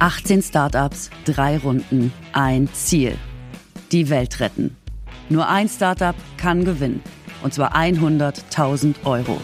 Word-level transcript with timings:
18 0.00 0.40
Startups, 0.40 1.10
drei 1.26 1.58
Runden, 1.58 2.10
ein 2.32 2.70
Ziel. 2.72 3.18
Die 3.92 4.08
Welt 4.08 4.40
retten. 4.40 4.74
Nur 5.28 5.46
ein 5.46 5.68
Startup 5.68 6.14
kann 6.38 6.64
gewinnen. 6.64 7.02
Und 7.42 7.52
zwar 7.52 7.76
100.000 7.76 8.94
Euro. 9.04 9.38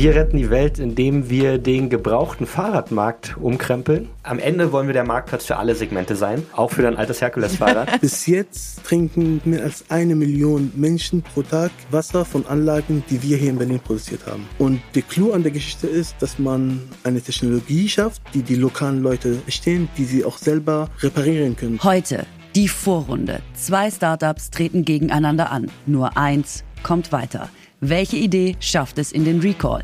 Wir 0.00 0.14
retten 0.14 0.38
die 0.38 0.48
Welt, 0.48 0.78
indem 0.78 1.28
wir 1.28 1.58
den 1.58 1.90
gebrauchten 1.90 2.46
Fahrradmarkt 2.46 3.36
umkrempeln. 3.36 4.08
Am 4.22 4.38
Ende 4.38 4.72
wollen 4.72 4.86
wir 4.86 4.94
der 4.94 5.04
Marktplatz 5.04 5.44
für 5.44 5.58
alle 5.58 5.74
Segmente 5.74 6.16
sein, 6.16 6.42
auch 6.56 6.70
für 6.70 6.80
dein 6.80 6.96
altes 6.96 7.20
Herkules-Fahrrad. 7.20 8.00
Bis 8.00 8.24
jetzt 8.24 8.82
trinken 8.82 9.42
mehr 9.44 9.62
als 9.62 9.84
eine 9.90 10.14
Million 10.14 10.72
Menschen 10.74 11.20
pro 11.20 11.42
Tag 11.42 11.70
Wasser 11.90 12.24
von 12.24 12.46
Anlagen, 12.46 13.04
die 13.10 13.22
wir 13.22 13.36
hier 13.36 13.50
in 13.50 13.58
Berlin 13.58 13.78
produziert 13.78 14.22
haben. 14.26 14.48
Und 14.58 14.80
der 14.94 15.02
Clou 15.02 15.32
an 15.32 15.42
der 15.42 15.52
Geschichte 15.52 15.86
ist, 15.86 16.16
dass 16.20 16.38
man 16.38 16.80
eine 17.04 17.20
Technologie 17.20 17.86
schafft, 17.86 18.22
die 18.32 18.40
die 18.40 18.54
lokalen 18.54 19.02
Leute 19.02 19.34
verstehen, 19.34 19.90
die 19.98 20.06
sie 20.06 20.24
auch 20.24 20.38
selber 20.38 20.88
reparieren 21.02 21.56
können. 21.56 21.78
Heute 21.82 22.24
die 22.54 22.68
Vorrunde. 22.68 23.40
Zwei 23.52 23.90
Startups 23.90 24.48
treten 24.48 24.86
gegeneinander 24.86 25.52
an. 25.52 25.70
Nur 25.84 26.16
eins 26.16 26.64
kommt 26.82 27.12
weiter. 27.12 27.50
Welche 27.82 28.18
Idee 28.18 28.56
schafft 28.60 28.98
es 28.98 29.10
in 29.10 29.24
den 29.24 29.40
Recall? 29.40 29.80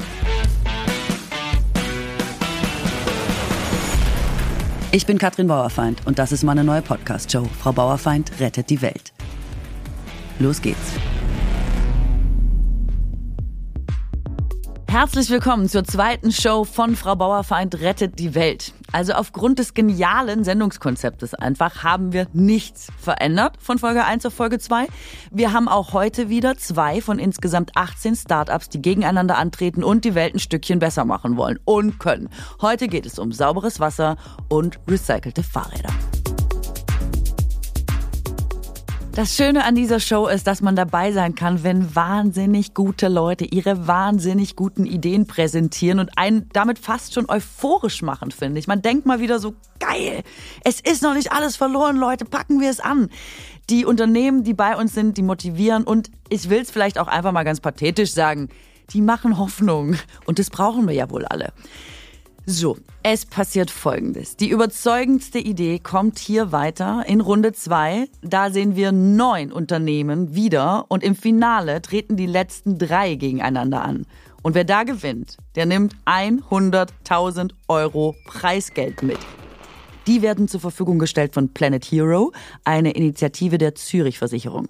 Ich 4.92 5.06
bin 5.06 5.16
Katrin 5.16 5.46
Bauerfeind 5.46 6.06
und 6.06 6.19
das 6.19 6.30
ist 6.30 6.42
meine 6.42 6.62
neue 6.62 6.83
Podcast-Show. 6.83 7.48
Frau 7.58 7.72
Bauerfeind 7.72 8.33
rettet 8.39 8.69
die 8.69 8.83
Welt. 8.83 9.14
Los 10.39 10.61
geht's. 10.61 10.92
Herzlich 14.98 15.28
willkommen 15.28 15.69
zur 15.69 15.84
zweiten 15.84 16.33
Show 16.33 16.64
von 16.64 16.97
Frau 16.97 17.16
Bauerfeind 17.16 17.83
rettet 17.83 18.19
die 18.19 18.34
Welt. 18.34 18.72
Also 18.92 19.12
aufgrund 19.12 19.58
des 19.58 19.75
genialen 19.75 20.42
Sendungskonzeptes 20.42 21.34
einfach 21.34 21.84
haben 21.84 22.14
wir 22.14 22.28
nichts 22.33 22.89
verändert 22.97 23.58
von 23.61 23.77
Folge 23.77 24.06
1 24.06 24.24
auf 24.24 24.33
Folge 24.33 24.58
2. 24.58 24.86
Wir 25.30 25.52
haben 25.52 25.69
auch 25.69 25.92
heute 25.92 26.30
wieder 26.30 26.56
zwei 26.56 27.02
von 27.02 27.19
insgesamt 27.19 27.72
18 27.77 28.17
Startups, 28.17 28.70
die 28.70 28.80
gegeneinander 28.80 29.36
antreten 29.36 29.84
und 29.84 30.06
die 30.06 30.14
Welt 30.14 30.34
ein 30.34 30.39
Stückchen 30.39 30.78
besser 30.78 31.05
machen 31.05 31.36
wollen 31.36 31.61
und 31.67 31.98
können. 31.98 32.30
Heute 32.62 32.89
geht 32.89 33.05
es 33.05 33.19
um 33.19 33.33
sauberes 33.33 33.80
Wasser 33.80 34.17
und 34.48 34.80
recycelte 34.89 35.42
Fahrräder. 35.42 35.92
Das 39.17 39.34
Schöne 39.34 39.64
an 39.64 39.75
dieser 39.75 39.98
Show 39.98 40.27
ist, 40.27 40.47
dass 40.47 40.61
man 40.61 40.77
dabei 40.77 41.11
sein 41.11 41.34
kann, 41.34 41.64
wenn 41.64 41.97
wahnsinnig 41.97 42.75
gute 42.75 43.09
Leute 43.09 43.47
ihre 43.47 43.86
wahnsinnig 43.86 44.56
guten 44.56 44.84
Ideen 44.84 45.27
präsentieren 45.27 46.00
und 46.00 46.11
einen 46.19 46.50
damit 46.53 46.78
fast 46.78 47.14
schon 47.14 47.27
euphorisch 47.31 48.03
machen, 48.03 48.31
finde 48.31 48.58
ich. 48.61 48.67
Man 48.67 48.83
denkt 48.83 49.06
mal 49.06 49.19
wieder 49.19 49.39
so, 49.39 49.55
geil, 49.81 50.23
es 50.64 50.81
ist 50.81 51.03
noch 51.03 51.14
nicht 51.14 51.33
alles 51.33 51.56
verloren, 51.56 51.97
Leute, 51.97 52.27
packen 52.27 52.61
wir 52.61 52.69
es 52.69 52.78
an. 52.78 53.08
Die 53.70 53.86
Unternehmen, 53.86 54.45
die 54.45 54.53
bei 54.53 54.77
uns 54.77 54.92
sind, 54.92 55.17
die 55.17 55.23
motivieren 55.23 55.84
und 55.84 56.11
ich 56.28 56.51
will 56.51 56.61
es 56.61 56.70
vielleicht 56.70 56.98
auch 56.98 57.08
einfach 57.08 57.33
mal 57.33 57.45
ganz 57.45 57.61
pathetisch 57.61 58.12
sagen, 58.12 58.51
die 58.91 59.01
machen 59.01 59.39
Hoffnung 59.39 59.97
und 60.27 60.39
das 60.39 60.51
brauchen 60.51 60.86
wir 60.86 60.95
ja 60.95 61.08
wohl 61.08 61.25
alle. 61.25 61.55
So, 62.48 62.77
es 63.02 63.27
passiert 63.27 63.72
Folgendes. 63.72 64.36
Die 64.36 64.50
überzeugendste 64.50 65.41
Idee 65.41 65.80
kommt 65.80 66.20
hier 66.20 66.52
weiter 66.52 67.02
in 67.08 67.20
Runde 67.20 67.52
zwei. 67.52 68.06
Da 68.22 68.50
sehen 68.52 68.77
wir 68.77 68.92
neun 68.92 69.50
Unternehmen 69.50 70.36
wieder 70.36 70.84
und 70.86 71.02
im 71.02 71.17
Finale 71.17 71.83
treten 71.83 72.17
die 72.17 72.27
letzten 72.27 72.79
drei 72.79 73.17
gegeneinander 73.17 73.83
an. 73.83 74.07
Und 74.45 74.55
wer 74.55 74.62
da 74.62 74.84
gewinnt, 74.84 75.39
der 75.57 75.67
nimmt 75.67 75.96
100.000 76.05 77.51
Euro 77.67 78.14
Preisgeld 78.29 79.02
mit. 79.02 79.18
Die 80.07 80.23
werden 80.23 80.46
zur 80.46 80.61
Verfügung 80.61 81.01
gestellt 81.01 81.34
von 81.34 81.52
Planet 81.52 81.84
Hero, 81.84 82.33
eine 82.63 82.92
Initiative 82.92 83.58
der 83.58 83.74
Zürich 83.74 84.18
Versicherung. 84.18 84.68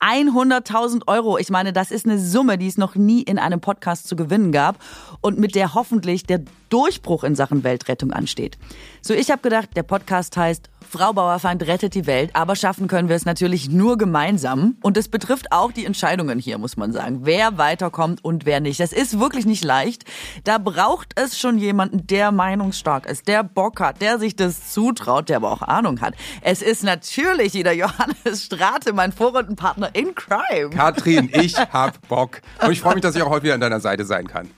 100.000 0.00 1.02
Euro. 1.06 1.38
Ich 1.38 1.50
meine, 1.50 1.72
das 1.72 1.90
ist 1.90 2.06
eine 2.06 2.18
Summe, 2.18 2.58
die 2.58 2.66
es 2.66 2.78
noch 2.78 2.94
nie 2.94 3.22
in 3.22 3.38
einem 3.38 3.60
Podcast 3.60 4.08
zu 4.08 4.16
gewinnen 4.16 4.50
gab 4.50 4.78
und 5.20 5.38
mit 5.38 5.54
der 5.54 5.74
hoffentlich 5.74 6.24
der 6.24 6.40
Durchbruch 6.70 7.24
in 7.24 7.34
Sachen 7.34 7.64
Weltrettung 7.64 8.12
ansteht. 8.12 8.58
So, 9.02 9.12
ich 9.12 9.30
habe 9.30 9.42
gedacht, 9.42 9.70
der 9.76 9.82
Podcast 9.82 10.36
heißt 10.36 10.70
Frau 10.88 11.12
Bauerfeind 11.12 11.66
rettet 11.66 11.94
die 11.94 12.06
Welt, 12.06 12.30
aber 12.34 12.56
schaffen 12.56 12.88
können 12.88 13.08
wir 13.08 13.16
es 13.16 13.24
natürlich 13.24 13.68
nur 13.68 13.98
gemeinsam. 13.98 14.76
Und 14.82 14.96
es 14.96 15.08
betrifft 15.08 15.52
auch 15.52 15.72
die 15.72 15.84
Entscheidungen 15.84 16.38
hier, 16.38 16.58
muss 16.58 16.76
man 16.76 16.92
sagen. 16.92 17.20
Wer 17.22 17.58
weiterkommt 17.58 18.24
und 18.24 18.46
wer 18.46 18.60
nicht. 18.60 18.80
Das 18.80 18.92
ist 18.92 19.18
wirklich 19.18 19.46
nicht 19.46 19.64
leicht. 19.64 20.04
Da 20.44 20.58
braucht 20.58 21.12
es 21.16 21.38
schon 21.38 21.58
jemanden, 21.58 22.06
der 22.06 22.32
meinungsstark 22.32 23.06
ist, 23.06 23.28
der 23.28 23.44
Bock 23.44 23.80
hat, 23.80 24.00
der 24.00 24.18
sich 24.18 24.36
das 24.36 24.72
zutraut, 24.72 25.28
der 25.28 25.36
aber 25.36 25.52
auch 25.52 25.62
Ahnung 25.62 26.00
hat. 26.00 26.14
Es 26.42 26.62
ist 26.62 26.82
natürlich 26.82 27.54
wieder 27.54 27.72
Johannes 27.80 28.44
Strate, 28.44 28.92
mein 28.92 29.12
Vorrundenpartner 29.12 29.94
in 29.94 30.14
Crime. 30.14 30.70
Katrin, 30.70 31.30
ich 31.32 31.56
hab 31.56 32.06
Bock. 32.08 32.40
Und 32.62 32.72
ich 32.72 32.80
freue 32.80 32.94
mich, 32.94 33.02
dass 33.02 33.14
ich 33.14 33.22
auch 33.22 33.30
heute 33.30 33.44
wieder 33.44 33.54
an 33.54 33.60
deiner 33.60 33.80
Seite 33.80 34.04
sein 34.04 34.26
kann. 34.26 34.50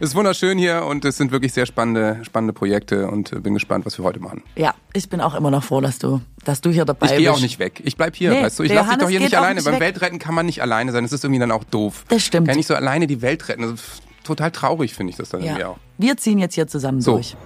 Es 0.00 0.10
ist 0.10 0.14
wunderschön 0.14 0.58
hier 0.58 0.84
und 0.84 1.04
es 1.04 1.16
sind 1.16 1.32
wirklich 1.32 1.52
sehr 1.52 1.66
spannende, 1.66 2.20
spannende 2.22 2.52
Projekte 2.52 3.08
und 3.08 3.42
bin 3.42 3.54
gespannt, 3.54 3.84
was 3.84 3.98
wir 3.98 4.04
heute 4.04 4.20
machen. 4.20 4.44
Ja, 4.54 4.74
ich 4.92 5.08
bin 5.08 5.20
auch 5.20 5.34
immer 5.34 5.50
noch 5.50 5.64
froh, 5.64 5.80
dass 5.80 5.98
du, 5.98 6.20
dass 6.44 6.60
du 6.60 6.70
hier 6.70 6.84
dabei 6.84 7.06
ich 7.06 7.10
bist. 7.10 7.20
Ich 7.20 7.26
gehe 7.26 7.32
auch 7.32 7.40
nicht 7.40 7.58
weg. 7.58 7.82
Ich 7.84 7.96
bleib 7.96 8.14
hier, 8.14 8.30
nee, 8.30 8.42
weißt 8.42 8.60
du. 8.60 8.62
Ich 8.62 8.72
lasse 8.72 8.90
dich 8.90 8.98
doch 8.98 9.08
hier 9.08 9.18
nicht 9.18 9.36
alleine. 9.36 9.56
Nicht 9.56 9.64
Beim 9.64 9.80
Weltretten 9.80 10.20
kann 10.20 10.36
man 10.36 10.46
nicht 10.46 10.62
alleine 10.62 10.92
sein. 10.92 11.02
Das 11.02 11.12
ist 11.12 11.24
irgendwie 11.24 11.40
dann 11.40 11.50
auch 11.50 11.64
doof. 11.64 12.04
Das 12.08 12.22
stimmt. 12.24 12.46
Kann 12.46 12.56
nicht 12.56 12.68
so 12.68 12.76
alleine 12.76 13.08
die 13.08 13.22
Welt 13.22 13.48
retten. 13.48 13.76
total 14.22 14.52
traurig 14.52 14.94
finde 14.94 15.10
ich 15.10 15.16
das 15.16 15.30
dann 15.30 15.40
ja. 15.40 15.46
irgendwie 15.46 15.64
auch. 15.64 15.78
Wir 15.98 16.16
ziehen 16.16 16.38
jetzt 16.38 16.54
hier 16.54 16.68
zusammen 16.68 17.00
so. 17.00 17.14
durch. 17.14 17.36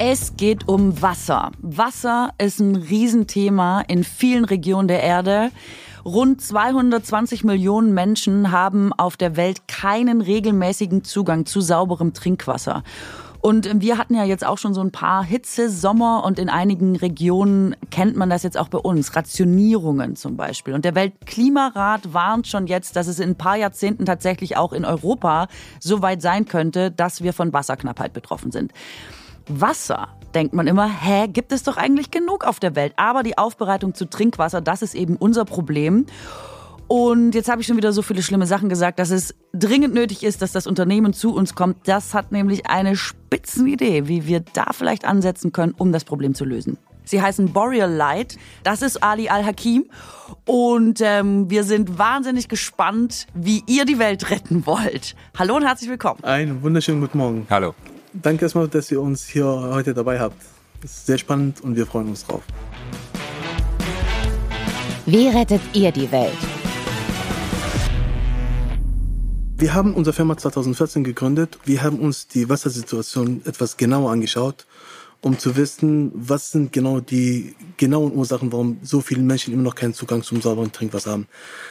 Es 0.00 0.36
geht 0.36 0.68
um 0.68 1.02
Wasser. 1.02 1.50
Wasser 1.60 2.30
ist 2.38 2.60
ein 2.60 2.76
Riesenthema 2.76 3.80
in 3.80 4.04
vielen 4.04 4.44
Regionen 4.44 4.86
der 4.86 5.02
Erde. 5.02 5.50
Rund 6.04 6.40
220 6.40 7.42
Millionen 7.42 7.92
Menschen 7.94 8.52
haben 8.52 8.92
auf 8.92 9.16
der 9.16 9.34
Welt 9.34 9.66
keinen 9.66 10.20
regelmäßigen 10.20 11.02
Zugang 11.02 11.46
zu 11.46 11.60
sauberem 11.60 12.14
Trinkwasser. 12.14 12.84
Und 13.40 13.80
wir 13.80 13.98
hatten 13.98 14.14
ja 14.14 14.22
jetzt 14.22 14.46
auch 14.46 14.58
schon 14.58 14.72
so 14.72 14.80
ein 14.80 14.92
paar 14.92 15.24
Hitze, 15.24 15.68
Sommer 15.68 16.24
und 16.24 16.38
in 16.38 16.48
einigen 16.48 16.94
Regionen 16.94 17.74
kennt 17.90 18.16
man 18.16 18.30
das 18.30 18.44
jetzt 18.44 18.56
auch 18.56 18.68
bei 18.68 18.78
uns. 18.78 19.16
Rationierungen 19.16 20.14
zum 20.14 20.36
Beispiel. 20.36 20.74
Und 20.74 20.84
der 20.84 20.94
Weltklimarat 20.94 22.12
warnt 22.12 22.46
schon 22.46 22.68
jetzt, 22.68 22.94
dass 22.94 23.08
es 23.08 23.18
in 23.18 23.30
ein 23.30 23.36
paar 23.36 23.56
Jahrzehnten 23.56 24.06
tatsächlich 24.06 24.56
auch 24.56 24.72
in 24.72 24.84
Europa 24.84 25.48
so 25.80 26.02
weit 26.02 26.22
sein 26.22 26.46
könnte, 26.46 26.92
dass 26.92 27.22
wir 27.22 27.32
von 27.32 27.52
Wasserknappheit 27.52 28.12
betroffen 28.12 28.52
sind. 28.52 28.72
Wasser 29.48 30.08
denkt 30.34 30.54
man 30.54 30.66
immer, 30.66 30.88
hä, 30.88 31.26
gibt 31.28 31.52
es 31.52 31.62
doch 31.62 31.76
eigentlich 31.76 32.10
genug 32.10 32.44
auf 32.44 32.60
der 32.60 32.76
Welt. 32.76 32.92
Aber 32.96 33.22
die 33.22 33.38
Aufbereitung 33.38 33.94
zu 33.94 34.08
Trinkwasser, 34.08 34.60
das 34.60 34.82
ist 34.82 34.94
eben 34.94 35.16
unser 35.16 35.44
Problem. 35.44 36.06
Und 36.86 37.34
jetzt 37.34 37.50
habe 37.50 37.60
ich 37.60 37.66
schon 37.66 37.76
wieder 37.76 37.92
so 37.92 38.00
viele 38.00 38.22
schlimme 38.22 38.46
Sachen 38.46 38.68
gesagt, 38.68 38.98
dass 38.98 39.10
es 39.10 39.34
dringend 39.52 39.94
nötig 39.94 40.22
ist, 40.22 40.40
dass 40.40 40.52
das 40.52 40.66
Unternehmen 40.66 41.12
zu 41.12 41.34
uns 41.34 41.54
kommt. 41.54 41.86
Das 41.86 42.14
hat 42.14 42.32
nämlich 42.32 42.66
eine 42.66 42.96
Spitzenidee, 42.96 44.08
wie 44.08 44.26
wir 44.26 44.40
da 44.40 44.66
vielleicht 44.72 45.04
ansetzen 45.04 45.52
können, 45.52 45.74
um 45.76 45.92
das 45.92 46.04
Problem 46.04 46.34
zu 46.34 46.44
lösen. 46.44 46.78
Sie 47.04 47.22
heißen 47.22 47.52
Boreal 47.52 47.90
Light. 47.90 48.36
Das 48.64 48.82
ist 48.82 49.02
Ali 49.02 49.28
Al-Hakim. 49.28 49.90
Und 50.44 51.00
ähm, 51.02 51.50
wir 51.50 51.64
sind 51.64 51.98
wahnsinnig 51.98 52.48
gespannt, 52.48 53.26
wie 53.34 53.62
ihr 53.66 53.86
die 53.86 53.98
Welt 53.98 54.30
retten 54.30 54.66
wollt. 54.66 55.14
Hallo 55.38 55.56
und 55.56 55.64
herzlich 55.64 55.88
willkommen. 55.88 56.22
Einen 56.22 56.62
wunderschönen 56.62 57.00
guten 57.00 57.18
Morgen. 57.18 57.46
Hallo. 57.50 57.74
Danke 58.14 58.46
erstmal, 58.46 58.68
dass 58.68 58.90
ihr 58.90 59.02
uns 59.02 59.26
hier 59.26 59.44
heute 59.44 59.92
dabei 59.92 60.18
habt. 60.18 60.40
Das 60.80 60.92
ist 60.92 61.06
sehr 61.06 61.18
spannend 61.18 61.60
und 61.60 61.76
wir 61.76 61.86
freuen 61.86 62.08
uns 62.08 62.24
drauf. 62.24 62.42
Wie 65.04 65.28
rettet 65.28 65.60
ihr 65.74 65.92
die 65.92 66.10
Welt? 66.10 66.32
Wir 69.58 69.74
haben 69.74 69.94
unsere 69.94 70.14
Firma 70.14 70.36
2014 70.36 71.04
gegründet. 71.04 71.58
Wir 71.64 71.82
haben 71.82 71.98
uns 71.98 72.28
die 72.28 72.48
Wassersituation 72.48 73.42
etwas 73.44 73.76
genauer 73.76 74.12
angeschaut, 74.12 74.66
um 75.20 75.38
zu 75.38 75.56
wissen, 75.56 76.12
was 76.14 76.52
sind 76.52 76.72
genau 76.72 77.00
die 77.00 77.56
genauen 77.76 78.14
Ursachen, 78.14 78.52
warum 78.52 78.78
so 78.82 79.00
viele 79.00 79.20
Menschen 79.20 79.52
immer 79.52 79.64
noch 79.64 79.74
keinen 79.74 79.94
Zugang 79.94 80.22
zum 80.22 80.40
sauberen 80.40 80.72
Trinkwasser 80.72 81.10
haben. 81.10 81.26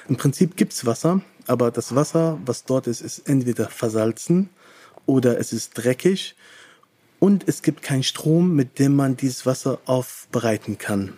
Im 0.08 0.18
Prinzip 0.18 0.56
gibt's 0.56 0.86
Wasser, 0.86 1.22
aber 1.48 1.72
das 1.72 1.96
Wasser, 1.96 2.38
was 2.46 2.66
dort 2.66 2.88
ist, 2.88 3.02
ist 3.02 3.20
entweder 3.28 3.70
versalzen 3.70 4.50
oder 5.08 5.40
es 5.40 5.52
ist 5.52 5.72
dreckig 5.74 6.36
und 7.18 7.48
es 7.48 7.64
gibt 7.64 7.82
keinen 7.82 8.04
Strom, 8.04 8.56
mit 8.56 8.78
dem 8.78 8.96
man 8.96 9.18
dieses 9.18 9.48
Wasser 9.48 9.80
aufbereiten 9.86 10.78
kann. 10.78 11.14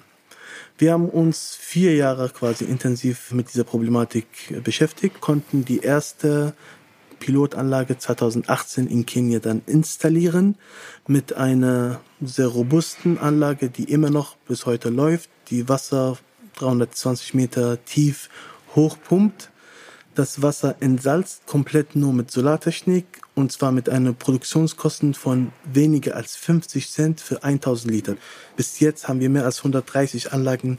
Wir 0.77 0.93
haben 0.93 1.09
uns 1.09 1.57
vier 1.59 1.95
Jahre 1.95 2.29
quasi 2.29 2.63
intensiv 2.63 3.33
mit 3.33 3.51
dieser 3.51 3.65
Problematik 3.65 4.27
beschäftigt, 4.63 5.19
konnten 5.19 5.65
die 5.65 5.79
erste 5.79 6.53
Pilotanlage 7.19 7.97
2018 7.97 8.87
in 8.87 9.05
Kenia 9.05 9.39
dann 9.39 9.61
installieren 9.65 10.55
mit 11.05 11.33
einer 11.33 11.99
sehr 12.21 12.47
robusten 12.47 13.17
Anlage, 13.17 13.69
die 13.69 13.91
immer 13.91 14.09
noch 14.09 14.37
bis 14.47 14.65
heute 14.65 14.89
läuft, 14.89 15.29
die 15.49 15.67
Wasser 15.67 16.17
320 16.55 17.33
Meter 17.33 17.83
tief 17.83 18.29
hochpumpt, 18.75 19.49
das 20.19 20.41
Wasser 20.41 20.75
entsalzt 20.81 21.45
komplett 21.45 21.95
nur 21.95 22.11
mit 22.11 22.29
Solartechnik 22.29 23.05
und 23.35 23.53
zwar 23.53 23.71
mit 23.71 23.87
einer 23.87 24.11
Produktionskosten 24.11 25.13
von 25.13 25.53
weniger 25.63 26.17
als 26.17 26.35
50 26.35 26.91
Cent 26.91 27.21
für 27.21 27.41
1000 27.41 27.89
Liter. 27.89 28.15
Bis 28.57 28.81
jetzt 28.81 29.07
haben 29.07 29.21
wir 29.21 29.29
mehr 29.29 29.45
als 29.45 29.59
130 29.59 30.33
Anlagen 30.33 30.77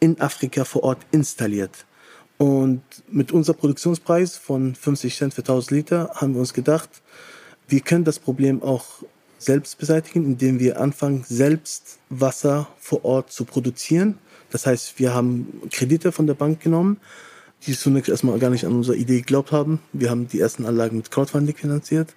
in 0.00 0.20
Afrika 0.20 0.64
vor 0.64 0.82
Ort 0.82 0.98
installiert. 1.12 1.86
Und 2.38 2.82
mit 3.08 3.30
unserem 3.30 3.56
Produktionspreis 3.56 4.36
von 4.36 4.74
50 4.74 5.16
Cent 5.16 5.34
für 5.34 5.42
1000 5.42 5.70
Liter 5.70 6.10
haben 6.16 6.34
wir 6.34 6.40
uns 6.40 6.52
gedacht, 6.52 6.90
wir 7.68 7.82
können 7.82 8.02
das 8.02 8.18
Problem 8.18 8.64
auch 8.64 8.84
selbst 9.38 9.78
beseitigen, 9.78 10.24
indem 10.24 10.58
wir 10.58 10.80
anfangen, 10.80 11.24
selbst 11.24 12.00
Wasser 12.08 12.66
vor 12.80 13.04
Ort 13.04 13.30
zu 13.30 13.44
produzieren. 13.44 14.18
Das 14.50 14.66
heißt, 14.66 14.98
wir 14.98 15.14
haben 15.14 15.62
Kredite 15.70 16.10
von 16.10 16.26
der 16.26 16.34
Bank 16.34 16.58
genommen, 16.60 16.98
die 17.66 17.76
zunächst 17.76 18.08
erstmal 18.08 18.38
gar 18.38 18.50
nicht 18.50 18.64
an 18.64 18.72
unsere 18.72 18.96
Idee 18.96 19.18
geglaubt 19.18 19.52
haben. 19.52 19.80
Wir 19.92 20.10
haben 20.10 20.28
die 20.28 20.40
ersten 20.40 20.66
Anlagen 20.66 20.96
mit 20.96 21.10
Crowdfunding 21.10 21.56
finanziert. 21.56 22.14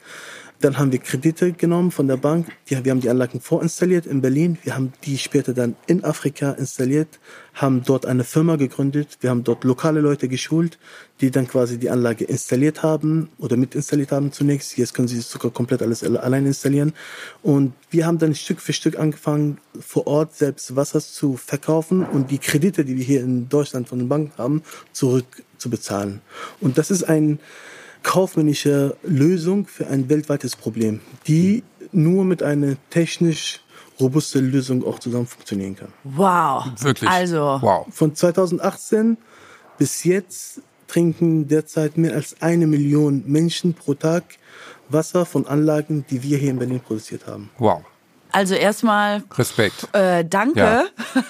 Dann 0.62 0.78
haben 0.78 0.92
wir 0.92 1.00
Kredite 1.00 1.54
genommen 1.54 1.90
von 1.90 2.08
der 2.08 2.18
Bank. 2.18 2.48
Die, 2.70 2.84
wir 2.84 2.92
haben 2.92 3.00
die 3.00 3.10
Anlagen 3.10 3.40
vorinstalliert 3.40 4.06
in 4.06 4.20
Berlin. 4.22 4.58
Wir 4.64 4.76
haben 4.76 4.92
die 5.06 5.18
später 5.18 5.54
dann 5.54 5.78
in 5.88 6.04
Afrika 6.04 6.52
installiert, 6.52 7.20
haben 7.54 7.84
dort 7.86 8.06
eine 8.06 8.26
Firma 8.26 8.58
gegründet. 8.58 9.20
Wir 9.22 9.30
haben 9.30 9.46
dort 9.46 9.64
lokale 9.64 10.02
Leute 10.02 10.28
geschult, 10.28 10.78
die 11.22 11.32
dann 11.32 11.48
quasi 11.48 11.78
die 11.78 11.90
Anlage 11.90 12.26
installiert 12.26 12.84
haben 12.84 13.30
oder 13.38 13.56
mit 13.56 13.74
installiert 13.74 14.12
haben 14.12 14.34
zunächst. 14.34 14.78
Jetzt 14.78 14.94
können 14.94 15.08
sie 15.08 15.22
sogar 15.22 15.52
komplett 15.52 15.82
alles 15.82 16.04
allein 16.04 16.46
installieren. 16.46 16.92
Und 17.42 17.72
wir 17.90 18.06
haben 18.06 18.18
dann 18.18 18.36
Stück 18.36 18.60
für 18.60 18.74
Stück 18.74 19.00
angefangen, 19.00 19.60
vor 19.80 20.08
Ort 20.08 20.36
selbst 20.36 20.76
Wasser 20.76 21.00
zu 21.00 21.38
verkaufen 21.38 22.04
und 22.04 22.32
die 22.32 22.38
Kredite, 22.38 22.84
die 22.84 22.98
wir 22.98 23.06
hier 23.06 23.22
in 23.22 23.48
Deutschland 23.48 23.88
von 23.88 24.00
den 24.00 24.10
Banken 24.10 24.34
haben, 24.38 24.64
zurückzubezahlen. 24.92 26.20
Und 26.60 26.78
das 26.78 26.92
ist 26.92 27.04
ein 27.04 27.40
kaufmännische 28.04 28.96
Lösung 29.04 29.68
für 29.68 29.88
ein 29.88 30.10
weltweites 30.10 30.56
Problem, 30.56 31.02
die 31.28 31.64
nur 31.92 32.24
mit 32.24 32.44
einer 32.44 32.76
technisch 32.90 33.62
robuste 34.00 34.40
Lösung 34.40 34.86
auch 34.86 35.00
zusammen 35.00 35.28
funktionieren 35.28 35.76
kann. 35.76 35.90
Wow. 36.04 36.66
Wirklich. 36.80 37.10
Also. 37.10 37.60
Wow. 37.62 37.88
Von 37.92 38.16
2018 38.16 39.18
bis 39.78 40.04
jetzt 40.04 40.62
trinken 40.88 41.48
derzeit 41.48 41.98
mehr 41.98 42.14
als 42.14 42.42
eine 42.42 42.68
Million 42.68 43.24
Menschen 43.26 43.74
pro 43.74 43.94
Tag 43.94 44.24
Wasser 44.90 45.26
von 45.26 45.46
Anlagen, 45.46 46.06
die 46.10 46.24
wir 46.24 46.38
hier 46.38 46.50
in 46.50 46.60
Berlin 46.60 46.80
produziert 46.80 47.28
haben. 47.28 47.50
Wow. 47.58 47.84
Also 48.32 48.56
erstmal 48.56 49.24
Respekt. 49.38 49.88
äh, 49.94 50.26
danke 50.26 50.60
Ja. 50.60 50.86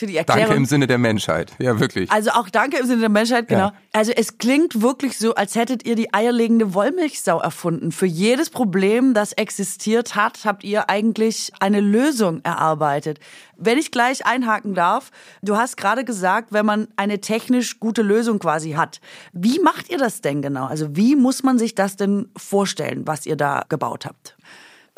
für 0.00 0.06
die 0.06 0.16
Erklärung. 0.16 0.44
Danke 0.44 0.56
im 0.56 0.64
Sinne 0.64 0.86
der 0.86 0.96
Menschheit. 0.96 1.52
Ja, 1.58 1.78
wirklich. 1.78 2.10
Also 2.10 2.30
auch 2.30 2.48
danke 2.48 2.78
im 2.78 2.86
Sinne 2.86 3.00
der 3.00 3.10
Menschheit, 3.10 3.48
genau. 3.48 3.66
Ja. 3.66 3.74
Also 3.92 4.12
es 4.12 4.38
klingt 4.38 4.80
wirklich 4.80 5.18
so, 5.18 5.34
als 5.34 5.56
hättet 5.56 5.84
ihr 5.84 5.94
die 5.94 6.14
eierlegende 6.14 6.72
Wollmilchsau 6.72 7.38
erfunden. 7.38 7.92
Für 7.92 8.06
jedes 8.06 8.48
Problem, 8.48 9.12
das 9.12 9.34
existiert 9.34 10.16
hat, 10.16 10.46
habt 10.46 10.64
ihr 10.64 10.88
eigentlich 10.88 11.52
eine 11.60 11.80
Lösung 11.80 12.40
erarbeitet. 12.44 13.20
Wenn 13.58 13.76
ich 13.76 13.90
gleich 13.90 14.24
einhaken 14.24 14.72
darf, 14.72 15.10
du 15.42 15.58
hast 15.58 15.76
gerade 15.76 16.02
gesagt, 16.02 16.50
wenn 16.50 16.64
man 16.64 16.88
eine 16.96 17.20
technisch 17.20 17.78
gute 17.78 18.00
Lösung 18.00 18.38
quasi 18.38 18.70
hat. 18.72 19.02
Wie 19.34 19.58
macht 19.58 19.90
ihr 19.90 19.98
das 19.98 20.22
denn 20.22 20.40
genau? 20.40 20.64
Also 20.64 20.96
wie 20.96 21.14
muss 21.14 21.42
man 21.42 21.58
sich 21.58 21.74
das 21.74 21.96
denn 21.96 22.30
vorstellen, 22.38 23.06
was 23.06 23.26
ihr 23.26 23.36
da 23.36 23.64
gebaut 23.68 24.06
habt? 24.06 24.34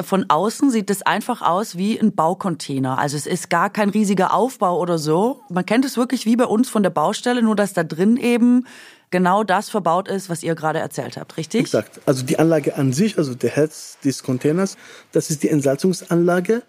Von 0.02 0.26
außen 0.28 0.70
sieht 0.70 0.90
es 0.90 1.02
einfach 1.02 1.42
aus 1.42 1.76
wie 1.76 1.98
ein 1.98 2.14
Baucontainer. 2.14 2.98
Also 2.98 3.16
es 3.16 3.26
ist 3.26 3.50
gar 3.50 3.70
kein 3.70 3.90
riesiger 3.90 4.34
Aufbau 4.34 4.78
oder 4.78 4.98
so. 4.98 5.40
Man 5.48 5.66
kennt 5.66 5.84
es 5.84 5.96
wirklich 5.96 6.26
wie 6.26 6.36
bei 6.36 6.44
uns 6.44 6.68
von 6.68 6.82
der 6.82 6.90
Baustelle, 6.90 7.42
nur 7.42 7.56
dass 7.56 7.72
da 7.72 7.84
drin 7.84 8.16
eben 8.16 8.66
genau 9.12 9.44
das 9.44 9.70
verbaut 9.70 10.08
ist, 10.08 10.28
was 10.28 10.42
ihr 10.42 10.56
gerade 10.56 10.80
erzählt 10.80 11.16
habt, 11.16 11.36
richtig? 11.36 11.60
Exakt. 11.60 12.00
Also 12.06 12.24
die 12.24 12.40
Anlage 12.40 12.76
an 12.76 12.92
sich, 12.92 13.18
also 13.18 13.34
der 13.34 13.50
Herz 13.50 13.98
des 14.04 14.24
Containers, 14.24 14.76
das 15.12 15.30
ist 15.30 15.44
die 15.44 15.50
Entsalzungsanlage. 15.50 16.62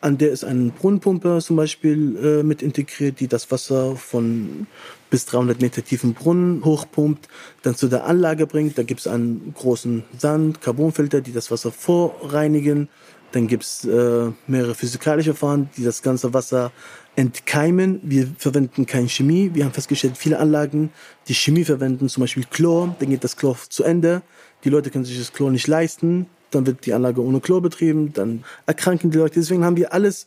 An 0.00 0.16
der 0.16 0.30
ist 0.30 0.44
eine 0.44 0.70
Brunnenpumpe 0.70 1.40
zum 1.42 1.56
Beispiel 1.56 2.16
äh, 2.16 2.42
mit 2.42 2.62
integriert, 2.62 3.20
die 3.20 3.28
das 3.28 3.50
Wasser 3.50 3.96
von 3.96 4.66
bis 5.10 5.26
300 5.26 5.60
Meter 5.60 5.84
tiefen 5.84 6.14
Brunnen 6.14 6.64
hochpumpt, 6.64 7.28
dann 7.62 7.74
zu 7.74 7.88
der 7.88 8.06
Anlage 8.06 8.46
bringt. 8.46 8.78
Da 8.78 8.82
gibt 8.82 9.00
es 9.00 9.06
einen 9.06 9.54
großen 9.56 10.04
Sand, 10.16 10.60
Carbonfilter, 10.60 11.20
die 11.20 11.32
das 11.32 11.50
Wasser 11.50 11.72
vorreinigen. 11.72 12.88
Dann 13.32 13.46
gibt 13.46 13.64
es 13.64 13.84
äh, 13.84 14.30
mehrere 14.46 14.74
physikalische 14.74 15.34
Verfahren, 15.34 15.68
die 15.76 15.84
das 15.84 16.02
ganze 16.02 16.32
Wasser 16.32 16.72
entkeimen. 17.14 18.00
Wir 18.02 18.28
verwenden 18.38 18.86
keine 18.86 19.08
Chemie. 19.08 19.50
Wir 19.52 19.64
haben 19.64 19.72
festgestellt, 19.72 20.16
viele 20.16 20.38
Anlagen, 20.38 20.90
die 21.26 21.34
Chemie 21.34 21.64
verwenden, 21.64 22.08
zum 22.08 22.22
Beispiel 22.22 22.44
Chlor, 22.50 22.96
dann 22.98 23.10
geht 23.10 23.24
das 23.24 23.36
Chlor 23.36 23.56
zu 23.68 23.84
Ende. 23.84 24.22
Die 24.64 24.70
Leute 24.70 24.90
können 24.90 25.04
sich 25.04 25.18
das 25.18 25.32
Chlor 25.32 25.50
nicht 25.50 25.66
leisten. 25.66 26.26
Dann 26.50 26.66
wird 26.66 26.86
die 26.86 26.94
Anlage 26.94 27.22
ohne 27.22 27.40
Chlor 27.40 27.60
betrieben. 27.60 28.12
Dann 28.12 28.44
erkranken 28.66 29.10
die 29.10 29.18
Leute. 29.18 29.34
Deswegen 29.40 29.64
haben 29.64 29.76
wir 29.76 29.92
alles, 29.92 30.26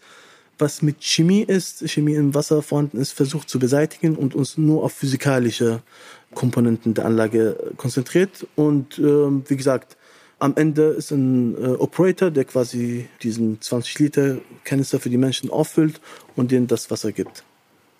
was 0.61 0.81
mit 0.81 1.03
Chemie 1.03 1.41
ist, 1.41 1.89
Chemie 1.89 2.13
im 2.13 2.33
Wasser 2.33 2.61
vorhanden 2.61 2.97
ist, 2.99 3.11
versucht 3.11 3.49
zu 3.49 3.59
beseitigen 3.59 4.15
und 4.15 4.35
uns 4.35 4.57
nur 4.57 4.83
auf 4.83 4.93
physikalische 4.93 5.81
Komponenten 6.33 6.93
der 6.93 7.05
Anlage 7.05 7.73
konzentriert. 7.77 8.47
Und 8.55 8.99
ähm, 8.99 9.43
wie 9.47 9.57
gesagt, 9.57 9.97
am 10.39 10.55
Ende 10.55 10.83
ist 10.83 11.11
ein 11.11 11.55
äh, 11.55 11.67
Operator, 11.67 12.31
der 12.31 12.45
quasi 12.45 13.07
diesen 13.21 13.59
20 13.59 13.99
Liter 13.99 14.37
Kanister 14.63 14.99
für 14.99 15.09
die 15.09 15.17
Menschen 15.17 15.49
auffüllt 15.49 15.99
und 16.35 16.51
denen 16.51 16.67
das 16.67 16.89
Wasser 16.89 17.11
gibt. 17.11 17.43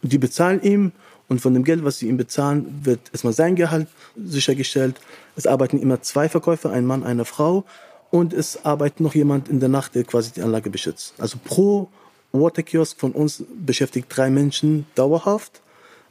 Die 0.04 0.18
bezahlen 0.18 0.62
ihm 0.64 0.92
und 1.28 1.40
von 1.40 1.54
dem 1.54 1.64
Geld, 1.64 1.84
was 1.84 2.00
sie 2.00 2.08
ihm 2.08 2.18
bezahlen, 2.18 2.82
wird 2.84 3.00
erstmal 3.12 3.34
sein 3.34 3.56
Gehalt 3.56 3.88
sichergestellt. 4.16 5.00
Es 5.36 5.48
arbeiten 5.48 5.80
immer 5.80 6.02
zwei 6.02 6.30
Verkäufer, 6.30 6.72
ein 6.72 6.86
Mann, 6.86 7.04
eine 7.04 7.26
Frau 7.26 7.66
und 8.10 8.34
es 8.34 8.66
arbeitet 8.66 9.00
noch 9.00 9.16
jemand 9.16 9.48
in 9.48 9.60
der 9.60 9.70
Nacht, 9.70 9.96
der 9.96 10.04
quasi 10.04 10.32
die 10.32 10.42
Anlage 10.42 10.70
beschützt. 10.70 11.14
Also 11.18 11.38
pro 11.44 11.90
Waterkiosk 12.32 13.00
von 13.00 13.12
uns 13.12 13.44
beschäftigt 13.66 14.08
drei 14.10 14.30
Menschen 14.30 14.86
dauerhaft, 14.96 15.62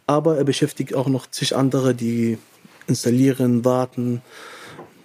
aber 0.06 0.36
er 0.36 0.44
beschäftigt 0.44 0.94
auch 0.94 1.08
noch 1.08 1.28
zig 1.30 1.56
andere, 1.56 1.94
die 1.94 2.38
installieren, 2.86 3.64
warten, 3.64 4.22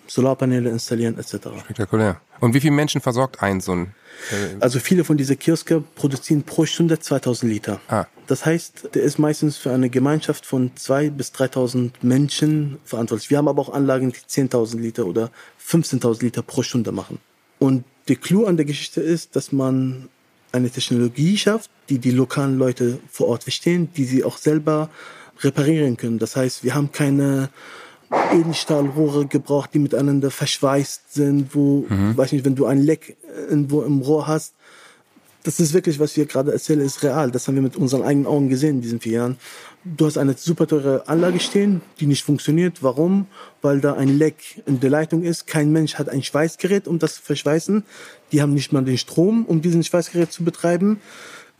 Solarpaneele 0.08 0.70
installieren 0.70 1.18
etc. 1.18 1.48
Spektakulär. 1.60 2.22
Und 2.40 2.54
wie 2.54 2.60
viele 2.60 2.74
Menschen 2.74 3.02
versorgt 3.02 3.42
ein 3.42 3.62
so 3.62 3.74
ein? 3.74 3.96
Äh, 4.32 4.58
Also 4.60 4.80
viele 4.80 5.04
von 5.04 5.18
diesen 5.18 5.40
Kioske 5.40 5.82
produzieren 5.96 6.44
pro 6.44 6.66
Stunde 6.66 7.00
2000 7.00 7.52
Liter. 7.52 7.80
Ah. 7.88 8.06
Das 8.28 8.46
heißt, 8.46 8.90
der 8.94 9.04
ist 9.04 9.20
meistens 9.20 9.58
für 9.58 9.72
eine 9.72 9.90
Gemeinschaft 9.90 10.46
von 10.46 10.72
2.000 10.76 11.12
bis 11.12 11.32
3.000 11.32 11.92
Menschen 12.02 12.78
verantwortlich. 12.84 13.30
Wir 13.30 13.38
haben 13.38 13.48
aber 13.48 13.62
auch 13.62 13.74
Anlagen, 13.74 14.12
die 14.12 14.18
10.000 14.18 14.80
Liter 14.80 15.06
oder 15.06 15.32
15.000 15.66 16.24
Liter 16.24 16.42
pro 16.42 16.64
Stunde 16.64 16.92
machen. 16.92 17.20
Und 17.60 17.84
der 18.08 18.18
Clou 18.18 18.46
an 18.46 18.58
der 18.58 18.66
Geschichte 18.66 19.02
ist, 19.02 19.36
dass 19.36 19.52
man 19.52 20.10
eine 20.56 20.70
Technologie 20.70 21.38
schafft, 21.38 21.70
die 21.90 22.00
die 22.00 22.12
lokalen 22.12 22.58
Leute 22.58 23.00
vor 23.12 23.28
Ort 23.28 23.44
verstehen, 23.44 23.90
die 23.96 24.06
sie 24.06 24.24
auch 24.24 24.38
selber 24.38 24.90
reparieren 25.42 25.98
können. 25.98 26.18
Das 26.20 26.36
heißt, 26.36 26.64
wir 26.64 26.76
haben 26.76 26.92
keine 26.92 27.50
Edelstahlrohre 28.34 29.26
gebraucht, 29.26 29.72
die 29.74 29.80
miteinander 29.80 30.32
verschweißt 30.32 31.14
sind, 31.14 31.54
wo, 31.54 31.86
weiß 31.90 32.32
nicht, 32.32 32.46
wenn 32.46 32.56
du 32.56 32.66
ein 32.66 32.82
Leck 32.82 33.18
irgendwo 33.50 33.82
im 33.82 34.02
Rohr 34.02 34.28
hast, 34.28 34.54
das 35.46 35.60
ist 35.60 35.76
wirklich, 35.76 36.00
was 36.00 36.18
wir 36.18 36.26
gerade 36.26 36.52
erzählen, 36.52 36.82
ist 36.82 37.04
real. 37.04 37.30
Das 37.30 37.48
haben 37.48 37.54
wir 37.54 37.62
mit 37.62 37.78
unseren 37.78 38.02
eigenen 38.02 38.26
Augen 38.26 38.50
gesehen 38.50 38.78
in 38.78 38.82
diesen 38.82 39.00
vier 39.00 39.12
Jahren. 39.12 39.38
Du 39.84 40.08
hast 40.08 40.18
eine 40.18 40.34
super 40.36 40.66
teure 40.66 41.08
Anlage 41.08 41.40
stehen, 41.40 41.82
die 42.00 42.08
nicht 42.08 42.24
funktioniert. 42.24 42.82
Warum? 42.82 43.28
Weil 43.62 43.80
da 43.80 43.94
ein 43.94 44.08
Leck 44.08 44.64
in 44.66 44.80
der 44.80 44.90
Leitung 44.90 45.22
ist. 45.22 45.46
Kein 45.46 45.72
Mensch 45.72 45.96
hat 45.96 46.10
ein 46.10 46.24
Schweißgerät, 46.24 46.88
um 46.88 46.98
das 46.98 47.18
zu 47.18 47.22
verschweißen. 47.22 47.84
Die 48.32 48.42
haben 48.42 48.56
nicht 48.56 48.74
mal 48.74 48.84
den 48.84 48.98
Strom, 48.98 49.46
um 49.46 49.62
diesen 49.62 49.84
Schweißgerät 49.84 50.32
zu 50.32 50.44
betreiben. 50.44 51.00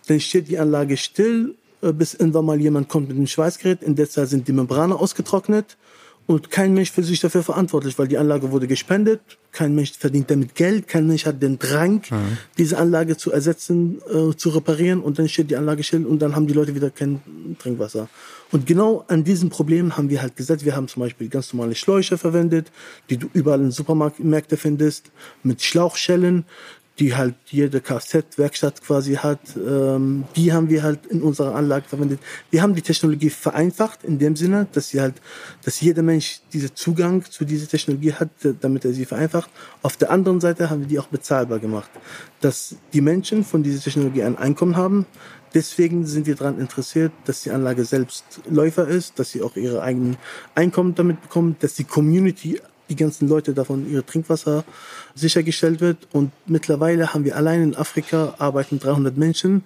Dann 0.08 0.20
steht 0.20 0.48
die 0.48 0.58
Anlage 0.58 0.98
still, 0.98 1.54
äh, 1.84 1.94
bis 1.94 2.16
irgendwann 2.16 2.46
mal 2.46 2.60
jemand 2.60 2.90
kommt 2.90 3.10
mit 3.10 3.18
dem 3.18 3.28
Schweißgerät. 3.28 3.84
In 3.84 3.96
der 3.96 4.10
Zeit 4.10 4.30
sind 4.30 4.48
die 4.48 4.54
Membrane 4.54 4.96
ausgetrocknet. 4.96 5.78
Und 6.28 6.50
kein 6.50 6.74
Mensch 6.74 6.92
fühlt 6.92 7.06
sich 7.06 7.20
dafür 7.20 7.44
verantwortlich, 7.44 8.00
weil 8.00 8.08
die 8.08 8.18
Anlage 8.18 8.52
wurde 8.52 8.68
gespendet. 8.68 9.22
Kein 9.52 9.76
Mensch 9.76 9.92
verdient 9.92 10.32
damit 10.32 10.56
Geld. 10.56 10.88
Kein 10.88 11.06
Mensch 11.06 11.26
hat 11.26 11.42
den 11.42 11.60
Drang, 11.60 12.02
diese 12.58 12.78
Anlage 12.80 13.16
zu 13.16 13.32
ersetzen, 13.32 14.02
äh, 14.10 14.36
zu 14.36 14.50
reparieren. 14.50 15.02
Und 15.02 15.20
dann 15.20 15.30
steht 15.30 15.52
die 15.52 15.56
Anlage 15.56 15.84
still 15.84 16.06
und 16.06 16.20
dann 16.20 16.36
haben 16.36 16.48
die 16.48 16.54
Leute 16.54 16.74
wieder 16.74 16.90
kein 16.90 17.22
Trinkwasser. 17.60 18.10
Und 18.52 18.66
genau 18.66 19.06
an 19.08 19.24
diesem 19.24 19.50
Problem 19.50 19.98
haben 19.98 20.10
wir 20.10 20.22
halt 20.22 20.36
gesetzt. 20.36 20.66
Wir 20.66 20.76
haben 20.76 20.88
zum 20.88 21.02
Beispiel 21.02 21.30
ganz 21.30 21.54
normale 21.54 21.76
Schläuche 21.76 22.18
verwendet, 22.18 22.72
die 23.10 23.18
du 23.18 23.28
überall 23.34 23.62
in 23.62 23.72
Supermärkten 23.72 24.58
findest, 24.58 25.12
mit 25.44 25.62
Schlauchschellen. 25.62 26.46
Die 27.00 27.14
halt 27.16 27.36
jede 27.48 27.82
Kfz-Werkstatt 27.82 28.82
quasi 28.82 29.16
hat, 29.16 29.40
ähm, 29.56 30.24
die 30.36 30.54
haben 30.54 30.70
wir 30.70 30.84
halt 30.84 31.06
in 31.08 31.22
unserer 31.22 31.56
Anlage 31.56 31.88
verwendet. 31.88 32.20
Wir 32.52 32.62
haben 32.62 32.74
die 32.74 32.82
Technologie 32.82 33.30
vereinfacht 33.30 34.04
in 34.04 34.18
dem 34.18 34.36
Sinne, 34.36 34.68
dass 34.72 34.90
sie 34.90 35.02
halt, 35.02 35.16
dass 35.64 35.82
jeder 35.82 36.04
Mensch 36.04 36.40
diesen 36.54 36.74
Zugang 36.76 37.24
zu 37.30 37.44
dieser 37.44 37.68
Technologie 37.68 38.14
hat, 38.14 38.30
damit 38.62 38.86
er 38.86 38.94
sie 38.94 39.06
vereinfacht. 39.06 39.50
Auf 39.82 39.98
der 39.98 40.10
anderen 40.10 40.40
Seite 40.40 40.70
haben 40.70 40.82
wir 40.82 40.88
die 40.88 41.00
auch 41.00 41.08
bezahlbar 41.08 41.60
gemacht, 41.60 41.90
dass 42.40 42.76
die 42.94 43.02
Menschen 43.02 43.44
von 43.44 43.62
dieser 43.62 43.82
Technologie 43.82 44.24
ein 44.24 44.38
Einkommen 44.38 44.78
haben. 44.78 45.06
Deswegen 45.54 46.06
sind 46.06 46.28
wir 46.28 46.36
daran 46.36 46.60
interessiert, 46.60 47.12
dass 47.26 47.44
die 47.44 47.52
Anlage 47.52 47.86
selbst 47.86 48.42
Läufer 48.50 48.88
ist, 48.88 49.20
dass 49.20 49.32
sie 49.32 49.42
auch 49.42 49.56
ihre 49.56 49.82
eigenen 49.82 50.18
Einkommen 50.54 50.96
damit 50.96 51.22
bekommen, 51.22 51.56
dass 51.60 51.76
die 51.76 51.86
Community 51.86 52.60
die 52.90 52.96
ganzen 52.96 53.28
Leute 53.28 53.54
davon 53.54 53.90
ihre 53.90 54.06
Trinkwasser 54.06 54.64
sichergestellt 55.14 55.82
wird. 55.82 56.08
Und 56.12 56.32
mittlerweile 56.46 57.14
haben 57.14 57.26
wir 57.26 57.36
allein 57.36 57.62
in 57.62 57.76
Afrika 57.76 58.36
arbeiten 58.38 58.80
300 58.80 59.18
Menschen 59.18 59.64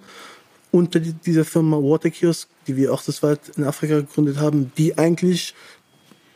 unter 0.70 1.00
dieser 1.00 1.44
Firma 1.44 1.76
Waterkiosk, 1.76 2.48
die 2.66 2.76
wir 2.76 2.92
auch 2.92 3.02
das 3.02 3.22
weit 3.22 3.40
in 3.56 3.64
Afrika 3.64 3.96
gegründet 3.96 4.38
haben, 4.38 4.72
die 4.78 4.96
eigentlich 4.98 5.54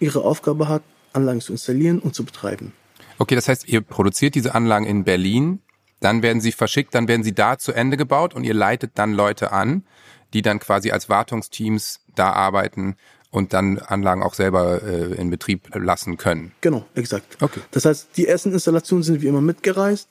ihre 0.00 0.23
Aufgabe 0.23 0.69
hat, 0.69 0.83
Anlagen 1.12 1.41
zu 1.41 1.53
installieren 1.53 2.00
und 2.00 2.14
zu 2.14 2.25
betreiben. 2.25 2.73
Okay, 3.19 3.37
das 3.37 3.47
heißt, 3.49 3.69
ihr 3.69 3.81
produziert 3.81 4.35
diese 4.35 4.55
Anlagen 4.55 4.87
in 4.87 5.05
Berlin, 5.05 5.61
dann 6.00 6.23
werden 6.23 6.41
sie 6.41 6.53
verschickt, 6.53 6.95
dann 6.95 7.07
werden 7.07 7.23
sie 7.23 7.35
da 7.35 7.59
zu 7.59 7.73
Ende 7.73 7.97
gebaut 7.97 8.35
und 8.35 8.45
ihr 8.45 8.55
leitet 8.55 8.93
dann 8.97 9.12
Leute 9.12 9.53
an, 9.53 9.85
die 10.33 10.43
dann 10.43 10.59
quasi 10.59 10.91
als 10.91 11.09
Wartungsteams 11.09 12.00
da 12.17 12.33
arbeiten 12.33 12.97
und 13.35 13.53
dann 13.53 13.79
Anlagen 13.79 14.23
auch 14.23 14.35
selber 14.35 14.81
äh, 14.83 15.14
in 15.14 15.29
Betrieb 15.29 15.62
lassen 15.75 16.17
können. 16.17 16.53
Genau, 16.61 16.87
exakt. 16.95 17.37
Okay. 17.41 17.61
Das 17.73 17.85
heißt, 17.85 18.09
die 18.17 18.29
ersten 18.29 18.53
Installationen 18.53 19.03
sind 19.03 19.23
wie 19.23 19.26
immer 19.26 19.41
mitgereist. 19.41 20.09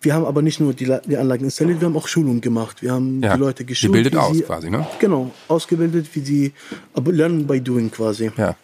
Wir 0.00 0.14
haben 0.14 0.24
aber 0.24 0.42
nicht 0.42 0.58
nur 0.58 0.74
die, 0.74 0.92
die 1.06 1.16
Anlagen 1.16 1.44
installiert, 1.44 1.80
wir 1.80 1.86
haben 1.86 1.96
auch 1.96 2.08
Schulungen 2.08 2.40
gemacht. 2.40 2.82
Wir 2.82 2.92
haben 2.92 3.22
ja. 3.22 3.34
die 3.34 3.40
Leute 3.40 3.64
geschult. 3.64 3.90
Ihr 3.90 3.92
bildet 3.92 4.16
aus 4.16 4.36
sie, 4.36 4.42
quasi, 4.42 4.68
ne? 4.68 4.84
Genau, 4.98 5.30
ausgebildet, 5.46 6.08
wie 6.14 6.20
sie, 6.20 6.52
aber 6.92 7.12
lernen 7.12 7.46
by 7.46 7.60
doing 7.60 7.90
quasi. 7.90 8.32
Ja. 8.36 8.56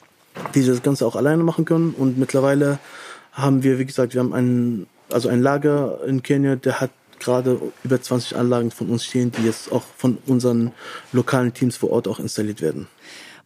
Sie 0.53 0.67
das 0.67 0.83
Ganze 0.83 1.07
auch 1.07 1.15
alleine 1.15 1.45
machen 1.45 1.65
können. 1.65 1.95
Und 1.97 2.19
mittlerweile 2.19 2.81
haben 3.31 3.63
wir, 3.63 3.79
wie 3.79 3.87
gesagt, 3.87 4.15
wir 4.15 4.21
haben 4.21 4.35
ein, 4.35 4.87
also 5.11 5.29
ein 5.29 5.41
Lager 5.41 6.01
in 6.07 6.25
Kenia, 6.25 6.57
der 6.57 6.81
hat 6.81 6.91
gerade 7.21 7.61
über 7.85 8.03
20 8.03 8.37
Anlagen 8.37 8.73
von 8.73 8.89
uns 8.89 9.05
stehen, 9.05 9.31
die 9.31 9.45
jetzt 9.47 9.71
auch 9.71 9.85
von 9.97 10.19
unseren 10.27 10.73
lokalen 11.13 11.55
Teams 11.55 11.77
vor 11.77 11.93
Ort 11.93 12.09
auch 12.09 12.19
installiert 12.19 12.61
werden. 12.61 12.89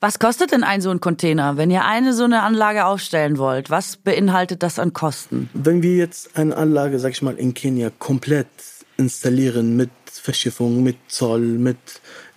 Was 0.06 0.20
kostet 0.20 0.52
denn 0.52 0.62
ein 0.62 0.80
so 0.80 0.90
ein 0.90 1.00
Container, 1.00 1.56
wenn 1.56 1.68
ihr 1.68 1.84
eine 1.84 2.14
so 2.14 2.22
eine 2.22 2.44
Anlage 2.44 2.86
aufstellen 2.86 3.38
wollt? 3.38 3.70
Was 3.70 3.96
beinhaltet 3.96 4.62
das 4.62 4.78
an 4.78 4.92
Kosten? 4.92 5.50
Wenn 5.52 5.82
wir 5.82 5.96
jetzt 5.96 6.36
eine 6.36 6.56
Anlage, 6.56 7.00
sag 7.00 7.10
ich 7.10 7.22
mal, 7.22 7.34
in 7.34 7.54
Kenia 7.54 7.90
komplett 7.90 8.46
installieren 8.96 9.74
mit 9.74 9.90
Verschiffung, 10.04 10.84
mit 10.84 10.96
Zoll, 11.08 11.40
mit 11.40 11.76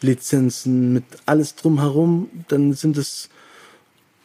Lizenzen, 0.02 0.94
mit 0.94 1.04
alles 1.28 1.54
drumherum, 1.54 2.32
dann 2.48 2.74
sind 2.74 2.98
es 2.98 3.30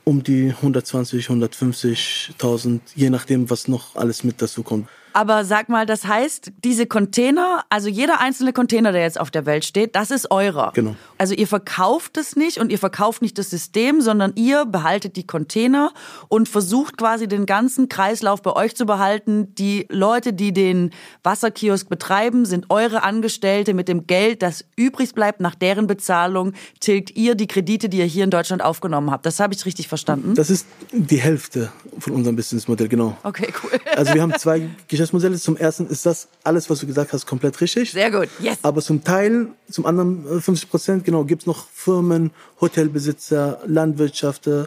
um 0.05 0.23
die 0.23 0.49
120, 0.49 1.27
150.000, 1.27 2.81
je 2.95 3.11
nachdem, 3.11 3.51
was 3.51 3.69
noch 3.69 3.95
alles 3.95 4.25
mit 4.25 4.41
dazu 4.41 4.63
kommt. 4.63 4.89
Aber 5.17 5.45
sag 5.45 5.69
mal, 5.69 5.87
das 5.87 6.07
heißt, 6.07 6.51
diese 6.65 6.87
Container, 6.87 7.65
also 7.71 7.89
jeder 7.89 8.21
einzelne 8.21 8.53
Container, 8.53 8.91
der 8.91 9.03
jetzt 9.03 9.19
auf 9.19 9.31
der 9.31 9.47
Welt 9.47 9.65
steht, 9.65 9.95
das 9.95 10.11
ist 10.11 10.33
eurer. 10.33 10.73
Genau. 10.75 10.97
Also 11.19 11.35
ihr 11.35 11.47
verkauft 11.47 12.17
es 12.17 12.35
nicht 12.35 12.59
und 12.59 12.73
ihr 12.73 12.81
verkauft 12.81 13.23
nicht 13.23 13.39
das 13.39 13.49
System, 13.49 14.01
sondern 14.01 14.33
ihr 14.35 14.67
behaltet 14.67 15.15
die 15.15 15.25
Container 15.25 15.93
und 16.27 16.49
versucht 16.49 16.99
quasi 16.99 17.29
den 17.29 17.47
ganzen 17.47 17.89
Kreislauf 17.89 18.43
bei 18.43 18.55
euch 18.55 18.75
zu 18.75 18.87
behalten. 18.87 19.55
Die 19.55 19.87
Leute, 19.89 20.33
die 20.33 20.53
den 20.53 20.91
Wasserkiosk 21.23 21.89
betreiben, 21.89 22.45
sind 22.45 22.67
eure 22.71 23.05
Angestellte. 23.05 23.73
Mit 23.73 23.87
dem 23.87 24.09
Geld, 24.09 24.43
das 24.43 24.65
übrig 24.75 25.15
bleibt 25.15 25.39
nach 25.39 25.55
deren 25.55 25.87
Bezahlung, 25.87 26.55
tilgt 26.81 27.17
ihr 27.17 27.37
die 27.37 27.47
Kredite, 27.47 27.89
die 27.89 27.99
ihr 27.99 28.05
hier 28.05 28.25
in 28.25 28.31
Deutschland 28.31 28.63
aufgenommen 28.63 29.13
habt. 29.13 29.25
Das 29.27 29.39
habe 29.39 29.55
ich 29.55 29.65
richtig 29.65 29.87
verstanden? 29.87 30.35
Das 30.35 30.51
ist 30.51 30.67
die 30.91 31.21
Hälfte 31.21 31.71
von 32.01 32.15
unserem 32.15 32.35
Businessmodell, 32.35 32.89
genau. 32.89 33.17
Okay, 33.23 33.55
cool. 33.63 33.71
Also 33.95 34.13
wir 34.13 34.21
haben 34.21 34.35
zwei 34.35 34.69
Geschäftsmodelle. 35.13 35.39
Zum 35.39 35.57
ersten 35.57 35.87
ist 35.87 36.07
das 36.07 36.29
alles, 36.43 36.71
was 36.71 36.81
du 36.81 36.87
gesagt 36.87 37.13
hast, 37.13 37.27
komplett 37.27 37.61
richtig. 37.61 37.93
Sehr 37.93 38.11
gut, 38.11 38.29
yes. 38.41 38.59
Aber 38.63 38.81
zum 38.81 39.05
Teil, 39.05 39.49
zum 39.71 39.87
anderen 39.87 40.41
50 40.41 40.65
äh, 40.65 40.71
Prozent, 40.71 41.05
genau, 41.05 41.25
gibt 41.25 41.43
es 41.43 41.47
noch 41.47 41.67
Firmen, 41.73 42.31
Hotelbesitzer, 42.61 43.61
Landwirtschaften, 43.67 44.67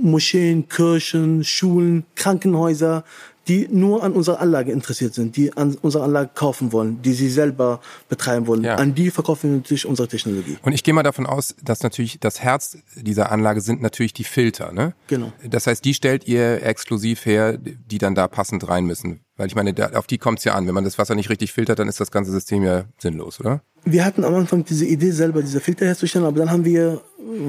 Moscheen, 0.00 0.68
Kirchen, 0.68 1.44
Schulen, 1.44 2.04
Krankenhäuser, 2.14 3.04
die 3.48 3.68
nur 3.70 4.02
an 4.04 4.12
unserer 4.12 4.40
Anlage 4.40 4.72
interessiert 4.72 5.14
sind, 5.14 5.36
die 5.36 5.56
an 5.56 5.76
unserer 5.82 6.04
Anlage 6.04 6.30
kaufen 6.34 6.72
wollen, 6.72 7.02
die 7.02 7.12
sie 7.12 7.28
selber 7.28 7.80
betreiben 8.08 8.46
wollen. 8.46 8.62
Ja. 8.64 8.76
An 8.76 8.94
die 8.94 9.10
verkaufen 9.10 9.50
wir 9.50 9.56
natürlich 9.56 9.86
unsere 9.86 10.08
Technologie. 10.08 10.58
Und 10.62 10.72
ich 10.72 10.84
gehe 10.84 10.94
mal 10.94 11.02
davon 11.02 11.26
aus, 11.26 11.54
dass 11.62 11.82
natürlich 11.82 12.20
das 12.20 12.40
Herz 12.40 12.78
dieser 12.94 13.32
Anlage 13.32 13.60
sind 13.60 13.82
natürlich 13.82 14.12
die 14.12 14.24
Filter, 14.24 14.72
ne? 14.72 14.94
Genau. 15.08 15.32
Das 15.44 15.66
heißt, 15.66 15.84
die 15.84 15.94
stellt 15.94 16.26
ihr 16.26 16.62
exklusiv 16.62 17.26
her, 17.26 17.58
die 17.58 17.98
dann 17.98 18.14
da 18.14 18.28
passend 18.28 18.68
rein 18.68 18.84
müssen. 18.84 19.20
Weil 19.36 19.48
ich 19.48 19.54
meine, 19.54 19.74
auf 19.98 20.06
die 20.06 20.18
kommt 20.18 20.38
es 20.38 20.44
ja 20.44 20.54
an. 20.54 20.66
Wenn 20.66 20.74
man 20.74 20.84
das 20.84 20.98
Wasser 20.98 21.14
nicht 21.14 21.30
richtig 21.30 21.52
filtert, 21.52 21.78
dann 21.78 21.88
ist 21.88 21.98
das 22.00 22.10
ganze 22.10 22.30
System 22.30 22.62
ja 22.62 22.84
sinnlos, 22.98 23.40
oder? 23.40 23.62
Wir 23.84 24.04
hatten 24.04 24.22
am 24.24 24.34
Anfang 24.34 24.64
diese 24.64 24.84
Idee, 24.84 25.10
selber 25.10 25.40
diese 25.42 25.58
Filter 25.58 25.86
herzustellen, 25.86 26.26
aber 26.26 26.38
dann 26.38 26.50
haben 26.50 26.64
wir 26.64 27.00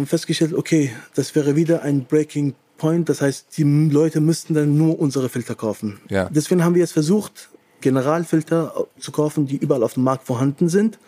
festgestellt, 0.05 0.53
okay, 0.53 0.91
das 1.13 1.35
wäre 1.35 1.55
wieder 1.55 1.83
ein 1.83 2.05
Breaking 2.05 2.55
Point. 2.83 3.07
Das 3.07 3.21
heißt, 3.21 3.57
die 3.57 3.63
Leute 3.63 4.19
müssten 4.19 4.53
dann 4.53 4.77
nur 4.77 4.99
unsere 4.99 5.29
Filter 5.29 5.55
kaufen. 5.55 6.01
Ja. 6.09 6.29
Deswegen 6.29 6.65
haben 6.65 6.75
wir 6.75 6.81
jetzt 6.81 6.91
versucht, 6.91 7.49
Generalfilter 7.79 8.87
zu 8.99 9.11
kaufen, 9.13 9.47
die 9.47 9.55
überall 9.55 9.83
auf 9.83 9.93
dem 9.93 10.03
Markt 10.03 10.25
vorhanden 10.27 10.67
sind. 10.67 10.99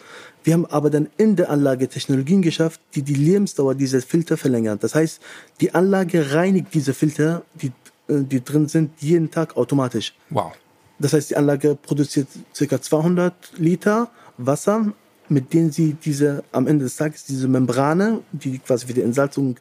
Wir 0.45 0.53
haben 0.53 0.65
aber 0.67 0.89
dann 0.89 1.09
in 1.17 1.35
der 1.35 1.49
Anlage 1.49 1.89
Technologien 1.89 2.41
geschafft, 2.41 2.79
die 2.95 3.01
die 3.01 3.13
Lebensdauer 3.13 3.75
dieser 3.75 4.01
Filter 4.01 4.37
verlängern. 4.37 4.77
Das 4.79 4.95
heißt, 4.95 5.19
die 5.59 5.75
Anlage 5.75 6.33
reinigt 6.33 6.73
diese 6.73 6.93
Filter, 6.93 7.43
die, 7.61 7.73
äh, 8.07 8.23
die 8.23 8.41
drin 8.41 8.69
sind, 8.69 8.91
jeden 8.99 9.29
Tag 9.29 9.57
automatisch. 9.57 10.13
Wow. 10.29 10.53
Das 10.99 11.11
heißt, 11.11 11.31
die 11.31 11.35
Anlage 11.35 11.75
produziert 11.75 12.27
ca. 12.57 12.81
200 12.81 13.33
Liter 13.57 14.09
Wasser 14.37 14.93
mit 15.29 15.53
denen 15.53 15.71
sie 15.71 15.93
diese, 15.93 16.43
am 16.51 16.67
Ende 16.67 16.85
des 16.85 16.95
Tages 16.95 17.25
diese 17.25 17.47
Membrane, 17.47 18.21
die 18.31 18.59
quasi 18.59 18.87
für 18.87 18.93
die 18.93 19.01
Entsalzung 19.01 19.57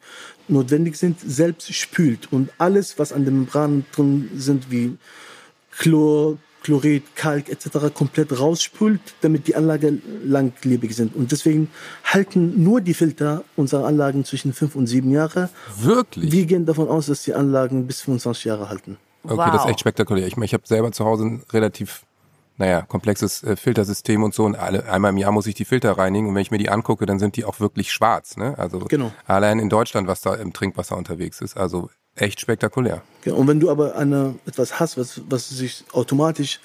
notwendig 0.48 0.96
sind, 0.96 1.18
selbst 1.20 1.72
spült. 1.74 2.32
Und 2.32 2.50
alles, 2.58 2.98
was 2.98 3.12
an 3.12 3.24
den 3.24 3.40
Membranen 3.40 3.86
drin 3.92 4.30
sind, 4.36 4.70
wie 4.70 4.96
Chlor, 5.70 6.38
Chlorid, 6.62 7.14
Kalk 7.14 7.48
etc. 7.50 7.92
komplett 7.92 8.38
rausspült, 8.38 9.00
damit 9.20 9.46
die 9.46 9.54
Anlagen 9.54 10.02
langlebig 10.24 10.96
sind. 10.96 11.14
Und 11.14 11.30
deswegen 11.30 11.68
halten 12.04 12.62
nur 12.62 12.80
die 12.80 12.94
Filter 12.94 13.44
unserer 13.54 13.86
Anlagen 13.86 14.24
zwischen 14.24 14.52
fünf 14.52 14.74
und 14.74 14.86
sieben 14.86 15.10
Jahre. 15.10 15.50
Wirklich? 15.78 16.32
Wir 16.32 16.46
gehen 16.46 16.64
davon 16.64 16.88
aus, 16.88 17.06
dass 17.06 17.22
die 17.22 17.34
Anlagen 17.34 17.86
bis 17.86 18.00
25 18.00 18.44
Jahre 18.46 18.68
halten. 18.68 18.96
Okay, 19.22 19.36
wow. 19.36 19.50
das 19.52 19.64
ist 19.64 19.70
echt 19.70 19.80
spektakulär. 19.80 20.26
Ich, 20.26 20.36
meine, 20.36 20.46
ich 20.46 20.54
habe 20.54 20.66
selber 20.66 20.90
zu 20.92 21.04
Hause 21.04 21.24
ein 21.24 21.42
relativ 21.52 22.04
naja, 22.56 22.82
komplexes 22.82 23.42
äh, 23.42 23.56
Filtersystem 23.56 24.22
und 24.22 24.34
so 24.34 24.44
und 24.44 24.56
alle, 24.56 24.88
einmal 24.88 25.10
im 25.10 25.18
Jahr 25.18 25.32
muss 25.32 25.46
ich 25.46 25.54
die 25.54 25.64
Filter 25.64 25.92
reinigen 25.98 26.28
und 26.28 26.34
wenn 26.34 26.42
ich 26.42 26.50
mir 26.50 26.58
die 26.58 26.70
angucke, 26.70 27.06
dann 27.06 27.18
sind 27.18 27.36
die 27.36 27.44
auch 27.44 27.60
wirklich 27.60 27.92
schwarz, 27.92 28.36
ne? 28.36 28.58
Also 28.58 28.80
genau. 28.80 29.12
allein 29.26 29.58
in 29.58 29.68
Deutschland, 29.68 30.06
was 30.06 30.20
da 30.20 30.34
im 30.34 30.52
Trinkwasser 30.52 30.96
unterwegs 30.96 31.40
ist, 31.40 31.56
also 31.56 31.90
echt 32.16 32.40
spektakulär. 32.40 33.02
Ja, 33.24 33.34
und 33.34 33.48
wenn 33.48 33.60
du 33.60 33.70
aber 33.70 33.96
eine, 33.96 34.36
etwas 34.46 34.78
hast, 34.78 34.96
was, 34.96 35.20
was 35.28 35.48
sich 35.48 35.84
automatisch 35.92 36.60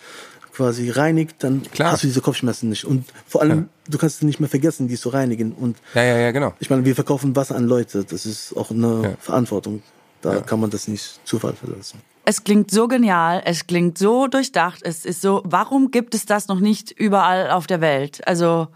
quasi 0.53 0.89
reinigt, 0.89 1.38
dann 1.39 1.63
Klar. 1.63 1.93
hast 1.93 2.03
du 2.03 2.08
diese 2.08 2.22
Kopfschmerzen 2.22 2.69
nicht. 2.69 2.86
Und 2.86 3.05
vor 3.25 3.41
allem, 3.41 3.60
ja. 3.60 3.65
du 3.91 3.98
kannst 3.98 4.17
es 4.17 4.22
nicht 4.24 4.39
mehr 4.39 4.50
vergessen, 4.50 4.88
die 4.88 4.98
zu 4.98 5.10
reinigen. 5.10 5.53
Und 5.53 5.77
ja, 5.93 6.03
ja, 6.03 6.17
ja, 6.17 6.31
genau. 6.31 6.53
Ich 6.60 6.69
meine, 6.69 6.84
wir 6.86 6.96
verkaufen 6.96 7.36
Wasser 7.36 7.55
an 7.55 7.65
Leute. 7.65 8.03
Das 8.03 8.25
ist 8.25 8.55
auch 8.58 8.69
eine 8.69 9.01
ja. 9.03 9.13
Verantwortung. 9.19 9.81
Da 10.22 10.41
kann 10.41 10.60
man 10.60 10.69
das 10.69 10.89
nicht 10.89 11.22
Zufall 11.24 11.53
verlassen. 11.53 12.01
Es 12.29 12.43
klingt 12.43 12.69
so 12.69 12.88
genial, 12.88 13.41
es 13.43 13.65
klingt 13.65 13.98
so 13.98 14.27
durchdacht, 14.27 14.81
es 14.83 15.03
ist 15.03 15.19
so, 15.19 15.41
warum 15.45 15.89
gibt 15.89 16.13
es 16.13 16.27
das 16.27 16.48
noch 16.48 16.59
nicht 16.59 16.91
überall 16.91 17.50
auf 17.50 17.65
der 17.65 17.81
Welt? 17.81 18.21
Also, 18.27 18.67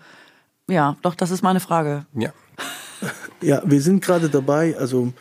ja, 0.67 0.97
doch, 1.03 1.13
das 1.13 1.29
ist 1.29 1.43
meine 1.43 1.59
Frage. 1.59 2.07
Ja. 2.15 2.33
Ja, 3.41 3.61
wir 3.65 3.81
sind 3.81 4.01
gerade 4.01 4.29
dabei, 4.29 4.77
also 4.77 5.11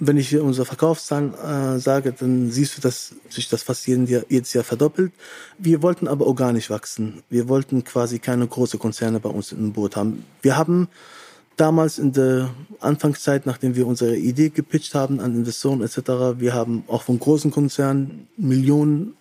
wenn 0.00 0.16
ich 0.16 0.34
unsere 0.38 0.64
Verkaufszahlen 0.64 1.34
äh, 1.34 1.78
sage, 1.78 2.12
dann 2.12 2.50
siehst 2.50 2.78
du, 2.78 2.80
dass 2.80 3.14
sich 3.28 3.48
das 3.48 3.62
fast 3.62 3.86
jeden 3.86 4.06
Jahr, 4.06 4.22
jedes 4.30 4.54
Jahr 4.54 4.64
verdoppelt. 4.64 5.12
Wir 5.58 5.82
wollten 5.82 6.08
aber 6.08 6.26
organisch 6.26 6.70
wachsen. 6.70 7.22
Wir 7.28 7.46
wollten 7.48 7.84
quasi 7.84 8.18
keine 8.20 8.48
großen 8.48 8.78
Konzerne 8.78 9.20
bei 9.20 9.28
uns 9.28 9.52
im 9.52 9.72
Boot 9.74 9.96
haben. 9.96 10.24
Wir 10.40 10.56
haben 10.56 10.88
damals 11.56 11.98
in 11.98 12.12
der 12.12 12.50
Anfangszeit, 12.80 13.46
nachdem 13.46 13.76
wir 13.76 13.86
unsere 13.86 14.16
Idee 14.16 14.50
gepitcht 14.50 14.94
haben 14.94 15.20
an 15.20 15.34
Investoren 15.34 15.82
etc., 15.82 16.38
wir 16.38 16.54
haben 16.54 16.84
auch 16.88 17.02
von 17.02 17.18
großen 17.18 17.50
Konzernen 17.50 18.28
Millionen 18.36 19.16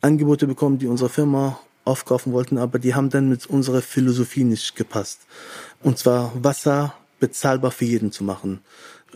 Angebote 0.00 0.46
bekommen, 0.46 0.78
die 0.78 0.86
unsere 0.86 1.10
Firma 1.10 1.58
aufkaufen 1.84 2.32
wollten, 2.32 2.58
aber 2.58 2.78
die 2.78 2.94
haben 2.94 3.10
dann 3.10 3.28
mit 3.28 3.46
unserer 3.46 3.82
Philosophie 3.82 4.44
nicht 4.44 4.76
gepasst. 4.76 5.20
Und 5.82 5.98
zwar 5.98 6.32
Wasser 6.42 6.94
bezahlbar 7.18 7.70
für 7.70 7.86
jeden 7.86 8.12
zu 8.12 8.24
machen. 8.24 8.60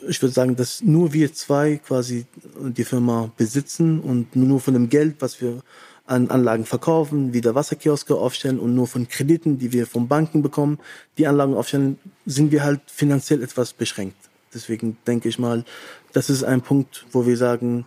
Ich 0.09 0.21
würde 0.21 0.35
sagen, 0.35 0.57
dass 0.57 0.83
nur 0.83 1.13
wir 1.13 1.33
zwei 1.33 1.77
quasi 1.77 2.27
die 2.59 2.85
Firma 2.85 3.31
besitzen 3.37 4.01
und 4.01 4.35
nur 4.35 4.59
von 4.61 4.75
dem 4.75 4.89
Geld, 4.89 5.17
was 5.21 5.41
wir 5.41 5.63
an 6.07 6.31
Anlagen 6.31 6.65
verkaufen, 6.65 7.33
wieder 7.33 7.55
Wasserkioske 7.55 8.17
aufstellen 8.17 8.59
und 8.59 8.75
nur 8.75 8.89
von 8.89 9.07
Krediten, 9.07 9.59
die 9.59 9.73
wir 9.73 9.87
von 9.87 10.09
Banken 10.09 10.43
bekommen, 10.43 10.79
die 11.19 11.29
Anlagen 11.29 11.55
aufstellen, 11.55 11.99
sind 12.27 12.53
wir 12.53 12.63
halt 12.63 12.81
finanziell 12.87 13.43
etwas 13.43 13.73
beschränkt. 13.73 14.17
Deswegen 14.55 14.97
denke 15.07 15.29
ich 15.29 15.39
mal, 15.39 15.65
das 16.13 16.31
ist 16.31 16.45
ein 16.45 16.61
Punkt, 16.61 17.07
wo 17.13 17.27
wir 17.27 17.37
sagen, 17.37 17.87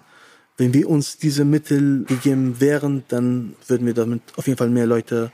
wenn 0.57 0.73
wir 0.73 0.89
uns 0.89 1.17
diese 1.17 1.45
Mittel 1.45 2.05
gegeben 2.05 2.59
wären, 2.59 3.03
dann 3.09 3.55
würden 3.67 3.85
wir 3.85 3.93
damit 3.93 4.21
auf 4.37 4.47
jeden 4.47 4.57
Fall 4.57 4.69
mehr 4.69 4.85
Leute 4.87 5.31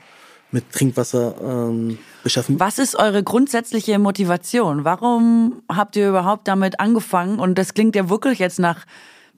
mit 0.50 0.70
Trinkwasser 0.70 1.34
ähm, 1.40 1.98
beschaffen. 2.22 2.60
Was 2.60 2.78
ist 2.78 2.94
eure 2.96 3.22
grundsätzliche 3.22 3.98
Motivation? 3.98 4.84
Warum 4.84 5.62
habt 5.68 5.96
ihr 5.96 6.08
überhaupt 6.10 6.46
damit 6.46 6.78
angefangen? 6.78 7.38
Und 7.38 7.56
das 7.56 7.72
klingt 7.72 7.96
ja 7.96 8.10
wirklich 8.10 8.38
jetzt 8.38 8.58
nach 8.58 8.84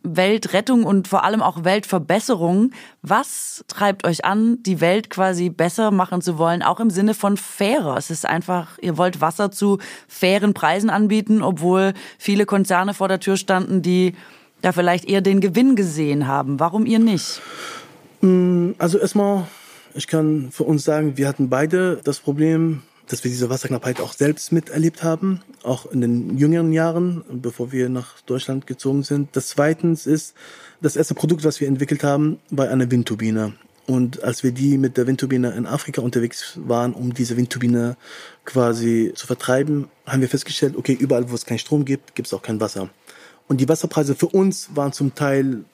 Weltrettung 0.04 0.84
und 0.84 1.08
vor 1.08 1.24
allem 1.24 1.42
auch 1.42 1.64
Weltverbesserung. 1.64 2.70
Was 3.02 3.64
treibt 3.68 4.06
euch 4.06 4.24
an, 4.24 4.62
die 4.62 4.80
Welt 4.80 5.10
quasi 5.10 5.48
besser 5.48 5.90
machen 5.90 6.20
zu 6.20 6.38
wollen, 6.38 6.62
auch 6.62 6.78
im 6.78 6.90
Sinne 6.90 7.14
von 7.14 7.36
fairer? 7.36 7.96
Es 7.96 8.10
ist 8.10 8.26
einfach, 8.26 8.78
ihr 8.78 8.98
wollt 8.98 9.20
Wasser 9.20 9.50
zu 9.50 9.78
fairen 10.06 10.54
Preisen 10.54 10.90
anbieten, 10.90 11.42
obwohl 11.42 11.94
viele 12.18 12.46
Konzerne 12.46 12.94
vor 12.94 13.08
der 13.08 13.18
Tür 13.18 13.36
standen, 13.36 13.82
die 13.82 14.14
da 14.60 14.72
vielleicht 14.72 15.06
eher 15.06 15.22
den 15.22 15.40
Gewinn 15.40 15.74
gesehen 15.74 16.26
haben. 16.26 16.60
Warum 16.60 16.86
ihr 16.86 16.98
nicht? 16.98 17.40
Mm, 18.20 18.72
also 18.78 18.98
erstmal, 18.98 19.46
ich 19.94 20.06
kann 20.06 20.48
für 20.50 20.64
uns 20.64 20.84
sagen, 20.84 21.16
wir 21.16 21.28
hatten 21.28 21.48
beide 21.48 22.00
das 22.04 22.20
Problem, 22.20 22.82
dass 23.08 23.24
wir 23.24 23.30
diese 23.30 23.50
Wasserknappheit 23.50 24.00
auch 24.00 24.12
selbst 24.12 24.52
miterlebt 24.52 25.02
haben, 25.02 25.40
auch 25.62 25.90
in 25.90 26.00
den 26.00 26.38
jüngeren 26.38 26.72
Jahren, 26.72 27.24
bevor 27.30 27.72
wir 27.72 27.88
nach 27.88 28.20
Deutschland 28.22 28.66
gezogen 28.66 29.02
sind. 29.02 29.36
Das 29.36 29.48
zweitens 29.48 30.06
ist, 30.06 30.34
das 30.80 30.96
erste 30.96 31.14
Produkt, 31.14 31.44
was 31.44 31.60
wir 31.60 31.68
entwickelt 31.68 32.02
haben, 32.02 32.38
war 32.50 32.68
eine 32.68 32.90
Windturbine. 32.90 33.54
Und 33.86 34.22
als 34.22 34.42
wir 34.42 34.52
die 34.52 34.78
mit 34.78 34.96
der 34.96 35.06
Windturbine 35.06 35.50
in 35.52 35.66
Afrika 35.66 36.00
unterwegs 36.00 36.58
waren, 36.64 36.94
um 36.94 37.12
diese 37.12 37.36
Windturbine 37.36 37.96
quasi 38.46 39.12
zu 39.14 39.26
vertreiben, 39.26 39.88
haben 40.06 40.22
wir 40.22 40.28
festgestellt, 40.28 40.76
okay, 40.76 40.94
überall, 40.94 41.30
wo 41.30 41.34
es 41.34 41.44
keinen 41.44 41.58
Strom 41.58 41.84
gibt, 41.84 42.14
gibt 42.14 42.26
es 42.26 42.32
auch 42.32 42.42
kein 42.42 42.60
Wasser. 42.60 42.88
Und 43.46 43.60
die 43.60 43.68
Wasserpreise 43.68 44.14
für 44.14 44.28
uns 44.28 44.70
waren 44.74 44.92
zum 44.92 45.14
Teil, 45.14 45.64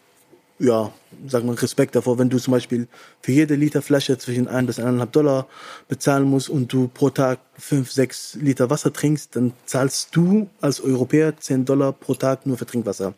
ja, 0.61 0.93
sagen 1.27 1.49
wir 1.49 1.61
Respekt 1.61 1.97
davor, 1.97 2.19
wenn 2.19 2.29
du 2.29 2.39
zum 2.39 2.53
Beispiel 2.53 2.87
für 3.23 3.33
jede 3.33 3.55
Liter 3.55 3.81
Flasche 3.81 4.19
zwischen 4.19 4.47
ein 4.47 4.67
bis 4.67 4.79
eineinhalb 4.79 5.11
Dollar 5.11 5.49
bezahlen 5.89 6.25
musst 6.25 6.51
und 6.51 6.71
du 6.71 6.89
pro 6.89 7.09
Tag 7.09 7.41
fünf, 7.59 7.91
sechs 7.91 8.35
Liter 8.35 8.69
Wasser 8.69 8.93
trinkst, 8.93 9.37
dann 9.37 9.55
zahlst 9.65 10.15
du 10.15 10.51
als 10.61 10.83
Europäer 10.83 11.37
zehn 11.39 11.65
Dollar 11.65 11.93
pro 11.93 12.15
Tag 12.15 12.45
nur 12.47 12.59
für 12.59 12.67
Trinkwasser. 12.67 13.15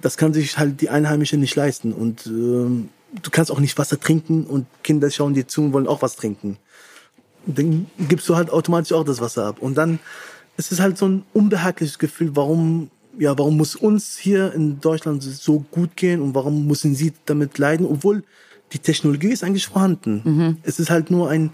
Das 0.00 0.16
kann 0.16 0.32
sich 0.32 0.56
halt 0.56 0.80
die 0.80 0.88
Einheimische 0.88 1.36
nicht 1.36 1.56
leisten 1.56 1.92
und 1.92 2.26
äh, 2.26 2.30
du 2.30 3.30
kannst 3.32 3.50
auch 3.50 3.60
nicht 3.60 3.76
Wasser 3.76 3.98
trinken 3.98 4.44
und 4.44 4.66
Kinder 4.84 5.10
schauen 5.10 5.34
dir 5.34 5.48
zu 5.48 5.62
und 5.62 5.72
wollen 5.72 5.88
auch 5.88 6.02
was 6.02 6.14
trinken. 6.14 6.58
Dann 7.44 7.90
gibst 7.98 8.28
du 8.28 8.36
halt 8.36 8.50
automatisch 8.50 8.92
auch 8.92 9.04
das 9.04 9.20
Wasser 9.20 9.46
ab 9.46 9.58
und 9.58 9.74
dann 9.74 9.98
ist 10.56 10.70
es 10.70 10.78
halt 10.78 10.96
so 10.96 11.08
ein 11.08 11.24
unbehagliches 11.32 11.98
Gefühl, 11.98 12.36
warum 12.36 12.90
ja, 13.18 13.36
warum 13.38 13.56
muss 13.56 13.76
uns 13.76 14.16
hier 14.16 14.52
in 14.52 14.80
Deutschland 14.80 15.22
so 15.22 15.64
gut 15.70 15.96
gehen 15.96 16.20
und 16.20 16.34
warum 16.34 16.66
müssen 16.66 16.94
sie 16.94 17.12
damit 17.26 17.58
leiden, 17.58 17.86
obwohl 17.86 18.22
die 18.72 18.78
Technologie 18.78 19.28
ist 19.28 19.44
eigentlich 19.44 19.66
vorhanden. 19.66 20.22
Mhm. 20.24 20.56
Es 20.62 20.78
ist 20.78 20.90
halt 20.90 21.10
nur 21.10 21.30
ein 21.30 21.50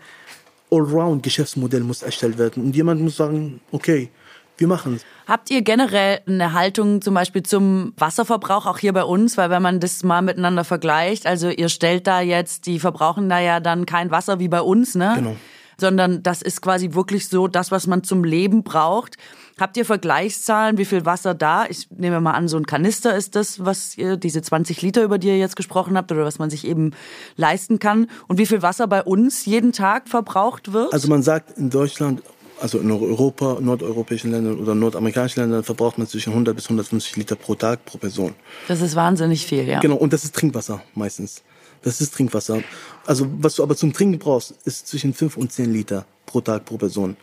Allround-Geschäftsmodell 0.71 1.81
muss 1.81 2.03
erstellt 2.03 2.39
werden 2.39 2.65
und 2.65 2.75
jemand 2.75 3.01
muss 3.01 3.17
sagen, 3.17 3.61
okay, 3.71 4.11
wir 4.57 4.69
machen 4.69 4.95
es. 4.95 5.05
Habt 5.27 5.51
ihr 5.51 5.63
generell 5.63 6.21
eine 6.27 6.53
Haltung 6.53 7.01
zum 7.03 7.15
Beispiel 7.15 7.43
zum 7.43 7.93
Wasserverbrauch 7.97 8.67
auch 8.67 8.79
hier 8.79 8.93
bei 8.93 9.05
uns? 9.05 9.37
Weil 9.37 9.51
wenn 9.51 9.63
man 9.63 9.81
das 9.81 10.03
mal 10.05 10.23
miteinander 10.23 10.65
vergleicht, 10.65 11.27
also 11.27 11.49
ihr 11.49 11.69
stellt 11.69 12.07
da 12.07 12.21
jetzt, 12.21 12.67
die 12.67 12.79
verbrauchen 12.79 13.29
da 13.29 13.41
ja 13.41 13.61
dann 13.61 13.87
kein 13.87 14.11
Wasser 14.11 14.39
wie 14.39 14.49
bei 14.49 14.61
uns, 14.61 14.95
ne? 14.95 15.13
Genau. 15.17 15.37
Sondern 15.77 16.23
das 16.23 16.41
ist 16.41 16.63
quasi 16.63 16.91
wirklich 16.93 17.29
so 17.29 17.49
das, 17.49 17.73
was 17.73 17.89
man 17.89 18.05
zum 18.05 18.23
Leben 18.23 18.63
braucht. 18.63 19.17
Habt 19.59 19.77
ihr 19.77 19.85
Vergleichszahlen, 19.85 20.79
wie 20.79 20.85
viel 20.85 21.05
Wasser 21.05 21.33
da? 21.33 21.67
Ich 21.69 21.89
nehme 21.91 22.21
mal 22.21 22.33
an, 22.33 22.49
so 22.49 22.57
ein 22.57 22.67
Kanister 22.67 23.17
ist 23.17 23.37
das, 23.37 23.65
was 23.65 23.97
ihr, 23.97 24.17
diese 24.17 24.43
20 24.43 24.83
Liter, 24.83 25.05
über 25.05 25.19
die 25.19 25.29
ihr 25.29 25.39
jetzt 25.39 25.55
gesprochen 25.55 25.97
habt, 25.97 26.11
oder 26.11 26.25
was 26.25 26.41
man 26.41 26.51
sich 26.51 26.67
eben 26.67 26.91
leisten 27.37 27.79
kann. 27.79 28.09
Und 28.27 28.39
wie 28.39 28.47
viel 28.47 28.63
Wasser 28.63 28.89
bei 28.89 29.03
uns 29.03 29.45
jeden 29.45 29.73
Tag 29.73 30.09
verbraucht 30.09 30.73
wird? 30.73 30.93
Also 30.93 31.09
man 31.09 31.23
sagt 31.23 31.57
in 31.57 31.71
Deutschland, 31.71 32.23
also 32.61 32.79
in 32.81 32.91
Europa, 32.91 33.59
nordeuropäischen 33.61 34.33
Ländern 34.33 34.59
oder 34.59 34.75
nordamerikanischen 34.75 35.43
Ländern 35.43 35.63
verbraucht 35.63 35.99
man 35.99 36.09
zwischen 36.09 36.31
100 36.31 36.57
bis 36.57 36.65
150 36.67 37.17
Liter 37.17 37.37
pro 37.37 37.55
Tag 37.55 37.85
pro 37.85 37.99
Person. 37.99 38.35
Das 38.67 38.81
ist 38.81 38.97
wahnsinnig 38.97 39.47
viel, 39.47 39.69
ja. 39.69 39.79
Genau, 39.79 39.97
und 39.97 40.13
das 40.13 40.25
ist 40.25 40.35
Trinkwasser 40.35 40.83
meistens. 40.95 41.43
Das 41.83 42.01
ist 42.01 42.15
Trinkwasser. 42.15 42.63
Also 43.07 43.27
was 43.39 43.57
du 43.57 43.63
aber 43.63 43.77
zum 43.77 43.93
Trinken 43.93 44.19
brauchst, 44.19 44.55
ist 44.65 44.89
zwischen 44.89 45.15
5 45.15 45.37
und 45.37 45.53
10 45.53 45.73
Liter 45.73 46.07
pro 46.35 46.41
Tag 46.41 46.65
pro 46.65 46.77
Person. 46.77 47.17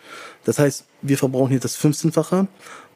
Das 0.46 0.58
heißt, 0.58 0.86
wir 1.02 1.18
verbrauchen 1.18 1.50
hier 1.50 1.60
das 1.60 1.78
15-fache, 1.78 2.48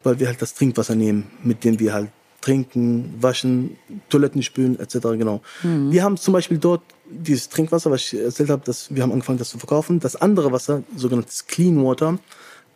weil 0.02 0.18
wir 0.18 0.28
halt 0.28 0.40
das 0.40 0.54
Trinkwasser 0.54 0.94
nehmen, 0.94 1.30
mit 1.42 1.62
dem 1.62 1.78
wir 1.78 1.92
halt 1.92 2.08
trinken, 2.40 3.14
waschen, 3.20 3.76
Toiletten 4.08 4.42
spülen 4.42 4.78
etc. 4.80 4.94
Genau. 5.18 5.42
Mhm. 5.62 5.90
Wir 5.90 6.02
haben 6.02 6.16
zum 6.16 6.32
Beispiel 6.32 6.56
dort 6.56 6.80
dieses 7.10 7.50
Trinkwasser, 7.50 7.90
was 7.90 8.00
ich 8.00 8.18
erzählt 8.18 8.48
habe, 8.48 8.62
dass 8.64 8.94
wir 8.94 9.02
haben 9.02 9.12
angefangen, 9.12 9.38
das 9.38 9.50
zu 9.50 9.58
verkaufen. 9.58 10.00
Das 10.00 10.16
andere 10.16 10.52
Wasser, 10.52 10.82
sogenanntes 10.96 11.46
Clean 11.46 11.84
Water, 11.84 12.18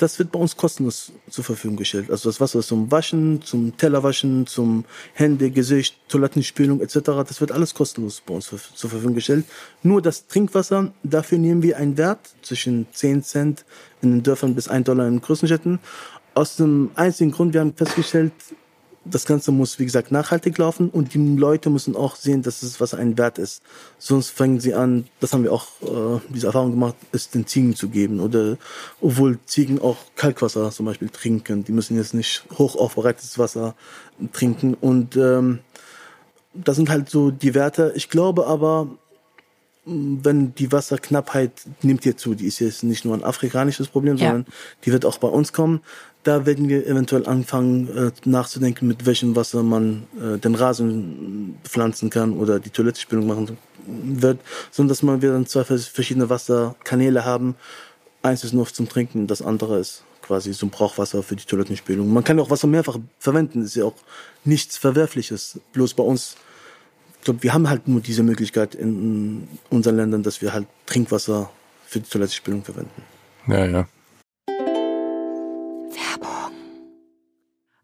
das 0.00 0.18
wird 0.18 0.32
bei 0.32 0.38
uns 0.38 0.56
kostenlos 0.56 1.12
zur 1.28 1.44
Verfügung 1.44 1.76
gestellt. 1.76 2.10
Also 2.10 2.30
das 2.30 2.40
Wasser 2.40 2.62
zum 2.62 2.90
Waschen, 2.90 3.42
zum 3.42 3.76
Tellerwaschen, 3.76 4.46
zum 4.46 4.86
Hände, 5.12 5.50
Gesicht, 5.50 5.96
Toilettenspülung 6.08 6.80
etc. 6.80 6.94
Das 7.28 7.40
wird 7.42 7.52
alles 7.52 7.74
kostenlos 7.74 8.22
bei 8.24 8.34
uns 8.34 8.46
zur 8.46 8.90
Verfügung 8.90 9.14
gestellt. 9.14 9.44
Nur 9.82 10.00
das 10.00 10.26
Trinkwasser, 10.26 10.92
dafür 11.02 11.36
nehmen 11.36 11.62
wir 11.62 11.76
einen 11.76 11.98
Wert 11.98 12.30
zwischen 12.40 12.86
10 12.92 13.22
Cent 13.22 13.64
in 14.00 14.12
den 14.12 14.22
Dörfern 14.22 14.54
bis 14.54 14.68
1 14.68 14.86
Dollar 14.86 15.06
in 15.06 15.16
den 15.16 15.20
größten 15.20 15.48
Städten. 15.48 15.80
Aus 16.32 16.56
dem 16.56 16.90
einzigen 16.94 17.32
Grund, 17.32 17.52
wir 17.52 17.60
haben 17.60 17.74
festgestellt, 17.74 18.32
das 19.04 19.24
Ganze 19.24 19.50
muss, 19.50 19.78
wie 19.78 19.86
gesagt, 19.86 20.12
nachhaltig 20.12 20.58
laufen 20.58 20.90
und 20.90 21.14
die 21.14 21.36
Leute 21.36 21.70
müssen 21.70 21.96
auch 21.96 22.16
sehen, 22.16 22.42
dass 22.42 22.62
es 22.62 22.80
was 22.80 22.92
ein 22.92 23.16
Wert 23.16 23.38
ist. 23.38 23.62
Sonst 23.98 24.30
fangen 24.30 24.60
sie 24.60 24.74
an, 24.74 25.06
das 25.20 25.32
haben 25.32 25.42
wir 25.42 25.52
auch 25.52 25.68
äh, 25.82 26.20
diese 26.28 26.48
Erfahrung 26.48 26.72
gemacht, 26.72 26.96
es 27.10 27.30
den 27.30 27.46
Ziegen 27.46 27.74
zu 27.74 27.88
geben. 27.88 28.20
Oder 28.20 28.58
obwohl 29.00 29.38
Ziegen 29.46 29.80
auch 29.80 29.96
Kalkwasser 30.16 30.70
zum 30.70 30.84
Beispiel 30.84 31.08
trinken. 31.08 31.64
Die 31.64 31.72
müssen 31.72 31.96
jetzt 31.96 32.12
nicht 32.12 32.44
hoch 32.58 32.76
aufbereitetes 32.76 33.38
Wasser 33.38 33.74
trinken. 34.34 34.74
Und 34.74 35.16
ähm, 35.16 35.60
das 36.52 36.76
sind 36.76 36.90
halt 36.90 37.08
so 37.08 37.30
die 37.30 37.54
Werte. 37.54 37.92
Ich 37.96 38.10
glaube 38.10 38.46
aber, 38.46 38.88
wenn 39.86 40.54
die 40.54 40.72
Wasserknappheit 40.72 41.52
nimmt 41.82 42.04
hier 42.04 42.16
zu, 42.16 42.34
die 42.34 42.46
ist 42.46 42.58
jetzt 42.58 42.82
nicht 42.82 43.04
nur 43.04 43.14
ein 43.14 43.24
afrikanisches 43.24 43.88
Problem, 43.88 44.16
ja. 44.16 44.28
sondern 44.28 44.52
die 44.84 44.92
wird 44.92 45.06
auch 45.06 45.18
bei 45.18 45.28
uns 45.28 45.52
kommen. 45.52 45.80
Da 46.22 46.44
werden 46.44 46.68
wir 46.68 46.86
eventuell 46.86 47.26
anfangen 47.26 47.88
äh, 47.96 48.10
nachzudenken, 48.24 48.86
mit 48.86 49.06
welchem 49.06 49.36
Wasser 49.36 49.62
man 49.62 50.06
äh, 50.20 50.38
den 50.38 50.54
Rasen 50.54 51.58
pflanzen 51.64 52.10
kann 52.10 52.34
oder 52.34 52.60
die 52.60 52.70
Toilettenspülung 52.70 53.26
machen 53.26 53.56
wird, 53.86 54.38
sondern 54.70 54.90
dass 54.90 55.02
man 55.02 55.22
wir 55.22 55.32
dann 55.32 55.46
zwei 55.46 55.64
verschiedene 55.64 56.28
Wasserkanäle 56.28 57.24
haben. 57.24 57.54
Eins 58.22 58.44
ist 58.44 58.52
nur 58.52 58.66
zum 58.66 58.88
Trinken, 58.88 59.26
das 59.26 59.40
andere 59.40 59.78
ist 59.78 60.02
quasi 60.20 60.52
so 60.52 60.66
ein 60.66 60.70
Brauchwasser 60.70 61.22
für 61.22 61.36
die 61.36 61.46
Toilettenspülung. 61.46 62.12
Man 62.12 62.22
kann 62.22 62.38
auch 62.38 62.50
Wasser 62.50 62.66
mehrfach 62.66 62.98
verwenden, 63.18 63.64
ist 63.64 63.76
ja 63.76 63.84
auch 63.84 63.96
nichts 64.44 64.76
Verwerfliches. 64.76 65.58
Bloß 65.72 65.94
bei 65.94 66.02
uns 66.02 66.36
ich 67.20 67.24
glaube, 67.24 67.42
wir 67.42 67.52
haben 67.52 67.68
halt 67.68 67.86
nur 67.86 68.00
diese 68.00 68.22
Möglichkeit 68.22 68.74
in 68.74 69.46
unseren 69.68 69.96
Ländern, 69.96 70.22
dass 70.22 70.40
wir 70.40 70.54
halt 70.54 70.66
Trinkwasser 70.86 71.50
für 71.86 72.00
die 72.00 72.08
Toilettenspülung 72.08 72.64
verwenden. 72.64 73.02
Ja, 73.46 73.66
ja. 73.66 73.88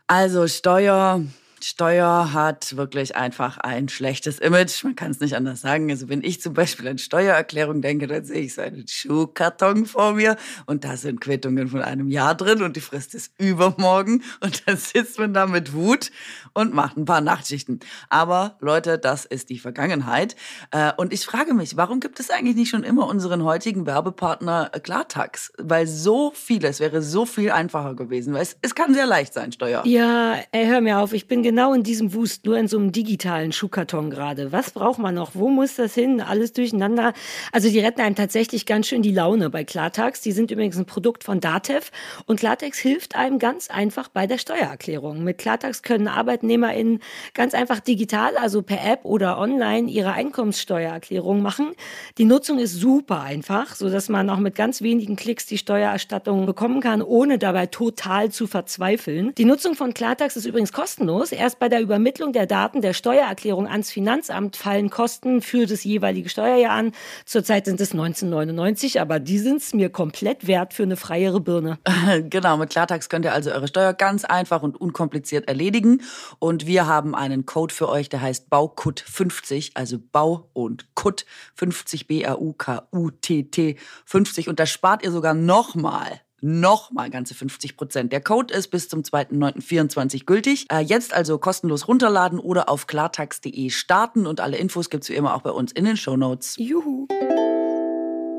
Also 0.08 0.46
Steuer, 0.46 1.20
Steuer 1.68 2.32
hat 2.32 2.76
wirklich 2.76 3.16
einfach 3.16 3.58
ein 3.58 3.88
schlechtes 3.88 4.38
Image. 4.38 4.84
Man 4.84 4.94
kann 4.94 5.10
es 5.10 5.18
nicht 5.18 5.34
anders 5.34 5.62
sagen. 5.62 5.90
Also 5.90 6.08
wenn 6.08 6.22
ich 6.22 6.40
zum 6.40 6.54
Beispiel 6.54 6.86
an 6.86 6.96
Steuererklärung 6.96 7.82
denke, 7.82 8.06
dann 8.06 8.24
sehe 8.24 8.42
ich 8.42 8.54
so 8.54 8.62
einen 8.62 8.86
Schuhkarton 8.86 9.84
vor 9.84 10.12
mir 10.12 10.36
und 10.66 10.84
da 10.84 10.96
sind 10.96 11.20
Quittungen 11.20 11.66
von 11.66 11.82
einem 11.82 12.08
Jahr 12.08 12.36
drin 12.36 12.62
und 12.62 12.76
die 12.76 12.80
Frist 12.80 13.16
ist 13.16 13.32
übermorgen 13.38 14.22
und 14.40 14.62
dann 14.68 14.76
sitzt 14.76 15.18
man 15.18 15.34
da 15.34 15.46
mit 15.46 15.72
Wut 15.72 16.12
und 16.52 16.72
macht 16.72 16.96
ein 16.96 17.04
paar 17.04 17.20
Nachtschichten. 17.20 17.80
Aber 18.10 18.56
Leute, 18.60 18.96
das 18.96 19.24
ist 19.24 19.50
die 19.50 19.58
Vergangenheit. 19.58 20.36
Äh, 20.70 20.92
und 20.96 21.12
ich 21.12 21.26
frage 21.26 21.52
mich, 21.52 21.76
warum 21.76 21.98
gibt 21.98 22.20
es 22.20 22.30
eigentlich 22.30 22.54
nicht 22.54 22.70
schon 22.70 22.84
immer 22.84 23.08
unseren 23.08 23.42
heutigen 23.42 23.86
Werbepartner 23.86 24.70
Klartax? 24.84 25.52
Weil 25.58 25.88
so 25.88 26.30
vieles 26.32 26.78
wäre 26.78 27.02
so 27.02 27.26
viel 27.26 27.50
einfacher 27.50 27.96
gewesen. 27.96 28.34
Weil 28.34 28.42
es, 28.42 28.56
es 28.62 28.76
kann 28.76 28.94
sehr 28.94 29.06
leicht 29.06 29.34
sein, 29.34 29.50
Steuer. 29.50 29.84
Ja, 29.84 30.36
ey, 30.52 30.66
hör 30.66 30.80
mir 30.80 31.00
auf. 31.00 31.12
Ich 31.12 31.26
bin 31.26 31.42
genau 31.56 31.72
in 31.72 31.84
diesem 31.84 32.12
Wust, 32.12 32.44
nur 32.44 32.58
in 32.58 32.68
so 32.68 32.76
einem 32.76 32.92
digitalen 32.92 33.50
Schuhkarton 33.50 34.10
gerade. 34.10 34.52
Was 34.52 34.72
braucht 34.72 34.98
man 34.98 35.14
noch? 35.14 35.30
Wo 35.32 35.48
muss 35.48 35.76
das 35.76 35.94
hin? 35.94 36.20
Alles 36.20 36.52
durcheinander. 36.52 37.14
Also 37.50 37.70
die 37.70 37.80
retten 37.80 38.02
einem 38.02 38.14
tatsächlich 38.14 38.66
ganz 38.66 38.88
schön 38.88 39.00
die 39.00 39.10
Laune 39.10 39.48
bei 39.48 39.64
Klartax. 39.64 40.20
Die 40.20 40.32
sind 40.32 40.50
übrigens 40.50 40.76
ein 40.76 40.84
Produkt 40.84 41.24
von 41.24 41.40
Datev 41.40 41.92
und 42.26 42.38
Klartax 42.38 42.76
hilft 42.76 43.16
einem 43.16 43.38
ganz 43.38 43.70
einfach 43.70 44.08
bei 44.08 44.26
der 44.26 44.36
Steuererklärung. 44.36 45.24
Mit 45.24 45.38
Klartax 45.38 45.80
können 45.80 46.08
ArbeitnehmerInnen 46.08 47.00
ganz 47.32 47.54
einfach 47.54 47.80
digital, 47.80 48.36
also 48.36 48.60
per 48.60 48.84
App 48.84 49.06
oder 49.06 49.38
online, 49.38 49.88
ihre 49.88 50.12
Einkommenssteuererklärung 50.12 51.40
machen. 51.40 51.72
Die 52.18 52.26
Nutzung 52.26 52.58
ist 52.58 52.74
super 52.74 53.22
einfach, 53.22 53.76
so 53.76 53.88
dass 53.88 54.10
man 54.10 54.28
auch 54.28 54.40
mit 54.40 54.56
ganz 54.56 54.82
wenigen 54.82 55.16
Klicks 55.16 55.46
die 55.46 55.56
Steuererstattung 55.56 56.44
bekommen 56.44 56.82
kann, 56.82 57.00
ohne 57.00 57.38
dabei 57.38 57.64
total 57.64 58.30
zu 58.30 58.46
verzweifeln. 58.46 59.34
Die 59.36 59.46
Nutzung 59.46 59.74
von 59.74 59.94
Klartax 59.94 60.36
ist 60.36 60.44
übrigens 60.44 60.74
kostenlos. 60.74 61.32
Erst 61.46 61.60
bei 61.60 61.68
der 61.68 61.80
Übermittlung 61.80 62.32
der 62.32 62.46
Daten 62.46 62.80
der 62.80 62.92
Steuererklärung 62.92 63.68
ans 63.68 63.92
Finanzamt 63.92 64.56
fallen 64.56 64.90
Kosten 64.90 65.40
für 65.40 65.66
das 65.66 65.84
jeweilige 65.84 66.28
Steuerjahr 66.28 66.72
an. 66.72 66.90
Zurzeit 67.24 67.66
sind 67.66 67.80
es 67.80 67.92
1999, 67.92 69.00
aber 69.00 69.20
die 69.20 69.38
sind 69.38 69.62
es 69.62 69.72
mir 69.72 69.88
komplett 69.88 70.48
wert 70.48 70.74
für 70.74 70.82
eine 70.82 70.96
freiere 70.96 71.40
Birne. 71.40 71.78
Genau, 72.28 72.56
mit 72.56 72.70
Klartax 72.70 73.08
könnt 73.08 73.24
ihr 73.26 73.32
also 73.32 73.52
eure 73.52 73.68
Steuer 73.68 73.92
ganz 73.92 74.24
einfach 74.24 74.64
und 74.64 74.80
unkompliziert 74.80 75.46
erledigen. 75.46 76.02
Und 76.40 76.66
wir 76.66 76.88
haben 76.88 77.14
einen 77.14 77.46
Code 77.46 77.72
für 77.72 77.88
euch, 77.88 78.08
der 78.08 78.22
heißt 78.22 78.48
BAUKUT50, 78.50 79.72
also 79.74 79.98
Bau 80.00 80.50
und 80.52 80.96
Kut 80.96 81.26
50 81.54 82.08
B-A-U-K-U-T-T 82.08 83.76
50. 84.04 84.48
Und 84.48 84.58
da 84.58 84.66
spart 84.66 85.04
ihr 85.04 85.12
sogar 85.12 85.34
nochmal 85.34 86.20
nochmal 86.40 87.10
ganze 87.10 87.34
50 87.34 87.76
Prozent. 87.76 88.12
Der 88.12 88.20
Code 88.20 88.52
ist 88.52 88.68
bis 88.68 88.88
zum 88.88 89.02
2.9.24 89.02 90.24
gültig. 90.24 90.66
Äh, 90.70 90.80
jetzt 90.80 91.14
also 91.14 91.38
kostenlos 91.38 91.88
runterladen 91.88 92.38
oder 92.38 92.68
auf 92.68 92.86
klartax.de 92.86 93.70
starten 93.70 94.26
und 94.26 94.40
alle 94.40 94.56
Infos 94.56 94.90
gibt's 94.90 95.08
wie 95.08 95.14
immer 95.14 95.34
auch 95.34 95.42
bei 95.42 95.50
uns 95.50 95.72
in 95.72 95.84
den 95.84 95.96
Show 95.96 96.16
Notes. 96.16 96.56
Juhu. 96.58 97.06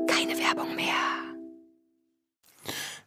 Keine 0.06 0.38
Werbung 0.38 0.74
mehr. 0.76 0.84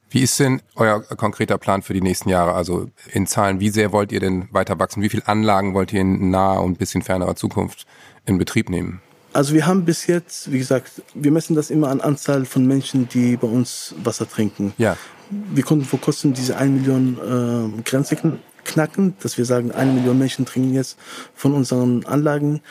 Wie 0.09 0.21
ist 0.21 0.37
denn 0.41 0.61
euer 0.75 1.01
konkreter 1.01 1.57
Plan 1.57 1.81
für 1.81 1.93
die 1.93 2.01
nächsten 2.01 2.27
Jahre? 2.27 2.53
Also 2.53 2.89
in 3.13 3.27
Zahlen, 3.27 3.61
wie 3.61 3.69
sehr 3.69 3.93
wollt 3.93 4.11
ihr 4.11 4.19
denn 4.19 4.49
weiter 4.51 4.77
wachsen? 4.77 5.01
Wie 5.01 5.09
viele 5.09 5.25
Anlagen 5.25 5.73
wollt 5.73 5.93
ihr 5.93 6.01
in 6.01 6.29
naher 6.29 6.61
und 6.61 6.77
bisschen 6.77 7.01
fernerer 7.01 7.37
Zukunft 7.37 7.87
in 8.25 8.37
Betrieb 8.37 8.69
nehmen? 8.69 9.01
Also 9.33 9.53
wir 9.53 9.65
haben 9.65 9.85
bis 9.85 10.07
jetzt, 10.07 10.51
wie 10.51 10.57
gesagt, 10.57 11.01
wir 11.13 11.31
messen 11.31 11.55
das 11.55 11.69
immer 11.69 11.89
an 11.89 12.01
Anzahl 12.01 12.45
von 12.45 12.65
Menschen, 12.65 13.07
die 13.07 13.37
bei 13.37 13.47
uns 13.47 13.95
Wasser 14.03 14.29
trinken. 14.29 14.73
Ja. 14.77 14.97
Wir 15.29 15.63
konnten 15.63 15.85
vor 15.85 16.01
kurzem 16.01 16.33
diese 16.33 16.57
1 16.57 16.81
Million 16.81 17.77
äh, 17.77 17.81
Grenze 17.83 18.17
knacken, 18.65 19.15
dass 19.21 19.37
wir 19.37 19.45
sagen, 19.45 19.71
eine 19.71 19.93
Million 19.93 20.17
Menschen 20.17 20.45
trinken 20.45 20.73
jetzt 20.73 20.97
von 21.33 21.53
unseren 21.53 22.05
Anlagen. 22.05 22.61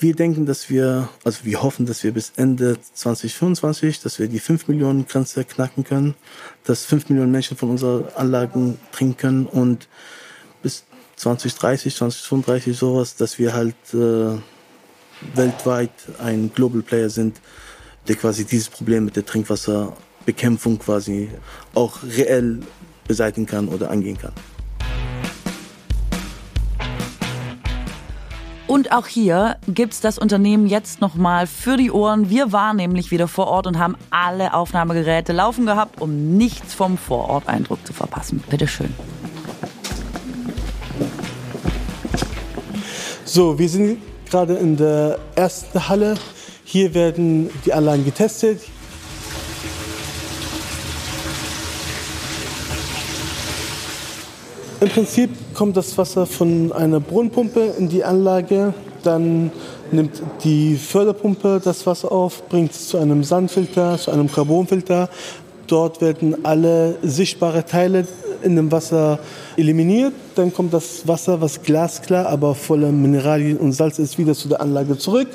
Wir 0.00 0.14
denken, 0.14 0.46
dass 0.46 0.70
wir, 0.70 1.08
also 1.24 1.44
wir 1.44 1.62
hoffen, 1.62 1.84
dass 1.84 2.02
wir 2.04 2.12
bis 2.12 2.32
Ende 2.36 2.78
2025, 2.94 4.00
dass 4.00 4.18
wir 4.18 4.28
die 4.28 4.38
5 4.38 4.68
Millionen 4.68 5.06
Grenze 5.06 5.44
knacken 5.44 5.84
können, 5.84 6.14
dass 6.64 6.86
5 6.86 7.10
Millionen 7.10 7.32
Menschen 7.32 7.56
von 7.56 7.68
unseren 7.68 8.04
Anlagen 8.14 8.78
trinken 8.92 9.16
können 9.16 9.46
und 9.46 9.88
bis 10.62 10.84
2030, 11.16 11.96
2035 11.96 12.76
sowas, 12.76 13.16
dass 13.16 13.38
wir 13.38 13.52
halt 13.52 13.74
äh, 13.92 14.38
weltweit 15.34 15.90
ein 16.18 16.50
Global 16.54 16.82
Player 16.82 17.10
sind, 17.10 17.40
der 18.06 18.16
quasi 18.16 18.44
dieses 18.44 18.68
Problem 18.68 19.04
mit 19.04 19.16
der 19.16 19.26
Trinkwasserbekämpfung 19.26 20.78
quasi 20.78 21.30
auch 21.74 22.02
reell 22.02 22.60
beseitigen 23.06 23.46
kann 23.46 23.68
oder 23.68 23.90
angehen 23.90 24.18
kann. 24.18 24.32
Und 28.68 28.92
auch 28.92 29.06
hier 29.06 29.56
gibt's 29.66 30.00
das 30.02 30.18
Unternehmen 30.18 30.66
jetzt 30.66 31.00
nochmal 31.00 31.46
für 31.46 31.78
die 31.78 31.90
Ohren. 31.90 32.28
Wir 32.28 32.52
waren 32.52 32.76
nämlich 32.76 33.10
wieder 33.10 33.26
vor 33.26 33.46
Ort 33.46 33.66
und 33.66 33.78
haben 33.78 33.96
alle 34.10 34.52
Aufnahmegeräte 34.52 35.32
laufen 35.32 35.64
gehabt, 35.64 36.02
um 36.02 36.36
nichts 36.36 36.74
vom 36.74 36.98
Vororteindruck 36.98 37.84
zu 37.86 37.94
verpassen. 37.94 38.44
Bitteschön. 38.50 38.92
So, 43.24 43.58
wir 43.58 43.68
sind 43.70 43.98
gerade 44.30 44.54
in 44.54 44.76
der 44.76 45.18
ersten 45.34 45.88
Halle. 45.88 46.14
Hier 46.64 46.94
werden 46.94 47.50
die 47.64 47.72
Anlagen 47.72 48.04
getestet. 48.04 48.60
Im 54.80 54.88
Prinzip 54.90 55.30
kommt 55.54 55.76
das 55.76 55.98
Wasser 55.98 56.24
von 56.24 56.72
einer 56.72 57.00
Brunnenpumpe 57.00 57.74
in 57.78 57.88
die 57.88 58.04
Anlage. 58.04 58.74
Dann 59.02 59.50
nimmt 59.90 60.22
die 60.44 60.76
Förderpumpe 60.76 61.60
das 61.62 61.86
Wasser 61.86 62.12
auf, 62.12 62.48
bringt 62.48 62.72
es 62.72 62.88
zu 62.88 62.98
einem 62.98 63.24
Sandfilter, 63.24 63.98
zu 63.98 64.12
einem 64.12 64.30
Carbonfilter. 64.30 65.08
Dort 65.68 66.00
werden 66.00 66.44
alle 66.44 66.96
sichtbaren 67.02 67.64
Teile 67.64 68.06
in 68.42 68.56
dem 68.56 68.72
Wasser 68.72 69.18
eliminiert. 69.56 70.14
Dann 70.34 70.52
kommt 70.52 70.72
das 70.72 71.06
Wasser, 71.06 71.40
was 71.40 71.62
glasklar, 71.62 72.26
aber 72.26 72.54
voller 72.54 72.90
Mineralien 72.90 73.58
und 73.58 73.72
Salz 73.72 73.98
ist, 73.98 74.18
wieder 74.18 74.34
zu 74.34 74.48
der 74.48 74.60
Anlage 74.60 74.96
zurück. 74.96 75.28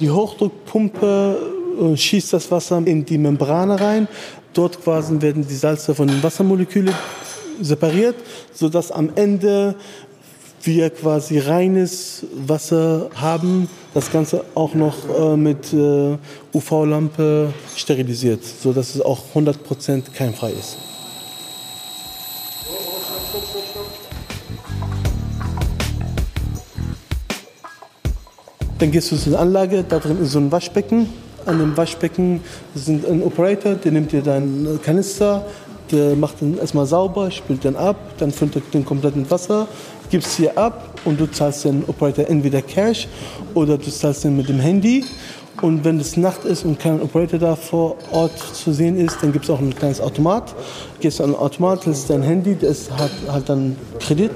Die 0.00 0.10
Hochdruckpumpe 0.10 1.36
äh, 1.80 1.96
schießt 1.96 2.32
das 2.32 2.50
Wasser 2.50 2.80
in 2.84 3.04
die 3.04 3.18
Membrane 3.18 3.80
rein. 3.80 4.08
Dort 4.54 4.82
quasi 4.82 5.20
werden 5.20 5.46
die 5.46 5.54
Salze 5.54 5.94
von 5.94 6.06
den 6.06 6.22
Wassermolekülen 6.22 6.94
separiert, 7.60 8.16
sodass 8.52 8.92
am 8.92 9.10
Ende 9.14 9.74
wir 10.62 10.90
quasi 10.90 11.38
reines 11.38 12.24
Wasser 12.34 13.10
haben, 13.14 13.68
das 13.94 14.10
Ganze 14.10 14.44
auch 14.54 14.74
noch 14.74 14.94
äh, 15.08 15.36
mit 15.36 15.72
äh, 15.72 16.16
UV-Lampe 16.52 17.52
sterilisiert, 17.76 18.44
sodass 18.44 18.94
es 18.94 19.00
auch 19.00 19.20
100% 19.34 20.12
keimfrei 20.14 20.52
ist. 20.52 20.78
Dann 28.78 28.90
gehst 28.90 29.12
du 29.12 29.16
zur 29.16 29.38
Anlage, 29.38 29.84
da 29.88 30.00
drin 30.00 30.20
ist 30.20 30.32
so 30.32 30.40
ein 30.40 30.50
Waschbecken. 30.50 31.08
An 31.46 31.58
dem 31.58 31.76
Waschbecken 31.76 32.40
ist 32.74 32.88
ein 32.88 33.22
Operator, 33.22 33.74
der 33.74 33.92
nimmt 33.92 34.10
dir 34.10 34.22
deinen 34.22 34.80
Kanister, 34.82 35.44
der 35.92 36.16
macht 36.16 36.40
den 36.40 36.58
erstmal 36.58 36.86
sauber, 36.86 37.30
spült 37.30 37.64
den 37.64 37.76
ab, 37.76 37.96
dann 38.18 38.32
füllt 38.32 38.56
er 38.56 38.62
den 38.72 38.84
komplett 38.84 39.14
mit 39.14 39.30
Wasser, 39.30 39.68
gibst 40.12 40.36
hier 40.36 40.56
ab 40.58 41.00
und 41.06 41.18
du 41.18 41.26
zahlst 41.26 41.64
den 41.64 41.84
Operator 41.88 42.28
entweder 42.28 42.60
Cash 42.60 43.08
oder 43.54 43.78
du 43.78 43.90
zahlst 43.90 44.24
den 44.24 44.36
mit 44.36 44.48
dem 44.48 44.60
Handy. 44.60 45.04
Und 45.62 45.84
wenn 45.84 45.98
es 45.98 46.16
Nacht 46.16 46.44
ist 46.44 46.64
und 46.64 46.78
kein 46.78 47.00
Operator 47.00 47.38
da 47.38 47.56
vor 47.56 47.96
Ort 48.10 48.38
zu 48.38 48.72
sehen 48.72 48.98
ist, 48.98 49.18
dann 49.22 49.32
gibt 49.32 49.46
es 49.46 49.50
auch 49.50 49.58
ein 49.58 49.74
kleines 49.74 50.00
Automat. 50.00 50.54
Gehst 51.00 51.20
an 51.20 51.30
den 51.30 51.38
Automat, 51.38 51.86
das 51.86 52.00
ist 52.00 52.10
dein 52.10 52.22
Handy, 52.22 52.56
das 52.60 52.90
hat, 52.90 53.10
hat 53.28 53.48
dann 53.48 53.76
Kredit 54.00 54.32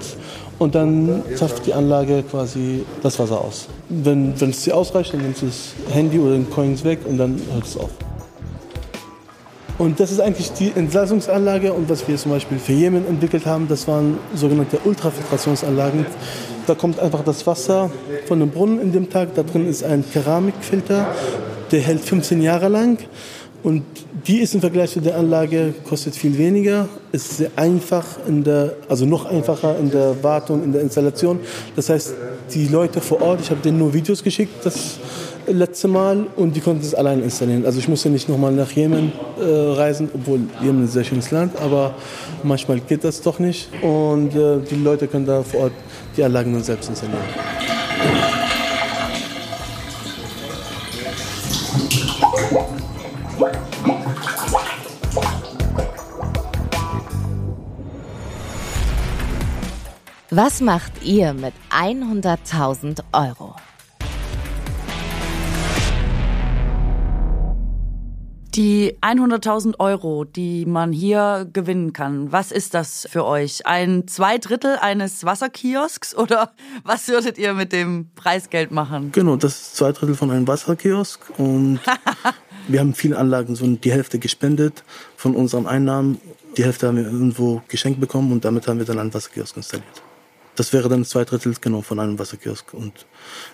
und 0.58 0.74
dann 0.74 1.22
zapft 1.34 1.66
die 1.66 1.74
Anlage 1.74 2.22
quasi 2.22 2.84
das 3.02 3.18
Wasser 3.18 3.38
aus. 3.38 3.68
Wenn 3.90 4.32
es 4.32 4.62
dir 4.62 4.76
ausreicht, 4.76 5.12
dann 5.12 5.22
nimmst 5.22 5.42
du 5.42 5.46
das 5.46 5.74
Handy 5.90 6.18
oder 6.18 6.32
den 6.32 6.48
Coins 6.48 6.84
weg 6.84 7.00
und 7.06 7.18
dann 7.18 7.38
hört 7.52 7.66
es 7.66 7.76
auf. 7.76 7.90
Und 9.78 10.00
das 10.00 10.10
ist 10.10 10.20
eigentlich 10.20 10.52
die 10.52 10.72
Entsalzungsanlage 10.74 11.72
und 11.72 11.90
was 11.90 12.08
wir 12.08 12.16
zum 12.16 12.32
Beispiel 12.32 12.58
für 12.58 12.72
Jemen 12.72 13.06
entwickelt 13.06 13.44
haben, 13.44 13.68
das 13.68 13.86
waren 13.86 14.18
sogenannte 14.34 14.78
Ultrafiltrationsanlagen. 14.84 16.06
Da 16.66 16.74
kommt 16.74 16.98
einfach 16.98 17.22
das 17.22 17.46
Wasser 17.46 17.90
von 18.26 18.40
dem 18.40 18.50
Brunnen 18.50 18.80
in 18.80 18.92
dem 18.92 19.10
Tag, 19.10 19.34
da 19.34 19.42
drin 19.42 19.68
ist 19.68 19.84
ein 19.84 20.02
Keramikfilter, 20.10 21.06
der 21.70 21.80
hält 21.80 22.00
15 22.00 22.40
Jahre 22.40 22.68
lang 22.68 22.98
und 23.62 23.82
die 24.26 24.38
ist 24.38 24.54
im 24.54 24.60
Vergleich 24.60 24.92
zu 24.92 25.00
der 25.00 25.16
Anlage, 25.16 25.74
kostet 25.88 26.16
viel 26.16 26.38
weniger, 26.38 26.88
ist 27.12 27.36
sehr 27.36 27.50
einfach, 27.56 28.04
in 28.26 28.44
der, 28.44 28.76
also 28.88 29.04
noch 29.04 29.26
einfacher 29.26 29.78
in 29.78 29.90
der 29.90 30.22
Wartung, 30.22 30.64
in 30.64 30.72
der 30.72 30.82
Installation. 30.82 31.40
Das 31.74 31.88
heißt, 31.88 32.14
die 32.54 32.68
Leute 32.68 33.00
vor 33.00 33.20
Ort, 33.20 33.40
ich 33.42 33.50
habe 33.50 33.60
denen 33.60 33.78
nur 33.78 33.92
Videos 33.92 34.22
geschickt, 34.22 34.64
das 34.64 34.98
letzte 35.46 35.88
Mal, 35.88 36.26
und 36.36 36.54
die 36.56 36.60
konnten 36.60 36.82
es 36.82 36.94
allein 36.94 37.22
installieren. 37.22 37.64
Also 37.64 37.78
ich 37.78 37.88
musste 37.88 38.10
nicht 38.10 38.28
nochmal 38.28 38.52
nach 38.52 38.70
Jemen 38.72 39.12
äh, 39.40 39.44
reisen, 39.44 40.10
obwohl 40.12 40.40
Jemen 40.62 40.84
ein 40.84 40.88
sehr 40.88 41.04
schönes 41.04 41.30
Land, 41.30 41.60
aber 41.60 41.94
manchmal 42.42 42.80
geht 42.80 43.04
das 43.04 43.20
doch 43.22 43.38
nicht. 43.38 43.68
Und 43.82 44.34
äh, 44.34 44.58
die 44.60 44.76
Leute 44.76 45.06
können 45.08 45.26
da 45.26 45.42
vor 45.42 45.60
Ort 45.60 45.72
die 46.16 46.24
Anlagen 46.24 46.52
dann 46.52 46.62
selbst 46.62 46.88
installieren. 46.88 47.20
Was 60.30 60.60
macht 60.60 61.02
ihr 61.02 61.32
mit 61.32 61.54
100.000 61.70 63.00
Euro? 63.12 63.54
Die 68.56 68.96
100.000 69.02 69.80
Euro, 69.80 70.24
die 70.24 70.64
man 70.64 70.90
hier 70.90 71.46
gewinnen 71.52 71.92
kann, 71.92 72.32
was 72.32 72.52
ist 72.52 72.72
das 72.72 73.06
für 73.10 73.26
euch? 73.26 73.66
Ein 73.66 74.08
Zweidrittel 74.08 74.78
eines 74.80 75.24
Wasserkiosks 75.24 76.14
oder 76.16 76.52
was 76.82 77.06
würdet 77.08 77.36
ihr 77.36 77.52
mit 77.52 77.72
dem 77.72 78.08
Preisgeld 78.14 78.70
machen? 78.70 79.12
Genau, 79.12 79.36
das 79.36 79.60
ist 79.60 79.76
zwei 79.76 79.92
Drittel 79.92 80.14
von 80.14 80.30
einem 80.30 80.48
Wasserkiosk 80.48 81.20
und 81.36 81.80
wir 82.68 82.80
haben 82.80 82.94
viele 82.94 83.18
Anlagen, 83.18 83.54
so 83.56 83.66
die 83.66 83.92
Hälfte 83.92 84.18
gespendet 84.18 84.84
von 85.18 85.36
unseren 85.36 85.66
Einnahmen. 85.66 86.18
Die 86.56 86.64
Hälfte 86.64 86.86
haben 86.86 86.96
wir 86.96 87.04
irgendwo 87.04 87.60
geschenkt 87.68 88.00
bekommen 88.00 88.32
und 88.32 88.46
damit 88.46 88.68
haben 88.68 88.78
wir 88.78 88.86
dann 88.86 88.98
einen 88.98 89.12
Wasserkiosk 89.12 89.58
installiert. 89.58 90.02
Das 90.56 90.72
wäre 90.72 90.88
dann 90.88 91.04
zwei 91.04 91.24
Drittel 91.24 91.54
genau 91.60 91.82
von 91.82 92.00
einem 92.00 92.18
Wasserkiosk. 92.18 92.74
Und 92.74 93.06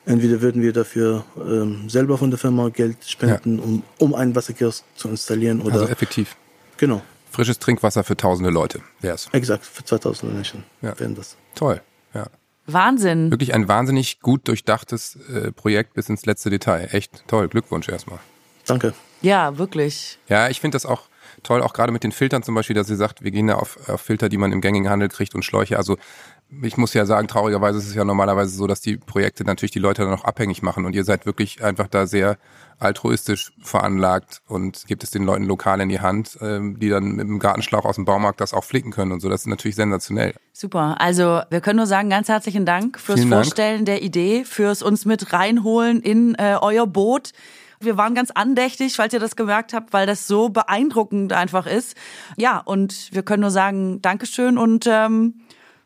entweder 0.06 0.40
würden 0.40 0.62
wir 0.62 0.72
dafür 0.72 1.24
ähm, 1.36 1.88
selber 1.88 2.16
von 2.16 2.30
der 2.30 2.38
Firma 2.38 2.68
Geld 2.68 2.96
spenden, 3.04 3.58
ja. 3.58 3.64
um, 3.64 3.82
um 3.98 4.14
einen 4.14 4.34
Wasserkiosk 4.34 4.84
zu 4.94 5.08
installieren. 5.08 5.60
Oder, 5.60 5.74
also 5.74 5.88
effektiv. 5.88 6.36
Genau. 6.76 7.02
Frisches 7.30 7.58
Trinkwasser 7.58 8.04
für 8.04 8.16
tausende 8.16 8.50
Leute 8.50 8.80
wäre 9.00 9.14
es. 9.14 9.28
Exakt, 9.32 9.64
für 9.64 9.84
2000 9.84 10.34
Menschen 10.34 10.64
ja. 10.80 10.98
wären 10.98 11.14
das. 11.14 11.36
Toll, 11.54 11.80
ja. 12.14 12.26
Wahnsinn. 12.66 13.30
Wirklich 13.30 13.54
ein 13.54 13.66
wahnsinnig 13.68 14.20
gut 14.20 14.46
durchdachtes 14.46 15.16
äh, 15.28 15.50
Projekt 15.50 15.94
bis 15.94 16.08
ins 16.08 16.26
letzte 16.26 16.50
Detail. 16.50 16.88
Echt 16.92 17.24
toll. 17.26 17.48
Glückwunsch 17.48 17.88
erstmal. 17.88 18.20
Danke. 18.66 18.94
Ja, 19.20 19.58
wirklich. 19.58 20.18
Ja, 20.28 20.48
ich 20.48 20.60
finde 20.60 20.76
das 20.76 20.86
auch 20.86 21.08
toll, 21.42 21.62
auch 21.62 21.72
gerade 21.72 21.92
mit 21.92 22.04
den 22.04 22.12
Filtern 22.12 22.42
zum 22.42 22.54
Beispiel, 22.54 22.74
dass 22.74 22.86
sie 22.86 22.96
sagt, 22.96 23.22
wir 23.24 23.30
gehen 23.30 23.48
da 23.48 23.54
auf, 23.54 23.88
auf 23.88 24.00
Filter, 24.00 24.28
die 24.28 24.36
man 24.36 24.52
im 24.52 24.60
gängigen 24.60 24.88
Handel 24.88 25.08
kriegt 25.08 25.34
und 25.34 25.44
Schläuche. 25.44 25.76
Also 25.76 25.96
ich 26.60 26.76
muss 26.76 26.92
ja 26.92 27.06
sagen, 27.06 27.28
traurigerweise 27.28 27.78
ist 27.78 27.88
es 27.88 27.94
ja 27.94 28.04
normalerweise 28.04 28.54
so, 28.54 28.66
dass 28.66 28.80
die 28.80 28.96
Projekte 28.96 29.44
natürlich 29.44 29.70
die 29.70 29.78
Leute 29.78 30.02
dann 30.02 30.10
noch 30.10 30.24
abhängig 30.24 30.62
machen 30.62 30.84
und 30.84 30.94
ihr 30.94 31.04
seid 31.04 31.24
wirklich 31.24 31.64
einfach 31.64 31.88
da 31.88 32.06
sehr 32.06 32.36
altruistisch 32.78 33.52
veranlagt 33.62 34.42
und 34.48 34.86
gebt 34.86 35.02
es 35.02 35.10
den 35.10 35.24
Leuten 35.24 35.44
lokal 35.44 35.80
in 35.80 35.88
die 35.88 36.00
Hand, 36.00 36.36
ähm, 36.40 36.78
die 36.78 36.88
dann 36.88 37.12
mit 37.12 37.26
dem 37.26 37.38
Gartenschlauch 37.38 37.84
aus 37.84 37.94
dem 37.94 38.04
Baumarkt 38.04 38.40
das 38.40 38.52
auch 38.52 38.64
flicken 38.64 38.90
können 38.90 39.12
und 39.12 39.20
so. 39.20 39.28
Das 39.28 39.42
ist 39.42 39.46
natürlich 39.46 39.76
sensationell. 39.76 40.34
Super. 40.52 40.96
Also 41.00 41.42
wir 41.48 41.60
können 41.60 41.76
nur 41.76 41.86
sagen, 41.86 42.10
ganz 42.10 42.28
herzlichen 42.28 42.66
Dank 42.66 42.98
fürs 42.98 43.20
Vielen 43.20 43.32
Vorstellen 43.32 43.84
Dank. 43.84 43.86
der 43.86 44.02
Idee, 44.02 44.44
fürs 44.44 44.82
uns 44.82 45.04
mit 45.04 45.32
reinholen 45.32 46.02
in 46.02 46.34
äh, 46.34 46.56
euer 46.60 46.86
Boot. 46.86 47.32
Wir 47.80 47.96
waren 47.96 48.14
ganz 48.14 48.30
andächtig, 48.30 48.94
falls 48.96 49.12
ihr 49.12 49.20
das 49.20 49.36
gemerkt 49.36 49.72
habt, 49.72 49.92
weil 49.92 50.06
das 50.06 50.26
so 50.26 50.48
beeindruckend 50.48 51.32
einfach 51.32 51.66
ist. 51.66 51.96
Ja, 52.36 52.58
und 52.58 53.12
wir 53.12 53.22
können 53.22 53.40
nur 53.40 53.50
sagen, 53.50 54.02
Dankeschön 54.02 54.58
und 54.58 54.86
ähm, 54.88 55.40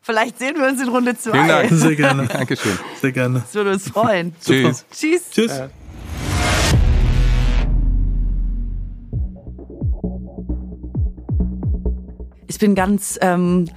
Vielleicht 0.07 0.39
sehen 0.39 0.55
wir 0.55 0.69
uns 0.69 0.81
in 0.81 0.87
Runde 0.87 1.17
2. 1.17 1.31
Vielen 1.33 1.47
Dank. 1.49 1.69
Sehr 1.69 1.95
gerne. 1.97 2.27
Dankeschön. 2.31 2.79
Sehr 3.01 3.11
gerne. 3.11 3.41
Das 3.41 3.53
würde 3.53 3.71
uns 3.73 3.89
freuen. 3.89 4.33
Tschüss. 4.41 4.85
Tschüss. 4.89 5.29
Tschüss. 5.31 5.51
Äh. 5.51 5.67
Ich 12.47 12.57
bin 12.57 12.73
ganz 12.73 13.19
ähm, 13.19 13.69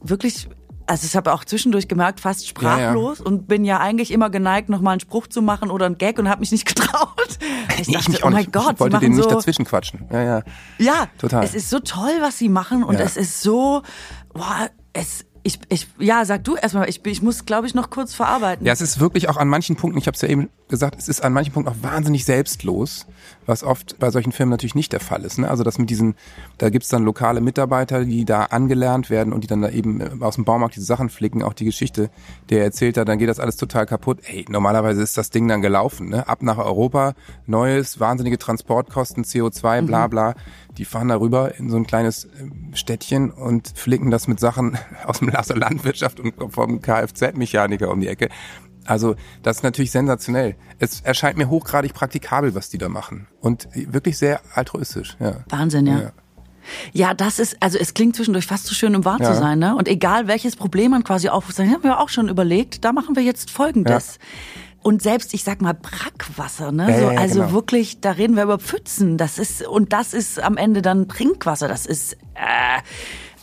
wirklich 0.00 0.48
also 0.86 1.04
ich 1.04 1.16
habe 1.16 1.32
auch 1.32 1.44
zwischendurch 1.44 1.88
gemerkt, 1.88 2.20
fast 2.20 2.48
sprachlos 2.48 3.18
ja, 3.18 3.24
ja. 3.24 3.30
und 3.30 3.46
bin 3.46 3.64
ja 3.64 3.78
eigentlich 3.78 4.12
immer 4.12 4.28
geneigt, 4.30 4.68
nochmal 4.68 4.92
einen 4.92 5.00
Spruch 5.00 5.28
zu 5.28 5.40
machen 5.40 5.70
oder 5.70 5.86
einen 5.86 5.98
Gag 5.98 6.18
und 6.18 6.28
habe 6.28 6.40
mich 6.40 6.52
nicht 6.52 6.66
getraut. 6.76 7.38
Ich 7.80 7.88
dachte, 7.88 8.12
ich 8.12 8.24
oh 8.24 8.30
mein 8.30 8.50
Gott, 8.52 8.74
ich 8.74 8.80
wollte 8.80 8.98
den 8.98 9.12
nicht 9.12 9.24
so, 9.24 9.30
dazwischen 9.30 9.64
quatschen. 9.64 10.06
Ja, 10.12 10.22
ja. 10.22 10.42
Ja, 10.78 11.06
total. 11.18 11.44
Es 11.44 11.54
ist 11.54 11.70
so 11.70 11.80
toll, 11.80 12.18
was 12.20 12.38
sie 12.38 12.48
machen 12.48 12.84
und 12.84 12.94
ja. 12.94 13.04
es 13.04 13.16
ist 13.16 13.42
so, 13.42 13.82
boah, 14.32 14.68
es 14.92 15.24
ich, 15.50 15.58
ich, 15.68 15.88
ja, 15.98 16.24
sag 16.24 16.44
du 16.44 16.56
erstmal, 16.56 16.88
ich, 16.88 17.04
ich 17.04 17.22
muss, 17.22 17.44
glaube 17.44 17.66
ich, 17.66 17.74
noch 17.74 17.90
kurz 17.90 18.14
verarbeiten. 18.14 18.66
Ja, 18.66 18.72
es 18.72 18.80
ist 18.80 19.00
wirklich 19.00 19.28
auch 19.28 19.36
an 19.36 19.48
manchen 19.48 19.76
Punkten, 19.76 19.98
ich 19.98 20.06
habe 20.06 20.14
es 20.14 20.22
ja 20.22 20.28
eben 20.28 20.48
gesagt, 20.70 20.98
es 20.98 21.08
ist 21.08 21.22
an 21.22 21.32
manchen 21.32 21.52
Punkten 21.52 21.72
auch 21.72 21.82
wahnsinnig 21.82 22.24
selbstlos, 22.24 23.06
was 23.46 23.62
oft 23.62 23.98
bei 23.98 24.10
solchen 24.10 24.32
Firmen 24.32 24.50
natürlich 24.50 24.74
nicht 24.74 24.92
der 24.92 25.00
Fall 25.00 25.24
ist. 25.24 25.38
Ne? 25.38 25.48
Also 25.48 25.64
das 25.64 25.78
mit 25.78 25.90
diesen, 25.90 26.14
da 26.58 26.70
gibt's 26.70 26.88
dann 26.88 27.04
lokale 27.04 27.40
Mitarbeiter, 27.40 28.04
die 28.04 28.24
da 28.24 28.44
angelernt 28.44 29.10
werden 29.10 29.32
und 29.32 29.44
die 29.44 29.48
dann 29.48 29.62
da 29.62 29.68
eben 29.68 30.22
aus 30.22 30.36
dem 30.36 30.44
Baumarkt 30.44 30.76
diese 30.76 30.86
Sachen 30.86 31.10
flicken, 31.10 31.42
auch 31.42 31.52
die 31.52 31.64
Geschichte, 31.64 32.10
der 32.48 32.64
erzählt 32.64 32.96
hat, 32.96 33.08
dann 33.08 33.18
geht 33.18 33.28
das 33.28 33.40
alles 33.40 33.56
total 33.56 33.86
kaputt. 33.86 34.20
Ey, 34.26 34.46
normalerweise 34.48 35.02
ist 35.02 35.18
das 35.18 35.30
Ding 35.30 35.46
dann 35.48 35.60
gelaufen, 35.60 36.08
ne? 36.08 36.28
Ab 36.28 36.42
nach 36.42 36.58
Europa, 36.58 37.14
neues, 37.46 38.00
wahnsinnige 38.00 38.38
Transportkosten, 38.38 39.24
CO2, 39.24 39.82
bla 39.82 40.06
mhm. 40.06 40.10
bla. 40.10 40.34
Die 40.78 40.84
fahren 40.84 41.08
darüber 41.08 41.56
in 41.56 41.68
so 41.68 41.76
ein 41.76 41.86
kleines 41.86 42.28
ähm, 42.40 42.70
Städtchen 42.74 43.30
und 43.30 43.72
flicken 43.74 44.10
das 44.10 44.28
mit 44.28 44.40
Sachen 44.40 44.78
aus 45.04 45.18
dem 45.18 45.28
Lasse 45.28 45.54
Landwirtschaft 45.54 46.20
und 46.20 46.34
vom 46.52 46.80
Kfz-Mechaniker 46.80 47.90
um 47.90 48.00
die 48.00 48.08
Ecke. 48.08 48.28
Also 48.90 49.14
das 49.44 49.58
ist 49.58 49.62
natürlich 49.62 49.92
sensationell. 49.92 50.56
Es 50.80 51.00
erscheint 51.02 51.38
mir 51.38 51.48
hochgradig 51.48 51.94
praktikabel, 51.94 52.56
was 52.56 52.70
die 52.70 52.78
da 52.78 52.88
machen. 52.88 53.28
Und 53.40 53.68
wirklich 53.72 54.18
sehr 54.18 54.40
altruistisch. 54.52 55.16
Ja. 55.20 55.44
Wahnsinn, 55.48 55.86
ja. 55.86 56.00
ja. 56.00 56.12
Ja, 56.92 57.14
das 57.14 57.38
ist, 57.38 57.56
also 57.60 57.78
es 57.78 57.94
klingt 57.94 58.16
zwischendurch 58.16 58.46
fast 58.46 58.66
zu 58.66 58.74
schön, 58.74 58.94
um 58.96 59.04
wahr 59.04 59.18
ja. 59.20 59.32
zu 59.32 59.38
sein, 59.38 59.58
ne? 59.58 59.76
Und 59.76 59.88
egal 59.88 60.26
welches 60.26 60.56
Problem 60.56 60.90
man 60.90 61.04
quasi 61.04 61.28
aufruft, 61.28 61.58
haben 61.58 61.82
wir 61.82 62.00
auch 62.00 62.08
schon 62.08 62.28
überlegt, 62.28 62.84
da 62.84 62.92
machen 62.92 63.16
wir 63.16 63.22
jetzt 63.22 63.50
Folgendes. 63.50 64.18
Ja. 64.18 64.26
Und 64.82 65.02
selbst, 65.02 65.34
ich 65.34 65.44
sag 65.44 65.60
mal, 65.60 65.74
Brackwasser, 65.74 66.72
ne? 66.72 66.90
Ja, 66.90 66.98
so, 66.98 67.08
also 67.08 67.40
genau. 67.40 67.52
wirklich, 67.52 68.00
da 68.00 68.12
reden 68.12 68.34
wir 68.34 68.42
über 68.42 68.58
Pfützen. 68.58 69.18
Das 69.18 69.38
ist, 69.38 69.66
und 69.66 69.92
das 69.92 70.14
ist 70.14 70.40
am 70.40 70.56
Ende 70.56 70.82
dann 70.82 71.06
Trinkwasser. 71.08 71.68
Das 71.68 71.86
ist, 71.86 72.14
äh, 72.34 72.80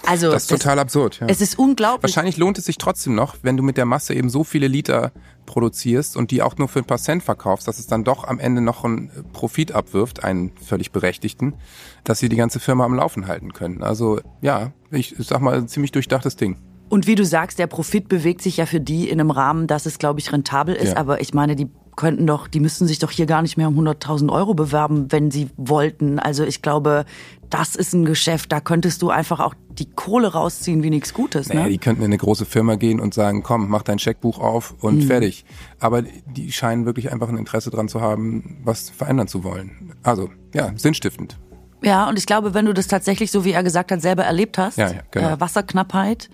also. 0.08 0.32
Das 0.32 0.44
ist 0.44 0.50
total 0.50 0.80
absurd, 0.80 1.20
ja. 1.20 1.28
Es 1.30 1.42
ist 1.42 1.60
unglaublich. 1.60 2.04
Wahrscheinlich 2.04 2.38
lohnt 2.38 2.58
es 2.58 2.66
sich 2.66 2.78
trotzdem 2.78 3.16
noch, 3.16 3.36
wenn 3.42 3.58
du 3.58 3.64
mit 3.64 3.78
der 3.78 3.86
Masse 3.86 4.14
eben 4.14 4.30
so 4.30 4.44
viele 4.44 4.68
Liter 4.68 5.12
produzierst 5.46 6.18
und 6.18 6.32
die 6.32 6.42
auch 6.42 6.58
nur 6.58 6.68
für 6.68 6.80
ein 6.80 6.86
paar 6.86 6.98
Cent 6.98 7.24
verkaufst, 7.24 7.68
dass 7.68 7.80
es 7.80 7.88
dann 7.88 8.04
doch 8.04 8.24
am 8.24 8.40
Ende 8.40 8.62
noch 8.62 8.84
einen 8.84 9.10
Profit 9.34 9.72
abwirft, 9.72 10.24
einen 10.24 10.52
völlig 10.58 10.92
berechtigten, 10.92 11.56
dass 12.04 12.20
sie 12.20 12.30
die 12.30 12.36
ganze 12.36 12.60
Firma 12.60 12.86
am 12.86 12.94
Laufen 12.94 13.28
halten 13.28 13.54
können. 13.54 13.84
Also, 13.84 14.20
ja, 14.42 14.72
ich 14.92 15.16
sag 15.18 15.42
mal, 15.42 15.56
ein 15.58 15.68
ziemlich 15.68 15.92
durchdachtes 15.92 16.36
Ding. 16.36 16.58
Und 16.90 17.08
wie 17.08 17.16
du 17.16 17.26
sagst, 17.26 17.60
der 17.60 17.68
Profit 17.68 18.08
bewegt 18.08 18.42
sich 18.42 18.58
ja 18.58 18.66
für 18.66 18.80
die 18.80 19.10
in 19.10 19.20
einem 19.20 19.32
Rahmen, 19.32 19.68
dass 19.68 19.86
es, 19.86 20.00
glaube 20.00 20.20
ich, 20.20 20.32
rentabel 20.32 20.76
ist. 20.76 20.94
Ja. 20.94 20.98
Aber 20.98 21.20
ich 21.22 21.34
meine, 21.34 21.56
die 21.56 21.70
könnten 21.98 22.28
doch, 22.28 22.48
die 22.48 22.62
müssten 22.62 22.88
sich 22.88 23.00
doch 23.00 23.12
hier 23.12 23.26
gar 23.26 23.42
nicht 23.42 23.58
mehr 23.58 23.68
um 23.68 23.78
100.000 23.78 24.32
Euro 24.32 24.54
bewerben, 24.54 25.12
wenn 25.12 25.32
sie 25.32 25.50
wollten. 25.58 26.20
Also 26.20 26.46
ich 26.46 26.62
glaube, 26.62 27.06
das 27.50 27.76
ist 27.76 27.94
ein 27.94 28.06
Geschäft, 28.06 28.52
da 28.52 28.60
könntest 28.60 29.02
du 29.02 29.10
einfach 29.10 29.40
auch 29.40 29.54
die 29.70 29.90
Kohle 29.90 30.34
rausziehen 30.34 30.84
wie 30.84 30.90
nichts 30.90 31.14
Gutes. 31.14 31.50
Ne? 31.50 31.56
Naja, 31.56 31.70
die 31.70 31.78
könnten 31.78 32.02
in 32.02 32.08
eine 32.08 32.18
große 32.18 32.46
Firma 32.46 32.76
gehen 32.76 33.00
und 33.00 33.14
sagen, 33.14 33.44
komm, 33.44 33.70
mach 33.70 33.84
dein 33.84 34.00
Scheckbuch 34.00 34.40
auf 34.40 34.76
und 34.80 35.04
mhm. 35.04 35.08
fertig. 35.08 35.46
Aber 35.80 36.02
die 36.02 36.52
scheinen 36.52 36.86
wirklich 36.86 37.12
einfach 37.12 37.30
ein 37.30 37.38
Interesse 37.38 37.70
dran 37.70 37.88
zu 37.88 38.02
haben, 38.02 38.58
was 38.64 38.90
verändern 38.90 39.28
zu 39.28 39.44
wollen. 39.44 39.94
Also, 40.04 40.30
ja, 40.54 40.72
sinnstiftend. 40.76 41.38
Ja, 41.84 42.10
und 42.10 42.18
ich 42.18 42.26
glaube, 42.26 42.54
wenn 42.54 42.66
du 42.66 42.74
das 42.74 42.88
tatsächlich, 42.88 43.30
so 43.30 43.46
wie 43.46 43.52
er 43.52 43.64
gesagt 43.64 43.92
hat, 43.92 44.02
selber 44.02 44.24
erlebt 44.24 44.58
hast, 44.58 44.78
ja, 44.78 44.92
ja, 44.92 45.02
genau. 45.12 45.34
äh, 45.34 45.40
Wasserknappheit 45.40 46.30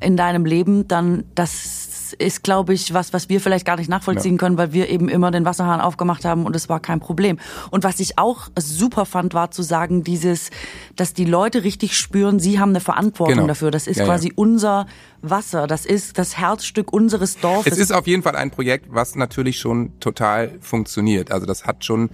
in 0.00 0.16
deinem 0.16 0.44
Leben, 0.44 0.88
dann 0.88 1.24
das 1.34 1.87
ist, 2.12 2.42
glaube 2.42 2.74
ich, 2.74 2.94
was, 2.94 3.12
was 3.12 3.28
wir 3.28 3.40
vielleicht 3.40 3.64
gar 3.64 3.76
nicht 3.76 3.88
nachvollziehen 3.88 4.34
ja. 4.34 4.38
können, 4.38 4.58
weil 4.58 4.72
wir 4.72 4.88
eben 4.88 5.08
immer 5.08 5.30
den 5.30 5.44
Wasserhahn 5.44 5.80
aufgemacht 5.80 6.24
haben 6.24 6.46
und 6.46 6.54
es 6.56 6.68
war 6.68 6.80
kein 6.80 7.00
Problem. 7.00 7.38
Und 7.70 7.84
was 7.84 8.00
ich 8.00 8.18
auch 8.18 8.48
super 8.58 9.06
fand, 9.06 9.34
war 9.34 9.50
zu 9.50 9.62
sagen, 9.62 10.04
dieses, 10.04 10.50
dass 10.96 11.14
die 11.14 11.24
Leute 11.24 11.64
richtig 11.64 11.96
spüren, 11.96 12.38
sie 12.40 12.58
haben 12.58 12.70
eine 12.70 12.80
Verantwortung 12.80 13.36
genau. 13.36 13.48
dafür. 13.48 13.70
Das 13.70 13.86
ist 13.86 14.00
quasi 14.00 14.32
unser 14.34 14.86
Wasser. 15.22 15.66
Das 15.66 15.86
ist 15.86 16.18
das 16.18 16.36
Herzstück 16.36 16.92
unseres 16.92 17.38
Dorfes. 17.38 17.72
Es 17.72 17.78
ist 17.78 17.92
auf 17.92 18.06
jeden 18.06 18.22
Fall 18.22 18.36
ein 18.36 18.50
Projekt, 18.50 18.86
was 18.90 19.16
natürlich 19.16 19.58
schon 19.58 19.98
total 20.00 20.58
funktioniert. 20.60 21.30
Also 21.30 21.46
das 21.46 21.64
hat 21.64 21.84
schon 21.84 22.10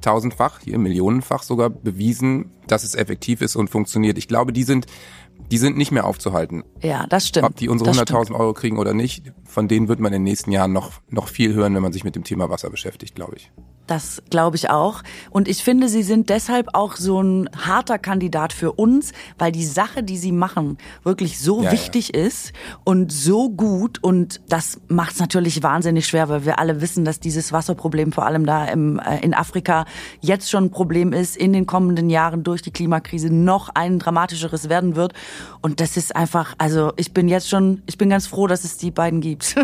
tausendfach, 0.00 0.60
hier 0.60 0.78
millionenfach 0.78 1.42
sogar 1.42 1.70
bewiesen, 1.70 2.50
dass 2.66 2.84
es 2.84 2.94
effektiv 2.94 3.40
ist 3.40 3.56
und 3.56 3.70
funktioniert. 3.70 4.18
Ich 4.18 4.28
glaube, 4.28 4.52
die 4.52 4.62
sind 4.62 4.86
die 5.50 5.58
sind 5.58 5.76
nicht 5.76 5.92
mehr 5.92 6.04
aufzuhalten. 6.06 6.64
Ja, 6.82 7.06
das 7.06 7.28
stimmt. 7.28 7.46
Ob 7.46 7.56
die 7.56 7.68
unsere 7.68 7.90
100.000 7.90 8.34
Euro 8.34 8.52
kriegen 8.52 8.78
oder 8.78 8.94
nicht, 8.94 9.32
von 9.44 9.68
denen 9.68 9.88
wird 9.88 10.00
man 10.00 10.12
in 10.12 10.20
den 10.20 10.24
nächsten 10.24 10.52
Jahren 10.52 10.72
noch, 10.72 10.92
noch 11.08 11.28
viel 11.28 11.54
hören, 11.54 11.74
wenn 11.74 11.82
man 11.82 11.92
sich 11.92 12.04
mit 12.04 12.16
dem 12.16 12.24
Thema 12.24 12.50
Wasser 12.50 12.70
beschäftigt, 12.70 13.14
glaube 13.14 13.36
ich. 13.36 13.52
Das 13.86 14.22
glaube 14.30 14.56
ich 14.56 14.70
auch. 14.70 15.02
Und 15.30 15.48
ich 15.48 15.62
finde, 15.62 15.88
sie 15.88 16.02
sind 16.02 16.28
deshalb 16.28 16.68
auch 16.74 16.96
so 16.96 17.22
ein 17.22 17.48
harter 17.56 17.98
Kandidat 17.98 18.52
für 18.52 18.72
uns, 18.72 19.12
weil 19.38 19.52
die 19.52 19.64
Sache, 19.64 20.02
die 20.02 20.16
sie 20.16 20.32
machen, 20.32 20.78
wirklich 21.04 21.38
so 21.38 21.62
ja, 21.62 21.72
wichtig 21.72 22.12
ja. 22.14 22.22
ist 22.22 22.52
und 22.84 23.12
so 23.12 23.48
gut. 23.50 24.02
Und 24.02 24.40
das 24.48 24.80
macht 24.88 25.12
es 25.12 25.20
natürlich 25.20 25.62
wahnsinnig 25.62 26.06
schwer, 26.06 26.28
weil 26.28 26.44
wir 26.44 26.58
alle 26.58 26.80
wissen, 26.80 27.04
dass 27.04 27.20
dieses 27.20 27.52
Wasserproblem 27.52 28.12
vor 28.12 28.26
allem 28.26 28.44
da 28.44 28.66
im, 28.66 28.98
äh, 28.98 29.20
in 29.20 29.34
Afrika 29.34 29.84
jetzt 30.20 30.50
schon 30.50 30.64
ein 30.64 30.70
Problem 30.70 31.12
ist, 31.12 31.36
in 31.36 31.52
den 31.52 31.66
kommenden 31.66 32.10
Jahren 32.10 32.42
durch 32.42 32.62
die 32.62 32.72
Klimakrise 32.72 33.32
noch 33.32 33.68
ein 33.74 33.98
dramatischeres 33.98 34.68
werden 34.68 34.96
wird. 34.96 35.12
Und 35.60 35.80
das 35.80 35.96
ist 35.96 36.14
einfach, 36.16 36.54
also 36.58 36.92
ich 36.96 37.12
bin 37.12 37.28
jetzt 37.28 37.48
schon, 37.48 37.82
ich 37.86 37.98
bin 37.98 38.10
ganz 38.10 38.26
froh, 38.26 38.46
dass 38.46 38.64
es 38.64 38.76
die 38.76 38.90
beiden 38.90 39.20
gibt. 39.20 39.54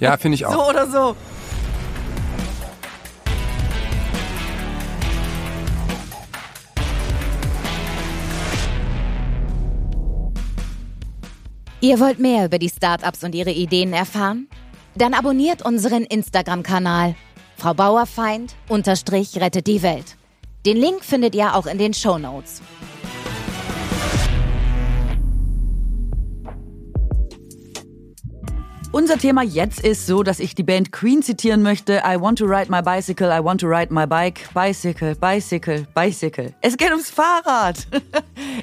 Ja, 0.00 0.16
finde 0.16 0.34
ich 0.34 0.46
auch. 0.46 0.52
So 0.52 0.68
oder 0.68 0.86
so. 0.90 1.16
Ihr 11.80 12.00
wollt 12.00 12.18
mehr 12.18 12.44
über 12.46 12.58
die 12.58 12.68
Startups 12.68 13.22
und 13.22 13.36
ihre 13.36 13.52
Ideen 13.52 13.92
erfahren? 13.92 14.48
Dann 14.96 15.14
abonniert 15.14 15.64
unseren 15.64 16.02
Instagram-Kanal. 16.02 17.14
Frau 17.56 17.72
Bauerfeind 17.72 18.56
unterstrich 18.68 19.36
rettet 19.36 19.68
die 19.68 19.82
Welt. 19.82 20.16
Den 20.66 20.76
Link 20.76 21.04
findet 21.04 21.36
ihr 21.36 21.54
auch 21.54 21.66
in 21.66 21.78
den 21.78 21.94
Show 21.94 22.18
Notes. 22.18 22.62
Unser 28.90 29.18
Thema 29.18 29.42
jetzt 29.42 29.80
ist 29.80 30.06
so, 30.06 30.22
dass 30.22 30.40
ich 30.40 30.54
die 30.54 30.62
Band 30.62 30.92
Queen 30.92 31.22
zitieren 31.22 31.62
möchte. 31.62 32.02
I 32.06 32.18
want 32.18 32.38
to 32.38 32.46
ride 32.46 32.70
my 32.70 32.80
bicycle, 32.80 33.28
I 33.28 33.44
want 33.44 33.60
to 33.60 33.66
ride 33.66 33.92
my 33.92 34.06
bike. 34.06 34.48
Bicycle, 34.54 35.14
bicycle, 35.14 35.86
bicycle. 35.94 36.54
Es 36.62 36.78
geht 36.78 36.90
ums 36.90 37.10
Fahrrad. 37.10 37.86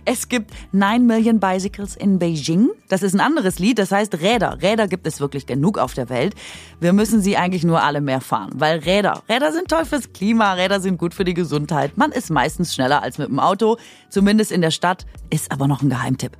Es 0.07 0.27
gibt 0.27 0.51
9 0.71 1.05
Million 1.05 1.39
Bicycles 1.39 1.95
in 1.95 2.19
Beijing. 2.19 2.69
Das 2.89 3.03
ist 3.03 3.13
ein 3.13 3.19
anderes 3.19 3.59
Lied, 3.59 3.79
das 3.79 3.91
heißt 3.91 4.19
Räder. 4.21 4.61
Räder 4.61 4.87
gibt 4.87 5.05
es 5.07 5.19
wirklich 5.19 5.45
genug 5.45 5.77
auf 5.77 5.93
der 5.93 6.09
Welt. 6.09 6.33
Wir 6.79 6.93
müssen 6.93 7.21
sie 7.21 7.37
eigentlich 7.37 7.63
nur 7.63 7.81
alle 7.81 8.01
mehr 8.01 8.21
fahren, 8.21 8.51
weil 8.55 8.79
Räder, 8.79 9.23
Räder 9.29 9.51
sind 9.51 9.67
toll 9.67 9.85
fürs 9.85 10.11
Klima, 10.13 10.53
Räder 10.53 10.79
sind 10.79 10.97
gut 10.97 11.13
für 11.13 11.23
die 11.23 11.33
Gesundheit. 11.33 11.97
Man 11.97 12.11
ist 12.11 12.29
meistens 12.29 12.73
schneller 12.73 13.01
als 13.01 13.17
mit 13.17 13.29
dem 13.29 13.39
Auto, 13.39 13.77
zumindest 14.09 14.51
in 14.51 14.61
der 14.61 14.71
Stadt, 14.71 15.05
ist 15.29 15.51
aber 15.51 15.67
noch 15.67 15.81
ein 15.81 15.89
Geheimtipp. 15.89 16.37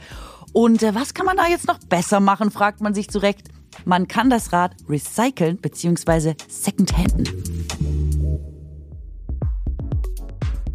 Und 0.53 0.83
äh, 0.83 0.95
was 0.95 1.13
kann 1.13 1.25
man 1.25 1.37
da 1.37 1.47
jetzt 1.47 1.67
noch 1.67 1.79
besser 1.79 2.19
machen, 2.19 2.49
fragt 2.49 2.81
man 2.81 2.93
sich 2.93 3.09
zurecht. 3.09 3.49
Man 3.83 4.07
kann 4.07 4.29
das 4.29 4.53
Rad 4.53 4.75
recyceln 4.87 5.57
bzw. 5.57 6.35
secondhanden. 6.47 7.27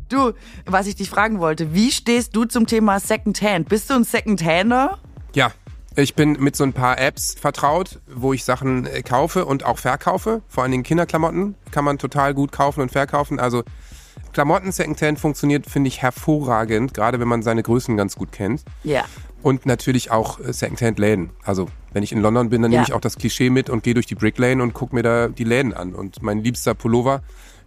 Du, 0.09 0.33
was 0.67 0.89
ich 0.89 0.97
dich 0.97 1.09
fragen 1.09 1.39
wollte, 1.39 1.73
wie 1.73 1.93
stehst 1.93 2.35
du 2.35 2.45
zum 2.45 2.67
Thema 2.67 2.99
Secondhand? 2.99 3.69
Bist 3.69 3.89
du 3.91 3.95
ein 3.95 4.05
Secondhander? 4.05 4.99
Ja, 5.35 5.53
ich 5.95 6.15
bin 6.15 6.33
mit 6.33 6.57
so 6.57 6.65
ein 6.65 6.73
paar 6.73 6.99
Apps 6.99 7.35
vertraut, 7.35 8.01
wo 8.13 8.33
ich 8.33 8.45
Sachen 8.45 8.87
äh, 8.87 9.03
kaufe 9.03 9.45
und 9.45 9.65
auch 9.65 9.79
verkaufe. 9.79 10.43
Vor 10.49 10.63
allen 10.63 10.73
Dingen 10.73 10.83
Kinderklamotten 10.83 11.55
kann 11.71 11.85
man 11.85 11.99
total 11.99 12.35
gut 12.35 12.53
kaufen 12.53 12.81
und 12.81 12.91
verkaufen. 12.91 13.39
Also 13.39 13.63
Klamotten 14.33 14.71
Secondhand 14.71 15.19
funktioniert, 15.19 15.67
finde 15.67 15.89
ich, 15.89 16.03
hervorragend, 16.03 16.95
gerade 16.95 17.19
wenn 17.19 17.29
man 17.29 17.43
seine 17.43 17.63
Größen 17.63 17.97
ganz 17.97 18.17
gut 18.17 18.33
kennt. 18.33 18.63
Ja. 18.85 19.05
Und 19.43 19.65
natürlich 19.67 20.11
auch 20.11 20.39
äh, 20.41 20.53
Secondhand-Läden. 20.53 21.31
Also 21.45 21.67
wenn 21.93 22.03
ich 22.03 22.13
in 22.13 22.21
London 22.21 22.51
bin, 22.51 22.63
dann 22.63 22.71
nehme 22.71 22.83
Ja. 22.83 22.89
ich 22.89 22.93
auch 22.95 23.01
das 23.01 23.17
Klischee 23.17 23.51
mit 23.51 23.71
und 23.71 23.83
gehe 23.83 23.95
durch 23.95 24.07
die 24.07 24.15
Brick 24.15 24.39
Lane 24.39 24.63
und 24.63 24.75
gucke 24.75 24.95
mir 24.95 25.03
da 25.03 25.29
die 25.29 25.45
Läden 25.45 25.73
an. 25.75 25.95
Und 25.95 26.23
mein 26.23 26.43
liebster 26.45 26.75
Pullover, 26.75 27.23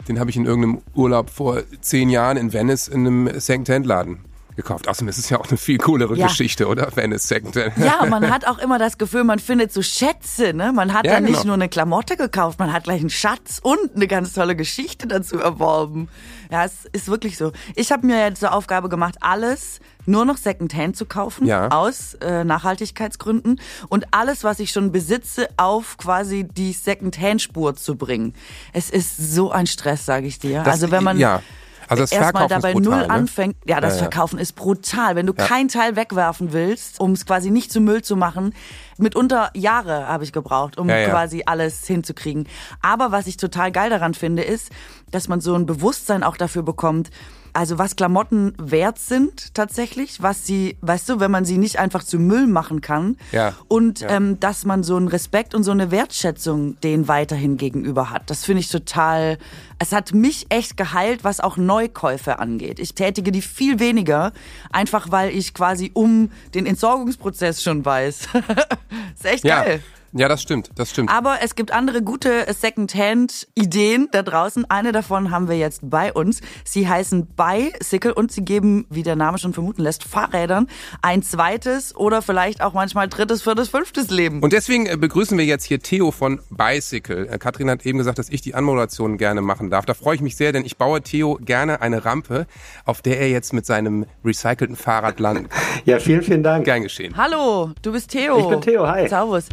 den 0.07 0.19
habe 0.19 0.29
ich 0.29 0.37
in 0.37 0.45
irgendeinem 0.45 0.81
Urlaub 0.93 1.29
vor 1.29 1.61
zehn 1.81 2.09
Jahren 2.09 2.37
in 2.37 2.53
Venice 2.53 2.87
in 2.87 3.07
einem 3.07 3.39
Secondhand-Laden 3.39 4.19
gekauft. 4.55 4.87
Außerdem 4.87 5.07
ist 5.09 5.17
es 5.17 5.29
ja 5.29 5.39
auch 5.39 5.47
eine 5.47 5.57
viel 5.57 5.77
coolere 5.77 6.15
Ja. 6.17 6.27
Geschichte, 6.27 6.67
oder? 6.67 6.95
Venice 6.95 7.27
Secondhand. 7.27 7.77
Ja, 7.77 8.05
man 8.07 8.29
hat 8.29 8.45
auch 8.47 8.57
immer 8.59 8.79
das 8.79 8.97
Gefühl, 8.97 9.23
man 9.23 9.39
findet 9.39 9.71
so 9.73 9.81
Schätze, 9.81 10.53
ne? 10.53 10.71
Man 10.73 10.93
hat 10.93 11.05
Ja, 11.05 11.13
dann 11.13 11.23
nicht 11.23 11.33
genau. 11.33 11.45
nur 11.47 11.53
eine 11.55 11.69
Klamotte 11.69 12.17
gekauft, 12.17 12.59
man 12.59 12.71
hat 12.73 12.83
gleich 12.85 13.01
einen 13.01 13.09
Schatz 13.09 13.59
und 13.61 13.95
eine 13.95 14.07
ganz 14.07 14.33
tolle 14.33 14.55
Geschichte 14.55 15.07
dazu 15.07 15.39
erworben. 15.39 16.07
Ja, 16.51 16.65
es 16.65 16.85
ist 16.91 17.07
wirklich 17.07 17.37
so. 17.37 17.51
Ich 17.75 17.91
habe 17.91 18.05
mir 18.05 18.19
jetzt 18.19 18.39
zur 18.41 18.53
Aufgabe 18.53 18.89
gemacht, 18.89 19.15
alles 19.21 19.79
nur 20.05 20.25
noch 20.25 20.37
Secondhand 20.37 20.95
zu 20.97 21.05
kaufen, 21.05 21.47
Ja. 21.47 21.69
aus 21.69 22.15
äh, 22.15 22.43
Nachhaltigkeitsgründen 22.43 23.59
und 23.89 24.05
alles, 24.11 24.43
was 24.43 24.59
ich 24.59 24.71
schon 24.71 24.91
besitze, 24.91 25.47
auf 25.57 25.97
quasi 25.97 26.43
die 26.43 26.73
Secondhand-Spur 26.73 27.75
zu 27.75 27.95
bringen. 27.95 28.33
Es 28.73 28.89
ist 28.89 29.17
so 29.33 29.51
ein 29.51 29.65
Stress, 29.65 30.05
sage 30.05 30.27
ich 30.27 30.39
dir. 30.39 30.63
Das- 30.63 30.73
also 30.75 30.91
wenn 30.91 31.03
man 31.03 31.17
ja. 31.17 31.41
Also 31.87 32.03
das 32.03 32.11
erstmal 32.11 32.47
Verkaufen 32.47 32.61
dabei 32.61 32.73
brutal, 32.73 32.99
null 32.99 33.07
ne? 33.07 33.09
anfängt, 33.09 33.55
ja, 33.65 33.81
das 33.81 33.95
Ja, 33.95 34.03
ja. 34.03 34.09
Verkaufen 34.09 34.39
ist 34.39 34.53
brutal. 34.53 35.15
Wenn 35.15 35.25
du 35.25 35.33
kein 35.33 35.67
Teil 35.67 35.95
wegwerfen 35.95 36.53
willst, 36.53 36.99
um 36.99 37.11
es 37.11 37.25
quasi 37.25 37.51
nicht 37.51 37.71
zu 37.71 37.81
Müll 37.81 38.01
zu 38.01 38.15
machen, 38.15 38.53
mitunter 38.97 39.49
Jahre 39.53 40.07
habe 40.07 40.23
ich 40.23 40.31
gebraucht, 40.31 40.77
um 40.77 40.89
Ja, 40.89 40.97
ja. 40.97 41.09
quasi 41.09 41.43
alles 41.45 41.85
hinzukriegen. 41.85 42.47
Aber 42.81 43.11
was 43.11 43.27
ich 43.27 43.37
total 43.37 43.71
geil 43.71 43.89
daran 43.89 44.13
finde, 44.13 44.43
ist, 44.43 44.71
dass 45.11 45.27
man 45.27 45.41
so 45.41 45.55
ein 45.55 45.65
Bewusstsein 45.65 46.23
auch 46.23 46.37
dafür 46.37 46.63
bekommt, 46.63 47.09
also 47.53 47.77
was 47.77 47.95
Klamotten 47.95 48.53
wert 48.57 48.97
sind 48.99 49.53
tatsächlich, 49.53 50.21
was 50.21 50.45
sie, 50.45 50.77
weißt 50.81 51.07
du, 51.09 51.19
wenn 51.19 51.31
man 51.31 51.45
sie 51.45 51.57
nicht 51.57 51.79
einfach 51.79 52.03
zu 52.03 52.17
Müll 52.19 52.47
machen 52.47 52.81
kann 52.81 53.17
Ja. 53.31 53.53
und 53.67 53.99
Ja. 54.01 54.09
Ähm, 54.09 54.39
dass 54.39 54.65
man 54.65 54.83
so 54.83 54.95
einen 54.97 55.07
Respekt 55.07 55.53
und 55.55 55.63
so 55.63 55.71
eine 55.71 55.91
Wertschätzung 55.91 56.79
denen 56.81 57.07
weiterhin 57.07 57.57
gegenüber 57.57 58.09
hat. 58.09 58.29
Das 58.29 58.43
finde 58.45 58.61
ich 58.61 58.69
total, 58.69 59.37
es 59.79 59.91
hat 59.91 60.13
mich 60.13 60.47
echt 60.49 60.77
geheilt, 60.77 61.23
was 61.23 61.39
auch 61.39 61.57
Neukäufe 61.57 62.39
angeht. 62.39 62.79
Ich 62.79 62.95
tätige 62.95 63.31
die 63.31 63.41
viel 63.41 63.79
weniger, 63.79 64.33
einfach 64.71 65.11
weil 65.11 65.29
ich 65.29 65.53
quasi 65.53 65.91
um 65.93 66.31
den 66.53 66.65
Entsorgungsprozess 66.65 67.61
schon 67.61 67.85
weiß. 67.85 68.27
ist 69.15 69.25
echt 69.25 69.43
Ja. 69.45 69.63
geil. 69.63 69.83
Ja, 70.15 70.27
das 70.27 70.41
stimmt, 70.41 70.69
das 70.75 70.91
stimmt. 70.91 71.09
Aber 71.09 71.37
es 71.41 71.55
gibt 71.55 71.71
andere 71.71 72.03
gute 72.03 72.45
Secondhand-Ideen 72.51 74.09
da 74.11 74.21
draußen. 74.21 74.69
Eine 74.69 74.91
davon 74.91 75.31
haben 75.31 75.49
wir 75.49 75.57
jetzt 75.57 75.81
bei 75.89 76.13
uns. 76.13 76.41
Sie 76.63 76.87
heißen 76.87 77.27
Bicycle 77.35 78.11
und 78.11 78.31
sie 78.31 78.45
geben, 78.45 78.85
wie 78.89 79.01
der 79.01 79.15
Name 79.15 79.39
schon 79.39 79.53
vermuten 79.53 79.81
lässt, 79.81 80.03
Fahrrädern 80.03 80.67
ein 81.01 81.23
zweites 81.23 81.95
oder 81.95 82.21
vielleicht 82.21 82.61
auch 82.61 82.73
manchmal 82.73 83.07
drittes, 83.07 83.41
viertes, 83.41 83.69
fünftes 83.69 84.09
Leben. 84.11 84.41
Und 84.41 84.53
deswegen 84.53 84.85
äh, 84.85 84.97
begrüßen 84.97 85.37
wir 85.37 85.45
jetzt 85.45 85.65
hier 85.65 85.79
Theo 85.79 86.11
von 86.11 86.39
Bicycle. 86.49 87.27
Äh, 87.27 87.37
Katrin 87.39 87.69
hat 87.69 87.85
eben 87.85 87.97
gesagt, 87.97 88.19
dass 88.19 88.29
ich 88.29 88.41
die 88.41 88.53
Anmoderation 88.53 89.17
gerne 89.17 89.41
machen 89.41 89.69
darf. 89.69 89.85
Da 89.85 89.93
freue 89.93 90.15
ich 90.15 90.21
mich 90.21 90.35
sehr, 90.35 90.51
denn 90.51 90.65
ich 90.65 90.77
baue 90.77 91.01
Theo 91.01 91.39
gerne 91.41 91.81
eine 91.81 92.05
Rampe, 92.05 92.45
auf 92.85 93.01
der 93.01 93.19
er 93.19 93.29
jetzt 93.29 93.53
mit 93.53 93.65
seinem 93.65 94.05
recycelten 94.23 94.75
Fahrrad 94.75 95.19
landen 95.19 95.49
kann. 95.49 95.61
Ja, 95.85 95.99
vielen, 95.99 96.21
vielen 96.21 96.43
Dank. 96.43 96.65
Gern 96.65 96.83
geschehen. 96.83 97.15
Hallo, 97.17 97.71
du 97.81 97.91
bist 97.91 98.11
Theo. 98.11 98.37
Ich 98.39 98.47
bin 98.47 98.61
Theo, 98.61 98.87
hi. 98.87 99.07
Servus. 99.09 99.49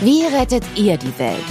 Wie 0.00 0.22
rettet 0.22 0.62
ihr 0.76 0.96
die 0.96 1.18
Welt? 1.18 1.44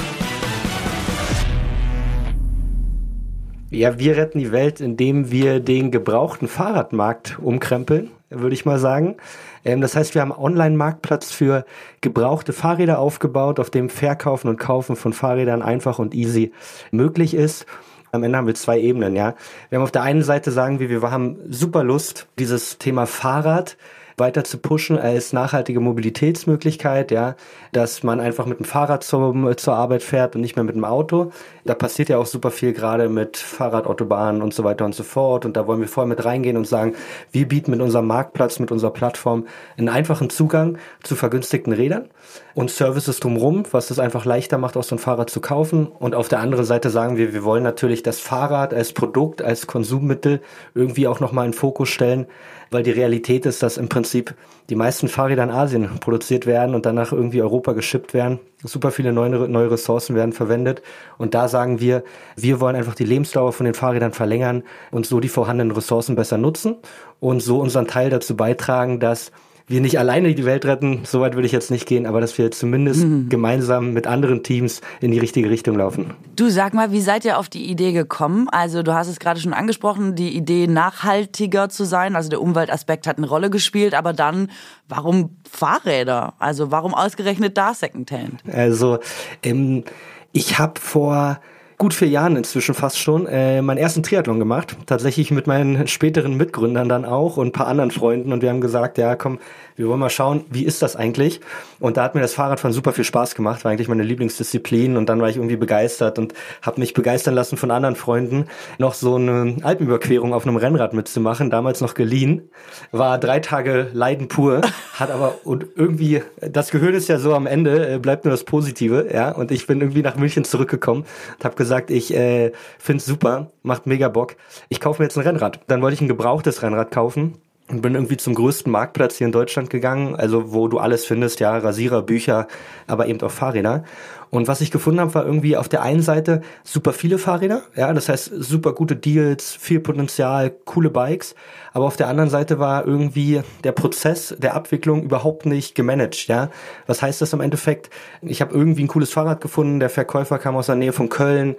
Ja, 3.70 4.00
wir 4.00 4.16
retten 4.16 4.40
die 4.40 4.54
Welt, 4.54 4.80
indem 4.80 5.32
wir 5.32 5.60
den 5.60 5.92
gebrauchten 5.92 6.48
Fahrradmarkt 6.48 7.40
umkrempeln, 7.40 8.10
würde 8.30 8.54
ich 8.54 8.66
mal 8.66 8.80
sagen. 8.80 9.18
Ähm, 9.66 9.82
das 9.82 9.98
heißt, 9.98 10.16
wir 10.16 10.22
haben 10.22 10.32
einen 10.32 10.42
Online-Marktplatz 10.42 11.30
für 11.34 11.66
gebrauchte 12.00 12.54
Fahrräder 12.54 13.00
aufgebaut, 13.00 13.60
auf 13.60 13.70
dem 13.70 13.90
Verkaufen 13.90 14.48
und 14.48 14.58
Kaufen 14.58 14.96
von 14.96 15.12
Fahrrädern 15.12 15.62
einfach 15.62 16.00
und 16.00 16.16
easy 16.16 16.54
möglich 16.92 17.34
ist. 17.34 17.66
Am 18.14 18.24
Ende 18.24 18.38
haben 18.38 18.48
wir 18.48 18.56
zwei 18.56 18.80
Ebenen, 18.80 19.18
ja. 19.18 19.36
Wir 19.68 19.80
haben 19.80 19.84
auf 19.84 19.92
der 19.92 20.04
einen 20.04 20.24
Seite 20.24 20.52
sagen 20.52 20.80
wir, 20.80 20.90
wir 20.90 21.12
haben 21.12 21.36
super 21.50 21.84
Lust, 21.84 22.28
dieses 22.40 22.78
Thema 22.78 23.08
Fahrrad 23.08 23.76
weiter 24.18 24.44
zu 24.44 24.58
pushen 24.58 24.98
als 24.98 25.32
nachhaltige 25.32 25.80
Mobilitätsmöglichkeit, 25.80 27.12
ja, 27.12 27.36
dass 27.72 28.02
man 28.02 28.20
einfach 28.20 28.48
mit 28.48 28.58
dem 28.58 28.66
Fahrrad 28.66 29.04
zum, 29.04 29.56
zur 29.58 29.76
Arbeit 29.76 30.02
fährt 30.02 30.36
und 30.36 30.42
nicht 30.42 30.56
mehr 30.56 30.66
mit 30.66 30.76
dem 30.76 30.86
Auto. 30.86 31.32
Da 31.68 31.76
passiert 31.76 32.10
ja 32.10 32.18
auch 32.18 32.26
super 32.26 32.50
viel 32.50 32.74
gerade 32.74 33.10
mit 33.10 33.38
Fahrradautobahnen 33.38 34.42
und 34.42 34.54
so 34.54 34.64
weiter 34.64 34.86
und 34.86 34.96
so 34.96 35.04
fort. 35.04 35.46
Und 35.46 35.58
da 35.58 35.68
wollen 35.68 35.82
wir 35.82 35.88
voll 35.88 36.06
mit 36.06 36.24
reingehen 36.24 36.58
und 36.58 36.66
sagen, 36.66 36.96
wir 37.32 37.48
bieten 37.48 37.72
mit 37.72 37.82
unserem 37.82 38.08
Marktplatz, 38.08 38.60
mit 38.60 38.72
unserer 38.72 38.92
Plattform 38.92 39.46
einen 39.78 39.90
einfachen 39.90 40.30
Zugang 40.30 40.78
zu 41.04 41.16
vergünstigten 41.16 41.74
Rädern 41.74 42.10
und 42.56 42.72
Services 42.72 43.20
drumherum, 43.20 43.64
was 43.72 43.92
es 43.92 44.00
einfach 44.00 44.26
leichter 44.26 44.58
macht, 44.58 44.78
auch 44.78 44.84
so 44.84 44.96
ein 44.96 45.00
Fahrrad 45.00 45.30
zu 45.30 45.42
kaufen. 45.42 45.88
Und 45.88 46.16
auf 46.16 46.30
der 46.30 46.40
anderen 46.40 46.66
Seite 46.66 46.90
sagen 46.90 47.18
wir, 47.18 47.34
wir 47.34 47.44
wollen 47.44 47.64
natürlich 47.64 48.02
das 48.02 48.20
Fahrrad 48.20 48.74
als 48.74 48.94
Produkt, 48.94 49.42
als 49.42 49.68
Konsummittel 49.68 50.42
irgendwie 50.74 51.08
auch 51.08 51.20
nochmal 51.20 51.46
in 51.46 51.54
Fokus 51.54 51.90
stellen, 51.90 52.28
weil 52.72 52.84
die 52.84 52.92
Realität 52.92 53.46
ist, 53.46 53.62
dass 53.62 53.78
im 53.78 53.90
Prinzip 53.90 54.34
die 54.70 54.76
meisten 54.76 55.08
Fahrräder 55.08 55.44
in 55.44 55.52
Asien 55.52 55.90
produziert 56.00 56.46
werden 56.46 56.76
und 56.76 56.86
danach 56.86 57.12
irgendwie 57.12 57.42
Europa 57.42 57.74
geschippt 57.74 58.14
werden. 58.14 58.40
Super 58.64 58.92
viele 58.92 59.14
neue, 59.14 59.30
neue 59.30 59.70
Ressourcen 59.70 60.16
werden 60.16 60.34
verwendet. 60.34 60.82
Und 61.18 61.36
da 61.36 61.48
sagen 61.48 61.80
wir, 61.80 62.04
wir 62.36 62.60
wollen 62.60 62.76
einfach 62.76 62.96
die 62.96 63.06
Lebensdauer 63.06 63.54
von 63.54 63.66
den 63.66 63.76
Fahrrädern 63.76 64.14
verlängern 64.14 64.64
und 64.90 65.06
so 65.06 65.20
die 65.20 65.30
vorhandenen 65.30 65.76
Ressourcen 65.76 66.16
besser 66.16 66.38
nutzen 66.38 66.78
und 67.20 67.42
so 67.42 67.60
unseren 67.60 67.88
Teil 67.88 68.10
dazu 68.10 68.36
beitragen, 68.36 69.00
dass 69.00 69.32
wir 69.70 69.82
nicht 69.82 70.00
alleine 70.00 70.34
die 70.34 70.46
Welt 70.46 70.66
retten, 70.66 71.02
so 71.04 71.20
weit 71.20 71.36
würde 71.36 71.46
ich 71.46 71.52
jetzt 71.52 71.72
nicht 71.72 71.86
gehen, 71.86 72.06
aber 72.06 72.22
dass 72.22 72.38
wir 72.38 72.52
zumindest 72.52 73.06
gemeinsam 73.30 73.92
mit 73.92 74.08
anderen 74.08 74.42
Teams 74.42 74.80
in 75.02 75.12
die 75.12 75.20
richtige 75.20 75.50
Richtung 75.50 75.78
laufen. 75.78 76.14
Du 76.38 76.50
sag 76.50 76.74
mal, 76.74 76.94
wie 76.94 77.02
seid 77.02 77.26
ihr 77.26 77.38
auf 77.38 77.50
die 77.50 77.70
Idee 77.70 77.92
gekommen? 77.92 78.48
Also 78.50 78.82
du 78.82 78.94
hast 78.94 79.10
es 79.10 79.20
gerade 79.20 79.42
schon 79.42 79.52
angesprochen, 79.52 80.16
die 80.16 80.36
Idee 80.38 80.68
nachhaltiger 80.68 81.68
zu 81.68 81.84
sein. 81.84 82.16
Also 82.16 82.30
der 82.30 82.42
Umweltaspekt 82.42 83.08
hat 83.08 83.18
eine 83.18 83.28
Rolle 83.28 83.50
gespielt, 83.50 83.94
aber 83.94 84.14
dann, 84.14 84.50
warum 84.88 85.36
Fahrräder? 85.50 86.36
Also 86.40 86.72
warum 86.72 86.94
ausgerechnet 86.94 87.58
da 87.58 87.74
Secondhand? 87.74 88.42
Also 88.50 89.00
ähm, 89.44 89.84
ich 90.32 90.60
habe 90.60 90.80
vor 90.80 91.42
gut 91.78 91.94
vier 91.94 92.08
Jahren 92.08 92.36
inzwischen 92.36 92.74
fast 92.74 92.98
schon 92.98 93.28
äh, 93.28 93.62
meinen 93.62 93.78
ersten 93.78 94.02
Triathlon 94.02 94.40
gemacht. 94.40 94.76
Tatsächlich 94.88 95.30
mit 95.30 95.46
meinen 95.46 95.88
späteren 95.88 96.36
Mitgründern 96.36 96.90
dann 96.90 97.06
auch 97.06 97.38
und 97.38 97.48
ein 97.48 97.52
paar 97.52 97.68
anderen 97.68 97.92
Freunden. 97.92 98.34
Und 98.34 98.42
wir 98.42 98.50
haben 98.50 98.62
gesagt, 98.62 98.98
ja 98.98 99.16
komm, 99.16 99.38
wir 99.76 99.88
wollen 99.88 100.00
mal 100.00 100.10
schauen, 100.10 100.44
wie 100.50 100.64
ist 100.64 100.82
das 100.82 100.96
eigentlich? 100.96 101.40
Und 101.80 101.98
da 101.98 102.04
hat 102.04 102.16
mir 102.16 102.22
das 102.22 102.34
Fahrradfahren 102.34 102.74
super 102.74 102.94
viel 102.94 103.04
Spaß 103.04 103.36
gemacht. 103.36 103.64
War 103.64 103.72
eigentlich 103.72 103.88
meine 103.88 104.02
Lieblingsdisziplin. 104.02 104.98
Und 104.98 105.08
dann 105.08 105.22
war 105.22 105.30
ich 105.30 105.36
irgendwie 105.36 105.56
begeistert 105.56 106.18
und 106.18 106.34
habe 106.64 106.80
mich 106.80 106.96
begeistern 106.96 107.36
lassen 107.36 107.58
von 107.58 107.70
anderen 107.70 107.96
Freunden, 107.96 108.48
noch 108.80 108.96
so 108.96 109.16
eine 109.16 109.58
Alpenüberquerung 109.62 110.34
auf 110.34 110.48
einem 110.48 110.56
Rennrad 110.56 110.94
mitzumachen. 110.94 111.52
Damals 111.52 111.80
noch 111.80 111.94
geliehen. 111.94 112.50
War 112.92 113.20
drei 113.20 113.40
Tage 113.40 113.92
Leiden 113.94 114.30
pur. 114.30 114.62
Hat 114.94 115.12
aber 115.12 115.36
und 115.44 115.68
irgendwie, 115.76 116.24
das 116.42 116.72
Gehirn 116.72 116.96
ist 116.96 117.08
ja 117.08 117.20
so 117.20 117.36
am 117.36 117.46
Ende, 117.46 117.88
äh, 117.88 118.00
bleibt 118.00 118.26
nur 118.26 118.32
das 118.32 118.46
Positive. 118.46 119.10
ja. 119.14 119.30
Und 119.30 119.52
ich 119.52 119.68
bin 119.68 119.80
irgendwie 119.80 120.02
nach 120.02 120.16
München 120.16 120.44
zurückgekommen 120.44 121.06
und 121.38 121.46
habe 121.46 121.56
gesagt, 121.56 121.67
gesagt, 121.68 121.92
ich 121.92 122.14
äh, 122.14 122.52
find's 122.80 123.06
super, 123.06 123.52
macht 123.62 123.86
mega 123.86 124.08
Bock. 124.10 124.36
Ich 124.70 124.80
kaufe 124.80 125.02
mir 125.02 125.06
jetzt 125.06 125.18
ein 125.18 125.24
Rennrad. 125.24 125.60
Dann 125.68 125.82
wollte 125.82 125.96
ich 125.96 126.02
ein 126.02 126.08
gebrauchtes 126.08 126.64
Rennrad 126.64 126.92
kaufen 126.92 127.36
und 127.70 127.82
bin 127.82 127.96
irgendwie 127.96 128.18
zum 128.18 128.34
größten 128.34 128.72
Marktplatz 128.72 129.18
hier 129.18 129.28
in 129.28 129.34
Deutschland 129.34 129.70
gegangen, 129.70 130.16
also 130.16 130.54
wo 130.54 130.70
du 130.70 130.80
alles 130.80 131.06
findest, 131.06 131.42
ja, 131.42 131.58
Rasierer, 131.58 132.02
Bücher, 132.02 132.48
aber 132.88 133.08
eben 133.08 133.22
auch 133.22 133.32
Fahrräder. 133.32 133.84
Und 134.30 134.48
was 134.48 134.62
ich 134.62 134.72
gefunden 134.72 135.00
habe, 135.00 135.14
war 135.14 135.26
irgendwie 135.26 135.58
auf 135.58 135.70
der 135.70 135.82
einen 135.82 136.02
Seite 136.02 136.42
super 136.64 136.94
viele 136.94 137.18
Fahrräder, 137.18 137.62
ja, 137.76 137.94
das 137.94 138.10
heißt 138.10 138.32
super 138.34 138.74
gute 138.74 138.96
Deals, 138.96 139.54
viel 139.54 139.80
Potenzial, 139.80 140.52
coole 140.66 140.90
Bikes, 140.90 141.36
aber 141.74 141.86
auf 141.86 141.96
der 141.96 142.08
anderen 142.08 142.30
Seite 142.30 142.60
war 142.60 142.86
irgendwie 142.86 143.42
der 143.64 143.72
Prozess 143.72 144.36
der 144.38 144.56
Abwicklung 144.56 145.04
überhaupt 145.04 145.46
nicht 145.46 145.76
gemanagt, 145.76 146.28
ja. 146.28 146.50
Was 146.88 147.02
heißt 147.02 147.22
das 147.22 147.34
im 147.34 147.42
Endeffekt? 147.42 147.90
Ich 148.22 148.42
habe 148.42 148.54
irgendwie 148.54 148.84
ein 148.84 148.88
cooles 148.88 149.12
Fahrrad 149.12 149.42
gefunden, 149.42 149.80
der 149.80 149.90
Verkäufer 149.90 150.40
kam 150.40 150.56
aus 150.56 150.68
der 150.68 150.76
Nähe 150.76 150.94
von 150.94 151.10
Köln, 151.10 151.56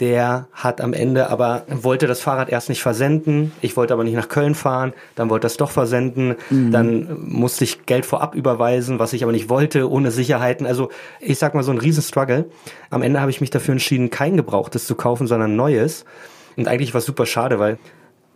der 0.00 0.46
hat 0.52 0.80
am 0.80 0.92
Ende 0.92 1.28
aber, 1.28 1.64
wollte 1.68 2.06
das 2.06 2.20
Fahrrad 2.20 2.48
erst 2.48 2.68
nicht 2.68 2.82
versenden. 2.82 3.52
Ich 3.60 3.76
wollte 3.76 3.92
aber 3.92 4.04
nicht 4.04 4.14
nach 4.14 4.28
Köln 4.28 4.54
fahren. 4.54 4.92
Dann 5.16 5.28
wollte 5.28 5.46
das 5.46 5.56
doch 5.56 5.70
versenden. 5.70 6.36
Mhm. 6.50 6.70
Dann 6.70 7.18
musste 7.28 7.64
ich 7.64 7.84
Geld 7.84 8.06
vorab 8.06 8.36
überweisen, 8.36 9.00
was 9.00 9.12
ich 9.12 9.24
aber 9.24 9.32
nicht 9.32 9.48
wollte, 9.48 9.90
ohne 9.90 10.12
Sicherheiten. 10.12 10.66
Also 10.66 10.90
ich 11.20 11.38
sag 11.38 11.54
mal 11.54 11.64
so 11.64 11.72
ein 11.72 11.78
Riesenstruggle. 11.78 12.46
Am 12.90 13.02
Ende 13.02 13.20
habe 13.20 13.30
ich 13.30 13.40
mich 13.40 13.50
dafür 13.50 13.72
entschieden, 13.72 14.10
kein 14.10 14.36
Gebrauchtes 14.36 14.86
zu 14.86 14.94
kaufen, 14.94 15.26
sondern 15.26 15.56
Neues. 15.56 16.04
Und 16.56 16.68
eigentlich 16.68 16.94
war 16.94 17.00
es 17.00 17.06
super 17.06 17.26
schade, 17.26 17.58
weil 17.58 17.78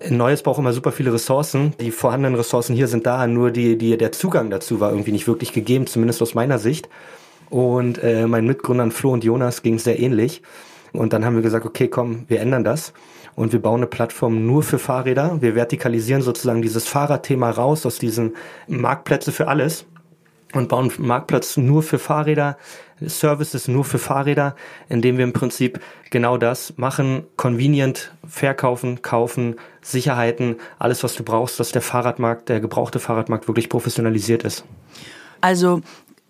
ein 0.01 0.17
Neues 0.17 0.43
braucht 0.43 0.59
immer 0.59 0.73
super 0.73 0.91
viele 0.91 1.13
Ressourcen. 1.13 1.75
Die 1.81 1.93
vorhandenen 1.93 2.35
Ressourcen 2.35 2.75
hier 2.75 2.89
sind 2.89 3.07
da, 3.07 3.25
nur 3.29 3.53
die, 3.53 3.79
die, 3.79 3.97
der 3.97 4.11
Zugang 4.11 4.51
dazu 4.51 4.81
war 4.81 4.91
irgendwie 4.91 5.13
nicht 5.13 5.29
wirklich 5.29 5.53
gegeben, 5.53 5.87
zumindest 5.87 6.23
aus 6.23 6.35
meiner 6.35 6.59
Sicht. 6.59 6.89
Und 7.51 8.03
äh, 8.03 8.27
meinen 8.27 8.47
Mitgründern 8.47 8.91
Flo 8.91 9.13
und 9.13 9.23
Jonas 9.23 9.63
ging 9.63 9.75
es 9.75 9.85
sehr 9.85 10.01
ähnlich. 10.01 10.43
Und 10.93 11.12
dann 11.12 11.24
haben 11.24 11.36
wir 11.36 11.43
gesagt, 11.43 11.64
okay, 11.64 11.88
komm, 11.88 12.24
wir 12.28 12.40
ändern 12.40 12.64
das 12.64 12.93
und 13.34 13.53
wir 13.53 13.62
bauen 13.62 13.80
eine 13.80 13.86
Plattform 13.86 14.47
nur 14.47 14.62
für 14.62 14.78
Fahrräder. 14.78 15.40
Wir 15.40 15.55
vertikalisieren 15.55 16.22
sozusagen 16.22 16.62
dieses 16.62 16.86
Fahrradthema 16.86 17.51
raus 17.51 17.86
aus 17.86 17.99
diesen 17.99 18.34
Marktplätze 18.68 19.32
für 19.32 19.49
alles 19.49 19.86
und 20.53 20.68
bauen 20.68 20.90
einen 20.90 21.07
Marktplatz 21.07 21.57
nur 21.57 21.82
für 21.82 21.99
Fahrräder, 21.99 22.59
Services 23.01 23.68
nur 23.68 23.84
für 23.84 23.99
Fahrräder, 23.99 24.55
indem 24.88 25.16
wir 25.16 25.24
im 25.24 25.32
Prinzip 25.32 25.80
genau 26.11 26.36
das 26.36 26.74
machen, 26.76 27.24
convenient 27.36 28.14
verkaufen, 28.26 29.03
kaufen, 29.03 29.57
Sicherheiten, 29.80 30.57
alles 30.78 31.03
was 31.03 31.14
du 31.14 31.24
brauchst, 31.24 31.59
dass 31.59 31.72
der 31.72 31.82
Fahrradmarkt, 31.82 32.49
der 32.49 32.61
gebrauchte 32.61 32.99
Fahrradmarkt 32.99 33.49
wirklich 33.49 33.68
professionalisiert 33.68 34.45
ist. 34.45 34.64
Also 35.40 35.80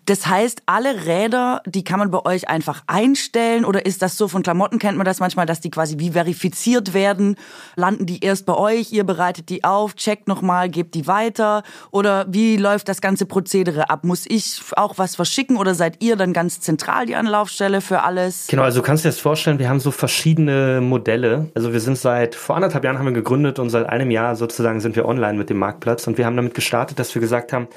das 0.05 0.27
heißt, 0.27 0.63
alle 0.65 1.05
Räder, 1.05 1.61
die 1.65 1.83
kann 1.83 1.99
man 1.99 2.11
bei 2.11 2.25
euch 2.25 2.49
einfach 2.49 2.83
einstellen 2.87 3.63
oder 3.63 3.85
ist 3.85 4.01
das 4.01 4.17
so 4.17 4.27
von 4.27 4.43
Klamotten 4.43 4.79
kennt 4.79 4.97
man 4.97 5.05
das 5.05 5.19
manchmal, 5.19 5.45
dass 5.45 5.61
die 5.61 5.71
quasi 5.71 5.99
wie 5.99 6.11
verifiziert 6.11 6.93
werden, 6.93 7.37
landen 7.75 8.05
die 8.05 8.23
erst 8.23 8.45
bei 8.45 8.55
euch, 8.55 8.91
ihr 8.91 9.05
bereitet 9.05 9.49
die 9.49 9.63
auf, 9.63 9.95
checkt 9.95 10.27
nochmal, 10.27 10.69
gebt 10.69 10.95
die 10.95 11.07
weiter 11.07 11.63
oder 11.91 12.25
wie 12.27 12.57
läuft 12.57 12.89
das 12.89 13.01
ganze 13.01 13.25
Prozedere 13.25 13.89
ab? 13.89 14.03
Muss 14.03 14.25
ich 14.27 14.61
auch 14.75 14.97
was 14.97 15.15
verschicken 15.15 15.57
oder 15.57 15.73
seid 15.73 16.03
ihr 16.03 16.15
dann 16.15 16.33
ganz 16.33 16.59
zentral 16.59 17.05
die 17.05 17.15
Anlaufstelle 17.15 17.79
für 17.79 18.03
alles? 18.03 18.47
Genau, 18.47 18.63
also 18.63 18.81
du 18.81 18.85
kannst 18.85 19.05
dir 19.05 19.09
das 19.09 19.19
vorstellen, 19.19 19.59
wir 19.59 19.69
haben 19.69 19.79
so 19.79 19.91
verschiedene 19.91 20.81
Modelle. 20.81 21.49
Also 21.55 21.71
wir 21.71 21.79
sind 21.79 21.97
seit 21.97 22.35
vor 22.35 22.55
anderthalb 22.55 22.83
Jahren 22.83 22.99
haben 22.99 23.05
wir 23.05 23.13
gegründet 23.13 23.59
und 23.59 23.69
seit 23.69 23.87
einem 23.87 24.11
Jahr 24.11 24.35
sozusagen 24.35 24.81
sind 24.81 24.95
wir 24.95 25.05
online 25.05 25.37
mit 25.37 25.49
dem 25.49 25.57
Marktplatz 25.57 26.07
und 26.07 26.17
wir 26.17 26.25
haben 26.25 26.35
damit 26.35 26.53
gestartet, 26.53 26.99
dass 26.99 27.13
wir 27.15 27.21
gesagt 27.21 27.53
haben, 27.53 27.67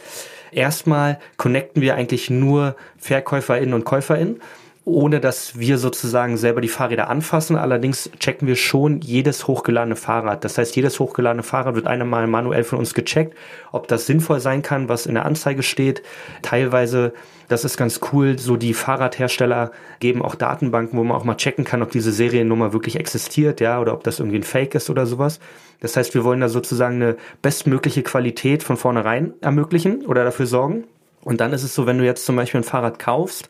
erstmal 0.52 1.18
connecten 1.36 1.82
wir 1.82 1.94
eigentlich 1.94 2.30
nur 2.30 2.76
VerkäuferInnen 2.98 3.74
und 3.74 3.84
KäuferInnen 3.84 4.40
ohne 4.86 5.18
dass 5.18 5.58
wir 5.58 5.78
sozusagen 5.78 6.36
selber 6.36 6.60
die 6.60 6.68
Fahrräder 6.68 7.10
anfassen. 7.10 7.56
Allerdings 7.56 8.08
checken 8.20 8.46
wir 8.46 8.54
schon 8.54 9.00
jedes 9.00 9.48
hochgeladene 9.48 9.96
Fahrrad. 9.96 10.44
Das 10.44 10.58
heißt, 10.58 10.76
jedes 10.76 11.00
hochgeladene 11.00 11.42
Fahrrad 11.42 11.74
wird 11.74 11.88
einmal 11.88 12.28
manuell 12.28 12.62
von 12.62 12.78
uns 12.78 12.94
gecheckt, 12.94 13.36
ob 13.72 13.88
das 13.88 14.06
sinnvoll 14.06 14.38
sein 14.38 14.62
kann, 14.62 14.88
was 14.88 15.06
in 15.06 15.14
der 15.14 15.26
Anzeige 15.26 15.64
steht. 15.64 16.04
Teilweise, 16.42 17.14
das 17.48 17.64
ist 17.64 17.76
ganz 17.76 17.98
cool, 18.12 18.38
so 18.38 18.56
die 18.56 18.74
Fahrradhersteller 18.74 19.72
geben 19.98 20.22
auch 20.22 20.36
Datenbanken, 20.36 20.96
wo 20.96 21.02
man 21.02 21.16
auch 21.16 21.24
mal 21.24 21.36
checken 21.36 21.64
kann, 21.64 21.82
ob 21.82 21.90
diese 21.90 22.12
Seriennummer 22.12 22.72
wirklich 22.72 22.94
existiert, 22.94 23.60
ja, 23.60 23.80
oder 23.80 23.92
ob 23.92 24.04
das 24.04 24.20
irgendwie 24.20 24.38
ein 24.38 24.44
Fake 24.44 24.76
ist 24.76 24.88
oder 24.88 25.04
sowas. 25.04 25.40
Das 25.80 25.96
heißt, 25.96 26.14
wir 26.14 26.22
wollen 26.22 26.40
da 26.40 26.48
sozusagen 26.48 27.02
eine 27.02 27.16
bestmögliche 27.42 28.04
Qualität 28.04 28.62
von 28.62 28.76
vornherein 28.76 29.34
ermöglichen 29.40 30.06
oder 30.06 30.22
dafür 30.22 30.46
sorgen. 30.46 30.84
Und 31.26 31.40
dann 31.40 31.52
ist 31.52 31.64
es 31.64 31.74
so, 31.74 31.86
wenn 31.86 31.98
du 31.98 32.04
jetzt 32.04 32.24
zum 32.24 32.36
Beispiel 32.36 32.60
ein 32.60 32.64
Fahrrad 32.64 33.00
kaufst, 33.00 33.48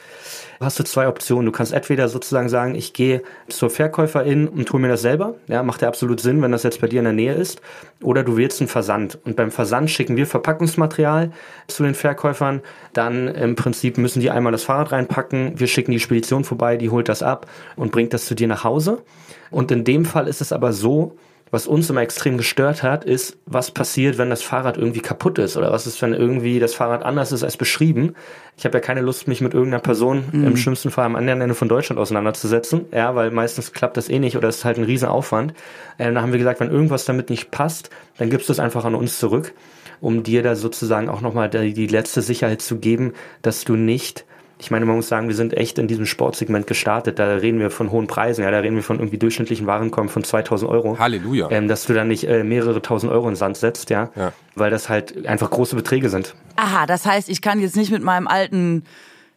hast 0.61 0.79
du 0.79 0.83
zwei 0.83 1.09
Optionen. 1.09 1.45
Du 1.45 1.53
kannst 1.53 1.75
entweder 1.75 2.09
sozusagen 2.09 2.49
sagen, 2.49 2.75
ich 2.75 2.95
gehe 2.95 3.23
zur 3.49 3.69
Verkäuferin 3.69 4.49
und 4.49 4.67
tue 4.67 4.81
mir 4.81 4.89
das 4.89 5.03
selber. 5.03 5.35
Ja, 5.47 5.63
macht 5.63 5.83
ja 5.83 5.89
absolut 5.89 6.19
Sinn, 6.19 6.41
wenn 6.41 6.53
das 6.53 6.63
jetzt 6.63 6.81
bei 6.81 6.87
dir 6.87 7.01
in 7.01 7.05
der 7.05 7.13
Nähe 7.13 7.35
ist. 7.35 7.61
Oder 8.03 8.25
du 8.25 8.39
wählst 8.39 8.63
einen 8.63 8.69
Versand. 8.69 9.19
Und 9.27 9.37
beim 9.37 9.51
Versand 9.51 9.91
schicken 9.91 10.17
wir 10.17 10.27
Verpackungsmaterial 10.27 11.33
zu 11.67 11.83
den 11.83 11.95
Verkäufern. 11.95 12.63
Dann 12.95 13.29
im 13.29 13.57
Prinzip 13.57 13.99
müssen 13.99 14.21
die 14.21 14.31
einmal 14.31 14.53
das 14.53 14.65
Fahrrad 14.65 14.93
reinpacken. 14.93 15.61
Wir 15.61 15.67
schicken 15.67 15.91
die 15.91 16.01
Spedition 16.01 16.45
vorbei, 16.45 16.79
die 16.79 16.89
holt 16.89 17.11
das 17.11 17.23
ab 17.23 17.47
und 17.77 17.93
bringt 17.93 18.15
das 18.15 18.25
zu 18.25 18.35
dir 18.35 18.49
nach 18.49 18.65
Hause. 18.65 19.03
Und 19.51 19.71
in 19.71 19.85
dem 19.85 20.07
Fall 20.07 20.29
ist 20.29 20.41
es 20.41 20.51
aber 20.51 20.73
so, 20.73 21.19
was 21.51 21.69
uns 21.69 21.89
immer 21.89 22.01
extrem 22.01 22.39
gestört 22.39 22.83
hat, 22.83 23.05
ist, 23.05 23.39
was 23.47 23.71
passiert, 23.71 24.19
wenn 24.19 24.31
das 24.31 24.43
Fahrrad 24.43 24.77
irgendwie 24.77 25.01
kaputt 25.01 25.39
ist 25.39 25.57
oder 25.57 25.71
was 25.71 25.87
ist, 25.87 26.03
wenn 26.03 26.13
irgendwie 26.13 26.59
das 26.59 26.75
Fahrrad 26.75 27.05
anders 27.05 27.31
ist 27.31 27.45
als 27.45 27.57
beschrieben. 27.57 28.15
Ich 28.57 28.65
habe 28.65 28.79
ja 28.79 28.81
keine 28.81 29.01
Lust, 29.01 29.29
mich 29.29 29.41
mit 29.41 29.55
irgendeiner 29.55 29.81
Person 29.81 30.25
mhm. 30.33 30.45
im 30.45 30.57
schlimmsten 30.57 30.91
Fall 30.91 31.07
am 31.07 31.15
anderen 31.15 31.41
Ende 31.41 31.55
von 31.55 31.69
Deutschland 31.69 32.01
auseinanderzusetzen, 32.01 32.87
ja, 32.93 33.15
weil 33.15 33.31
meistens 33.31 33.73
klappt 33.73 33.97
das 33.97 34.09
eh 34.09 34.19
nicht 34.19 34.37
oder 34.37 34.49
es 34.49 34.59
ist 34.59 34.65
halt 34.65 34.79
ein 34.79 34.85
Riesenaufwand. 34.85 35.55
Äh, 35.99 36.13
da 36.13 36.21
haben 36.21 36.33
wir 36.33 36.39
gesagt, 36.39 36.59
wenn 36.59 36.71
irgendwas 36.71 37.05
damit 37.05 37.31
nicht 37.31 37.53
passt, 37.53 37.91
dann 38.19 38.29
gibst 38.29 38.49
du 38.49 38.53
es 38.53 38.59
einfach 38.59 38.85
an 38.85 38.97
uns 38.97 39.19
zurück, 39.19 39.55
um 40.01 40.25
dir 40.25 40.43
da 40.43 40.57
sozusagen 40.57 41.09
auch 41.09 41.21
nochmal 41.21 41.49
die, 41.49 41.75
die 41.75 41.87
letzte 41.87 42.23
Sicherheit 42.23 42.61
zu 42.61 42.79
geben, 42.79 43.13
dass 43.43 43.65
du 43.65 43.77
nicht 43.77 44.25
ich 44.59 44.71
meine, 44.71 44.87
man 44.87 44.97
muss 44.97 45.09
sagen, 45.09 45.29
wir 45.29 45.35
sind 45.35 45.55
echt 45.55 45.79
in 45.79 45.87
diesem 45.87 46.07
Sportsegment 46.07 46.67
gestartet. 46.67 47.19
Da 47.19 47.35
reden 47.35 47.59
wir 47.59 47.71
von 47.71 47.91
hohen 47.91 48.07
Preisen. 48.07 48.43
Ja, 48.43 48.51
da 48.51 48.61
reden 48.61 48.77
wir 48.77 48.83
von 48.83 48.99
irgendwie 48.99 49.19
durchschnittlichen 49.19 49.67
Warenkommen 49.67 50.09
von 50.09 50.25
2000 50.25 50.71
Euro. 50.71 50.99
Halleluja. 50.99 51.51
Ähm, 51.51 51.69
dass 51.69 51.85
du 51.85 51.93
da 51.93 52.05
nicht 52.05 52.25
äh, 52.25 52.43
mehrere 52.43 52.81
tausend 52.81 53.13
Euro 53.13 53.25
in 53.25 53.33
den 53.33 53.37
Sand 53.37 53.59
setzt, 53.59 53.91
ja? 53.91 54.11
ja. 54.17 54.33
Weil 54.55 54.71
das 54.71 54.89
halt 54.89 55.27
einfach 55.27 55.51
große 55.51 55.77
Beträge 55.77 56.09
sind. 56.09 56.35
Aha, 56.57 56.87
das 56.87 57.05
heißt, 57.05 57.29
ich 57.29 57.43
kann 57.43 57.61
jetzt 57.61 57.77
nicht 57.77 57.91
mit 57.91 58.03
meinem 58.03 58.27
alten 58.27 58.85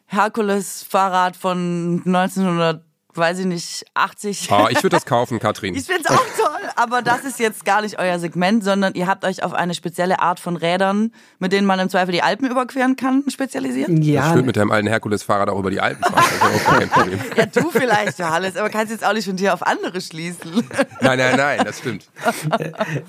Herkules-Fahrrad 0.07 1.35
von 1.35 2.01
1900 2.05 2.81
weiß 3.19 3.39
ich 3.39 3.45
nicht, 3.45 3.85
80. 3.93 4.49
Oh, 4.51 4.67
ich 4.69 4.77
würde 4.77 4.95
das 4.95 5.05
kaufen, 5.05 5.39
Katrin. 5.41 5.75
ich 5.75 5.85
finde 5.85 6.03
es 6.05 6.09
auch 6.09 6.25
toll, 6.37 6.69
aber 6.75 7.01
das 7.01 7.23
ist 7.25 7.39
jetzt 7.39 7.65
gar 7.65 7.81
nicht 7.81 7.99
euer 7.99 8.17
Segment, 8.19 8.63
sondern 8.63 8.93
ihr 8.95 9.07
habt 9.07 9.25
euch 9.25 9.43
auf 9.43 9.53
eine 9.53 9.73
spezielle 9.73 10.19
Art 10.19 10.39
von 10.39 10.55
Rädern, 10.55 11.11
mit 11.37 11.51
denen 11.51 11.67
man 11.67 11.79
im 11.79 11.89
Zweifel 11.89 12.11
die 12.11 12.23
Alpen 12.23 12.49
überqueren 12.49 12.95
kann, 12.95 13.23
spezialisiert? 13.29 13.89
Ja. 13.89 14.29
Ich 14.29 14.33
würde 14.35 14.45
mit 14.47 14.57
deinem 14.57 14.71
alten 14.71 14.87
Herkules-Fahrrad 14.87 15.49
auch 15.49 15.59
über 15.59 15.69
die 15.71 15.81
Alpen 15.81 16.03
fahren. 16.13 16.89
Problem. 16.89 17.19
ja, 17.35 17.45
du 17.45 17.69
vielleicht, 17.69 18.17
Johannes, 18.19 18.55
aber 18.55 18.69
kannst 18.69 18.91
jetzt 18.91 19.05
auch 19.05 19.13
nicht 19.13 19.25
von 19.25 19.35
dir 19.35 19.53
auf 19.53 19.65
andere 19.65 20.01
schließen. 20.01 20.67
nein, 21.01 21.17
nein, 21.19 21.35
nein, 21.35 21.61
das 21.63 21.79
stimmt. 21.79 22.05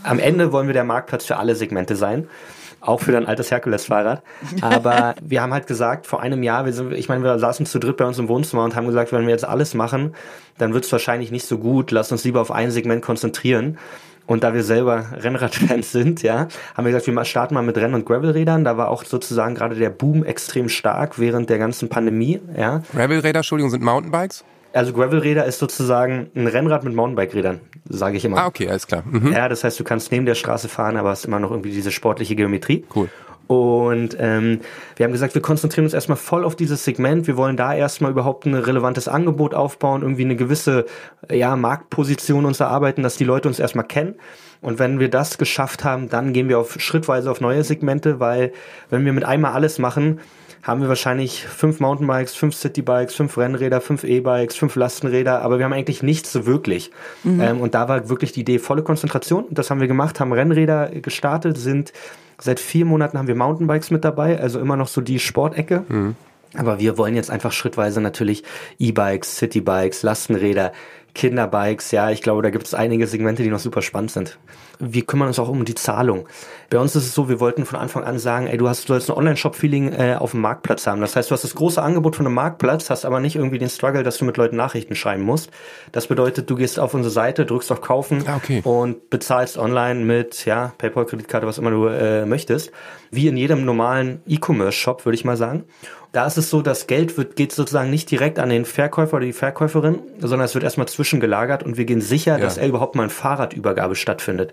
Am 0.03 0.19
Ende 0.19 0.53
wollen 0.53 0.67
wir 0.67 0.75
der 0.75 0.85
Marktplatz 0.85 1.25
für 1.25 1.37
alle 1.37 1.55
Segmente 1.57 1.97
sein 1.97 2.29
auch 2.81 3.01
für 3.01 3.13
dein 3.13 3.27
altes 3.27 3.51
Herkules-Fahrrad. 3.51 4.23
Aber 4.61 5.15
wir 5.23 5.43
haben 5.43 5.53
halt 5.53 5.67
gesagt, 5.67 6.07
vor 6.07 6.21
einem 6.21 6.43
Jahr, 6.43 6.65
wir 6.65 6.73
sind, 6.73 6.93
ich 6.93 7.09
meine, 7.09 7.23
wir 7.23 7.39
saßen 7.39 7.67
zu 7.67 7.79
dritt 7.79 7.97
bei 7.97 8.07
uns 8.07 8.19
im 8.19 8.29
Wohnzimmer 8.29 8.65
und 8.65 8.77
haben 8.77 8.87
gesagt, 8.87 9.13
wenn 9.13 9.23
wir 9.23 9.31
jetzt 9.31 9.45
alles 9.45 9.75
machen, 9.75 10.15
dann 10.59 10.75
wird 10.75 10.85
es 10.85 10.93
wahrscheinlich 10.93 11.31
nicht 11.31 11.47
so 11.47 11.59
gut. 11.59 11.91
Lass 11.91 12.13
uns 12.13 12.25
lieber 12.25 12.41
auf 12.41 12.51
ein 12.51 12.71
Segment 12.71 13.03
konzentrieren. 13.03 13.79
Und 14.27 14.45
da 14.45 14.55
wir 14.55 14.63
selber 14.63 15.07
Rennradfans 15.13 15.91
sind, 15.93 16.23
ja, 16.23 16.47
haben 16.77 16.85
wir 16.85 16.93
gesagt, 16.93 17.07
wir 17.07 17.25
starten 17.25 17.55
mal 17.55 17.63
mit 17.63 17.77
Renn- 17.77 17.95
und 17.95 18.07
Gravelrädern. 18.07 18.65
Da 18.65 18.77
war 18.77 18.89
auch 18.89 19.05
sozusagen 19.05 19.57
gerade 19.57 19.75
der 19.75 19.91
Boom 19.91 20.25
extrem 20.25 20.69
stark 20.69 21.19
während 21.19 21.51
der 21.51 21.59
ganzen 21.59 21.89
Pandemie, 21.89 22.41
ja. 22.57 22.83
Gravelräder, 22.95 23.41
Entschuldigung, 23.41 23.71
sind 23.71 23.83
Mountainbikes? 23.83 24.45
Also 24.73 24.93
Gravelräder 24.93 25.45
ist 25.45 25.59
sozusagen 25.59 26.31
ein 26.35 26.47
Rennrad 26.47 26.85
mit 26.85 26.95
Mountainbike-Rädern, 26.95 27.61
sage 27.89 28.17
ich 28.17 28.25
immer. 28.25 28.39
Ah, 28.39 28.47
okay, 28.47 28.69
alles 28.69 28.87
klar. 28.87 29.03
Mhm. 29.05 29.33
Ja, 29.33 29.49
das 29.49 29.65
heißt, 29.65 29.79
du 29.81 29.85
kannst 29.85 30.13
neben 30.13 30.27
der 30.27 30.37
Straße 30.37 30.69
fahren, 30.69 30.97
aber 30.97 31.11
hast 31.11 31.25
immer 31.25 31.41
noch 31.41 31.51
irgendwie 31.51 31.73
diese 31.73 31.91
sportliche 31.91 32.37
Geometrie. 32.37 32.85
Cool. 32.95 33.09
Und 33.51 34.17
ähm, 34.21 34.61
wir 34.95 35.05
haben 35.05 35.11
gesagt, 35.11 35.35
wir 35.35 35.43
konzentrieren 35.43 35.85
uns 35.85 35.93
erstmal 35.93 36.17
voll 36.17 36.45
auf 36.45 36.55
dieses 36.55 36.85
Segment. 36.85 37.27
Wir 37.27 37.37
wollen 37.37 37.57
da 37.57 37.75
erstmal 37.75 38.13
überhaupt 38.13 38.47
ein 38.47 38.55
relevantes 38.55 39.09
Angebot 39.09 39.55
aufbauen, 39.55 40.03
irgendwie 40.03 40.25
eine 40.25 40.37
gewisse 40.37 40.87
ja, 41.29 41.57
Marktposition 41.57 42.47
uns 42.47 42.61
erarbeiten, 42.61 43.03
dass 43.03 43.17
die 43.17 43.25
Leute 43.25 43.49
uns 43.49 43.59
erstmal 43.59 43.87
kennen. 43.87 44.15
Und 44.61 44.79
wenn 44.79 45.01
wir 45.01 45.11
das 45.11 45.37
geschafft 45.37 45.83
haben, 45.83 46.09
dann 46.09 46.33
gehen 46.33 46.49
wir 46.49 46.61
auf 46.61 46.81
schrittweise 46.81 47.29
auf 47.29 47.41
neue 47.41 47.65
Segmente, 47.65 48.21
weil 48.21 48.53
wenn 48.89 49.05
wir 49.05 49.13
mit 49.13 49.25
einmal 49.25 49.53
alles 49.53 49.81
machen, 49.81 50.21
haben 50.63 50.81
wir 50.81 50.89
wahrscheinlich 50.89 51.47
fünf 51.47 51.81
Mountainbikes, 51.81 52.35
fünf 52.35 52.55
Citybikes, 52.55 53.15
fünf 53.15 53.37
Rennräder, 53.39 53.81
fünf 53.81 54.05
E-Bikes, 54.05 54.57
fünf 54.57 54.77
Lastenräder, 54.77 55.43
aber 55.43 55.59
wir 55.59 55.65
haben 55.65 55.73
eigentlich 55.73 56.03
nichts 56.03 56.33
so 56.33 56.47
wirklich. 56.47 56.91
Mhm. 57.25 57.41
Ähm, 57.41 57.61
und 57.61 57.75
da 57.75 57.89
war 57.89 58.09
wirklich 58.09 58.33
die 58.33 58.41
Idee 58.41 58.59
volle 58.59 58.83
Konzentration. 58.83 59.47
Das 59.51 59.71
haben 59.71 59.81
wir 59.81 59.89
gemacht, 59.89 60.21
haben 60.21 60.33
Rennräder 60.33 60.89
gestartet, 60.89 61.57
sind 61.57 61.93
seit 62.39 62.61
vier 62.61 62.85
Monaten 62.85 63.19
haben 63.19 63.29
wir 63.29 63.35
Mountainbikes 63.35 63.91
mit 63.91 64.05
dabei, 64.05 64.39
also 64.39 64.61
immer 64.61 64.77
noch 64.77 64.89
so 64.89 65.01
die 65.01 65.19
Sportecke. 65.19 65.85
Mhm. 65.89 66.17
Aber 66.57 66.81
wir 66.81 66.99
wollen 66.99 67.15
jetzt 67.15 67.31
einfach 67.31 67.53
schrittweise 67.53 68.01
natürlich 68.01 68.43
E-Bikes, 68.79 69.37
Citybikes, 69.37 70.03
Lastenräder, 70.03 70.73
Kinderbikes, 71.15 71.91
ja, 71.91 72.11
ich 72.11 72.23
glaube, 72.23 72.43
da 72.43 72.51
gibt 72.51 72.67
es 72.67 72.75
einige 72.75 73.07
Segmente, 73.07 73.43
die 73.43 73.51
noch 73.51 73.59
super 73.59 73.83
spannend 73.83 74.11
sind. 74.11 74.39
Wir 74.81 75.05
kümmern 75.05 75.29
uns 75.29 75.39
auch 75.39 75.49
um 75.49 75.65
die 75.65 75.75
Zahlung. 75.75 76.27
Bei 76.71 76.79
uns 76.79 76.97
ist 76.97 77.05
es 77.05 77.15
so, 77.15 77.29
wir 77.29 77.39
wollten 77.41 77.67
von 77.67 77.79
Anfang 77.79 78.05
an 78.05 78.19
sagen, 78.19 78.47
ey, 78.47 78.57
du 78.57 78.69
hast, 78.69 78.85
du 78.85 78.89
sollst 78.89 79.11
ein 79.11 79.17
Online-Shop-Feeling 79.17 79.93
äh, 79.93 80.17
auf 80.19 80.31
dem 80.33 80.41
Marktplatz 80.41 80.87
haben. 80.87 81.01
Das 81.01 81.17
heißt, 81.17 81.31
du 81.31 81.35
hast 81.35 81.43
das 81.45 81.55
große 81.55 81.83
Angebot 81.83 82.17
von 82.17 82.27
einem 82.27 82.35
Marktplatz, 82.35 82.91
hast 82.91 83.05
aber 83.05 83.21
nicht 83.21 83.37
irgendwie 83.37 83.59
den 83.59 83.69
Struggle, 83.69 84.03
dass 84.03 84.19
du 84.19 84.25
mit 84.25 84.37
Leuten 84.37 84.57
Nachrichten 84.57 84.95
schreiben 84.95 85.23
musst. 85.23 85.51
Das 85.93 86.07
bedeutet, 86.07 86.49
du 86.49 86.55
gehst 86.57 86.79
auf 86.81 86.95
unsere 86.95 87.13
Seite, 87.13 87.45
drückst 87.47 87.73
auf 87.73 87.81
Kaufen 87.81 88.25
Ah, 88.27 88.37
okay. 88.37 88.61
und 88.65 89.11
bezahlst 89.11 89.59
online 89.59 90.05
mit, 90.05 90.45
ja, 90.47 90.73
PayPal, 90.79 91.07
Kreditkarte, 91.07 91.47
was 91.47 91.59
immer 91.59 91.71
du 91.71 91.87
äh, 91.87 92.25
möchtest. 92.25 92.71
Wie 93.11 93.27
in 93.29 93.37
jedem 93.37 93.65
normalen 93.65 94.23
E-Commerce-Shop, 94.27 95.05
würde 95.05 95.17
ich 95.17 95.25
mal 95.25 95.37
sagen. 95.37 95.65
Da 96.13 96.27
ist 96.27 96.37
es 96.39 96.51
so, 96.51 96.61
das 96.61 96.89
Geld 96.89 97.17
wird, 97.17 97.37
geht 97.37 97.53
sozusagen 97.53 97.89
nicht 97.89 98.11
direkt 98.11 98.41
an 98.41 98.49
den 98.49 98.65
Verkäufer 98.65 99.19
oder 99.19 99.27
die 99.27 99.33
Verkäuferin, 99.33 100.01
sondern 100.19 100.41
es 100.41 100.55
wird 100.55 100.65
erstmal 100.65 100.89
zwischengelagert 100.89 101.63
und 101.63 101.77
wir 101.77 101.85
gehen 101.85 102.01
sicher, 102.01 102.37
dass 102.37 102.59
er 102.59 102.67
überhaupt 102.67 102.97
mal 102.97 103.05
eine 103.05 103.11
Fahrradübergabe 103.11 103.95
stattfindet. 103.95 104.53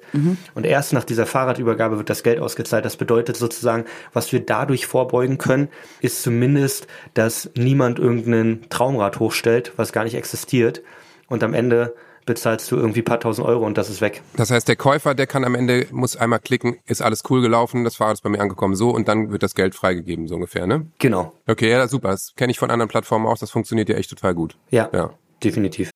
Und 0.56 0.66
erst 0.66 0.94
nach 0.94 1.04
dieser 1.04 1.26
Fahrradübergabe 1.26 1.98
wird 1.98 2.10
das 2.10 2.24
Geld 2.24 2.40
ausgezahlt. 2.40 2.86
Das 2.86 2.98
bedeutet 2.98 3.38
sozusagen, 3.38 3.86
was 4.14 4.32
wir 4.32 4.40
dadurch 4.40 4.86
vorbeugen 4.86 5.38
können, 5.38 5.70
ist 6.02 6.22
zumindest, 6.24 6.88
dass 7.14 7.50
niemand 7.56 8.00
irgendeinen 8.00 8.70
Traumrad 8.70 9.20
hochstellt, 9.20 9.74
was 9.78 9.92
gar 9.92 10.04
nicht 10.04 10.16
existiert. 10.16 10.82
Und 11.28 11.44
am 11.44 11.54
Ende 11.54 11.94
bezahlst 12.26 12.70
du 12.72 12.76
irgendwie 12.76 13.02
paar 13.02 13.20
tausend 13.22 13.48
Euro 13.48 13.66
und 13.66 13.78
das 13.78 13.90
ist 13.90 14.02
weg. 14.02 14.22
Das 14.36 14.52
heißt, 14.52 14.68
der 14.68 14.76
Käufer, 14.76 15.16
der 15.16 15.28
kann 15.28 15.46
am 15.46 15.56
Ende, 15.56 15.88
muss 15.92 16.18
einmal 16.18 16.40
klicken, 16.40 16.78
ist 16.86 17.02
alles 17.02 17.24
cool 17.30 17.42
gelaufen, 17.42 17.86
das 17.86 17.96
Fahrrad 17.96 18.16
ist 18.16 18.22
bei 18.22 18.30
mir 18.30 18.42
angekommen, 18.42 18.76
so, 18.76 18.90
und 18.90 19.08
dann 19.08 19.32
wird 19.32 19.44
das 19.44 19.56
Geld 19.56 19.76
freigegeben, 19.76 20.28
so 20.28 20.36
ungefähr, 20.36 20.68
ne? 20.68 20.88
Genau. 21.00 21.32
Okay, 21.48 21.70
ja, 21.72 21.88
super. 21.88 22.10
Das 22.10 22.34
kenne 22.36 22.52
ich 22.52 22.60
von 22.60 22.70
anderen 22.70 22.90
Plattformen 22.90 23.26
auch, 23.26 23.38
das 23.38 23.50
funktioniert 23.50 23.88
ja 23.88 23.96
echt 23.96 24.10
total 24.10 24.34
gut. 24.36 24.58
Ja, 24.70 24.90
Ja. 24.94 25.12
definitiv. 25.42 25.90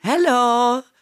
Hello, 0.00 0.80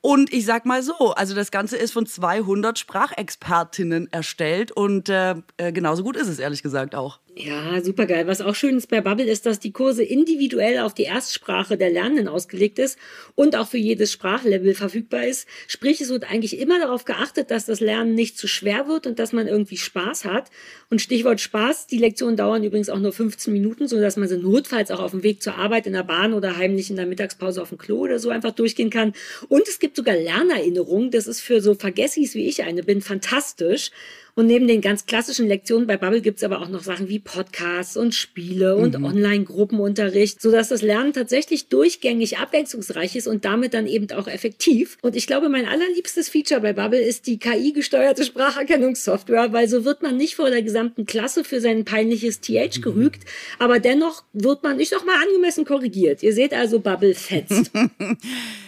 Und 0.00 0.32
ich 0.32 0.44
sag 0.44 0.66
mal 0.66 0.82
so, 0.82 1.12
also 1.14 1.34
das 1.34 1.50
Ganze 1.50 1.76
ist 1.76 1.92
von 1.92 2.06
200 2.06 2.78
Sprachexpertinnen 2.78 4.12
erstellt 4.12 4.72
und 4.72 5.08
äh, 5.08 5.34
äh, 5.56 5.72
genauso 5.72 6.02
gut 6.02 6.16
ist 6.16 6.28
es 6.28 6.38
ehrlich 6.38 6.62
gesagt 6.62 6.94
auch. 6.94 7.20
Ja, 7.34 7.80
super 7.84 8.06
geil. 8.06 8.26
Was 8.26 8.40
auch 8.40 8.54
schön 8.54 8.78
ist 8.78 8.88
bei 8.88 9.00
Bubble 9.00 9.26
ist, 9.26 9.46
dass 9.46 9.60
die 9.60 9.70
Kurse 9.70 10.02
individuell 10.02 10.78
auf 10.78 10.94
die 10.94 11.04
Erstsprache 11.04 11.76
der 11.76 11.90
Lernenden 11.90 12.26
ausgelegt 12.26 12.78
ist 12.80 12.98
und 13.36 13.54
auch 13.54 13.68
für 13.68 13.78
jedes 13.78 14.10
Sprachlevel 14.10 14.74
verfügbar 14.74 15.24
ist. 15.24 15.46
Sprich, 15.68 16.00
es 16.00 16.08
wird 16.08 16.28
eigentlich 16.28 16.58
immer 16.58 16.80
darauf 16.80 17.04
geachtet, 17.04 17.50
dass 17.50 17.66
das 17.66 17.80
Lernen 17.80 18.14
nicht 18.14 18.38
zu 18.38 18.48
schwer 18.48 18.88
wird 18.88 19.06
und 19.06 19.18
dass 19.18 19.32
man 19.32 19.46
irgendwie 19.46 19.76
Spaß 19.76 20.24
hat. 20.24 20.50
Und 20.90 21.00
Stichwort 21.00 21.40
Spaß, 21.40 21.86
die 21.86 21.98
Lektionen 21.98 22.36
dauern 22.36 22.64
übrigens 22.64 22.88
auch 22.88 22.98
nur 22.98 23.12
15 23.12 23.52
Minuten, 23.52 23.86
so 23.86 24.00
dass 24.00 24.16
man 24.16 24.28
sie 24.28 24.38
notfalls 24.38 24.90
auch 24.90 25.00
auf 25.00 25.12
dem 25.12 25.22
Weg 25.22 25.42
zur 25.42 25.56
Arbeit 25.56 25.86
in 25.86 25.92
der 25.92 26.04
Bahn 26.04 26.32
oder 26.32 26.56
heimlich 26.56 26.90
in 26.90 26.96
der 26.96 27.06
Mittagspause 27.06 27.62
auf 27.62 27.68
dem 27.68 27.78
Klo 27.78 27.98
oder 27.98 28.18
so 28.18 28.30
einfach 28.30 28.52
durchgehen 28.52 28.90
kann. 28.90 29.12
Und 29.48 29.68
es 29.68 29.78
gibt 29.78 29.96
sogar 29.96 30.16
Lernerinnerungen. 30.16 31.10
Das 31.10 31.26
ist 31.26 31.40
für 31.40 31.60
so 31.60 31.74
Vergessis 31.74 32.34
wie 32.34 32.48
ich 32.48 32.64
eine 32.64 32.82
bin 32.82 33.00
fantastisch. 33.00 33.90
Und 34.38 34.46
neben 34.46 34.68
den 34.68 34.80
ganz 34.80 35.04
klassischen 35.04 35.48
Lektionen 35.48 35.88
bei 35.88 35.96
Bubble 35.96 36.20
gibt's 36.20 36.44
aber 36.44 36.62
auch 36.62 36.68
noch 36.68 36.84
Sachen 36.84 37.08
wie 37.08 37.18
Podcasts 37.18 37.96
und 37.96 38.14
Spiele 38.14 38.76
und 38.76 38.94
Online-Gruppenunterricht, 38.94 40.40
sodass 40.40 40.68
das 40.68 40.80
Lernen 40.80 41.12
tatsächlich 41.12 41.66
durchgängig 41.66 42.38
abwechslungsreich 42.38 43.16
ist 43.16 43.26
und 43.26 43.44
damit 43.44 43.74
dann 43.74 43.88
eben 43.88 44.08
auch 44.12 44.28
effektiv. 44.28 44.96
Und 45.02 45.16
ich 45.16 45.26
glaube, 45.26 45.48
mein 45.48 45.66
allerliebstes 45.66 46.28
Feature 46.28 46.60
bei 46.60 46.72
Bubble 46.72 47.00
ist 47.00 47.26
die 47.26 47.40
KI-gesteuerte 47.40 48.22
Spracherkennungssoftware, 48.22 49.52
weil 49.52 49.68
so 49.68 49.84
wird 49.84 50.02
man 50.02 50.16
nicht 50.16 50.36
vor 50.36 50.50
der 50.50 50.62
gesamten 50.62 51.04
Klasse 51.04 51.42
für 51.42 51.60
sein 51.60 51.84
peinliches 51.84 52.40
TH 52.40 52.80
gerügt, 52.80 53.24
aber 53.58 53.80
dennoch 53.80 54.22
wird 54.34 54.62
man, 54.62 54.78
ich 54.78 54.90
sag 54.90 55.04
mal, 55.04 55.20
angemessen 55.20 55.64
korrigiert. 55.64 56.22
Ihr 56.22 56.32
seht 56.32 56.54
also, 56.54 56.78
Bubble 56.78 57.16
fetzt. 57.16 57.72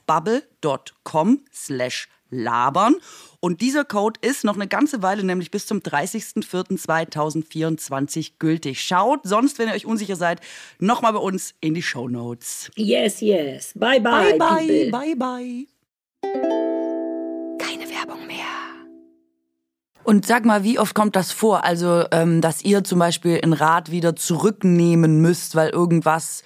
bubble.com 0.00 1.44
slash 1.52 2.08
labern. 2.32 2.96
Und 3.40 3.60
dieser 3.60 3.84
Code 3.84 4.18
ist 4.22 4.42
noch 4.44 4.54
eine 4.54 4.66
ganze 4.66 5.02
Weile, 5.02 5.22
nämlich 5.22 5.50
bis 5.50 5.66
zum 5.66 5.80
30.04.2024 5.80 8.32
gültig. 8.38 8.80
Schaut 8.80 9.20
sonst, 9.24 9.58
wenn 9.58 9.68
ihr 9.68 9.74
euch 9.74 9.84
unsicher 9.86 10.16
seid, 10.16 10.40
nochmal 10.78 11.12
bei 11.12 11.18
uns 11.18 11.52
in 11.60 11.74
die 11.74 11.82
Show 11.82 12.08
Notes. 12.08 12.70
Yes, 12.74 13.20
yes. 13.20 13.72
Bye, 13.74 14.00
bye, 14.00 14.36
Bye, 14.36 14.38
bye, 14.38 14.66
people. 14.66 14.90
bye, 14.90 15.14
bye. 15.14 15.66
Keine 17.58 17.90
Werbung 17.90 18.26
mehr. 18.26 18.46
Und 20.04 20.26
sag 20.26 20.44
mal, 20.44 20.64
wie 20.64 20.80
oft 20.80 20.94
kommt 20.94 21.14
das 21.14 21.30
vor? 21.30 21.62
Also, 21.64 22.06
ähm, 22.10 22.40
dass 22.40 22.64
ihr 22.64 22.82
zum 22.82 22.98
Beispiel 22.98 23.38
ein 23.42 23.52
Rad 23.52 23.92
wieder 23.92 24.16
zurücknehmen 24.16 25.20
müsst, 25.20 25.54
weil 25.54 25.68
irgendwas 25.70 26.42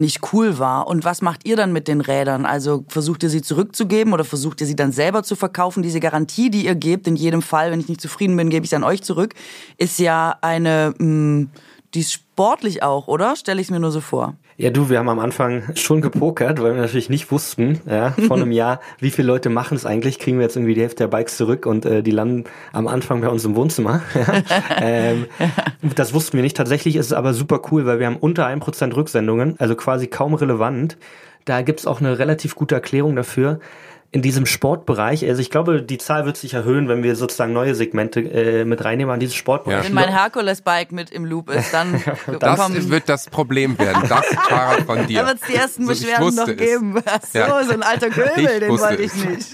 nicht 0.00 0.32
cool 0.32 0.58
war. 0.58 0.86
Und 0.86 1.04
was 1.04 1.22
macht 1.22 1.46
ihr 1.46 1.56
dann 1.56 1.72
mit 1.72 1.88
den 1.88 2.00
Rädern? 2.00 2.46
Also 2.46 2.84
versucht 2.88 3.22
ihr 3.22 3.30
sie 3.30 3.42
zurückzugeben 3.42 4.12
oder 4.12 4.24
versucht 4.24 4.60
ihr 4.60 4.66
sie 4.66 4.76
dann 4.76 4.92
selber 4.92 5.22
zu 5.22 5.36
verkaufen? 5.36 5.82
Diese 5.82 6.00
Garantie, 6.00 6.50
die 6.50 6.64
ihr 6.64 6.74
gebt, 6.74 7.06
in 7.06 7.16
jedem 7.16 7.42
Fall, 7.42 7.70
wenn 7.70 7.80
ich 7.80 7.88
nicht 7.88 8.00
zufrieden 8.00 8.36
bin, 8.36 8.50
gebe 8.50 8.64
ich 8.64 8.74
an 8.74 8.84
euch 8.84 9.02
zurück, 9.02 9.34
ist 9.76 9.98
ja 9.98 10.36
eine, 10.40 10.94
mh, 10.98 11.48
die 11.94 12.00
ist 12.00 12.12
sportlich 12.12 12.82
auch, 12.82 13.08
oder? 13.08 13.36
Stelle 13.36 13.60
ich 13.60 13.66
es 13.66 13.70
mir 13.70 13.80
nur 13.80 13.92
so 13.92 14.00
vor. 14.00 14.36
Ja, 14.60 14.68
du, 14.68 14.90
wir 14.90 14.98
haben 14.98 15.08
am 15.08 15.20
Anfang 15.20 15.62
schon 15.74 16.02
gepokert, 16.02 16.60
weil 16.60 16.74
wir 16.74 16.82
natürlich 16.82 17.08
nicht 17.08 17.32
wussten, 17.32 17.80
ja, 17.88 18.10
vor 18.10 18.36
einem 18.36 18.52
Jahr, 18.52 18.80
wie 18.98 19.10
viele 19.10 19.26
Leute 19.26 19.48
machen 19.48 19.74
es 19.74 19.86
eigentlich. 19.86 20.18
Kriegen 20.18 20.36
wir 20.36 20.42
jetzt 20.42 20.54
irgendwie 20.54 20.74
die 20.74 20.82
Hälfte 20.82 21.04
der 21.04 21.08
Bikes 21.08 21.38
zurück 21.38 21.64
und 21.64 21.86
äh, 21.86 22.02
die 22.02 22.10
landen 22.10 22.44
am 22.74 22.86
Anfang 22.86 23.22
bei 23.22 23.30
uns 23.30 23.42
im 23.46 23.56
Wohnzimmer. 23.56 24.02
Ja. 24.20 24.42
ähm, 24.82 25.26
das 25.94 26.12
wussten 26.12 26.36
wir 26.36 26.42
nicht. 26.42 26.56
Tatsächlich 26.56 26.96
ist 26.96 27.06
es 27.06 27.12
aber 27.12 27.32
super 27.32 27.62
cool, 27.70 27.86
weil 27.86 28.00
wir 28.00 28.06
haben 28.06 28.16
unter 28.16 28.46
1% 28.46 28.94
Rücksendungen, 28.94 29.54
also 29.58 29.76
quasi 29.76 30.08
kaum 30.08 30.34
relevant. 30.34 30.98
Da 31.46 31.62
gibt's 31.62 31.86
auch 31.86 32.00
eine 32.00 32.18
relativ 32.18 32.54
gute 32.54 32.74
Erklärung 32.74 33.16
dafür 33.16 33.60
in 34.12 34.22
diesem 34.22 34.44
Sportbereich, 34.44 35.24
also 35.28 35.40
ich 35.40 35.50
glaube, 35.50 35.82
die 35.82 35.98
Zahl 35.98 36.26
wird 36.26 36.36
sich 36.36 36.54
erhöhen, 36.54 36.88
wenn 36.88 37.04
wir 37.04 37.14
sozusagen 37.14 37.52
neue 37.52 37.76
Segmente 37.76 38.20
äh, 38.20 38.64
mit 38.64 38.84
reinnehmen 38.84 39.14
an 39.14 39.20
dieses 39.20 39.36
Sportbereich. 39.36 39.84
Wenn 39.84 39.94
mein 39.94 40.08
Herkules-Bike 40.08 40.90
mit 40.90 41.10
im 41.10 41.24
Loop 41.24 41.48
ist, 41.48 41.72
dann 41.72 42.02
das 42.40 42.58
kommen, 42.58 42.90
wird 42.90 43.08
das 43.08 43.28
Problem 43.28 43.78
werden. 43.78 44.08
Das 44.08 44.26
Fahrrad 44.48 44.82
von 44.82 45.06
dir. 45.06 45.20
Da 45.20 45.28
wird 45.28 45.38
es 45.40 45.46
die 45.46 45.54
ersten 45.54 45.82
so, 45.84 45.90
Beschwerden 45.90 46.34
noch 46.34 46.56
geben. 46.56 46.94
Ja. 47.32 47.62
so 47.64 47.72
ein 47.72 47.82
alter 47.82 48.08
Köbel, 48.08 48.60
den 48.60 48.70
wollte 48.70 49.02
ich 49.02 49.14
nicht. 49.14 49.48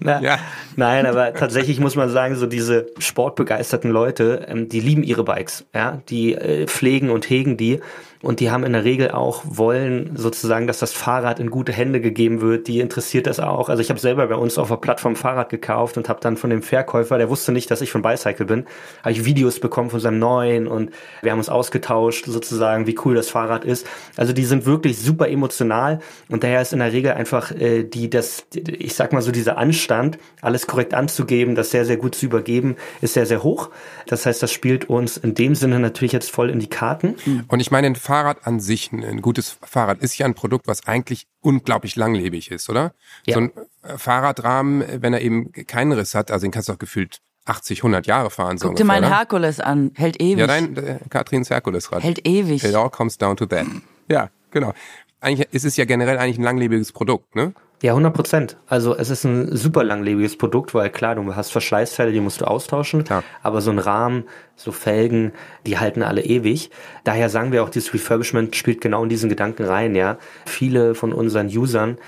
Na, 0.00 0.20
ja. 0.20 0.38
Nein, 0.76 1.06
aber 1.06 1.32
tatsächlich 1.32 1.80
muss 1.80 1.96
man 1.96 2.10
sagen, 2.10 2.34
so 2.36 2.46
diese 2.46 2.86
sportbegeisterten 2.98 3.90
Leute, 3.90 4.46
ähm, 4.48 4.68
die 4.68 4.80
lieben 4.80 5.02
ihre 5.02 5.24
Bikes, 5.24 5.64
ja, 5.74 6.02
die 6.08 6.34
äh, 6.34 6.66
pflegen 6.66 7.10
und 7.10 7.28
hegen 7.30 7.56
die 7.56 7.80
und 8.24 8.40
die 8.40 8.50
haben 8.50 8.64
in 8.64 8.72
der 8.72 8.84
Regel 8.84 9.10
auch 9.10 9.42
wollen 9.44 10.12
sozusagen, 10.16 10.66
dass 10.66 10.78
das 10.78 10.92
Fahrrad 10.92 11.38
in 11.38 11.50
gute 11.50 11.72
Hände 11.72 12.00
gegeben 12.00 12.40
wird. 12.40 12.66
Die 12.68 12.80
interessiert 12.80 13.26
das 13.26 13.38
auch. 13.38 13.68
Also 13.68 13.82
ich 13.82 13.90
habe 13.90 14.00
selber 14.00 14.26
bei 14.26 14.34
uns 14.34 14.56
auf 14.56 14.68
der 14.68 14.76
Plattform 14.76 15.14
Fahrrad 15.14 15.50
gekauft 15.50 15.98
und 15.98 16.08
habe 16.08 16.20
dann 16.20 16.36
von 16.36 16.50
dem 16.50 16.62
Verkäufer, 16.62 17.18
der 17.18 17.28
wusste 17.28 17.52
nicht, 17.52 17.70
dass 17.70 17.82
ich 17.82 17.92
von 17.92 18.02
Bicycle 18.02 18.46
bin, 18.46 18.66
habe 19.02 19.12
ich 19.12 19.24
Videos 19.24 19.60
bekommen 19.60 19.90
von 19.90 20.00
seinem 20.00 20.18
neuen 20.18 20.66
und 20.66 20.90
wir 21.22 21.32
haben 21.32 21.38
uns 21.38 21.50
ausgetauscht 21.50 22.24
sozusagen, 22.24 22.86
wie 22.86 22.96
cool 23.04 23.14
das 23.14 23.28
Fahrrad 23.28 23.64
ist. 23.64 23.86
Also 24.16 24.32
die 24.32 24.44
sind 24.44 24.64
wirklich 24.64 24.98
super 24.98 25.28
emotional 25.28 26.00
und 26.30 26.42
daher 26.42 26.62
ist 26.62 26.72
in 26.72 26.78
der 26.78 26.92
Regel 26.92 27.12
einfach 27.12 27.50
äh, 27.50 27.84
die 27.84 28.08
das, 28.08 28.46
ich 28.54 28.94
sag 28.94 29.12
mal 29.12 29.22
so 29.22 29.32
dieser 29.32 29.58
Anstand, 29.58 30.18
alles 30.40 30.66
korrekt 30.66 30.94
anzugeben, 30.94 31.54
das 31.54 31.70
sehr 31.70 31.84
sehr 31.84 31.98
gut 31.98 32.14
zu 32.14 32.26
übergeben, 32.26 32.76
ist 33.02 33.14
sehr 33.14 33.26
sehr 33.26 33.42
hoch. 33.42 33.70
Das 34.06 34.24
heißt, 34.24 34.42
das 34.42 34.50
spielt 34.50 34.88
uns 34.88 35.18
in 35.18 35.34
dem 35.34 35.54
Sinne 35.54 35.78
natürlich 35.78 36.12
jetzt 36.12 36.30
voll 36.30 36.48
in 36.48 36.58
die 36.58 36.68
Karten. 36.68 37.16
Und 37.48 37.60
ich 37.60 37.70
meine, 37.70 37.86
ein 37.86 37.96
Fahrrad 37.96 38.13
an 38.14 38.60
sich, 38.60 38.92
ein 38.92 39.20
gutes 39.20 39.58
Fahrrad, 39.62 39.98
ist 39.98 40.16
ja 40.18 40.26
ein 40.26 40.34
Produkt, 40.34 40.66
was 40.66 40.86
eigentlich 40.86 41.26
unglaublich 41.40 41.96
langlebig 41.96 42.50
ist, 42.50 42.68
oder? 42.70 42.94
Ja. 43.26 43.34
So 43.34 43.40
ein 43.40 43.52
äh, 43.82 43.98
Fahrradrahmen, 43.98 45.02
wenn 45.02 45.12
er 45.12 45.20
eben 45.20 45.52
keinen 45.52 45.92
Riss 45.92 46.14
hat, 46.14 46.30
also 46.30 46.46
den 46.46 46.50
kannst 46.50 46.68
du 46.68 46.72
auch 46.72 46.78
gefühlt 46.78 47.20
80, 47.46 47.80
100 47.80 48.06
Jahre 48.06 48.30
fahren. 48.30 48.58
So 48.58 48.68
Guck 48.68 48.76
dir 48.76 48.84
meinen 48.84 49.06
Herkules 49.06 49.60
an, 49.60 49.92
hält 49.94 50.20
ewig. 50.20 50.38
Ja, 50.38 50.46
dein 50.46 50.76
äh, 50.76 50.98
Katrins 51.10 51.50
Herkulesrad. 51.50 52.02
Hält 52.02 52.26
ewig. 52.26 52.64
It 52.64 52.74
all 52.74 52.90
comes 52.90 53.18
down 53.18 53.36
to 53.36 53.46
that. 53.46 53.66
Ja, 54.08 54.30
genau. 54.50 54.72
Eigentlich 55.20 55.48
ist 55.52 55.64
es 55.64 55.76
ja 55.76 55.84
generell 55.84 56.18
eigentlich 56.18 56.38
ein 56.38 56.44
langlebiges 56.44 56.92
Produkt, 56.92 57.34
ne? 57.34 57.54
Ja, 57.82 57.92
100 57.92 58.14
Prozent. 58.14 58.56
Also 58.66 58.96
es 58.96 59.10
ist 59.10 59.24
ein 59.24 59.54
super 59.54 59.84
langlebiges 59.84 60.38
Produkt, 60.38 60.74
weil 60.74 60.90
klar, 60.90 61.16
du 61.16 61.34
hast 61.34 61.52
Verschleißteile, 61.52 62.12
die 62.12 62.20
musst 62.20 62.40
du 62.40 62.46
austauschen, 62.46 63.04
klar. 63.04 63.22
aber 63.42 63.60
so 63.60 63.70
ein 63.70 63.78
Rahmen, 63.78 64.24
so 64.56 64.72
Felgen, 64.72 65.32
die 65.66 65.78
halten 65.78 66.02
alle 66.02 66.22
ewig. 66.22 66.70
Daher 67.04 67.28
sagen 67.28 67.52
wir 67.52 67.62
auch, 67.62 67.68
dieses 67.68 67.92
Refurbishment 67.92 68.56
spielt 68.56 68.80
genau 68.80 69.02
in 69.02 69.10
diesen 69.10 69.28
Gedanken 69.28 69.64
rein, 69.64 69.94
ja. 69.94 70.18
Viele 70.46 70.94
von 70.94 71.12
unseren 71.12 71.48
Usern 71.48 71.98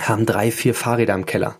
haben 0.00 0.24
drei, 0.26 0.50
vier 0.50 0.74
Fahrräder 0.74 1.14
im 1.14 1.26
Keller. 1.26 1.56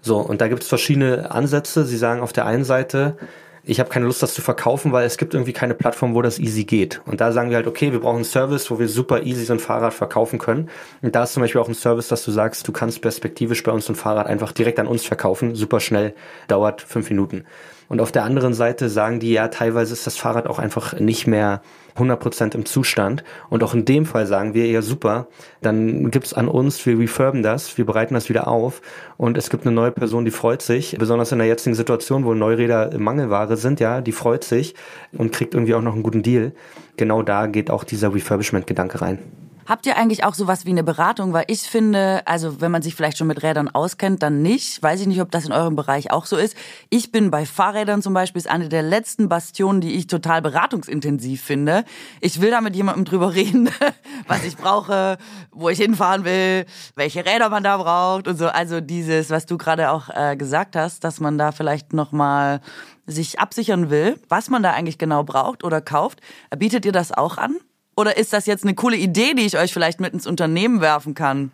So, 0.00 0.18
und 0.18 0.40
da 0.40 0.48
gibt 0.48 0.62
es 0.62 0.68
verschiedene 0.68 1.30
Ansätze. 1.30 1.84
Sie 1.84 1.96
sagen 1.96 2.20
auf 2.20 2.32
der 2.32 2.46
einen 2.46 2.64
Seite, 2.64 3.16
ich 3.64 3.78
habe 3.78 3.90
keine 3.90 4.06
Lust, 4.06 4.22
das 4.22 4.34
zu 4.34 4.42
verkaufen, 4.42 4.90
weil 4.92 5.06
es 5.06 5.18
gibt 5.18 5.34
irgendwie 5.34 5.52
keine 5.52 5.74
Plattform, 5.74 6.14
wo 6.14 6.22
das 6.22 6.40
easy 6.40 6.64
geht. 6.64 7.00
Und 7.06 7.20
da 7.20 7.30
sagen 7.30 7.50
wir 7.50 7.56
halt, 7.56 7.68
okay, 7.68 7.92
wir 7.92 8.00
brauchen 8.00 8.16
einen 8.16 8.24
Service, 8.24 8.70
wo 8.70 8.78
wir 8.80 8.88
super 8.88 9.22
easy 9.22 9.44
so 9.44 9.52
ein 9.52 9.60
Fahrrad 9.60 9.94
verkaufen 9.94 10.38
können. 10.40 10.68
Und 11.00 11.14
da 11.14 11.22
ist 11.22 11.34
zum 11.34 11.42
Beispiel 11.42 11.60
auch 11.60 11.68
ein 11.68 11.74
Service, 11.74 12.08
dass 12.08 12.24
du 12.24 12.32
sagst, 12.32 12.66
du 12.66 12.72
kannst 12.72 13.00
perspektivisch 13.02 13.62
bei 13.62 13.70
uns 13.70 13.86
so 13.86 13.92
ein 13.92 13.96
Fahrrad 13.96 14.26
einfach 14.26 14.50
direkt 14.50 14.80
an 14.80 14.88
uns 14.88 15.04
verkaufen, 15.04 15.54
super 15.54 15.78
schnell, 15.78 16.14
dauert 16.48 16.82
fünf 16.82 17.08
Minuten. 17.08 17.44
Und 17.88 18.00
auf 18.00 18.10
der 18.10 18.24
anderen 18.24 18.54
Seite 18.54 18.88
sagen 18.88 19.20
die, 19.20 19.32
ja, 19.32 19.48
teilweise 19.48 19.92
ist 19.92 20.06
das 20.06 20.16
Fahrrad 20.16 20.46
auch 20.46 20.58
einfach 20.58 20.98
nicht 20.98 21.26
mehr 21.26 21.62
100% 21.96 22.54
im 22.54 22.64
Zustand. 22.64 23.24
Und 23.50 23.62
auch 23.62 23.74
in 23.74 23.84
dem 23.84 24.06
Fall 24.06 24.26
sagen 24.26 24.54
wir, 24.54 24.66
ja 24.66 24.82
super, 24.82 25.28
dann 25.60 26.10
gibt's 26.10 26.32
an 26.34 26.48
uns, 26.48 26.84
wir 26.86 26.98
refurben 26.98 27.42
das, 27.42 27.76
wir 27.78 27.86
bereiten 27.86 28.14
das 28.14 28.28
wieder 28.28 28.48
auf 28.48 28.82
und 29.16 29.36
es 29.38 29.50
gibt 29.50 29.66
eine 29.66 29.74
neue 29.74 29.92
Person, 29.92 30.24
die 30.24 30.30
freut 30.30 30.62
sich, 30.62 30.96
besonders 30.98 31.32
in 31.32 31.38
der 31.38 31.46
jetzigen 31.46 31.74
Situation, 31.74 32.24
wo 32.24 32.34
Neuräder 32.34 32.98
Mangelware 32.98 33.56
sind, 33.56 33.80
ja, 33.80 34.00
die 34.00 34.12
freut 34.12 34.44
sich 34.44 34.74
und 35.12 35.32
kriegt 35.32 35.54
irgendwie 35.54 35.74
auch 35.74 35.82
noch 35.82 35.94
einen 35.94 36.02
guten 36.02 36.22
Deal. 36.22 36.52
Genau 36.96 37.22
da 37.22 37.46
geht 37.46 37.70
auch 37.70 37.84
dieser 37.84 38.14
Refurbishment-Gedanke 38.14 39.00
rein. 39.00 39.18
Habt 39.72 39.86
ihr 39.86 39.96
eigentlich 39.96 40.22
auch 40.22 40.34
sowas 40.34 40.66
wie 40.66 40.70
eine 40.70 40.84
Beratung? 40.84 41.32
Weil 41.32 41.46
ich 41.46 41.62
finde, 41.62 42.20
also 42.26 42.60
wenn 42.60 42.70
man 42.70 42.82
sich 42.82 42.94
vielleicht 42.94 43.16
schon 43.16 43.26
mit 43.26 43.42
Rädern 43.42 43.70
auskennt, 43.70 44.22
dann 44.22 44.42
nicht. 44.42 44.82
Weiß 44.82 45.00
ich 45.00 45.06
nicht, 45.06 45.22
ob 45.22 45.30
das 45.30 45.46
in 45.46 45.52
eurem 45.52 45.76
Bereich 45.76 46.10
auch 46.10 46.26
so 46.26 46.36
ist. 46.36 46.54
Ich 46.90 47.10
bin 47.10 47.30
bei 47.30 47.46
Fahrrädern 47.46 48.02
zum 48.02 48.12
Beispiel, 48.12 48.38
ist 48.38 48.50
eine 48.50 48.68
der 48.68 48.82
letzten 48.82 49.30
Bastionen, 49.30 49.80
die 49.80 49.94
ich 49.94 50.08
total 50.08 50.42
beratungsintensiv 50.42 51.40
finde. 51.40 51.86
Ich 52.20 52.42
will 52.42 52.50
da 52.50 52.60
mit 52.60 52.76
jemandem 52.76 53.06
drüber 53.06 53.32
reden, 53.34 53.70
was 54.28 54.44
ich 54.44 54.58
brauche, 54.58 55.16
wo 55.52 55.70
ich 55.70 55.78
hinfahren 55.78 56.26
will, 56.26 56.66
welche 56.94 57.24
Räder 57.24 57.48
man 57.48 57.64
da 57.64 57.78
braucht 57.78 58.28
und 58.28 58.36
so. 58.36 58.48
Also 58.48 58.82
dieses, 58.82 59.30
was 59.30 59.46
du 59.46 59.56
gerade 59.56 59.90
auch 59.90 60.10
äh, 60.10 60.36
gesagt 60.36 60.76
hast, 60.76 61.02
dass 61.02 61.18
man 61.18 61.38
da 61.38 61.50
vielleicht 61.50 61.94
nochmal 61.94 62.60
sich 63.06 63.40
absichern 63.40 63.88
will, 63.88 64.20
was 64.28 64.50
man 64.50 64.62
da 64.62 64.72
eigentlich 64.72 64.98
genau 64.98 65.24
braucht 65.24 65.64
oder 65.64 65.80
kauft. 65.80 66.20
Bietet 66.54 66.84
ihr 66.84 66.92
das 66.92 67.10
auch 67.10 67.38
an? 67.38 67.56
Oder 67.96 68.16
ist 68.16 68.32
das 68.32 68.46
jetzt 68.46 68.64
eine 68.64 68.74
coole 68.74 68.96
Idee, 68.96 69.34
die 69.34 69.44
ich 69.44 69.58
euch 69.58 69.72
vielleicht 69.72 70.00
mit 70.00 70.12
ins 70.12 70.26
Unternehmen 70.26 70.80
werfen 70.80 71.14
kann? 71.14 71.50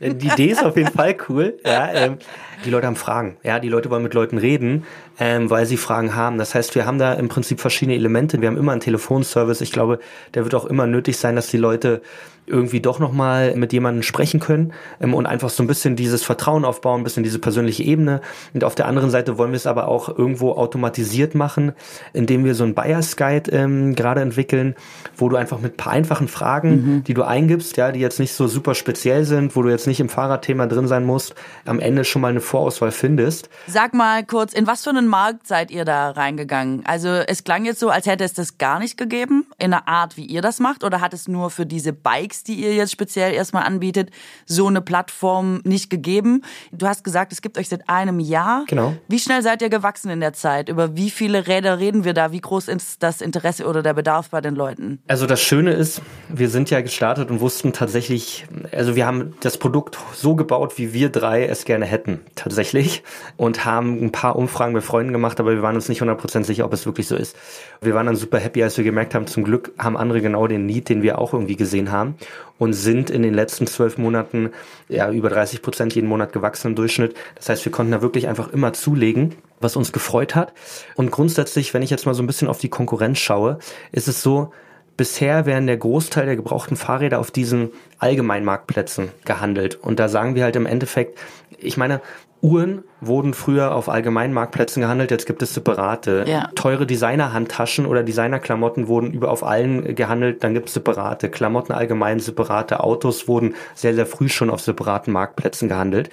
Die 0.00 0.26
Idee 0.26 0.46
ist 0.46 0.64
auf 0.64 0.76
jeden 0.76 0.92
Fall 0.92 1.16
cool. 1.28 1.58
Ja, 1.64 1.92
ähm, 1.92 2.18
die 2.64 2.70
Leute 2.70 2.88
haben 2.88 2.96
Fragen. 2.96 3.36
Ja, 3.44 3.60
die 3.60 3.68
Leute 3.68 3.88
wollen 3.88 4.02
mit 4.02 4.14
Leuten 4.14 4.36
reden, 4.36 4.84
ähm, 5.20 5.48
weil 5.48 5.64
sie 5.64 5.76
Fragen 5.76 6.16
haben. 6.16 6.38
Das 6.38 6.56
heißt, 6.56 6.74
wir 6.74 6.86
haben 6.86 6.98
da 6.98 7.12
im 7.12 7.28
Prinzip 7.28 7.60
verschiedene 7.60 7.96
Elemente. 7.96 8.40
Wir 8.40 8.48
haben 8.48 8.56
immer 8.56 8.72
einen 8.72 8.80
Telefonservice. 8.80 9.60
Ich 9.60 9.70
glaube, 9.70 10.00
der 10.34 10.42
wird 10.42 10.56
auch 10.56 10.64
immer 10.64 10.88
nötig 10.88 11.18
sein, 11.18 11.36
dass 11.36 11.48
die 11.48 11.56
Leute 11.56 12.02
irgendwie 12.46 12.80
doch 12.80 12.98
nochmal 12.98 13.54
mit 13.56 13.72
jemandem 13.72 14.02
sprechen 14.02 14.40
können 14.40 14.72
ähm, 15.00 15.14
und 15.14 15.26
einfach 15.26 15.50
so 15.50 15.62
ein 15.62 15.66
bisschen 15.66 15.96
dieses 15.96 16.22
Vertrauen 16.22 16.64
aufbauen, 16.64 17.00
ein 17.00 17.04
bisschen 17.04 17.22
diese 17.22 17.38
persönliche 17.38 17.82
Ebene. 17.82 18.20
Und 18.52 18.64
auf 18.64 18.74
der 18.74 18.86
anderen 18.86 19.10
Seite 19.10 19.38
wollen 19.38 19.52
wir 19.52 19.56
es 19.56 19.66
aber 19.66 19.88
auch 19.88 20.08
irgendwo 20.08 20.52
automatisiert 20.52 21.34
machen, 21.34 21.72
indem 22.12 22.44
wir 22.44 22.54
so 22.54 22.64
ein 22.64 22.74
Buyers 22.74 23.16
Guide 23.16 23.50
ähm, 23.52 23.94
gerade 23.94 24.20
entwickeln, 24.20 24.74
wo 25.16 25.28
du 25.28 25.36
einfach 25.36 25.60
mit 25.60 25.76
paar 25.76 25.92
einfachen 25.92 26.28
Fragen, 26.28 26.70
mhm. 26.70 27.04
die 27.04 27.14
du 27.14 27.22
eingibst, 27.22 27.76
ja, 27.76 27.92
die 27.92 28.00
jetzt 28.00 28.18
nicht 28.18 28.34
so 28.34 28.48
super 28.48 28.74
speziell 28.74 29.24
sind, 29.24 29.54
wo 29.54 29.62
du 29.62 29.70
jetzt 29.70 29.86
nicht 29.86 30.00
im 30.00 30.08
Fahrradthema 30.08 30.66
drin 30.66 30.88
sein 30.88 31.04
musst, 31.04 31.34
am 31.64 31.80
Ende 31.80 32.04
schon 32.04 32.22
mal 32.22 32.28
eine 32.28 32.40
Vorauswahl 32.40 32.90
findest. 32.90 33.48
Sag 33.66 33.94
mal 33.94 34.24
kurz, 34.24 34.52
in 34.52 34.66
was 34.66 34.84
für 34.84 34.90
einen 34.90 35.06
Markt 35.06 35.46
seid 35.46 35.70
ihr 35.70 35.84
da 35.84 36.10
reingegangen? 36.10 36.82
Also 36.84 37.08
es 37.08 37.44
klang 37.44 37.64
jetzt 37.64 37.80
so, 37.80 37.90
als 37.90 38.06
hätte 38.06 38.24
es 38.24 38.32
das 38.32 38.58
gar 38.58 38.78
nicht 38.78 38.96
gegeben, 38.96 39.46
in 39.58 39.72
einer 39.72 39.88
Art, 39.88 40.16
wie 40.16 40.24
ihr 40.24 40.42
das 40.42 40.60
macht, 40.60 40.84
oder 40.84 41.00
hat 41.00 41.14
es 41.14 41.28
nur 41.28 41.50
für 41.50 41.66
diese 41.66 41.92
Bikes 42.32 42.44
die 42.44 42.54
ihr 42.54 42.74
jetzt 42.74 42.92
speziell 42.92 43.34
erstmal 43.34 43.64
anbietet, 43.64 44.10
so 44.46 44.66
eine 44.66 44.80
Plattform 44.80 45.60
nicht 45.64 45.90
gegeben. 45.90 46.42
Du 46.72 46.86
hast 46.86 47.04
gesagt, 47.04 47.32
es 47.32 47.42
gibt 47.42 47.58
euch 47.58 47.68
seit 47.68 47.88
einem 47.88 48.18
Jahr. 48.18 48.64
Genau. 48.68 48.94
Wie 49.08 49.18
schnell 49.18 49.42
seid 49.42 49.62
ihr 49.62 49.68
gewachsen 49.68 50.10
in 50.10 50.20
der 50.20 50.32
Zeit? 50.32 50.68
Über 50.68 50.96
wie 50.96 51.10
viele 51.10 51.46
Räder 51.46 51.78
reden 51.78 52.04
wir 52.04 52.14
da? 52.14 52.32
Wie 52.32 52.40
groß 52.40 52.68
ist 52.68 53.02
das 53.02 53.20
Interesse 53.20 53.66
oder 53.66 53.82
der 53.82 53.94
Bedarf 53.94 54.30
bei 54.30 54.40
den 54.40 54.54
Leuten? 54.54 55.00
Also 55.08 55.26
das 55.26 55.40
Schöne 55.40 55.72
ist, 55.72 56.02
wir 56.28 56.48
sind 56.48 56.70
ja 56.70 56.80
gestartet 56.80 57.30
und 57.30 57.40
wussten 57.40 57.72
tatsächlich, 57.72 58.46
also 58.72 58.96
wir 58.96 59.06
haben 59.06 59.34
das 59.40 59.58
Produkt 59.58 59.98
so 60.14 60.34
gebaut, 60.34 60.78
wie 60.78 60.92
wir 60.92 61.10
drei 61.10 61.44
es 61.46 61.64
gerne 61.64 61.84
hätten, 61.84 62.20
tatsächlich. 62.34 63.02
Und 63.36 63.64
haben 63.64 64.02
ein 64.02 64.12
paar 64.12 64.36
Umfragen 64.36 64.72
mit 64.72 64.82
Freunden 64.82 65.12
gemacht, 65.12 65.38
aber 65.38 65.52
wir 65.52 65.62
waren 65.62 65.74
uns 65.74 65.88
nicht 65.88 66.02
100% 66.02 66.44
sicher, 66.44 66.64
ob 66.64 66.72
es 66.72 66.86
wirklich 66.86 67.06
so 67.06 67.16
ist. 67.16 67.36
Wir 67.80 67.94
waren 67.94 68.06
dann 68.06 68.16
super 68.16 68.38
happy, 68.38 68.62
als 68.62 68.76
wir 68.76 68.84
gemerkt 68.84 69.14
haben, 69.14 69.26
zum 69.26 69.44
Glück 69.44 69.72
haben 69.78 69.96
andere 69.96 70.20
genau 70.20 70.46
den 70.46 70.66
Need, 70.66 70.88
den 70.88 71.02
wir 71.02 71.18
auch 71.18 71.32
irgendwie 71.32 71.56
gesehen 71.56 71.92
haben 71.92 72.16
und 72.58 72.72
sind 72.72 73.10
in 73.10 73.22
den 73.22 73.34
letzten 73.34 73.66
zwölf 73.66 73.98
Monaten 73.98 74.50
ja 74.88 75.10
über 75.10 75.28
30 75.30 75.62
Prozent 75.62 75.94
jeden 75.94 76.08
Monat 76.08 76.32
gewachsen 76.32 76.68
im 76.68 76.74
Durchschnitt. 76.74 77.14
Das 77.34 77.48
heißt, 77.48 77.64
wir 77.64 77.72
konnten 77.72 77.92
da 77.92 78.02
wirklich 78.02 78.28
einfach 78.28 78.52
immer 78.52 78.72
zulegen, 78.72 79.34
was 79.60 79.76
uns 79.76 79.92
gefreut 79.92 80.34
hat. 80.34 80.52
Und 80.94 81.10
grundsätzlich, 81.10 81.74
wenn 81.74 81.82
ich 81.82 81.90
jetzt 81.90 82.06
mal 82.06 82.14
so 82.14 82.22
ein 82.22 82.26
bisschen 82.26 82.48
auf 82.48 82.58
die 82.58 82.68
Konkurrenz 82.68 83.18
schaue, 83.18 83.58
ist 83.92 84.08
es 84.08 84.22
so, 84.22 84.52
Bisher 84.96 85.46
werden 85.46 85.66
der 85.66 85.78
Großteil 85.78 86.26
der 86.26 86.36
gebrauchten 86.36 86.76
Fahrräder 86.76 87.18
auf 87.18 87.30
diesen 87.30 87.70
Allgemeinmarktplätzen 87.98 89.10
gehandelt. 89.24 89.76
Und 89.76 89.98
da 89.98 90.08
sagen 90.08 90.34
wir 90.34 90.44
halt 90.44 90.54
im 90.54 90.66
Endeffekt, 90.66 91.18
ich 91.58 91.76
meine, 91.76 92.02
Uhren 92.42 92.82
wurden 93.00 93.34
früher 93.34 93.72
auf 93.72 93.88
allgemeinen 93.88 94.34
Marktplätzen 94.34 94.82
gehandelt, 94.82 95.12
jetzt 95.12 95.26
gibt 95.26 95.42
es 95.42 95.54
separate. 95.54 96.24
Ja. 96.26 96.48
Teure 96.56 96.86
Designer-Handtaschen 96.86 97.86
oder 97.86 98.02
Designer-Klamotten 98.02 98.88
wurden 98.88 99.12
über 99.12 99.30
auf 99.30 99.44
allen 99.44 99.94
gehandelt, 99.94 100.42
dann 100.42 100.52
gibt 100.52 100.66
es 100.68 100.74
separate. 100.74 101.30
Klamotten 101.30 101.72
allgemein 101.72 102.18
separate. 102.18 102.80
Autos 102.80 103.28
wurden 103.28 103.54
sehr, 103.74 103.94
sehr 103.94 104.06
früh 104.06 104.28
schon 104.28 104.50
auf 104.50 104.60
separaten 104.60 105.12
Marktplätzen 105.12 105.68
gehandelt. 105.68 106.10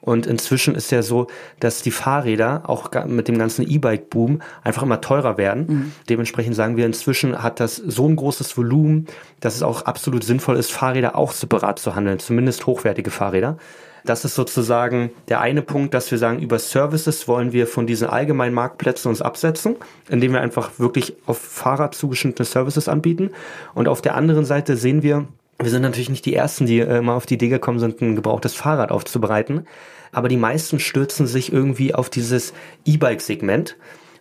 Und 0.00 0.26
inzwischen 0.26 0.74
ist 0.74 0.90
ja 0.90 1.02
so, 1.02 1.28
dass 1.60 1.82
die 1.82 1.90
Fahrräder 1.90 2.62
auch 2.66 2.90
mit 3.06 3.28
dem 3.28 3.38
ganzen 3.38 3.68
E-Bike-Boom 3.68 4.40
einfach 4.64 4.82
immer 4.82 5.00
teurer 5.00 5.38
werden. 5.38 5.66
Mhm. 5.68 5.92
Dementsprechend 6.08 6.54
sagen 6.54 6.76
wir, 6.76 6.86
inzwischen 6.86 7.40
hat 7.42 7.60
das 7.60 7.76
so 7.76 8.08
ein 8.08 8.16
großes 8.16 8.56
Volumen, 8.56 9.06
dass 9.40 9.54
es 9.54 9.62
auch 9.62 9.82
absolut 9.82 10.24
sinnvoll 10.24 10.56
ist, 10.56 10.72
Fahrräder 10.72 11.16
auch 11.16 11.32
separat 11.32 11.78
zu 11.78 11.94
handeln, 11.94 12.18
zumindest 12.18 12.66
hochwertige 12.66 13.10
Fahrräder. 13.10 13.58
Das 14.04 14.24
ist 14.24 14.34
sozusagen 14.34 15.10
der 15.28 15.40
eine 15.40 15.62
Punkt, 15.62 15.94
dass 15.94 16.10
wir 16.10 16.18
sagen, 16.18 16.40
über 16.40 16.58
Services 16.58 17.28
wollen 17.28 17.52
wir 17.52 17.66
von 17.66 17.86
diesen 17.86 18.08
allgemeinen 18.08 18.54
Marktplätzen 18.54 19.08
uns 19.08 19.22
absetzen, 19.22 19.76
indem 20.08 20.32
wir 20.32 20.40
einfach 20.40 20.78
wirklich 20.78 21.16
auf 21.26 21.38
Fahrrad 21.38 21.94
zugeschnittene 21.94 22.46
Services 22.46 22.88
anbieten. 22.88 23.30
Und 23.74 23.88
auf 23.88 24.00
der 24.00 24.14
anderen 24.14 24.44
Seite 24.44 24.76
sehen 24.76 25.02
wir, 25.02 25.26
wir 25.60 25.70
sind 25.70 25.82
natürlich 25.82 26.10
nicht 26.10 26.24
die 26.24 26.34
Ersten, 26.34 26.66
die 26.66 26.78
äh, 26.80 27.00
mal 27.00 27.16
auf 27.16 27.26
die 27.26 27.34
Idee 27.34 27.48
gekommen 27.48 27.80
sind, 27.80 28.00
ein 28.00 28.14
gebrauchtes 28.14 28.54
Fahrrad 28.54 28.90
aufzubereiten. 28.90 29.66
Aber 30.12 30.28
die 30.28 30.36
meisten 30.36 30.78
stürzen 30.78 31.26
sich 31.26 31.52
irgendwie 31.52 31.94
auf 31.94 32.10
dieses 32.10 32.54
E-Bike-Segment 32.84 33.76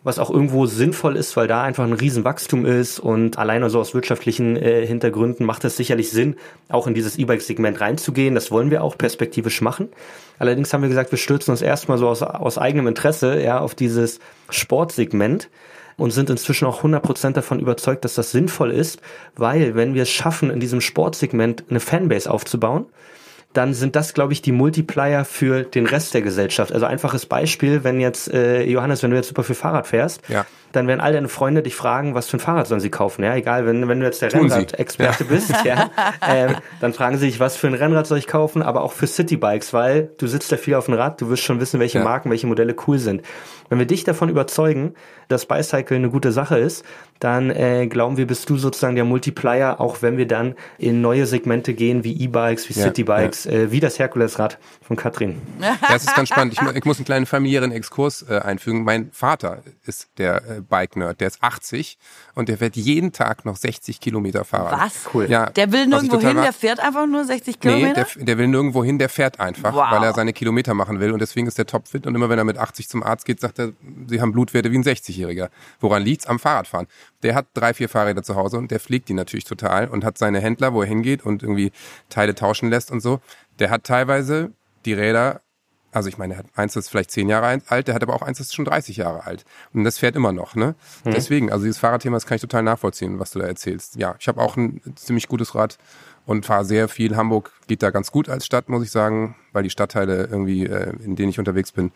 was 0.07 0.19
auch 0.19 0.31
irgendwo 0.31 0.65
sinnvoll 0.65 1.17
ist, 1.17 1.35
weil 1.35 1.47
da 1.47 1.63
einfach 1.63 1.83
ein 1.83 1.91
Riesenwachstum 1.91 2.65
ist 2.65 2.97
und 2.97 3.37
alleine 3.37 3.69
so 3.69 3.79
aus 3.79 3.93
wirtschaftlichen 3.93 4.55
äh, 4.55 4.85
Hintergründen 4.87 5.45
macht 5.45 5.65
es 5.65 5.75
sicherlich 5.75 6.11
Sinn, 6.11 6.37
auch 6.69 6.87
in 6.87 6.93
dieses 6.93 7.19
E-Bike-Segment 7.19 7.81
reinzugehen. 7.81 8.33
Das 8.33 8.49
wollen 8.49 8.71
wir 8.71 8.83
auch 8.83 8.97
perspektivisch 8.97 9.61
machen. 9.61 9.89
Allerdings 10.39 10.73
haben 10.73 10.81
wir 10.81 10.87
gesagt, 10.87 11.11
wir 11.11 11.17
stürzen 11.17 11.51
uns 11.51 11.61
erstmal 11.61 11.97
so 11.97 12.07
aus, 12.07 12.23
aus 12.23 12.57
eigenem 12.57 12.87
Interesse 12.87 13.43
ja 13.43 13.59
auf 13.59 13.75
dieses 13.75 14.19
Sportsegment 14.49 15.49
und 15.97 16.11
sind 16.11 16.29
inzwischen 16.29 16.65
auch 16.67 16.83
100% 16.83 17.33
davon 17.33 17.59
überzeugt, 17.59 18.05
dass 18.05 18.15
das 18.15 18.31
sinnvoll 18.31 18.71
ist, 18.71 19.01
weil 19.35 19.75
wenn 19.75 19.93
wir 19.93 20.03
es 20.03 20.09
schaffen, 20.09 20.49
in 20.51 20.61
diesem 20.61 20.79
Sportsegment 20.79 21.65
eine 21.69 21.81
Fanbase 21.81 22.31
aufzubauen, 22.31 22.85
dann 23.53 23.73
sind 23.73 23.95
das, 23.95 24.13
glaube 24.13 24.33
ich, 24.33 24.41
die 24.41 24.51
Multiplier 24.51 25.25
für 25.25 25.63
den 25.63 25.87
Rest 25.87 26.13
der 26.13 26.21
Gesellschaft. 26.21 26.71
Also 26.71 26.85
einfaches 26.85 27.25
Beispiel, 27.25 27.83
wenn 27.83 27.99
jetzt, 27.99 28.31
äh, 28.31 28.63
Johannes, 28.63 29.01
wenn 29.03 29.11
du 29.11 29.17
jetzt 29.17 29.29
super 29.29 29.43
viel 29.43 29.55
Fahrrad 29.55 29.87
fährst, 29.87 30.21
ja. 30.27 30.45
Dann 30.77 30.87
werden 30.87 31.01
all 31.01 31.11
deine 31.11 31.27
Freunde 31.27 31.63
dich 31.63 31.75
fragen, 31.75 32.15
was 32.15 32.27
für 32.29 32.37
ein 32.37 32.39
Fahrrad 32.39 32.67
sollen 32.67 32.79
sie 32.79 32.89
kaufen. 32.89 33.23
Ja, 33.23 33.35
egal, 33.35 33.65
wenn, 33.65 33.87
wenn 33.87 33.99
du 33.99 34.05
jetzt 34.05 34.21
der 34.21 34.33
Rennrad-Experte 34.33 35.23
ja. 35.23 35.29
bist, 35.29 35.53
ja, 35.65 35.89
ähm, 36.27 36.55
dann 36.79 36.93
fragen 36.93 37.17
sie 37.17 37.25
dich, 37.27 37.39
was 37.39 37.57
für 37.57 37.67
ein 37.67 37.73
Rennrad 37.73 38.07
soll 38.07 38.17
ich 38.17 38.27
kaufen, 38.27 38.61
aber 38.61 38.83
auch 38.83 38.93
für 38.93 39.07
Citybikes, 39.07 39.73
weil 39.73 40.11
du 40.17 40.27
sitzt 40.27 40.51
ja 40.51 40.57
viel 40.57 40.75
auf 40.75 40.85
dem 40.85 40.93
Rad, 40.93 41.19
du 41.19 41.29
wirst 41.29 41.43
schon 41.43 41.59
wissen, 41.59 41.79
welche 41.79 41.97
ja. 41.97 42.03
Marken, 42.03 42.29
welche 42.29 42.47
Modelle 42.47 42.75
cool 42.87 42.99
sind. 42.99 43.23
Wenn 43.69 43.79
wir 43.79 43.85
dich 43.85 44.03
davon 44.03 44.29
überzeugen, 44.29 44.93
dass 45.27 45.45
Bicycle 45.45 45.97
eine 45.97 46.09
gute 46.09 46.31
Sache 46.31 46.57
ist, 46.57 46.85
dann 47.19 47.49
äh, 47.49 47.87
glauben 47.87 48.17
wir, 48.17 48.27
bist 48.27 48.49
du 48.49 48.57
sozusagen 48.57 48.95
der 48.95 49.03
Multiplier, 49.03 49.81
auch 49.81 50.01
wenn 50.01 50.17
wir 50.17 50.27
dann 50.27 50.55
in 50.77 51.01
neue 51.01 51.25
Segmente 51.25 51.73
gehen, 51.73 52.03
wie 52.03 52.13
E-Bikes, 52.21 52.69
wie 52.69 52.73
ja, 52.73 52.85
Citybikes, 52.85 53.45
ja. 53.45 53.51
Äh, 53.51 53.71
wie 53.71 53.79
das 53.79 53.99
Herkulesrad 53.99 54.57
von 54.81 54.95
Katrin. 54.95 55.41
Ja, 55.59 55.75
es 55.95 56.03
ist 56.03 56.15
ganz 56.15 56.29
spannend. 56.29 56.53
Ich, 56.53 56.75
ich, 56.75 56.85
muss 56.85 56.97
einen 56.97 57.05
kleinen 57.05 57.25
familiären 57.25 57.71
Exkurs 57.71 58.25
äh, 58.29 58.39
einfügen. 58.39 58.83
Mein 58.83 59.09
Vater 59.11 59.63
ist 59.85 60.09
der 60.17 60.37
äh, 60.37 60.61
Bike-Nerd, 60.67 61.19
der 61.19 61.27
ist 61.27 61.43
80 61.43 61.97
und 62.35 62.49
der 62.49 62.57
fährt 62.57 62.75
jeden 62.75 63.11
Tag 63.11 63.45
noch 63.45 63.55
60 63.55 63.99
Kilometer 63.99 64.43
Fahrrad. 64.43 64.79
Was? 64.79 65.09
Cool. 65.13 65.29
Ja, 65.29 65.47
der 65.47 65.71
will 65.71 65.87
nirgendwo 65.87 66.19
hin, 66.19 66.35
der 66.35 66.53
fährt 66.53 66.79
einfach 66.79 67.05
nur 67.07 67.23
60 67.23 67.59
Kilometer? 67.59 67.87
Nee, 67.87 68.15
der, 68.15 68.25
der 68.25 68.37
will 68.37 68.47
nirgendwo 68.47 68.83
hin, 68.83 68.99
der 68.99 69.09
fährt 69.09 69.39
einfach, 69.39 69.73
wow. 69.73 69.91
weil 69.91 70.03
er 70.03 70.13
seine 70.13 70.33
Kilometer 70.33 70.73
machen 70.73 70.99
will 70.99 71.11
und 71.11 71.19
deswegen 71.19 71.47
ist 71.47 71.57
der 71.57 71.65
topfit 71.65 72.05
und 72.05 72.15
immer 72.15 72.29
wenn 72.29 72.37
er 72.37 72.45
mit 72.45 72.57
80 72.57 72.87
zum 72.89 73.03
Arzt 73.03 73.25
geht, 73.25 73.39
sagt 73.39 73.59
er, 73.59 73.73
sie 74.07 74.21
haben 74.21 74.31
Blutwerte 74.31 74.71
wie 74.71 74.77
ein 74.77 74.83
60-Jähriger. 74.83 75.49
Woran 75.79 76.03
liegt's? 76.03 76.27
Am 76.27 76.39
Fahrradfahren. 76.39 76.87
Der 77.23 77.35
hat 77.35 77.47
drei, 77.53 77.73
vier 77.73 77.89
Fahrräder 77.89 78.23
zu 78.23 78.35
Hause 78.35 78.57
und 78.57 78.71
der 78.71 78.79
pflegt 78.79 79.09
die 79.09 79.13
natürlich 79.13 79.45
total 79.45 79.87
und 79.87 80.03
hat 80.03 80.17
seine 80.17 80.39
Händler, 80.39 80.73
wo 80.73 80.81
er 80.81 80.87
hingeht 80.87 81.25
und 81.25 81.41
irgendwie 81.43 81.71
Teile 82.09 82.35
tauschen 82.35 82.69
lässt 82.69 82.91
und 82.91 83.01
so. 83.01 83.21
Der 83.59 83.69
hat 83.69 83.83
teilweise 83.83 84.51
die 84.85 84.93
Räder 84.93 85.41
also 85.91 86.09
ich 86.09 86.17
meine, 86.17 86.35
er 86.35 86.39
hat 86.39 86.45
eins 86.55 86.75
ist 86.75 86.89
vielleicht 86.89 87.11
zehn 87.11 87.29
Jahre 87.29 87.61
alt, 87.67 87.87
der 87.87 87.95
hat 87.95 88.03
aber 88.03 88.13
auch 88.13 88.21
eins 88.21 88.37
das 88.37 88.47
ist 88.47 88.55
schon 88.55 88.65
30 88.65 88.97
Jahre 88.97 89.25
alt. 89.25 89.45
Und 89.73 89.83
das 89.83 89.97
fährt 89.97 90.15
immer 90.15 90.31
noch, 90.31 90.55
ne? 90.55 90.75
Mhm. 91.03 91.11
Deswegen, 91.11 91.51
also 91.51 91.63
dieses 91.65 91.79
Fahrradthema, 91.79 92.15
das 92.15 92.25
kann 92.25 92.35
ich 92.35 92.41
total 92.41 92.63
nachvollziehen, 92.63 93.19
was 93.19 93.31
du 93.31 93.39
da 93.39 93.45
erzählst. 93.45 93.95
Ja, 93.95 94.15
ich 94.19 94.27
habe 94.27 94.41
auch 94.41 94.57
ein 94.57 94.81
ziemlich 94.95 95.27
gutes 95.27 95.55
Rad 95.55 95.77
und 96.25 96.45
fahre 96.45 96.65
sehr 96.65 96.87
viel. 96.89 97.15
Hamburg 97.15 97.51
geht 97.67 97.81
da 97.81 97.89
ganz 97.89 98.11
gut 98.11 98.29
als 98.29 98.45
Stadt, 98.45 98.69
muss 98.69 98.83
ich 98.83 98.91
sagen, 98.91 99.35
weil 99.53 99.63
die 99.63 99.69
Stadtteile 99.69 100.25
irgendwie, 100.25 100.65
äh, 100.65 100.93
in 101.03 101.15
denen 101.15 101.29
ich 101.29 101.39
unterwegs 101.39 101.71
bin, 101.71 101.91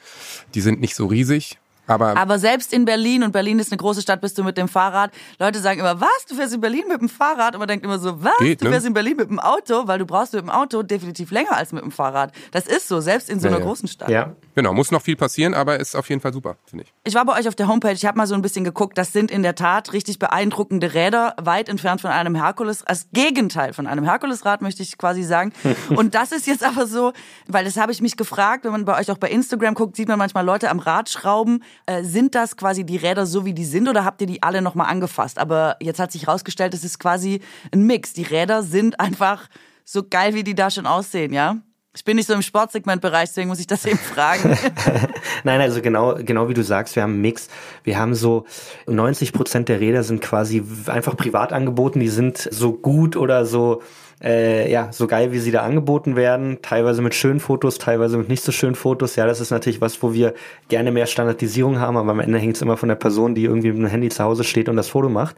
die 0.55 0.61
sind 0.61 0.79
nicht 0.79 0.95
so 0.95 1.05
riesig. 1.05 1.59
Aber, 1.87 2.15
aber 2.17 2.39
selbst 2.39 2.73
in 2.73 2.85
Berlin, 2.85 3.23
und 3.23 3.31
Berlin 3.31 3.59
ist 3.59 3.71
eine 3.71 3.77
große 3.77 4.01
Stadt, 4.01 4.21
bist 4.21 4.37
du 4.37 4.43
mit 4.43 4.57
dem 4.57 4.67
Fahrrad. 4.67 5.11
Leute 5.39 5.59
sagen 5.59 5.79
immer, 5.79 5.99
was, 5.99 6.25
du 6.29 6.35
fährst 6.35 6.53
in 6.53 6.61
Berlin 6.61 6.83
mit 6.87 7.01
dem 7.01 7.09
Fahrrad? 7.09 7.55
Und 7.55 7.59
man 7.59 7.67
denkt 7.67 7.85
immer 7.85 7.99
so, 7.99 8.23
was, 8.23 8.37
Geht, 8.39 8.61
du 8.61 8.65
ne? 8.65 8.71
fährst 8.71 8.85
in 8.85 8.93
Berlin 8.93 9.17
mit 9.17 9.29
dem 9.29 9.39
Auto? 9.39 9.87
Weil 9.87 9.99
du 9.99 10.05
brauchst 10.05 10.33
mit 10.33 10.41
dem 10.41 10.49
Auto 10.49 10.83
definitiv 10.83 11.31
länger 11.31 11.55
als 11.55 11.71
mit 11.71 11.83
dem 11.83 11.91
Fahrrad. 11.91 12.31
Das 12.51 12.67
ist 12.67 12.87
so, 12.87 13.01
selbst 13.01 13.29
in 13.29 13.39
so 13.39 13.47
einer 13.47 13.59
ja, 13.59 13.65
großen 13.65 13.87
Stadt. 13.87 14.09
Ja, 14.09 14.33
genau. 14.55 14.73
Muss 14.73 14.91
noch 14.91 15.01
viel 15.01 15.15
passieren, 15.15 15.53
aber 15.53 15.79
ist 15.79 15.95
auf 15.95 16.09
jeden 16.09 16.21
Fall 16.21 16.33
super, 16.33 16.55
finde 16.65 16.85
ich. 16.85 16.93
Ich 17.03 17.15
war 17.15 17.25
bei 17.25 17.37
euch 17.37 17.47
auf 17.47 17.55
der 17.55 17.67
Homepage, 17.67 17.91
ich 17.91 18.05
habe 18.05 18.17
mal 18.17 18.27
so 18.27 18.35
ein 18.35 18.41
bisschen 18.41 18.63
geguckt. 18.63 18.97
Das 18.97 19.11
sind 19.11 19.31
in 19.31 19.43
der 19.43 19.55
Tat 19.55 19.93
richtig 19.93 20.19
beeindruckende 20.19 20.93
Räder, 20.93 21.35
weit 21.41 21.67
entfernt 21.67 22.01
von 22.01 22.11
einem 22.11 22.35
Herkules, 22.35 22.83
als 22.83 23.07
Gegenteil 23.11 23.73
von 23.73 23.87
einem 23.87 24.03
Herkulesrad, 24.03 24.61
möchte 24.61 24.83
ich 24.83 24.97
quasi 24.97 25.23
sagen. 25.23 25.51
und 25.89 26.15
das 26.15 26.31
ist 26.31 26.47
jetzt 26.47 26.63
aber 26.63 26.87
so, 26.87 27.13
weil 27.47 27.65
das 27.65 27.77
habe 27.77 27.91
ich 27.91 28.01
mich 28.01 28.17
gefragt, 28.17 28.63
wenn 28.65 28.71
man 28.71 28.85
bei 28.85 28.99
euch 28.99 29.11
auch 29.11 29.17
bei 29.17 29.29
Instagram 29.29 29.73
guckt, 29.73 29.95
sieht 29.95 30.07
man 30.07 30.17
manchmal 30.17 30.45
Leute 30.45 30.69
am 30.69 30.79
Rad 30.79 31.09
schrauben. 31.09 31.63
Äh, 31.85 32.03
sind 32.03 32.35
das 32.35 32.57
quasi 32.57 32.83
die 32.83 32.97
Räder 32.97 33.25
so, 33.25 33.45
wie 33.45 33.53
die 33.53 33.65
sind, 33.65 33.87
oder 33.87 34.05
habt 34.05 34.21
ihr 34.21 34.27
die 34.27 34.43
alle 34.43 34.61
nochmal 34.61 34.89
angefasst? 34.89 35.39
Aber 35.39 35.77
jetzt 35.81 35.99
hat 35.99 36.11
sich 36.11 36.27
herausgestellt, 36.27 36.73
es 36.73 36.83
ist 36.83 36.99
quasi 36.99 37.41
ein 37.73 37.85
Mix. 37.85 38.13
Die 38.13 38.23
Räder 38.23 38.63
sind 38.63 38.99
einfach 38.99 39.49
so 39.85 40.03
geil, 40.07 40.33
wie 40.33 40.43
die 40.43 40.55
da 40.55 40.69
schon 40.69 40.85
aussehen, 40.85 41.33
ja? 41.33 41.57
Ich 41.93 42.05
bin 42.05 42.15
nicht 42.15 42.27
so 42.27 42.33
im 42.33 42.41
Sportsegmentbereich, 42.41 43.29
deswegen 43.29 43.49
muss 43.49 43.59
ich 43.59 43.67
das 43.67 43.85
eben 43.85 43.97
fragen. 43.97 44.57
Nein, 45.43 45.59
also 45.59 45.81
genau, 45.81 46.15
genau 46.15 46.47
wie 46.47 46.53
du 46.53 46.63
sagst, 46.63 46.95
wir 46.95 47.03
haben 47.03 47.13
einen 47.13 47.21
Mix. 47.21 47.49
Wir 47.83 47.99
haben 47.99 48.15
so 48.15 48.45
90 48.87 49.33
Prozent 49.33 49.67
der 49.67 49.81
Räder 49.81 50.03
sind 50.03 50.21
quasi 50.21 50.63
einfach 50.85 51.17
privat 51.17 51.51
angeboten. 51.51 51.99
Die 51.99 52.07
sind 52.07 52.37
so 52.37 52.71
gut 52.71 53.17
oder 53.17 53.45
so 53.45 53.81
äh, 54.23 54.71
ja, 54.71 54.89
so 54.91 55.07
geil, 55.07 55.31
wie 55.31 55.39
sie 55.39 55.51
da 55.51 55.61
angeboten 55.61 56.15
werden, 56.15 56.59
teilweise 56.61 57.01
mit 57.01 57.15
schönen 57.15 57.39
Fotos, 57.39 57.77
teilweise 57.77 58.17
mit 58.17 58.29
nicht 58.29 58.43
so 58.43 58.51
schönen 58.51 58.75
Fotos. 58.75 59.15
Ja, 59.15 59.25
das 59.25 59.39
ist 59.39 59.51
natürlich 59.51 59.81
was, 59.81 60.01
wo 60.03 60.13
wir 60.13 60.33
gerne 60.69 60.91
mehr 60.91 61.07
Standardisierung 61.07 61.79
haben, 61.79 61.97
aber 61.97 62.11
am 62.11 62.19
Ende 62.19 62.37
hängt 62.37 62.55
es 62.55 62.61
immer 62.61 62.77
von 62.77 62.89
der 62.89 62.95
Person, 62.95 63.33
die 63.33 63.45
irgendwie 63.45 63.71
mit 63.71 63.79
dem 63.79 63.87
Handy 63.87 64.09
zu 64.09 64.23
Hause 64.23 64.43
steht 64.43 64.69
und 64.69 64.75
das 64.75 64.89
Foto 64.89 65.09
macht. 65.09 65.35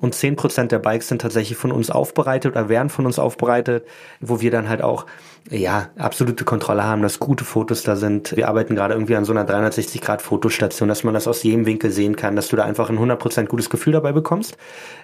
Und 0.00 0.14
zehn 0.14 0.36
Prozent 0.36 0.72
der 0.72 0.78
Bikes 0.78 1.08
sind 1.08 1.22
tatsächlich 1.22 1.56
von 1.56 1.72
uns 1.72 1.90
aufbereitet 1.90 2.52
oder 2.52 2.68
werden 2.68 2.90
von 2.90 3.06
uns 3.06 3.18
aufbereitet, 3.18 3.86
wo 4.20 4.40
wir 4.40 4.50
dann 4.50 4.68
halt 4.68 4.82
auch 4.82 5.06
ja, 5.50 5.90
absolute 5.98 6.44
Kontrolle 6.44 6.84
haben, 6.84 7.02
dass 7.02 7.18
gute 7.18 7.44
Fotos 7.44 7.82
da 7.82 7.96
sind. 7.96 8.36
Wir 8.36 8.48
arbeiten 8.48 8.76
gerade 8.76 8.94
irgendwie 8.94 9.16
an 9.16 9.24
so 9.24 9.32
einer 9.32 9.44
360-Grad-Fotostation, 9.44 10.88
dass 10.88 11.04
man 11.04 11.14
das 11.14 11.26
aus 11.26 11.42
jedem 11.42 11.66
Winkel 11.66 11.90
sehen 11.90 12.16
kann, 12.16 12.36
dass 12.36 12.48
du 12.48 12.56
da 12.56 12.64
einfach 12.64 12.90
ein 12.90 12.98
100% 12.98 13.46
gutes 13.46 13.68
Gefühl 13.68 13.92
dabei 13.92 14.12
bekommst. 14.12 14.56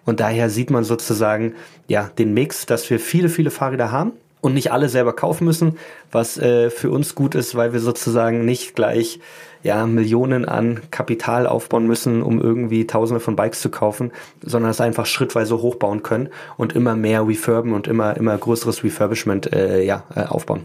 Und 0.05 0.21
daher 0.21 0.49
sieht 0.49 0.71
man 0.71 0.85
sozusagen, 0.85 1.55
ja, 1.89 2.11
den 2.19 2.35
Mix, 2.35 2.67
dass 2.67 2.89
wir 2.89 3.01
viele, 3.01 3.29
viele 3.29 3.51
Fahrräder 3.51 3.91
haben 3.91 4.13
und 4.41 4.55
nicht 4.55 4.73
alle 4.73 4.89
selber 4.89 5.13
kaufen 5.13 5.45
müssen, 5.45 5.79
was 6.13 6.39
äh, 6.39 6.71
für 6.71 6.91
uns 6.91 7.15
gut 7.15 7.35
ist, 7.35 7.55
weil 7.55 7.73
wir 7.73 7.81
sozusagen 7.81 8.45
nicht 8.45 8.77
gleich 8.77 9.21
ja, 9.63 9.87
Millionen 9.87 10.45
an 10.45 10.81
Kapital 10.91 11.47
aufbauen 11.47 11.87
müssen, 11.87 12.23
um 12.23 12.41
irgendwie 12.41 12.87
Tausende 12.87 13.21
von 13.21 13.37
Bikes 13.37 13.61
zu 13.61 13.71
kaufen, 13.71 14.13
sondern 14.43 14.71
es 14.71 14.81
einfach 14.81 15.07
schrittweise 15.07 15.61
hochbauen 15.61 16.03
können 16.03 16.29
und 16.57 16.75
immer 16.75 16.97
mehr 16.97 17.27
refurben 17.27 17.73
und 17.73 17.89
immer, 17.89 18.17
immer 18.17 18.37
größeres 18.37 18.85
Refurbishment 18.85 19.53
äh, 19.53 19.83
ja, 19.83 20.05
äh, 20.15 20.23
aufbauen. 20.23 20.65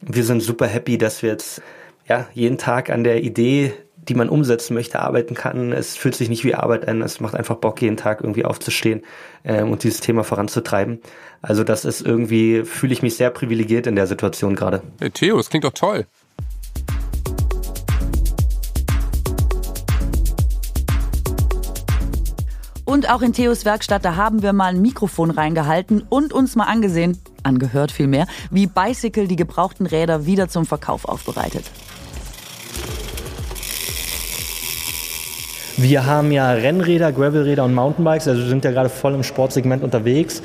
Wir 0.00 0.24
sind 0.24 0.42
super 0.42 0.66
happy, 0.66 0.98
dass 0.98 1.22
wir 1.22 1.30
jetzt 1.30 1.62
ja, 2.08 2.26
jeden 2.32 2.58
Tag 2.58 2.90
an 2.90 3.04
der 3.04 3.22
Idee, 3.22 3.72
die 3.96 4.14
man 4.14 4.28
umsetzen 4.28 4.74
möchte, 4.74 5.00
arbeiten 5.00 5.34
kann. 5.34 5.72
Es 5.72 5.96
fühlt 5.96 6.14
sich 6.14 6.28
nicht 6.28 6.44
wie 6.44 6.54
Arbeit 6.54 6.88
an, 6.88 7.02
es 7.02 7.20
macht 7.20 7.34
einfach 7.34 7.56
Bock, 7.56 7.82
jeden 7.82 7.96
Tag 7.96 8.22
irgendwie 8.22 8.44
aufzustehen 8.44 9.02
äh, 9.42 9.62
und 9.62 9.82
dieses 9.82 10.00
Thema 10.00 10.24
voranzutreiben. 10.24 11.00
Also 11.42 11.62
das 11.64 11.84
ist 11.84 12.00
irgendwie, 12.00 12.64
fühle 12.64 12.92
ich 12.92 13.02
mich 13.02 13.16
sehr 13.16 13.30
privilegiert 13.30 13.86
in 13.86 13.96
der 13.96 14.06
Situation 14.06 14.56
gerade. 14.56 14.82
Hey 14.98 15.10
Theo, 15.10 15.36
das 15.36 15.50
klingt 15.50 15.64
doch 15.64 15.72
toll. 15.72 16.06
Und 22.98 23.08
auch 23.12 23.22
in 23.22 23.32
Theos 23.32 23.64
Werkstatt, 23.64 24.04
da 24.04 24.16
haben 24.16 24.42
wir 24.42 24.52
mal 24.52 24.70
ein 24.74 24.82
Mikrofon 24.82 25.30
reingehalten 25.30 26.02
und 26.08 26.32
uns 26.32 26.56
mal 26.56 26.64
angesehen, 26.64 27.16
angehört 27.44 27.92
vielmehr, 27.92 28.26
wie 28.50 28.66
Bicycle 28.66 29.28
die 29.28 29.36
gebrauchten 29.36 29.86
Räder 29.86 30.26
wieder 30.26 30.48
zum 30.48 30.66
Verkauf 30.66 31.04
aufbereitet. 31.04 31.62
Wir 35.76 36.06
haben 36.06 36.32
ja 36.32 36.50
Rennräder, 36.50 37.12
Gravelräder 37.12 37.64
und 37.64 37.72
Mountainbikes, 37.72 38.26
also 38.26 38.44
sind 38.44 38.64
ja 38.64 38.72
gerade 38.72 38.88
voll 38.88 39.14
im 39.14 39.22
Sportsegment 39.22 39.84
unterwegs. 39.84 40.42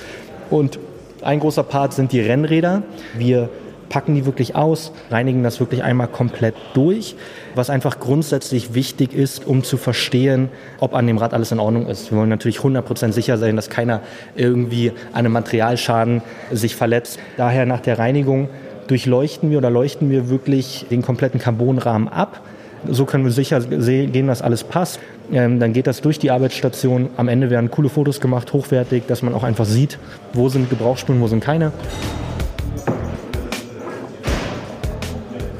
Und 0.51 0.77
ein 1.23 1.39
großer 1.39 1.63
Part 1.63 1.93
sind 1.93 2.11
die 2.11 2.21
Rennräder. 2.21 2.83
Wir 3.17 3.49
packen 3.93 4.15
die 4.15 4.25
wirklich 4.25 4.55
aus, 4.55 4.91
reinigen 5.11 5.43
das 5.43 5.59
wirklich 5.59 5.83
einmal 5.83 6.07
komplett 6.07 6.55
durch, 6.73 7.15
was 7.53 7.69
einfach 7.69 7.99
grundsätzlich 7.99 8.73
wichtig 8.73 9.13
ist, 9.13 9.45
um 9.45 9.63
zu 9.63 9.77
verstehen, 9.77 10.49
ob 10.79 10.95
an 10.95 11.05
dem 11.05 11.19
Rad 11.19 11.35
alles 11.35 11.51
in 11.51 11.59
Ordnung 11.59 11.85
ist. 11.85 12.09
Wir 12.09 12.17
wollen 12.17 12.29
natürlich 12.29 12.57
100% 12.57 13.11
sicher 13.11 13.37
sein, 13.37 13.55
dass 13.55 13.69
keiner 13.69 14.01
irgendwie 14.35 14.93
an 15.11 15.19
einem 15.19 15.33
Materialschaden 15.33 16.23
sich 16.51 16.75
verletzt. 16.75 17.19
Daher 17.37 17.67
nach 17.67 17.81
der 17.81 17.99
Reinigung 17.99 18.49
durchleuchten 18.87 19.51
wir 19.51 19.59
oder 19.59 19.69
leuchten 19.69 20.09
wir 20.09 20.27
wirklich 20.27 20.87
den 20.89 21.03
kompletten 21.03 21.39
Carbonrahmen 21.39 22.07
ab. 22.07 22.41
So 22.89 23.05
können 23.05 23.25
wir 23.25 23.31
sicher 23.31 23.61
gehen, 23.61 24.25
dass 24.25 24.41
alles 24.41 24.63
passt. 24.63 24.99
Ähm, 25.31 25.59
dann 25.59 25.71
geht 25.71 25.85
das 25.85 26.01
durch 26.01 26.17
die 26.17 26.31
Arbeitsstation. 26.31 27.11
Am 27.15 27.27
Ende 27.27 27.51
werden 27.51 27.69
coole 27.69 27.89
Fotos 27.89 28.19
gemacht, 28.19 28.53
hochwertig, 28.53 29.03
dass 29.05 29.21
man 29.21 29.35
auch 29.35 29.43
einfach 29.43 29.65
sieht, 29.65 29.99
wo 30.33 30.49
sind 30.49 30.71
Gebrauchsspuren, 30.71 31.21
wo 31.21 31.27
sind 31.27 31.43
keine. 31.43 31.71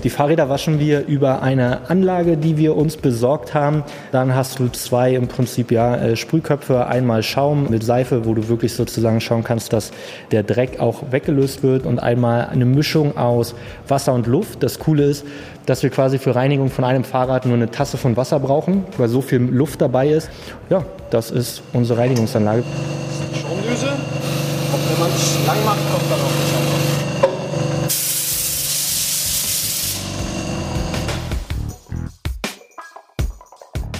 Die 0.03 0.09
Fahrräder 0.09 0.49
waschen 0.49 0.79
wir 0.79 1.05
über 1.07 1.41
eine 1.41 1.89
Anlage, 1.89 2.35
die 2.35 2.57
wir 2.57 2.75
uns 2.75 2.97
besorgt 2.97 3.53
haben. 3.53 3.83
Dann 4.11 4.35
hast 4.35 4.59
du 4.59 4.67
zwei 4.67 5.13
im 5.13 5.29
Prinzip 5.29 5.71
ja 5.71 5.95
äh, 5.95 6.17
Sprühköpfe, 6.17 6.87
einmal 6.87 7.23
Schaum 7.23 7.69
mit 7.69 7.85
Seife, 7.85 8.25
wo 8.25 8.33
du 8.33 8.49
wirklich 8.49 8.73
sozusagen 8.73 9.21
schauen 9.21 9.45
kannst, 9.45 9.71
dass 9.71 9.91
der 10.31 10.43
Dreck 10.43 10.81
auch 10.81 11.11
weggelöst 11.11 11.63
wird 11.63 11.85
und 11.85 11.99
einmal 11.99 12.49
eine 12.51 12.65
Mischung 12.65 13.15
aus 13.15 13.55
Wasser 13.87 14.13
und 14.13 14.27
Luft. 14.27 14.61
Das 14.61 14.77
Coole 14.77 15.05
ist, 15.05 15.25
dass 15.65 15.83
wir 15.83 15.89
quasi 15.89 16.19
für 16.19 16.35
Reinigung 16.35 16.69
von 16.69 16.83
einem 16.83 17.05
Fahrrad 17.05 17.45
nur 17.45 17.55
eine 17.55 17.71
Tasse 17.71 17.95
von 17.95 18.17
Wasser 18.17 18.41
brauchen, 18.41 18.83
weil 18.97 19.07
so 19.07 19.21
viel 19.21 19.39
Luft 19.39 19.81
dabei 19.81 20.09
ist. 20.09 20.29
Ja, 20.69 20.83
das 21.11 21.31
ist 21.31 21.63
unsere 21.71 21.99
Reinigungsanlage. 21.99 22.63
Schaumdüse. 23.41 23.87
Und 23.87 24.91
wenn 24.91 24.99
man 24.99 25.09
es 25.15 25.47
lang 25.47 25.63
macht, 25.63 25.79
kommt 25.89 26.11
dann 26.11 26.19
auch 26.19 26.52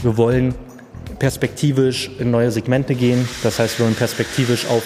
Wir 0.03 0.17
wollen 0.17 0.53
perspektivisch 1.19 2.11
in 2.19 2.31
neue 2.31 2.51
Segmente 2.51 2.95
gehen. 2.95 3.27
Das 3.43 3.59
heißt, 3.59 3.79
wir 3.79 3.85
wollen 3.85 3.95
perspektivisch 3.95 4.65
auf 4.67 4.83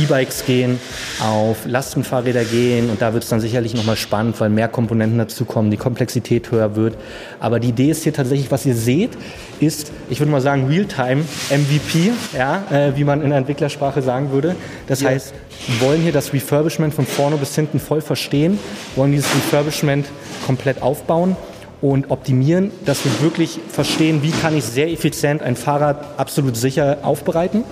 E-Bikes 0.00 0.44
gehen, 0.46 0.78
auf 1.20 1.66
Lastenfahrräder 1.66 2.44
gehen 2.44 2.88
und 2.88 3.02
da 3.02 3.12
wird 3.12 3.24
es 3.24 3.30
dann 3.30 3.40
sicherlich 3.40 3.74
nochmal 3.74 3.96
spannend, 3.96 4.38
weil 4.40 4.48
mehr 4.48 4.68
Komponenten 4.68 5.18
dazukommen, 5.18 5.70
die 5.70 5.76
Komplexität 5.76 6.50
höher 6.52 6.76
wird. 6.76 6.96
Aber 7.40 7.58
die 7.58 7.70
Idee 7.70 7.90
ist 7.90 8.04
hier 8.04 8.12
tatsächlich, 8.12 8.50
was 8.52 8.64
ihr 8.64 8.76
seht, 8.76 9.10
ist, 9.58 9.92
ich 10.08 10.20
würde 10.20 10.30
mal 10.30 10.40
sagen, 10.40 10.68
Realtime 10.68 11.24
MVP, 11.50 12.12
ja, 12.36 12.62
äh, 12.70 12.96
wie 12.96 13.02
man 13.04 13.20
in 13.20 13.30
der 13.30 13.38
Entwicklersprache 13.38 14.02
sagen 14.02 14.30
würde. 14.30 14.54
Das 14.86 15.00
ja. 15.00 15.10
heißt, 15.10 15.34
wir 15.66 15.88
wollen 15.88 16.00
hier 16.00 16.12
das 16.12 16.32
Refurbishment 16.32 16.94
von 16.94 17.06
vorne 17.06 17.36
bis 17.36 17.54
hinten 17.56 17.80
voll 17.80 18.00
verstehen, 18.00 18.58
wollen 18.94 19.10
dieses 19.10 19.34
Refurbishment 19.34 20.06
komplett 20.46 20.80
aufbauen 20.80 21.36
und 21.82 22.10
optimieren, 22.10 22.70
dass 22.86 23.04
wir 23.04 23.20
wirklich 23.20 23.58
verstehen, 23.68 24.22
wie 24.22 24.30
kann 24.30 24.56
ich 24.56 24.64
sehr 24.64 24.90
effizient 24.90 25.42
ein 25.42 25.56
Fahrrad 25.56 26.18
absolut 26.18 26.56
sicher 26.56 26.98
aufbereiten. 27.02 27.64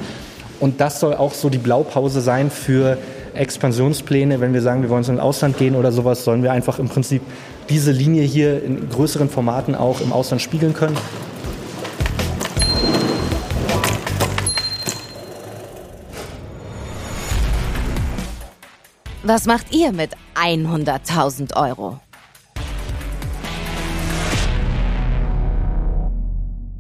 Und 0.58 0.80
das 0.80 1.00
soll 1.00 1.14
auch 1.14 1.32
so 1.32 1.48
die 1.48 1.58
Blaupause 1.58 2.20
sein 2.20 2.50
für 2.50 2.98
Expansionspläne. 3.34 4.40
Wenn 4.40 4.52
wir 4.52 4.61
sagen, 4.61 4.82
wir 4.82 4.90
wollen 4.90 5.04
ins 5.04 5.20
Ausland 5.20 5.56
gehen 5.56 5.76
oder 5.76 5.92
sowas, 5.92 6.24
sollen 6.24 6.42
wir 6.42 6.52
einfach 6.52 6.78
im 6.78 6.88
Prinzip 6.88 7.22
diese 7.70 7.92
Linie 7.92 8.24
hier 8.24 8.62
in 8.62 8.90
größeren 8.90 9.30
Formaten 9.30 9.74
auch 9.74 10.00
im 10.00 10.12
Ausland 10.12 10.42
spiegeln 10.42 10.74
können. 10.74 10.98
Was 19.22 19.46
macht 19.46 19.72
ihr 19.72 19.92
mit 19.92 20.11
100.000 20.34 21.54
Euro? 21.54 22.00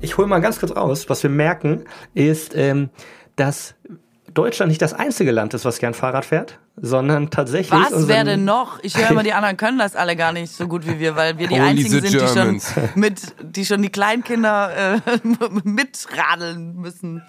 Ich 0.00 0.16
hole 0.16 0.26
mal 0.26 0.40
ganz 0.40 0.58
kurz 0.58 0.74
raus. 0.74 1.08
Was 1.08 1.22
wir 1.22 1.30
merken, 1.30 1.84
ist, 2.14 2.54
ähm, 2.56 2.90
dass 3.36 3.74
Deutschland 4.32 4.70
nicht 4.70 4.82
das 4.82 4.94
einzige 4.94 5.30
Land 5.30 5.54
ist, 5.54 5.64
was 5.64 5.78
gern 5.78 5.94
Fahrrad 5.94 6.24
fährt 6.24 6.58
sondern 6.82 7.30
tatsächlich. 7.30 7.70
Was 7.70 8.08
wäre 8.08 8.24
denn 8.24 8.44
noch? 8.44 8.78
Ich 8.82 8.96
höre 8.96 9.10
immer, 9.10 9.22
die 9.22 9.32
anderen 9.34 9.56
können 9.56 9.78
das 9.78 9.96
alle 9.96 10.16
gar 10.16 10.32
nicht 10.32 10.52
so 10.52 10.66
gut 10.66 10.86
wie 10.86 10.98
wir, 10.98 11.16
weil 11.16 11.38
wir 11.38 11.48
die 11.48 11.54
Holy 11.54 11.68
einzigen 11.68 12.00
sind, 12.00 12.14
die 12.14 12.18
schon 12.18 12.60
mit, 12.94 13.20
die 13.42 13.64
schon 13.64 13.82
die 13.82 13.90
Kleinkinder 13.90 14.96
äh, 14.96 15.00
mitradeln 15.64 16.76
müssen. 16.76 17.22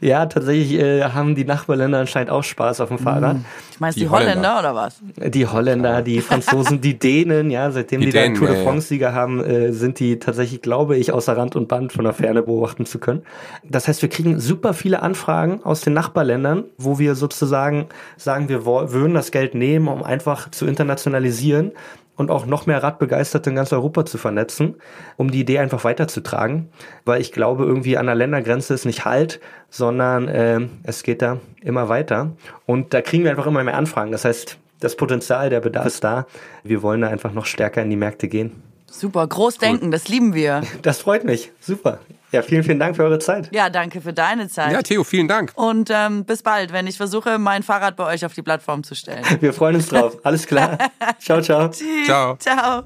Ja, 0.00 0.26
tatsächlich 0.26 0.74
äh, 0.74 1.02
haben 1.02 1.34
die 1.34 1.44
Nachbarländer 1.44 1.98
anscheinend 1.98 2.30
auch 2.30 2.44
Spaß 2.44 2.80
auf 2.80 2.88
dem 2.88 2.98
Fahrrad. 2.98 3.38
Ich 3.70 3.80
meine, 3.80 3.94
die, 3.94 4.00
die 4.00 4.08
Holländer. 4.08 4.56
Holländer. 4.56 4.58
oder 4.60 4.74
was? 4.74 5.00
Die 5.32 5.46
Holländer, 5.46 6.02
die 6.02 6.20
Franzosen, 6.20 6.80
die 6.80 6.98
Dänen, 6.98 7.50
ja, 7.50 7.70
seitdem 7.70 8.00
die, 8.00 8.06
die 8.06 8.12
Dänen, 8.12 8.36
Tour 8.36 8.48
de 8.48 8.62
France-Sieger 8.62 9.12
haben, 9.12 9.42
äh, 9.44 9.72
sind 9.72 9.98
die 9.98 10.18
tatsächlich, 10.18 10.62
glaube 10.62 10.96
ich, 10.96 11.12
außer 11.12 11.36
Rand 11.36 11.56
und 11.56 11.68
Band 11.68 11.92
von 11.92 12.04
der 12.04 12.14
Ferne 12.14 12.42
beobachten 12.42 12.86
zu 12.86 12.98
können. 12.98 13.22
Das 13.64 13.88
heißt, 13.88 14.02
wir 14.02 14.08
kriegen 14.08 14.38
super 14.38 14.74
viele 14.74 15.02
Anfragen 15.02 15.62
aus 15.64 15.80
den 15.80 15.94
Nachbarländern, 15.94 16.64
wo 16.78 16.98
wir 16.98 17.14
sozusagen 17.14 17.86
sagen, 18.16 18.48
wir 18.48 18.64
wollen 18.64 18.91
würden 18.92 19.14
das 19.14 19.30
Geld 19.30 19.54
nehmen, 19.54 19.88
um 19.88 20.02
einfach 20.02 20.50
zu 20.50 20.66
internationalisieren 20.66 21.72
und 22.16 22.30
auch 22.30 22.46
noch 22.46 22.66
mehr 22.66 22.82
Radbegeisterte 22.82 23.50
in 23.50 23.56
ganz 23.56 23.72
Europa 23.72 24.04
zu 24.04 24.18
vernetzen, 24.18 24.76
um 25.16 25.30
die 25.30 25.40
Idee 25.40 25.58
einfach 25.58 25.84
weiterzutragen. 25.84 26.68
Weil 27.04 27.20
ich 27.20 27.32
glaube, 27.32 27.64
irgendwie 27.64 27.96
an 27.96 28.06
der 28.06 28.14
Ländergrenze 28.14 28.74
ist 28.74 28.84
nicht 28.84 29.04
Halt, 29.04 29.40
sondern 29.70 30.28
äh, 30.28 30.60
es 30.82 31.02
geht 31.02 31.22
da 31.22 31.38
immer 31.60 31.88
weiter. 31.88 32.32
Und 32.66 32.94
da 32.94 33.00
kriegen 33.00 33.24
wir 33.24 33.30
einfach 33.30 33.46
immer 33.46 33.64
mehr 33.64 33.76
Anfragen. 33.76 34.12
Das 34.12 34.24
heißt, 34.24 34.58
das 34.80 34.96
Potenzial, 34.96 35.48
der 35.48 35.60
Bedarf 35.60 35.86
ist 35.86 36.04
da. 36.04 36.26
Wir 36.64 36.82
wollen 36.82 37.00
da 37.00 37.08
einfach 37.08 37.32
noch 37.32 37.46
stärker 37.46 37.82
in 37.82 37.90
die 37.90 37.96
Märkte 37.96 38.28
gehen. 38.28 38.62
Super, 38.92 39.26
Großdenken, 39.26 39.86
cool. 39.88 39.90
das 39.90 40.08
lieben 40.08 40.34
wir. 40.34 40.62
Das 40.82 40.98
freut 41.00 41.24
mich. 41.24 41.50
Super. 41.60 41.98
Ja, 42.30 42.42
vielen, 42.42 42.62
vielen 42.62 42.78
Dank 42.78 42.96
für 42.96 43.04
eure 43.04 43.18
Zeit. 43.18 43.48
Ja, 43.52 43.68
danke 43.68 44.00
für 44.00 44.12
deine 44.12 44.48
Zeit. 44.48 44.72
Ja, 44.72 44.80
Theo, 44.82 45.04
vielen 45.04 45.28
Dank. 45.28 45.52
Und 45.54 45.90
ähm, 45.92 46.24
bis 46.24 46.42
bald, 46.42 46.72
wenn 46.72 46.86
ich 46.86 46.96
versuche, 46.96 47.38
mein 47.38 47.62
Fahrrad 47.62 47.96
bei 47.96 48.06
euch 48.06 48.24
auf 48.24 48.32
die 48.32 48.42
Plattform 48.42 48.84
zu 48.84 48.94
stellen. 48.94 49.24
Wir 49.40 49.52
freuen 49.52 49.76
uns 49.76 49.88
drauf. 49.88 50.16
Alles 50.22 50.46
klar. 50.46 50.78
ciao, 51.18 51.42
ciao. 51.42 51.68
Tschüss. 51.68 52.06
Ciao. 52.06 52.36
Ciao. 52.36 52.84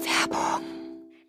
Werbung. 0.00 0.49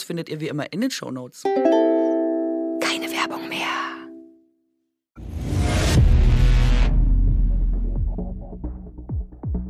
findet 0.00 0.28
ihr 0.28 0.40
wie 0.40 0.48
immer 0.48 0.72
in 0.72 0.80
den 0.80 0.90
Shownotes. 0.90 1.42
Keine 1.44 3.10
Werbung 3.10 3.48
mehr. 3.48 3.66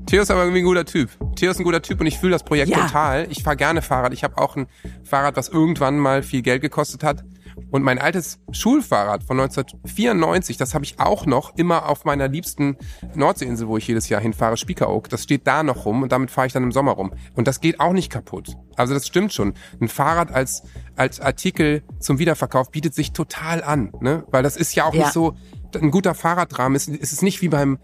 Theo 0.07 0.20
ist 0.23 0.31
aber 0.31 0.43
irgendwie 0.43 0.61
ein 0.61 0.64
guter 0.66 0.85
Typ. 0.85 1.09
Theo 1.37 1.51
ist 1.51 1.59
ein 1.59 1.64
guter 1.64 1.81
Typ 1.81 2.01
und 2.01 2.07
ich 2.07 2.18
fühle 2.18 2.33
das 2.33 2.45
Projekt 2.45 2.70
Ja. 2.70 2.81
total. 2.87 3.27
Ich 3.31 3.43
fahre 3.43 3.57
gerne 3.57 3.81
Fahrrad. 3.81 4.12
Ich 4.12 4.25
habe 4.25 4.37
auch 4.37 4.57
ein 4.57 4.66
Fahrrad, 5.05 5.37
was 5.37 5.49
irgendwann 5.49 5.99
mal 5.99 6.23
viel 6.23 6.43
Geld 6.43 6.61
gekostet 6.61 7.03
hat. 7.03 7.25
Und 7.70 7.82
mein 7.82 7.98
altes 7.98 8.38
Schulfahrrad 8.50 9.24
von 9.24 9.38
1994, 9.40 10.57
das 10.57 10.74
habe 10.74 10.84
ich 10.84 10.98
auch 11.00 11.26
noch 11.26 11.57
immer 11.57 11.88
auf 11.88 12.05
meiner 12.05 12.28
liebsten 12.28 12.76
Nordseeinsel, 13.14 13.68
wo 13.68 13.76
ich 13.76 13.86
jedes 13.86 14.09
Jahr 14.09 14.20
hinfahre, 14.20 14.57
Spiekeroog. 14.57 15.09
Das 15.09 15.22
steht 15.22 15.46
da 15.46 15.62
noch 15.62 15.84
rum 15.84 16.03
und 16.03 16.12
damit 16.12 16.30
fahre 16.30 16.46
ich 16.46 16.53
dann 16.53 16.62
im 16.62 16.72
Sommer 16.72 16.92
rum. 16.92 17.12
Und 17.34 17.48
das 17.48 17.61
geht 17.61 17.80
auch 17.80 17.92
nicht 17.92 18.11
kaputt. 18.11 18.57
Also 18.76 18.94
das 18.94 19.07
stimmt 19.07 19.32
schon. 19.32 19.55
Ein 19.80 19.88
Fahrrad 19.88 20.32
als, 20.32 20.62
als 20.96 21.20
Artikel 21.20 21.82
zum 21.98 22.18
Wiederverkauf 22.18 22.70
bietet 22.70 22.94
sich 22.94 23.12
total 23.12 23.62
an, 23.62 23.92
ne? 24.00 24.24
Weil 24.30 24.42
das 24.42 24.57
ist 24.57 24.74
ja 24.74 24.84
auch 24.84 24.94
Ja. 24.94 25.05
nicht 25.05 25.12
so, 25.12 25.34
ein 25.74 25.90
guter 25.90 26.14
Fahrradrahmen 26.14 26.76
ist, 26.76 26.88
ist 26.88 27.12
es 27.12 27.22
nicht 27.22 27.40
wie 27.42 27.48
beim, 27.48 27.78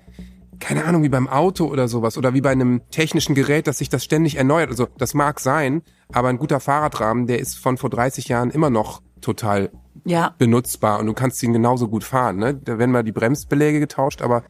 keine 0.61 0.85
Ahnung, 0.85 1.03
wie 1.03 1.09
beim 1.09 1.29
Auto 1.29 1.67
oder 1.67 1.89
sowas 1.89 2.19
oder 2.19 2.35
wie 2.35 2.41
bei 2.41 2.51
einem 2.51 2.83
technischen 2.91 3.35
Gerät, 3.35 3.67
dass 3.67 3.79
sich 3.79 3.89
das 3.89 4.05
ständig 4.05 4.37
erneuert. 4.37 4.71
Also 4.71 4.89
das 4.99 5.15
mag 5.15 5.41
sein, 5.41 5.83
aber 6.13 6.29
ein 6.29 6.39
guter 6.39 6.61
Fahrradrahmen, 6.61 7.27
der 7.27 7.39
ist 7.39 7.57
von 7.59 7.77
vor 7.79 7.91
30 7.91 8.29
Jahren 8.29 8.51
immer 8.51 8.69
noch 8.71 9.01
total 9.21 9.71
Ja, 10.05 10.35
benutzbar 10.39 10.99
und 11.01 11.07
du 11.07 11.13
kannst 11.13 11.43
ihn 11.43 11.53
genauso 11.53 11.89
gut 11.89 12.05
fahren. 12.05 12.37
Ne? 12.37 12.55
Da 12.55 12.79
werden 12.79 12.93
mal 12.93 13.03
die 13.05 13.13
Bremsbeläge 13.13 13.81
getauscht, 13.81 14.23
aber 14.23 14.43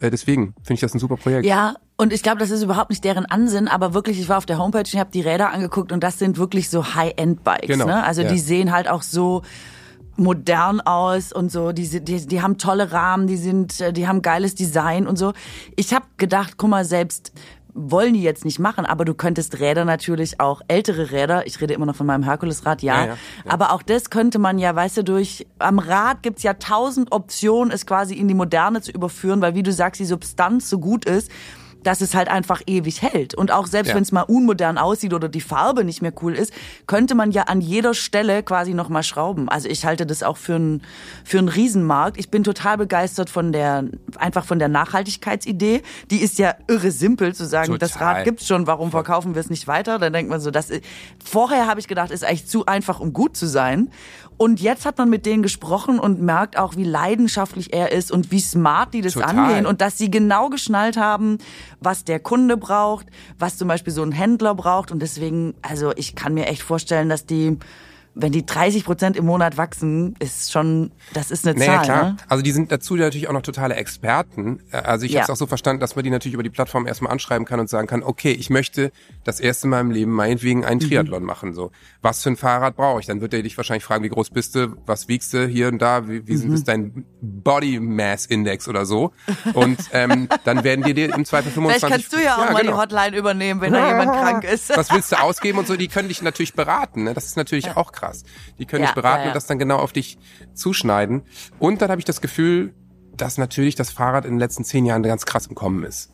äh, 0.00 0.10
deswegen 0.10 0.54
finde 0.62 0.74
ich 0.74 0.80
das 0.80 0.94
ein 0.94 0.98
super 0.98 1.16
Projekt. 1.16 1.46
Ja, 1.46 1.76
und 1.96 2.12
ich 2.12 2.22
glaube, 2.22 2.38
das 2.38 2.50
ist 2.50 2.62
überhaupt 2.62 2.90
nicht 2.90 3.04
deren 3.04 3.26
Ansinn, 3.26 3.68
aber 3.68 3.94
wirklich, 3.94 4.18
ich 4.18 4.28
war 4.28 4.38
auf 4.38 4.46
der 4.46 4.58
Homepage 4.58 4.80
und 4.92 4.98
habe 4.98 5.10
die 5.12 5.20
Räder 5.20 5.50
angeguckt 5.50 5.92
und 5.92 6.02
das 6.02 6.18
sind 6.18 6.38
wirklich 6.38 6.68
so 6.68 6.94
High-End-Bikes. 6.94 7.68
Genau, 7.68 7.86
Ne? 7.86 8.02
Also 8.02 8.22
ja. 8.22 8.28
die 8.28 8.38
sehen 8.38 8.72
halt 8.72 8.88
auch 8.88 9.02
so 9.02 9.42
modern 10.16 10.80
aus 10.80 11.32
und 11.32 11.50
so, 11.50 11.72
die, 11.72 11.88
die, 12.04 12.26
die 12.26 12.42
haben 12.42 12.58
tolle 12.58 12.92
Rahmen, 12.92 13.26
die 13.26 13.36
sind, 13.36 13.80
äh, 13.80 13.92
die 13.92 14.06
haben 14.08 14.22
geiles 14.22 14.54
Design 14.54 15.06
und 15.06 15.16
so. 15.16 15.32
Ich 15.76 15.94
habe 15.94 16.04
gedacht, 16.16 16.54
guck 16.56 16.70
mal, 16.70 16.84
selbst 16.84 17.32
wollen 17.74 18.14
die 18.14 18.22
jetzt 18.22 18.44
nicht 18.44 18.58
machen, 18.58 18.84
aber 18.84 19.04
du 19.04 19.14
könntest 19.14 19.58
Räder 19.60 19.84
natürlich 19.84 20.40
auch, 20.40 20.60
ältere 20.68 21.10
Räder, 21.10 21.46
ich 21.46 21.60
rede 21.60 21.74
immer 21.74 21.86
noch 21.86 21.96
von 21.96 22.06
meinem 22.06 22.22
Herkulesrad, 22.22 22.82
ja, 22.82 22.94
Ja, 22.94 23.00
ja, 23.00 23.06
ja. 23.06 23.16
aber 23.48 23.72
auch 23.72 23.82
das 23.82 24.10
könnte 24.10 24.38
man 24.38 24.58
ja, 24.58 24.74
weißt 24.74 24.98
du, 24.98 25.04
durch, 25.04 25.46
am 25.58 25.78
Rad 25.78 26.22
gibt's 26.22 26.42
ja 26.42 26.54
tausend 26.54 27.12
Optionen, 27.12 27.72
es 27.72 27.86
quasi 27.86 28.14
in 28.14 28.28
die 28.28 28.34
Moderne 28.34 28.82
zu 28.82 28.92
überführen, 28.92 29.40
weil 29.40 29.54
wie 29.54 29.62
du 29.62 29.72
sagst, 29.72 30.00
die 30.00 30.04
Substanz 30.04 30.68
so 30.68 30.78
gut 30.78 31.04
ist, 31.04 31.30
dass 31.82 32.00
es 32.00 32.14
halt 32.14 32.28
einfach 32.28 32.62
ewig 32.66 33.02
hält. 33.02 33.34
Und 33.34 33.50
auch 33.50 33.66
selbst 33.66 33.90
Ja. 33.90 33.94
wenn 33.96 34.02
es 34.02 34.12
mal 34.12 34.22
unmodern 34.22 34.78
aussieht 34.78 35.14
oder 35.14 35.28
die 35.28 35.40
Farbe 35.40 35.84
nicht 35.84 36.02
mehr 36.02 36.12
cool 36.22 36.34
ist, 36.34 36.52
könnte 36.86 37.14
man 37.14 37.30
ja 37.32 37.44
an 37.44 37.60
jeder 37.60 37.94
Stelle 37.94 38.42
quasi 38.42 38.74
nochmal 38.74 39.02
schrauben. 39.02 39.48
Also 39.48 39.68
ich 39.68 39.84
halte 39.84 40.06
das 40.06 40.22
auch 40.22 40.36
für 40.36 40.54
einen 40.56 40.82
für 41.24 41.38
einen 41.38 41.48
Riesenmarkt. 41.48 42.18
Ich 42.18 42.30
bin 42.30 42.44
total 42.44 42.76
begeistert 42.78 43.30
von 43.30 43.52
der, 43.52 43.84
einfach 44.16 44.44
von 44.44 44.58
der 44.58 44.68
Nachhaltigkeitsidee. 44.68 45.82
Die 46.10 46.18
ist 46.18 46.38
ja 46.38 46.54
irre 46.68 46.90
simpel 46.90 47.34
zu 47.34 47.44
sagen, 47.46 47.78
das 47.78 47.92
Total. 47.92 48.14
Rad 48.16 48.24
gibt's 48.24 48.46
schon, 48.46 48.66
warum 48.66 48.90
verkaufen 48.90 49.34
wir 49.34 49.40
es 49.40 49.50
nicht 49.50 49.66
weiter? 49.66 49.98
Dann 49.98 50.12
denkt 50.12 50.30
man 50.30 50.40
so, 50.40 50.50
das 50.50 50.70
ist, 50.70 50.84
vorher 51.24 51.66
habe 51.66 51.80
ich 51.80 51.88
gedacht, 51.88 52.10
ist 52.10 52.24
eigentlich 52.24 52.46
zu 52.46 52.66
einfach, 52.66 53.00
um 53.00 53.12
gut 53.12 53.36
zu 53.36 53.46
sein. 53.46 53.90
Und 54.38 54.60
jetzt 54.60 54.86
hat 54.86 54.98
man 54.98 55.08
mit 55.08 55.24
denen 55.26 55.42
gesprochen 55.42 55.98
und 56.00 56.20
merkt 56.20 56.56
auch, 56.58 56.74
wie 56.76 56.84
leidenschaftlich 56.84 57.72
er 57.72 57.92
ist 57.92 58.10
und 58.10 58.30
wie 58.32 58.40
smart 58.40 58.92
die 58.94 59.00
das 59.00 59.12
Total. 59.12 59.38
angehen 59.38 59.66
und 59.66 59.80
dass 59.80 59.98
sie 59.98 60.10
genau 60.10 60.48
geschnallt 60.48 60.96
haben, 60.96 61.38
was 61.84 62.04
der 62.04 62.20
Kunde 62.20 62.56
braucht, 62.56 63.06
was 63.38 63.56
zum 63.56 63.68
Beispiel 63.68 63.92
so 63.92 64.02
ein 64.02 64.12
Händler 64.12 64.54
braucht. 64.54 64.90
Und 64.90 65.00
deswegen, 65.00 65.54
also 65.62 65.92
ich 65.96 66.14
kann 66.14 66.34
mir 66.34 66.46
echt 66.46 66.62
vorstellen, 66.62 67.08
dass 67.08 67.26
die, 67.26 67.58
wenn 68.14 68.30
die 68.32 68.44
30 68.44 68.84
Prozent 68.84 69.16
im 69.16 69.24
Monat 69.24 69.56
wachsen, 69.56 70.14
ist 70.18 70.52
schon, 70.52 70.92
das 71.14 71.30
ist 71.30 71.46
eine 71.46 71.58
Naja, 71.58 71.76
Zahl. 71.76 71.84
klar. 71.84 72.04
Ne? 72.10 72.16
Also 72.28 72.42
die 72.42 72.50
sind 72.52 72.70
dazu 72.70 72.94
natürlich 72.96 73.28
auch 73.28 73.32
noch 73.32 73.42
totale 73.42 73.74
Experten. 73.76 74.60
Äh, 74.70 74.76
Also 74.78 75.06
ich 75.06 75.12
Ja. 75.12 75.20
habe 75.20 75.24
es 75.24 75.30
auch 75.30 75.38
so 75.40 75.46
verstanden, 75.46 75.80
dass 75.80 75.96
man 75.96 76.04
die 76.04 76.10
natürlich 76.10 76.34
über 76.34 76.42
die 76.42 76.50
Plattform 76.50 76.86
erstmal 76.86 77.10
anschreiben 77.12 77.46
kann 77.46 77.58
und 77.60 77.70
sagen 77.70 77.86
kann, 77.86 78.02
okay, 78.02 78.32
ich 78.32 78.50
möchte 78.50 78.92
das 79.24 79.40
erste 79.40 79.66
Mal 79.68 79.80
im 79.80 79.90
Leben 79.90 80.12
meinetwegen 80.12 80.64
einen 80.64 80.80
Mhm. 80.80 80.88
Triathlon 80.88 81.22
machen. 81.24 81.54
So, 81.54 81.70
was 82.02 82.22
für 82.22 82.30
ein 82.30 82.36
Fahrrad 82.36 82.76
brauche 82.76 83.00
ich? 83.00 83.06
Dann 83.06 83.20
wird 83.22 83.32
er 83.32 83.42
dich 83.42 83.56
wahrscheinlich 83.56 83.84
fragen, 83.84 84.04
wie 84.04 84.08
groß 84.10 84.30
bist 84.30 84.54
du, 84.56 84.76
was 84.84 85.08
wiegst 85.08 85.32
du 85.32 85.46
hier 85.46 85.68
und 85.68 85.80
da, 85.80 86.06
wie, 86.08 86.26
wie 86.28 86.36
Mhm. 86.36 86.52
ist 86.54 86.68
dein 86.68 87.06
Body 87.22 87.80
Mass 87.80 88.26
Index 88.26 88.68
oder 88.68 88.84
so? 88.84 89.12
Und 89.54 89.78
ähm, 89.92 90.28
dann 90.44 90.64
werden 90.64 90.84
die 90.84 90.92
dir 90.94 91.14
im 91.14 91.24
Zweifel 91.24 91.50
25... 91.50 91.80
Vielleicht 91.86 91.92
kannst 92.02 92.12
du 92.12 92.22
ja 92.22 92.34
auch 92.36 92.52
mal 92.52 92.60
genau. 92.60 92.72
die 92.72 92.78
Hotline 92.78 93.16
übernehmen, 93.16 93.60
wenn 93.62 93.72
da 93.72 93.88
jemand 93.88 94.12
krank 94.12 94.44
ist. 94.44 94.68
was 94.76 94.92
willst 94.92 95.12
du 95.12 95.20
ausgeben 95.20 95.58
und 95.58 95.66
so, 95.66 95.76
die 95.76 95.88
können 95.88 96.08
dich 96.08 96.20
natürlich 96.20 96.52
beraten. 96.54 97.04
Ne? 97.04 97.14
Das 97.14 97.24
ist 97.24 97.36
natürlich 97.36 97.74
auch 97.76 97.92
krass. 97.92 98.01
Die 98.58 98.66
können 98.66 98.82
Ja, 98.82 98.88
dich 98.88 98.94
beraten 98.94 99.20
ja, 99.20 99.24
ja. 99.24 99.30
und 99.30 99.36
das 99.36 99.46
dann 99.46 99.58
genau 99.58 99.76
auf 99.76 99.92
dich 99.92 100.18
zuschneiden. 100.54 101.22
Und 101.58 101.82
dann 101.82 101.90
habe 101.90 102.00
ich 102.00 102.04
das 102.04 102.20
Gefühl, 102.20 102.74
dass 103.16 103.38
natürlich 103.38 103.74
das 103.74 103.90
Fahrrad 103.90 104.24
in 104.24 104.32
den 104.32 104.38
letzten 104.38 104.64
zehn 104.64 104.86
Jahren 104.86 105.02
ganz 105.02 105.26
krass 105.26 105.46
im 105.46 105.54
Kommen 105.54 105.84
ist. 105.84 106.10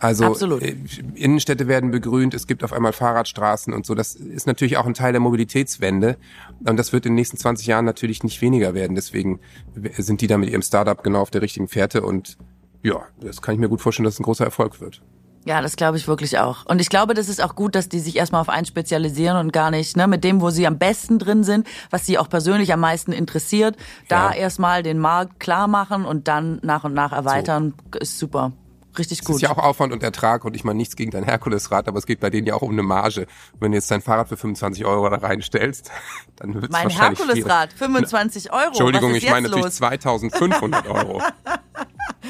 Also 0.00 0.26
Absolut. 0.26 0.62
äh, 0.62 0.76
Innenstädte 1.14 1.66
werden 1.66 1.90
begrünt, 1.90 2.32
es 2.32 2.46
gibt 2.46 2.62
auf 2.62 2.72
einmal 2.72 2.92
Fahrradstraßen 2.92 3.72
und 3.72 3.84
so. 3.84 3.96
Das 3.96 4.14
ist 4.14 4.46
natürlich 4.46 4.76
auch 4.76 4.86
ein 4.86 4.94
Teil 4.94 5.12
der 5.12 5.20
Mobilitätswende. 5.20 6.16
Und 6.64 6.76
das 6.76 6.92
wird 6.92 7.04
in 7.04 7.12
den 7.12 7.16
nächsten 7.16 7.36
20 7.36 7.66
Jahren 7.66 7.84
natürlich 7.84 8.22
nicht 8.22 8.40
weniger 8.40 8.74
werden. 8.74 8.94
Deswegen 8.94 9.40
sind 9.74 10.20
die 10.20 10.28
da 10.28 10.38
mit 10.38 10.50
ihrem 10.50 10.62
Startup 10.62 11.02
genau 11.02 11.20
auf 11.20 11.30
der 11.30 11.42
richtigen 11.42 11.66
Fährte 11.66 12.02
und 12.02 12.38
ja, 12.80 13.02
das 13.20 13.42
kann 13.42 13.54
ich 13.54 13.60
mir 13.60 13.68
gut 13.68 13.80
vorstellen, 13.80 14.04
dass 14.04 14.14
es 14.14 14.20
ein 14.20 14.24
großer 14.24 14.44
Erfolg 14.44 14.80
wird. 14.80 15.02
Ja, 15.48 15.62
das 15.62 15.76
glaube 15.76 15.96
ich 15.96 16.06
wirklich 16.06 16.38
auch. 16.38 16.66
Und 16.66 16.78
ich 16.78 16.90
glaube, 16.90 17.14
das 17.14 17.30
ist 17.30 17.42
auch 17.42 17.54
gut, 17.54 17.74
dass 17.74 17.88
die 17.88 18.00
sich 18.00 18.16
erstmal 18.16 18.42
auf 18.42 18.50
eins 18.50 18.68
spezialisieren 18.68 19.38
und 19.38 19.50
gar 19.50 19.70
nicht, 19.70 19.96
ne, 19.96 20.06
mit 20.06 20.22
dem, 20.22 20.42
wo 20.42 20.50
sie 20.50 20.66
am 20.66 20.76
besten 20.76 21.18
drin 21.18 21.42
sind, 21.42 21.66
was 21.88 22.04
sie 22.04 22.18
auch 22.18 22.28
persönlich 22.28 22.70
am 22.70 22.80
meisten 22.80 23.12
interessiert, 23.12 23.74
da 24.10 24.28
Ja. 24.28 24.36
erstmal 24.36 24.82
den 24.82 24.98
Markt 24.98 25.40
klar 25.40 25.66
machen 25.66 26.04
und 26.04 26.28
dann 26.28 26.58
nach 26.62 26.84
und 26.84 26.92
nach 26.92 27.12
erweitern, 27.12 27.72
ist 27.98 28.18
super. 28.18 28.52
Richtig 28.98 29.24
gut. 29.24 29.36
ist 29.36 29.42
ja 29.42 29.50
auch 29.50 29.58
Aufwand 29.58 29.92
und 29.92 30.02
Ertrag 30.02 30.44
und 30.44 30.56
ich 30.56 30.64
meine 30.64 30.76
nichts 30.76 30.96
gegen 30.96 31.10
dein 31.10 31.24
Herkulesrad, 31.24 31.88
aber 31.88 31.98
es 31.98 32.06
geht 32.06 32.20
bei 32.20 32.30
denen 32.30 32.46
ja 32.46 32.54
auch 32.54 32.62
um 32.62 32.72
eine 32.72 32.82
Marge. 32.82 33.26
Wenn 33.60 33.72
du 33.72 33.76
jetzt 33.76 33.90
dein 33.90 34.02
Fahrrad 34.02 34.28
für 34.28 34.36
25 34.36 34.84
Euro 34.84 35.08
da 35.08 35.16
reinstellst, 35.16 35.90
dann 36.36 36.54
wird 36.54 36.64
es 36.64 36.70
mein 36.70 36.90
Herkulesrad, 36.90 37.72
25 37.72 38.52
Euro. 38.52 38.66
Entschuldigung, 38.68 39.14
ich 39.14 39.28
meine 39.28 39.48
natürlich 39.48 39.64
los? 39.64 39.76
2500 39.76 40.86
Euro. 40.88 41.22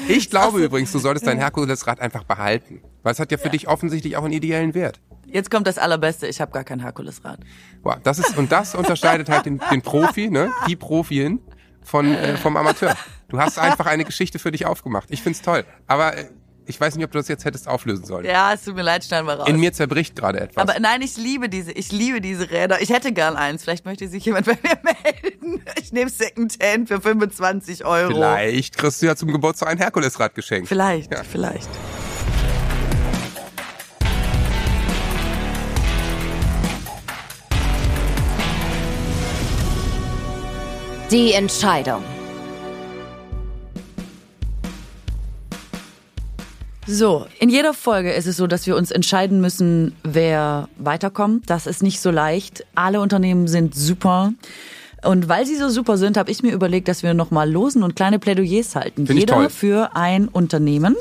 Ich 0.07 0.29
glaube 0.29 0.63
übrigens, 0.63 0.91
du 0.91 0.99
solltest 0.99 1.27
dein 1.27 1.37
Herkulesrad 1.37 1.99
einfach 1.99 2.23
behalten, 2.23 2.81
weil 3.03 3.11
es 3.11 3.19
hat 3.19 3.31
ja 3.31 3.37
für 3.37 3.49
dich 3.49 3.67
offensichtlich 3.67 4.17
auch 4.17 4.23
einen 4.23 4.33
ideellen 4.33 4.73
Wert. 4.73 4.99
Jetzt 5.25 5.51
kommt 5.51 5.67
das 5.67 5.77
Allerbeste, 5.77 6.27
ich 6.27 6.41
habe 6.41 6.51
gar 6.51 6.63
kein 6.63 6.79
Herkulesrad. 6.79 7.39
Wow, 7.83 7.97
das 8.03 8.19
ist 8.19 8.37
und 8.37 8.51
das 8.51 8.75
unterscheidet 8.75 9.29
halt 9.29 9.45
den, 9.45 9.61
den 9.71 9.81
Profi, 9.81 10.29
ne, 10.29 10.51
die 10.67 10.75
Profin 10.75 11.39
von 11.83 12.13
äh, 12.13 12.37
vom 12.37 12.57
Amateur. 12.57 12.95
Du 13.27 13.39
hast 13.39 13.59
einfach 13.59 13.85
eine 13.85 14.05
Geschichte 14.05 14.39
für 14.39 14.51
dich 14.51 14.65
aufgemacht. 14.65 15.09
Ich 15.11 15.21
find's 15.21 15.41
toll, 15.41 15.65
aber 15.85 16.17
äh, 16.17 16.25
ich 16.69 16.79
weiß 16.79 16.95
nicht, 16.95 17.03
ob 17.03 17.11
du 17.11 17.17
das 17.17 17.27
jetzt 17.27 17.45
hättest 17.45 17.67
auflösen 17.67 18.05
sollen. 18.05 18.25
Ja, 18.25 18.53
es 18.53 18.63
tut 18.63 18.75
mir 18.75 18.83
leid, 18.83 19.03
schneiden 19.03 19.25
wir 19.25 19.33
raus. 19.33 19.49
In 19.49 19.59
mir 19.59 19.73
zerbricht 19.73 20.15
gerade 20.15 20.39
etwas. 20.39 20.61
Aber 20.61 20.79
nein, 20.79 21.01
ich 21.01 21.17
liebe 21.17 21.49
diese, 21.49 21.71
ich 21.71 21.91
liebe 21.91 22.21
diese 22.21 22.51
Räder. 22.51 22.79
Ich 22.79 22.91
hätte 22.91 23.11
gern 23.11 23.35
eins. 23.35 23.63
Vielleicht 23.63 23.85
möchte 23.85 24.07
sich 24.07 24.23
jemand 24.23 24.45
bei 24.45 24.53
mir 24.61 24.77
melden. 24.83 25.63
Ich 25.81 25.91
nehme 25.91 26.11
Secondhand 26.11 26.87
für 26.87 27.01
25 27.01 27.85
Euro. 27.85 28.13
Vielleicht 28.13 28.77
kriegst 28.77 29.01
du 29.01 29.07
ja 29.07 29.15
zum 29.15 29.31
Geburtstag 29.31 29.69
ein 29.69 29.79
Herkulesrad 29.79 30.35
geschenkt. 30.35 30.67
Vielleicht, 30.69 31.11
Ja. 31.11 31.23
vielleicht. 31.23 31.69
Die 41.11 41.33
Entscheidung. 41.33 42.03
So, 46.91 47.27
in 47.39 47.49
jeder 47.49 47.75
Folge 47.75 48.11
ist 48.11 48.25
es 48.25 48.37
so, 48.37 48.47
dass 48.47 48.65
wir 48.65 48.75
uns 48.75 48.89
entscheiden 48.89 49.41
müssen, 49.41 49.95
wer 50.03 50.67
weiterkommt. 50.77 51.47
Das 51.47 51.67
ist 51.67 51.83
nicht 51.83 52.01
so 52.01 52.09
leicht. 52.09 52.65
Alle 52.73 52.99
Unternehmen 52.99 53.47
sind 53.47 53.75
super. 53.75 54.33
Und 55.03 55.29
weil 55.29 55.45
sie 55.45 55.55
so 55.55 55.69
super 55.69 55.97
sind, 55.97 56.17
habe 56.17 56.31
ich 56.31 56.41
mir 56.41 56.51
überlegt, 56.51 56.87
dass 56.87 57.03
wir 57.03 57.13
nochmal 57.13 57.49
losen 57.49 57.83
und 57.83 57.95
kleine 57.95 58.17
Plädoyers 58.17 58.75
halten. 58.75 59.05
Find 59.05 59.11
ich 59.19 59.21
Jeder 59.23 59.35
toll. 59.35 59.49
für 59.51 59.95
ein 59.95 60.27
Unternehmen. 60.27 60.95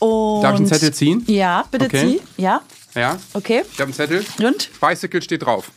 Und 0.00 0.42
Darf 0.42 0.54
ich 0.54 0.58
einen 0.58 0.66
Zettel 0.66 0.92
ziehen? 0.92 1.22
Ja, 1.28 1.64
bitte 1.70 1.84
Okay. 1.84 2.18
zieh. 2.18 2.42
Ja, 2.42 2.62
Ja, 2.96 3.18
okay. 3.34 3.62
ich 3.72 3.78
habe 3.78 3.84
einen 3.84 3.92
Zettel. 3.94 4.24
Und? 4.44 4.70
Bicycle 4.80 5.22
steht 5.22 5.42
drauf. 5.46 5.70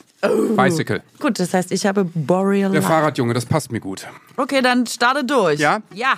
Bicycle. 0.57 1.03
Gut, 1.19 1.39
das 1.39 1.53
heißt, 1.53 1.71
ich 1.71 1.85
habe 1.85 2.03
Boreal 2.03 2.71
Der. 2.71 2.81
Fahrradjunge, 2.81 3.35
das 3.35 3.45
passt 3.45 3.71
mir 3.71 3.79
gut. 3.79 4.07
Okay, 4.37 4.61
dann 4.63 4.87
starte 4.87 5.23
durch. 5.23 5.59
Ja? 5.59 5.81
Ja. 5.93 6.15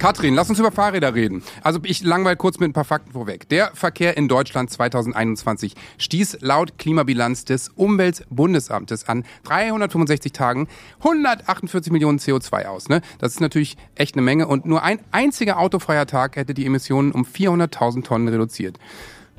Katrin, 0.00 0.34
lass 0.34 0.48
uns 0.48 0.58
über 0.58 0.72
Fahrräder 0.72 1.14
reden. 1.14 1.42
Also 1.62 1.78
ich 1.82 2.02
langweil 2.02 2.34
kurz 2.34 2.58
mit 2.58 2.70
ein 2.70 2.72
paar 2.72 2.86
Fakten 2.86 3.12
vorweg. 3.12 3.46
Der 3.50 3.70
Verkehr 3.74 4.16
in 4.16 4.28
Deutschland 4.28 4.70
2021 4.70 5.74
stieß 5.98 6.38
laut 6.40 6.78
Klimabilanz 6.78 7.44
des 7.44 7.68
Umweltbundesamtes 7.68 9.06
an 9.06 9.26
365 9.44 10.32
Tagen 10.32 10.68
148 11.00 11.92
Millionen 11.92 12.18
CO2 12.18 12.64
aus. 12.64 12.88
Ne? 12.88 13.02
Das 13.18 13.32
ist 13.32 13.40
natürlich 13.42 13.76
echt 13.94 14.14
eine 14.14 14.22
Menge 14.22 14.48
und 14.48 14.64
nur 14.64 14.82
ein 14.82 15.00
einziger 15.10 15.58
autofreier 15.58 16.06
Tag 16.06 16.36
hätte 16.36 16.54
die 16.54 16.64
Emissionen 16.64 17.12
um 17.12 17.26
400.000 17.26 18.02
Tonnen 18.02 18.28
reduziert. 18.28 18.78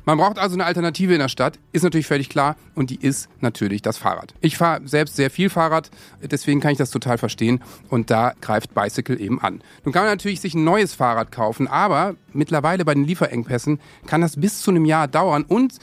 Man 0.04 0.18
braucht 0.18 0.38
also 0.38 0.54
eine 0.54 0.64
Alternative 0.64 1.12
in 1.12 1.20
der 1.20 1.28
Stadt, 1.28 1.58
ist 1.72 1.82
natürlich 1.82 2.06
völlig 2.06 2.28
klar 2.28 2.56
und 2.74 2.90
die 2.90 2.96
ist 2.96 3.28
natürlich 3.40 3.82
das 3.82 3.98
Fahrrad. 3.98 4.34
Ich 4.40 4.56
fahre 4.56 4.80
selbst 4.86 5.14
sehr 5.14 5.30
viel 5.30 5.48
Fahrrad, 5.48 5.90
deswegen 6.22 6.60
kann 6.60 6.72
ich 6.72 6.78
das 6.78 6.90
total 6.90 7.18
verstehen 7.18 7.62
und 7.88 8.10
da 8.10 8.34
greift 8.40 8.74
Bicycle 8.74 9.20
eben 9.20 9.40
an. 9.40 9.62
Nun 9.84 9.92
kann 9.92 10.02
man 10.02 10.12
natürlich 10.12 10.40
sich 10.40 10.54
ein 10.54 10.64
neues 10.64 10.94
Fahrrad 10.94 11.30
kaufen, 11.30 11.68
aber 11.68 12.16
mittlerweile 12.32 12.84
bei 12.84 12.94
den 12.94 13.04
Lieferengpässen 13.04 13.78
kann 14.06 14.20
das 14.20 14.40
bis 14.40 14.60
zu 14.62 14.72
einem 14.72 14.84
Jahr 14.84 15.06
dauern 15.06 15.44
und 15.46 15.78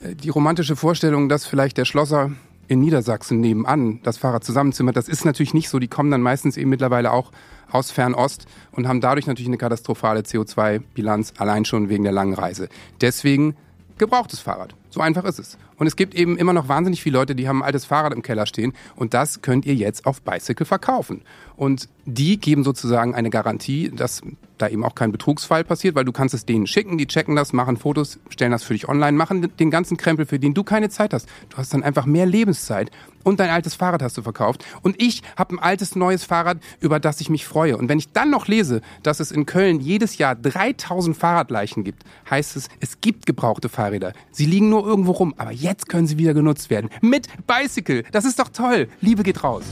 äh, 0.00 0.14
die 0.14 0.28
romantische 0.28 0.76
Vorstellung, 0.76 1.28
dass 1.28 1.44
vielleicht 1.46 1.76
der 1.76 1.84
Schlosser 1.84 2.30
in 2.68 2.80
Niedersachsen 2.80 3.40
nebenan 3.40 4.00
das 4.02 4.18
Fahrrad 4.18 4.44
zusammenzimmert, 4.44 4.96
das 4.96 5.08
ist 5.08 5.24
natürlich 5.24 5.54
nicht 5.54 5.68
so. 5.68 5.78
Die 5.78 5.88
kommen 5.88 6.10
dann 6.10 6.22
meistens 6.22 6.56
eben 6.56 6.70
mittlerweile 6.70 7.12
auch 7.12 7.30
aus 7.70 7.90
Fernost 7.90 8.46
und 8.72 8.88
haben 8.88 9.00
dadurch 9.00 9.26
natürlich 9.26 9.48
eine 9.48 9.58
katastrophale 9.58 10.20
CO2-Bilanz, 10.20 11.34
allein 11.38 11.64
schon 11.64 11.88
wegen 11.88 12.04
der 12.04 12.12
langen 12.12 12.34
Reise. 12.34 12.68
Deswegen 13.00 13.56
gebrauchtes 13.98 14.40
Fahrrad. 14.40 14.74
So 14.94 15.00
einfach 15.00 15.24
ist 15.24 15.40
es. 15.40 15.58
Und 15.76 15.88
es 15.88 15.96
gibt 15.96 16.14
eben 16.14 16.38
immer 16.38 16.52
noch 16.52 16.68
wahnsinnig 16.68 17.02
viele 17.02 17.18
Leute, 17.18 17.34
die 17.34 17.48
haben 17.48 17.62
ein 17.62 17.66
altes 17.66 17.84
Fahrrad 17.84 18.12
im 18.12 18.22
Keller 18.22 18.46
stehen 18.46 18.74
und 18.94 19.12
das 19.12 19.42
könnt 19.42 19.66
ihr 19.66 19.74
jetzt 19.74 20.06
auf 20.06 20.22
Bicycle 20.22 20.64
verkaufen. 20.64 21.22
Und 21.56 21.88
die 22.04 22.38
geben 22.38 22.62
sozusagen 22.62 23.12
eine 23.12 23.28
Garantie, 23.28 23.90
dass 23.90 24.22
da 24.58 24.68
eben 24.68 24.84
auch 24.84 24.94
kein 24.94 25.10
Betrugsfall 25.10 25.64
passiert, 25.64 25.94
weil 25.94 26.04
du 26.04 26.12
kannst 26.12 26.34
es 26.34 26.46
denen 26.46 26.66
schicken, 26.66 26.96
die 26.96 27.06
checken 27.06 27.34
das, 27.34 27.52
machen 27.52 27.76
Fotos, 27.76 28.20
stellen 28.28 28.52
das 28.52 28.62
für 28.62 28.74
dich 28.74 28.88
online, 28.88 29.16
machen 29.16 29.50
den 29.58 29.70
ganzen 29.70 29.96
Krempel, 29.96 30.26
für 30.26 30.38
den 30.38 30.54
du 30.54 30.62
keine 30.62 30.90
Zeit 30.90 31.12
hast. 31.12 31.28
Du 31.48 31.56
hast 31.56 31.74
dann 31.74 31.82
einfach 31.82 32.06
mehr 32.06 32.26
Lebenszeit 32.26 32.90
und 33.24 33.40
dein 33.40 33.50
altes 33.50 33.74
Fahrrad 33.74 34.02
hast 34.02 34.16
du 34.16 34.22
verkauft. 34.22 34.64
Und 34.82 35.00
ich 35.02 35.22
habe 35.36 35.54
ein 35.54 35.58
altes 35.58 35.96
neues 35.96 36.24
Fahrrad, 36.24 36.58
über 36.80 37.00
das 37.00 37.20
ich 37.20 37.30
mich 37.30 37.46
freue. 37.46 37.76
Und 37.76 37.88
wenn 37.88 37.98
ich 37.98 38.12
dann 38.12 38.30
noch 38.30 38.46
lese, 38.46 38.80
dass 39.02 39.18
es 39.18 39.32
in 39.32 39.46
Köln 39.46 39.80
jedes 39.80 40.18
Jahr 40.18 40.36
3000 40.36 41.16
Fahrradleichen 41.16 41.84
gibt, 41.84 42.04
heißt 42.30 42.56
es, 42.56 42.68
es 42.80 43.00
gibt 43.00 43.26
gebrauchte 43.26 43.68
Fahrräder. 43.68 44.12
Sie 44.30 44.46
liegen 44.46 44.68
nur 44.68 44.83
irgendwo 44.84 45.12
rum, 45.12 45.34
aber 45.38 45.50
jetzt 45.52 45.88
können 45.88 46.06
sie 46.06 46.18
wieder 46.18 46.34
genutzt 46.34 46.70
werden. 46.70 46.90
Mit 47.00 47.28
Bicycle. 47.46 48.04
Das 48.12 48.24
ist 48.24 48.38
doch 48.38 48.48
toll. 48.48 48.88
Liebe 49.00 49.22
geht 49.22 49.42
raus. 49.42 49.64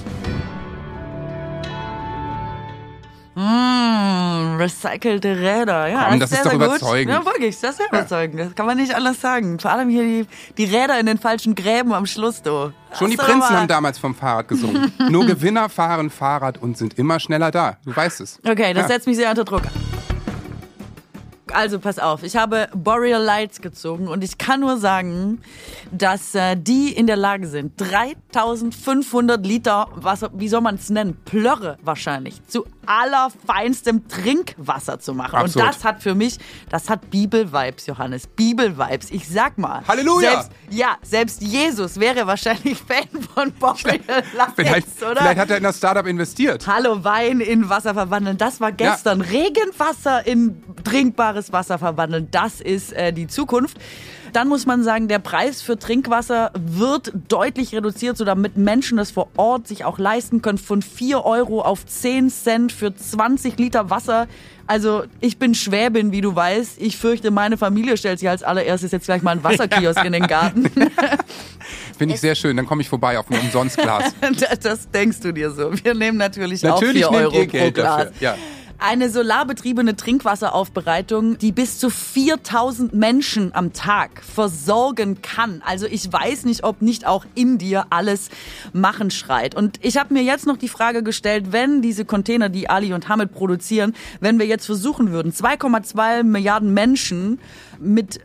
Mmh, 3.34 4.56
recycelte 4.58 5.38
Räder. 5.40 5.86
Ja, 5.88 6.06
Komm, 6.10 6.20
das 6.20 6.30
sehr, 6.30 6.40
ist 6.40 6.44
doch 6.44 6.50
sehr 6.50 6.58
gut. 6.58 6.68
überzeugend. 6.68 7.12
Ja, 7.14 7.24
wirklich, 7.24 7.58
das 7.60 7.78
ist 7.80 7.88
überzeugend. 7.88 8.40
Das 8.40 8.54
kann 8.54 8.66
man 8.66 8.76
nicht 8.76 8.94
anders 8.94 9.20
sagen. 9.22 9.58
Vor 9.58 9.70
allem 9.70 9.88
hier 9.88 10.02
die, 10.02 10.26
die 10.58 10.64
Räder 10.64 11.00
in 11.00 11.06
den 11.06 11.16
falschen 11.18 11.54
Gräben 11.54 11.94
am 11.94 12.04
Schluss, 12.04 12.42
du. 12.42 12.72
Schon 12.98 13.10
die 13.10 13.16
Prinzen 13.16 13.48
haben 13.56 13.68
damals 13.68 13.98
vom 13.98 14.14
Fahrrad 14.14 14.48
gesungen. 14.48 14.92
Nur 15.10 15.24
Gewinner 15.24 15.70
fahren 15.70 16.10
Fahrrad 16.10 16.58
und 16.60 16.76
sind 16.76 16.98
immer 16.98 17.20
schneller 17.20 17.50
da. 17.50 17.78
Du 17.86 17.96
weißt 17.96 18.20
es. 18.20 18.38
Okay, 18.46 18.74
das 18.74 18.82
Ja. 18.82 18.88
setzt 18.88 19.06
mich 19.06 19.16
sehr 19.16 19.30
unter 19.30 19.44
Druck. 19.44 19.62
Also 21.52 21.78
pass 21.78 21.98
auf, 21.98 22.22
ich 22.22 22.36
habe 22.36 22.68
Boreal 22.74 23.22
Lights 23.22 23.60
gezogen 23.60 24.08
und 24.08 24.24
ich 24.24 24.38
kann 24.38 24.60
nur 24.60 24.78
sagen, 24.78 25.42
dass 25.90 26.34
äh, 26.34 26.56
die 26.56 26.92
in 26.92 27.06
der 27.06 27.16
Lage 27.16 27.46
sind, 27.46 27.78
3500 27.78 29.44
Liter 29.44 29.88
Wasser, 29.94 30.30
wie 30.34 30.48
soll 30.48 30.62
man 30.62 30.76
es 30.76 30.88
nennen, 30.88 31.16
Plörre 31.24 31.76
wahrscheinlich, 31.82 32.44
zu 32.46 32.64
allerfeinstem 32.86 34.08
Trinkwasser 34.08 34.98
zu 34.98 35.14
machen. 35.14 35.36
Absurd. 35.36 35.64
Und 35.64 35.74
das 35.74 35.84
hat 35.84 36.02
für 36.02 36.14
mich, 36.14 36.38
das 36.68 36.90
hat 36.90 37.10
Bibel-Vibes, 37.10 37.86
Johannes, 37.86 38.26
Bibel-Vibes. 38.26 39.10
Ich 39.10 39.28
sag 39.28 39.58
mal. 39.58 39.82
Halleluja! 39.86 40.30
Selbst, 40.30 40.50
ja, 40.70 40.96
selbst 41.02 41.42
Jesus 41.42 41.98
wäre 41.98 42.26
wahrscheinlich 42.26 42.78
Fan 42.86 43.22
von 43.34 43.52
Boreal 43.52 44.00
Lights, 44.34 44.52
Vielleicht, 44.56 45.02
oder? 45.02 45.20
vielleicht 45.20 45.38
hat 45.38 45.50
er 45.50 45.56
in 45.58 45.62
das 45.62 45.78
Startup 45.78 46.06
investiert. 46.06 46.66
Hallo 46.66 47.04
Wein 47.04 47.40
in 47.40 47.68
Wasser 47.68 47.94
verwandeln. 47.94 48.38
Das 48.38 48.60
war 48.60 48.72
gestern. 48.72 49.20
Regenwasser 49.20 50.26
in 50.26 50.62
trinkbares 50.84 51.52
Wasser 51.52 51.78
verwandeln. 51.78 52.28
Das 52.30 52.60
ist 52.60 52.92
äh, 52.92 53.12
die 53.12 53.26
Zukunft. 53.26 53.78
Dann 54.32 54.48
muss 54.48 54.64
man 54.64 54.82
sagen, 54.82 55.08
der 55.08 55.18
Preis 55.18 55.60
für 55.60 55.78
Trinkwasser 55.78 56.52
wird 56.54 57.12
deutlich 57.28 57.74
reduziert, 57.74 58.16
so 58.16 58.24
damit 58.24 58.56
Menschen 58.56 58.96
das 58.96 59.10
vor 59.10 59.28
Ort 59.36 59.68
sich 59.68 59.84
auch 59.84 59.98
leisten 59.98 60.40
können. 60.40 60.58
Von 60.58 60.80
4 60.80 61.24
Euro 61.24 61.60
auf 61.60 61.84
10 61.84 62.30
Cent 62.30 62.72
für 62.72 62.94
20 62.94 63.58
Liter 63.58 63.90
Wasser. 63.90 64.28
Also 64.66 65.04
ich 65.20 65.38
bin 65.38 65.54
Schwäbin, 65.54 66.12
wie 66.12 66.22
du 66.22 66.34
weißt. 66.34 66.80
Ich 66.80 66.96
fürchte, 66.96 67.30
meine 67.30 67.58
Familie 67.58 67.96
stellt 67.98 68.20
sich 68.20 68.28
als 68.28 68.42
allererstes 68.42 68.92
jetzt 68.92 69.04
gleich 69.04 69.20
mal 69.22 69.32
einen 69.32 69.44
Wasserkiosk 69.44 70.02
in 70.04 70.12
den 70.12 70.26
Garten. 70.26 70.64
Finde 71.98 72.14
ich 72.14 72.20
sehr 72.20 72.34
schön. 72.34 72.56
Dann 72.56 72.66
komme 72.66 72.80
ich 72.80 72.88
vorbei 72.88 73.18
auf 73.18 73.30
ein 73.30 73.38
Umsonstglas. 73.38 74.14
Das, 74.40 74.58
das 74.60 74.90
denkst 74.90 75.20
du 75.20 75.32
dir 75.32 75.50
so. 75.50 75.72
Wir 75.84 75.94
nehmen 75.94 76.16
natürlich, 76.16 76.62
Natürlich 76.62 77.04
auch 77.04 77.10
4 77.10 77.20
nehmt 77.20 77.26
Euro 77.34 77.40
ihr 77.40 77.46
Geld 77.46 77.74
pro 77.74 77.82
Glas. 77.82 77.96
dafür, 78.04 78.12
ja. 78.20 78.36
Eine 78.84 79.10
solarbetriebene 79.10 79.94
Trinkwasseraufbereitung, 79.94 81.38
die 81.38 81.52
bis 81.52 81.78
zu 81.78 81.88
4000 81.88 82.92
Menschen 82.92 83.54
am 83.54 83.72
Tag 83.72 84.24
versorgen 84.24 85.22
kann. 85.22 85.62
Also 85.64 85.86
ich 85.86 86.12
weiß 86.12 86.44
nicht, 86.46 86.64
ob 86.64 86.82
nicht 86.82 87.06
auch 87.06 87.24
in 87.36 87.58
dir 87.58 87.86
alles 87.90 88.28
machen 88.72 89.12
schreit. 89.12 89.54
Und 89.54 89.78
ich 89.82 89.98
habe 89.98 90.12
mir 90.12 90.24
jetzt 90.24 90.48
noch 90.48 90.56
die 90.56 90.68
Frage 90.68 91.04
gestellt, 91.04 91.52
wenn 91.52 91.80
diese 91.80 92.04
Container, 92.04 92.48
die 92.48 92.68
Ali 92.68 92.92
und 92.92 93.08
Hamid 93.08 93.32
produzieren, 93.32 93.94
wenn 94.18 94.40
wir 94.40 94.46
jetzt 94.46 94.66
versuchen 94.66 95.12
würden, 95.12 95.30
2,2 95.30 96.24
Milliarden 96.24 96.74
Menschen 96.74 97.38
mit 97.78 98.20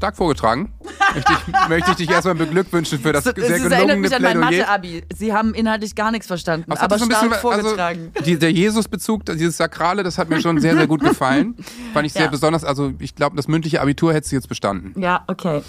Stark 0.07 0.17
vorgetragen. 0.17 0.73
Möchte 1.15 1.33
ich, 1.33 1.69
möchte 1.69 1.91
ich 1.91 1.97
dich 1.97 2.11
erstmal 2.11 2.37
beglückwünschen 2.37 3.01
für 3.01 3.13
das 3.13 3.27
Es, 3.27 3.35
sehr 3.35 3.59
gelungene 3.59 3.97
mich 3.97 4.15
an 4.15 4.23
mein 4.23 4.39
Plädoyer. 4.41 4.67
Mathe-Abi. 4.67 5.03
Sie 5.17 5.33
haben 5.33 5.53
inhaltlich 5.53 5.97
gar 5.97 6.13
nichts 6.13 6.29
verstanden, 6.29 6.67
Das 6.71 6.79
aber 6.79 6.97
so 6.99 7.07
stark 7.07 7.23
bisschen- 7.25 7.41
vorgetragen. 7.41 8.11
Also, 8.15 8.25
die, 8.25 8.39
der 8.39 8.53
Jesus-Bezug, 8.53 9.25
dieses 9.27 9.57
Sakrale, 9.57 10.05
das 10.05 10.17
hat 10.17 10.29
mir 10.31 10.41
schon 10.41 10.61
sehr, 10.61 10.77
sehr 10.77 10.87
gut 10.87 11.01
gefallen. 11.03 11.57
Fand 11.93 12.07
ich 12.07 12.13
sehr 12.13 12.23
Ja. 12.27 12.29
besonders. 12.31 12.63
Also 12.63 12.93
ich 13.01 13.17
glaube, 13.17 13.35
das 13.35 13.49
mündliche 13.49 13.81
Abitur 13.81 14.15
hättest 14.15 14.31
du 14.31 14.37
jetzt 14.37 14.49
bestanden. 14.49 14.95
ja, 15.01 15.25
okay. 15.27 15.63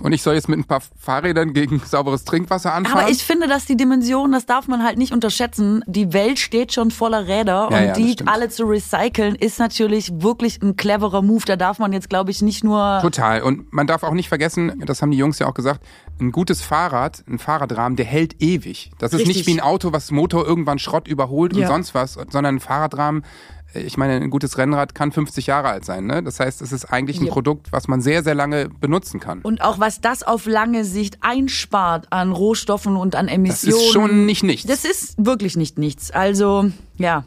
Und 0.00 0.12
ich 0.12 0.22
soll 0.22 0.34
jetzt 0.34 0.48
mit 0.48 0.58
ein 0.58 0.64
paar 0.64 0.80
Fahrrädern 0.98 1.52
gegen 1.52 1.80
sauberes 1.84 2.24
Trinkwasser 2.24 2.72
anfahren. 2.72 3.00
Aber 3.00 3.10
ich 3.10 3.22
finde, 3.24 3.48
dass 3.48 3.64
die 3.66 3.76
Dimension, 3.76 4.32
das 4.32 4.46
darf 4.46 4.68
man 4.68 4.84
halt 4.84 4.98
nicht 4.98 5.12
unterschätzen. 5.12 5.82
Die 5.86 6.12
Welt 6.12 6.38
steht 6.38 6.72
schon 6.72 6.90
voller 6.90 7.26
Räder 7.26 7.68
Ja, 7.70 7.78
und 7.78 7.84
ja, 7.86 7.92
die 7.92 8.16
alle 8.26 8.48
zu 8.48 8.64
recyceln, 8.64 9.34
ist 9.34 9.58
natürlich 9.58 10.10
wirklich 10.22 10.62
ein 10.62 10.76
cleverer 10.76 11.22
Move. 11.22 11.44
Da 11.46 11.56
darf 11.56 11.78
man 11.78 11.92
jetzt, 11.92 12.08
glaube 12.08 12.30
ich, 12.30 12.42
nicht 12.42 12.64
nur. 12.64 12.98
Total. 13.02 13.42
Und 13.42 13.72
man 13.72 13.86
darf 13.86 14.02
auch 14.02 14.12
nicht 14.14 14.28
vergessen, 14.28 14.82
das 14.86 15.02
haben 15.02 15.10
die 15.10 15.18
Jungs 15.18 15.38
ja 15.38 15.46
auch 15.48 15.54
gesagt, 15.54 15.80
ein 16.20 16.32
gutes 16.32 16.62
Fahrrad, 16.62 17.22
ein 17.28 17.38
Fahrradrahmen, 17.38 17.96
der 17.96 18.06
hält 18.06 18.40
ewig. 18.42 18.90
Das 18.98 19.12
ist 19.12 19.20
Richtig. 19.20 19.36
nicht 19.36 19.46
wie 19.46 19.52
ein 19.52 19.60
Auto, 19.60 19.92
was 19.92 20.10
Motor 20.10 20.46
irgendwann 20.46 20.78
Schrott 20.78 21.06
überholt 21.08 21.54
und 21.54 21.60
Ja. 21.60 21.68
sonst 21.68 21.94
was, 21.94 22.14
sondern 22.14 22.56
ein 22.56 22.60
Fahrradrahmen, 22.60 23.24
ich 23.74 23.96
meine, 23.96 24.14
ein 24.14 24.30
gutes 24.30 24.56
Rennrad 24.58 24.94
kann 24.94 25.12
50 25.12 25.46
Jahre 25.46 25.68
alt 25.68 25.84
sein. 25.84 26.06
Ne? 26.06 26.22
Das 26.22 26.40
heißt, 26.40 26.62
es 26.62 26.72
ist 26.72 26.86
eigentlich 26.86 27.20
ein 27.20 27.26
Ja. 27.26 27.32
Produkt, 27.32 27.70
was 27.70 27.86
man 27.86 28.00
sehr, 28.00 28.22
sehr 28.22 28.34
lange 28.34 28.68
benutzen 28.68 29.20
kann. 29.20 29.40
Und 29.42 29.60
auch 29.62 29.78
was 29.78 30.00
das 30.00 30.22
auf 30.22 30.46
lange 30.46 30.84
Sicht 30.84 31.18
einspart 31.20 32.06
an 32.10 32.32
Rohstoffen 32.32 32.96
und 32.96 33.14
an 33.14 33.26
Das 33.26 33.34
Emissionen. 33.34 33.76
ist 33.84 33.92
schon 33.92 34.26
nicht 34.26 34.42
nichts. 34.42 34.66
Das 34.66 34.84
ist 34.84 35.14
wirklich 35.24 35.56
nicht 35.56 35.78
nichts. 35.78 36.10
Also, 36.10 36.70
ja. 36.96 37.24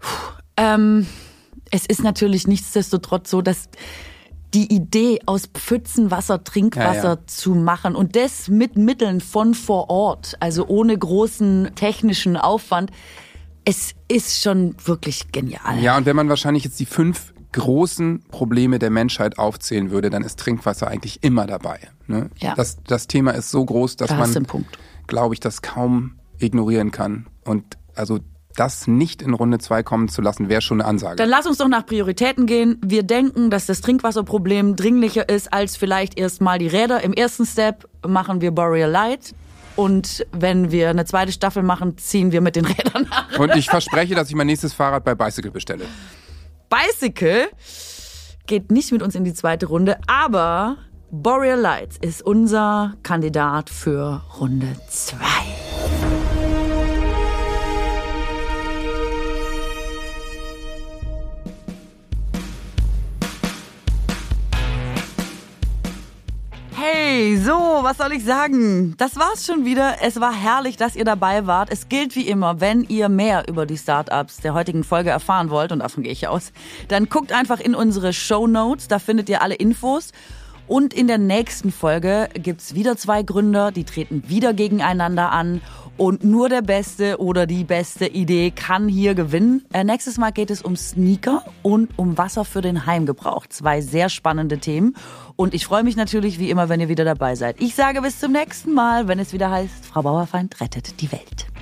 Puh, 0.00 0.08
ähm, 0.56 1.06
es 1.70 1.86
ist 1.86 2.02
natürlich 2.02 2.46
nichtsdestotrotz 2.46 3.30
so, 3.30 3.40
dass 3.42 3.68
die 4.52 4.72
Idee 4.72 5.18
aus 5.26 5.46
Pfützenwasser 5.46 6.44
Trinkwasser 6.44 7.02
Ja, 7.02 7.14
ja. 7.14 7.26
zu 7.26 7.54
machen 7.56 7.96
und 7.96 8.14
das 8.14 8.46
mit 8.48 8.76
Mitteln 8.76 9.20
von 9.20 9.54
vor 9.54 9.90
Ort, 9.90 10.36
also 10.38 10.66
ohne 10.68 10.96
großen 10.96 11.70
technischen 11.74 12.36
Aufwand, 12.36 12.90
es 13.64 13.94
ist 14.08 14.42
schon 14.42 14.74
wirklich 14.84 15.32
genial. 15.32 15.78
Ja, 15.80 15.96
und 15.96 16.06
wenn 16.06 16.16
man 16.16 16.28
wahrscheinlich 16.28 16.64
jetzt 16.64 16.78
die 16.80 16.86
fünf 16.86 17.32
großen 17.52 18.24
Probleme 18.30 18.78
der 18.78 18.90
Menschheit 18.90 19.38
aufzählen 19.38 19.90
würde, 19.90 20.10
dann 20.10 20.22
ist 20.22 20.38
Trinkwasser 20.38 20.88
eigentlich 20.88 21.22
immer 21.22 21.46
dabei. 21.46 21.78
Ne? 22.06 22.30
Ja. 22.38 22.54
Das, 22.54 22.78
das 22.84 23.06
Thema 23.06 23.30
ist 23.30 23.50
so 23.50 23.64
groß, 23.64 23.96
dass 23.96 24.10
Da 24.10 24.16
man, 24.16 24.46
glaube 25.06 25.34
ich, 25.34 25.40
das 25.40 25.62
kaum 25.62 26.16
ignorieren 26.38 26.90
kann. 26.90 27.26
Und 27.44 27.78
also 27.94 28.18
das 28.56 28.86
nicht 28.86 29.22
in 29.22 29.34
Runde 29.34 29.58
zwei 29.58 29.82
kommen 29.82 30.08
zu 30.08 30.20
lassen, 30.20 30.48
wäre 30.48 30.62
schon 30.62 30.80
eine 30.80 30.88
Ansage. 30.88 31.16
Dann 31.16 31.28
lass 31.28 31.46
uns 31.46 31.58
doch 31.58 31.68
nach 31.68 31.86
Prioritäten 31.86 32.46
gehen. 32.46 32.78
Wir 32.84 33.02
denken, 33.02 33.50
dass 33.50 33.66
das 33.66 33.80
Trinkwasserproblem 33.80 34.76
dringlicher 34.76 35.28
ist 35.28 35.52
als 35.52 35.76
vielleicht 35.76 36.18
erstmal 36.18 36.58
die 36.58 36.68
Räder. 36.68 37.02
Im 37.02 37.12
ersten 37.12 37.46
Step 37.46 37.88
machen 38.06 38.40
wir 38.40 38.50
Boreal 38.50 38.90
Light. 38.90 39.34
Und 39.76 40.26
wenn 40.32 40.70
wir 40.70 40.90
eine 40.90 41.04
zweite 41.04 41.32
Staffel 41.32 41.62
machen, 41.62 41.98
ziehen 41.98 42.32
wir 42.32 42.40
mit 42.40 42.56
den 42.56 42.64
Rädern 42.66 43.08
nach. 43.10 43.38
Und 43.38 43.54
ich 43.56 43.68
verspreche, 43.68 44.14
dass 44.14 44.28
ich 44.28 44.34
mein 44.34 44.46
nächstes 44.46 44.72
Fahrrad 44.72 45.04
bei 45.04 45.14
Bicycle 45.14 45.50
bestelle. 45.50 45.84
Bicycle 46.68 47.48
geht 48.46 48.70
nicht 48.70 48.92
mit 48.92 49.02
uns 49.02 49.14
in 49.14 49.24
die 49.24 49.34
zweite 49.34 49.66
Runde, 49.66 49.98
aber 50.06 50.76
Boreal 51.10 51.60
Lights 51.60 51.96
ist 52.00 52.22
unser 52.22 52.94
Kandidat 53.02 53.70
für 53.70 54.22
Runde 54.38 54.68
2. 54.88 55.16
Ui, 67.14 67.36
so, 67.36 67.52
was 67.82 67.98
soll 67.98 68.12
ich 68.12 68.24
sagen? 68.24 68.96
Das 68.96 69.14
war's 69.14 69.46
schon 69.46 69.64
wieder. 69.64 69.98
Es 70.02 70.20
war 70.20 70.34
herrlich, 70.34 70.76
dass 70.76 70.96
ihr 70.96 71.04
dabei 71.04 71.46
wart. 71.46 71.70
Es 71.70 71.88
gilt 71.88 72.16
wie 72.16 72.26
immer, 72.26 72.60
wenn 72.60 72.82
ihr 72.82 73.08
mehr 73.08 73.46
über 73.46 73.66
die 73.66 73.78
Startups 73.78 74.38
der 74.38 74.52
heutigen 74.52 74.82
Folge 74.82 75.10
erfahren 75.10 75.48
wollt, 75.48 75.70
und 75.70 75.78
davon 75.78 76.02
gehe 76.02 76.10
ich 76.10 76.26
aus, 76.26 76.50
dann 76.88 77.08
guckt 77.08 77.32
einfach 77.32 77.60
in 77.60 77.76
unsere 77.76 78.12
Show 78.12 78.48
Notes. 78.48 78.88
Da 78.88 78.98
findet 78.98 79.28
ihr 79.28 79.42
alle 79.42 79.54
Infos. 79.54 80.10
Und 80.66 80.94
in 80.94 81.06
der 81.06 81.18
nächsten 81.18 81.70
Folge 81.70 82.28
gibt's 82.34 82.74
wieder 82.74 82.96
zwei 82.96 83.22
Gründer, 83.22 83.70
die 83.70 83.84
treten 83.84 84.28
wieder 84.28 84.54
gegeneinander 84.54 85.30
an. 85.30 85.60
Und 85.96 86.24
nur 86.24 86.48
der 86.48 86.62
Beste 86.62 87.20
oder 87.20 87.46
die 87.46 87.62
beste 87.62 88.06
Idee 88.06 88.50
kann 88.50 88.88
hier 88.88 89.14
gewinnen. 89.14 89.64
Äh, 89.72 89.84
nächstes 89.84 90.18
Mal 90.18 90.32
geht 90.32 90.50
es 90.50 90.60
um 90.60 90.74
Sneaker 90.74 91.44
und 91.62 91.96
um 91.96 92.18
Wasser 92.18 92.44
für 92.44 92.62
den 92.62 92.84
Heimgebrauch. 92.84 93.46
Zwei 93.46 93.80
sehr 93.80 94.08
spannende 94.08 94.58
Themen. 94.58 94.96
Und 95.36 95.54
ich 95.54 95.66
freue 95.66 95.84
mich 95.84 95.94
natürlich 95.94 96.40
wie 96.40 96.50
immer, 96.50 96.68
wenn 96.68 96.80
ihr 96.80 96.88
wieder 96.88 97.04
dabei 97.04 97.36
seid. 97.36 97.60
Ich 97.60 97.76
sage 97.76 98.02
bis 98.02 98.18
zum 98.18 98.32
nächsten 98.32 98.74
Mal, 98.74 99.06
wenn 99.06 99.20
es 99.20 99.32
wieder 99.32 99.50
heißt, 99.50 99.86
Frau 99.86 100.02
Bauerfeind 100.02 100.60
rettet 100.60 101.00
die 101.00 101.12
Welt. 101.12 101.53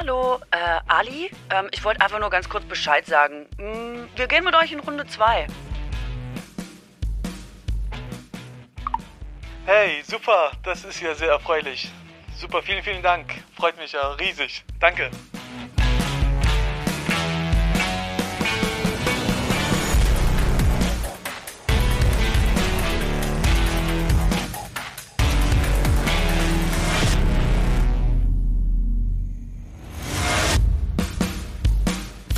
Hallo, 0.00 0.38
äh, 0.52 0.78
Ali. 0.86 1.28
Ähm, 1.50 1.66
ich 1.72 1.82
wollte 1.82 2.00
einfach 2.02 2.20
nur 2.20 2.30
ganz 2.30 2.48
kurz 2.48 2.64
Bescheid 2.64 3.04
sagen. 3.04 3.46
Mm, 3.56 4.06
wir 4.14 4.28
gehen 4.28 4.44
mit 4.44 4.54
euch 4.54 4.70
in 4.70 4.78
Runde 4.78 5.04
2. 5.04 5.48
Hey, 9.66 10.00
super, 10.06 10.52
das 10.62 10.84
ist 10.84 11.00
ja 11.00 11.16
sehr 11.16 11.30
erfreulich. 11.30 11.90
Super, 12.36 12.62
vielen, 12.62 12.84
vielen 12.84 13.02
Dank. 13.02 13.42
Freut 13.56 13.76
mich 13.76 13.90
ja 13.90 14.12
riesig. 14.12 14.64
Danke. 14.78 15.10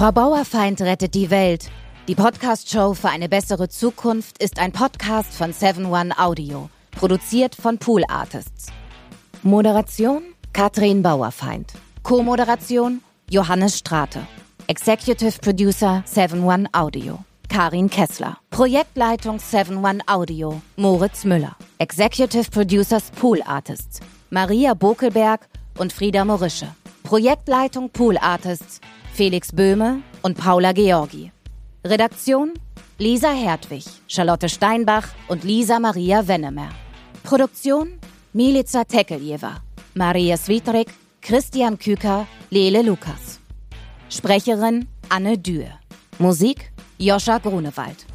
Frau 0.01 0.13
Bauerfeind 0.13 0.81
rettet 0.81 1.13
die 1.13 1.29
Welt. 1.29 1.69
Die 2.09 2.15
Podcast-Show 2.15 2.95
für 2.95 3.11
eine 3.11 3.29
bessere 3.29 3.69
Zukunft 3.69 4.43
ist 4.43 4.59
ein 4.59 4.73
Podcast 4.73 5.35
von 5.35 5.53
7-One 5.53 6.19
Audio, 6.19 6.71
produziert 6.93 7.55
von 7.55 7.77
Pool 7.77 8.05
Artists. 8.09 8.69
Moderation 9.43 10.23
Katrin 10.55 11.03
Bauerfeind. 11.03 11.75
Co-Moderation 12.03 13.03
Johannes 13.29 13.77
Strate. 13.77 14.27
Executive 14.69 15.39
Producer 15.39 16.03
7-One 16.11 16.67
Audio. 16.73 17.23
Karin 17.51 17.91
Kessler. 17.91 18.39
Projektleitung 18.49 19.37
7-One 19.37 20.01
Audio. 20.07 20.63
Moritz 20.77 21.25
Müller. 21.25 21.57
Executive 21.77 22.51
Producers 22.51 23.11
Pool 23.11 23.43
Artists. 23.43 24.01
Maria 24.31 24.73
Bokelberg 24.73 25.47
und 25.77 25.93
Frieda 25.93 26.25
Morische. 26.25 26.69
Projektleitung 27.03 27.91
Pool 27.91 28.17
Artists. 28.17 28.81
Felix 29.13 29.53
Böhme 29.53 30.03
und 30.23 30.37
Paula 30.37 30.73
Georgi. 30.73 31.31
Redaktion 31.85 32.55
Lisa 32.99 33.33
Hertwig, 33.33 33.85
Charlotte 34.07 34.49
Steinbach 34.49 35.09
und 35.29 35.45
Lisa 35.45 35.79
Maria 35.79 36.27
Wennemer. 36.27 36.69
Produktion 37.23 37.99
Milica 38.33 38.85
Tekeljeva, 38.85 39.63
Maria 39.95 40.37
Svitrik, 40.37 40.89
Christian 41.21 41.79
Küker, 41.79 42.27
Lele 42.51 42.83
Lukas. 42.83 43.41
Sprecherin 44.09 44.87
Anne 45.09 45.37
Dürr. 45.37 45.79
Musik 46.19 46.71
Joscha 46.99 47.39
Grunewald. 47.39 48.10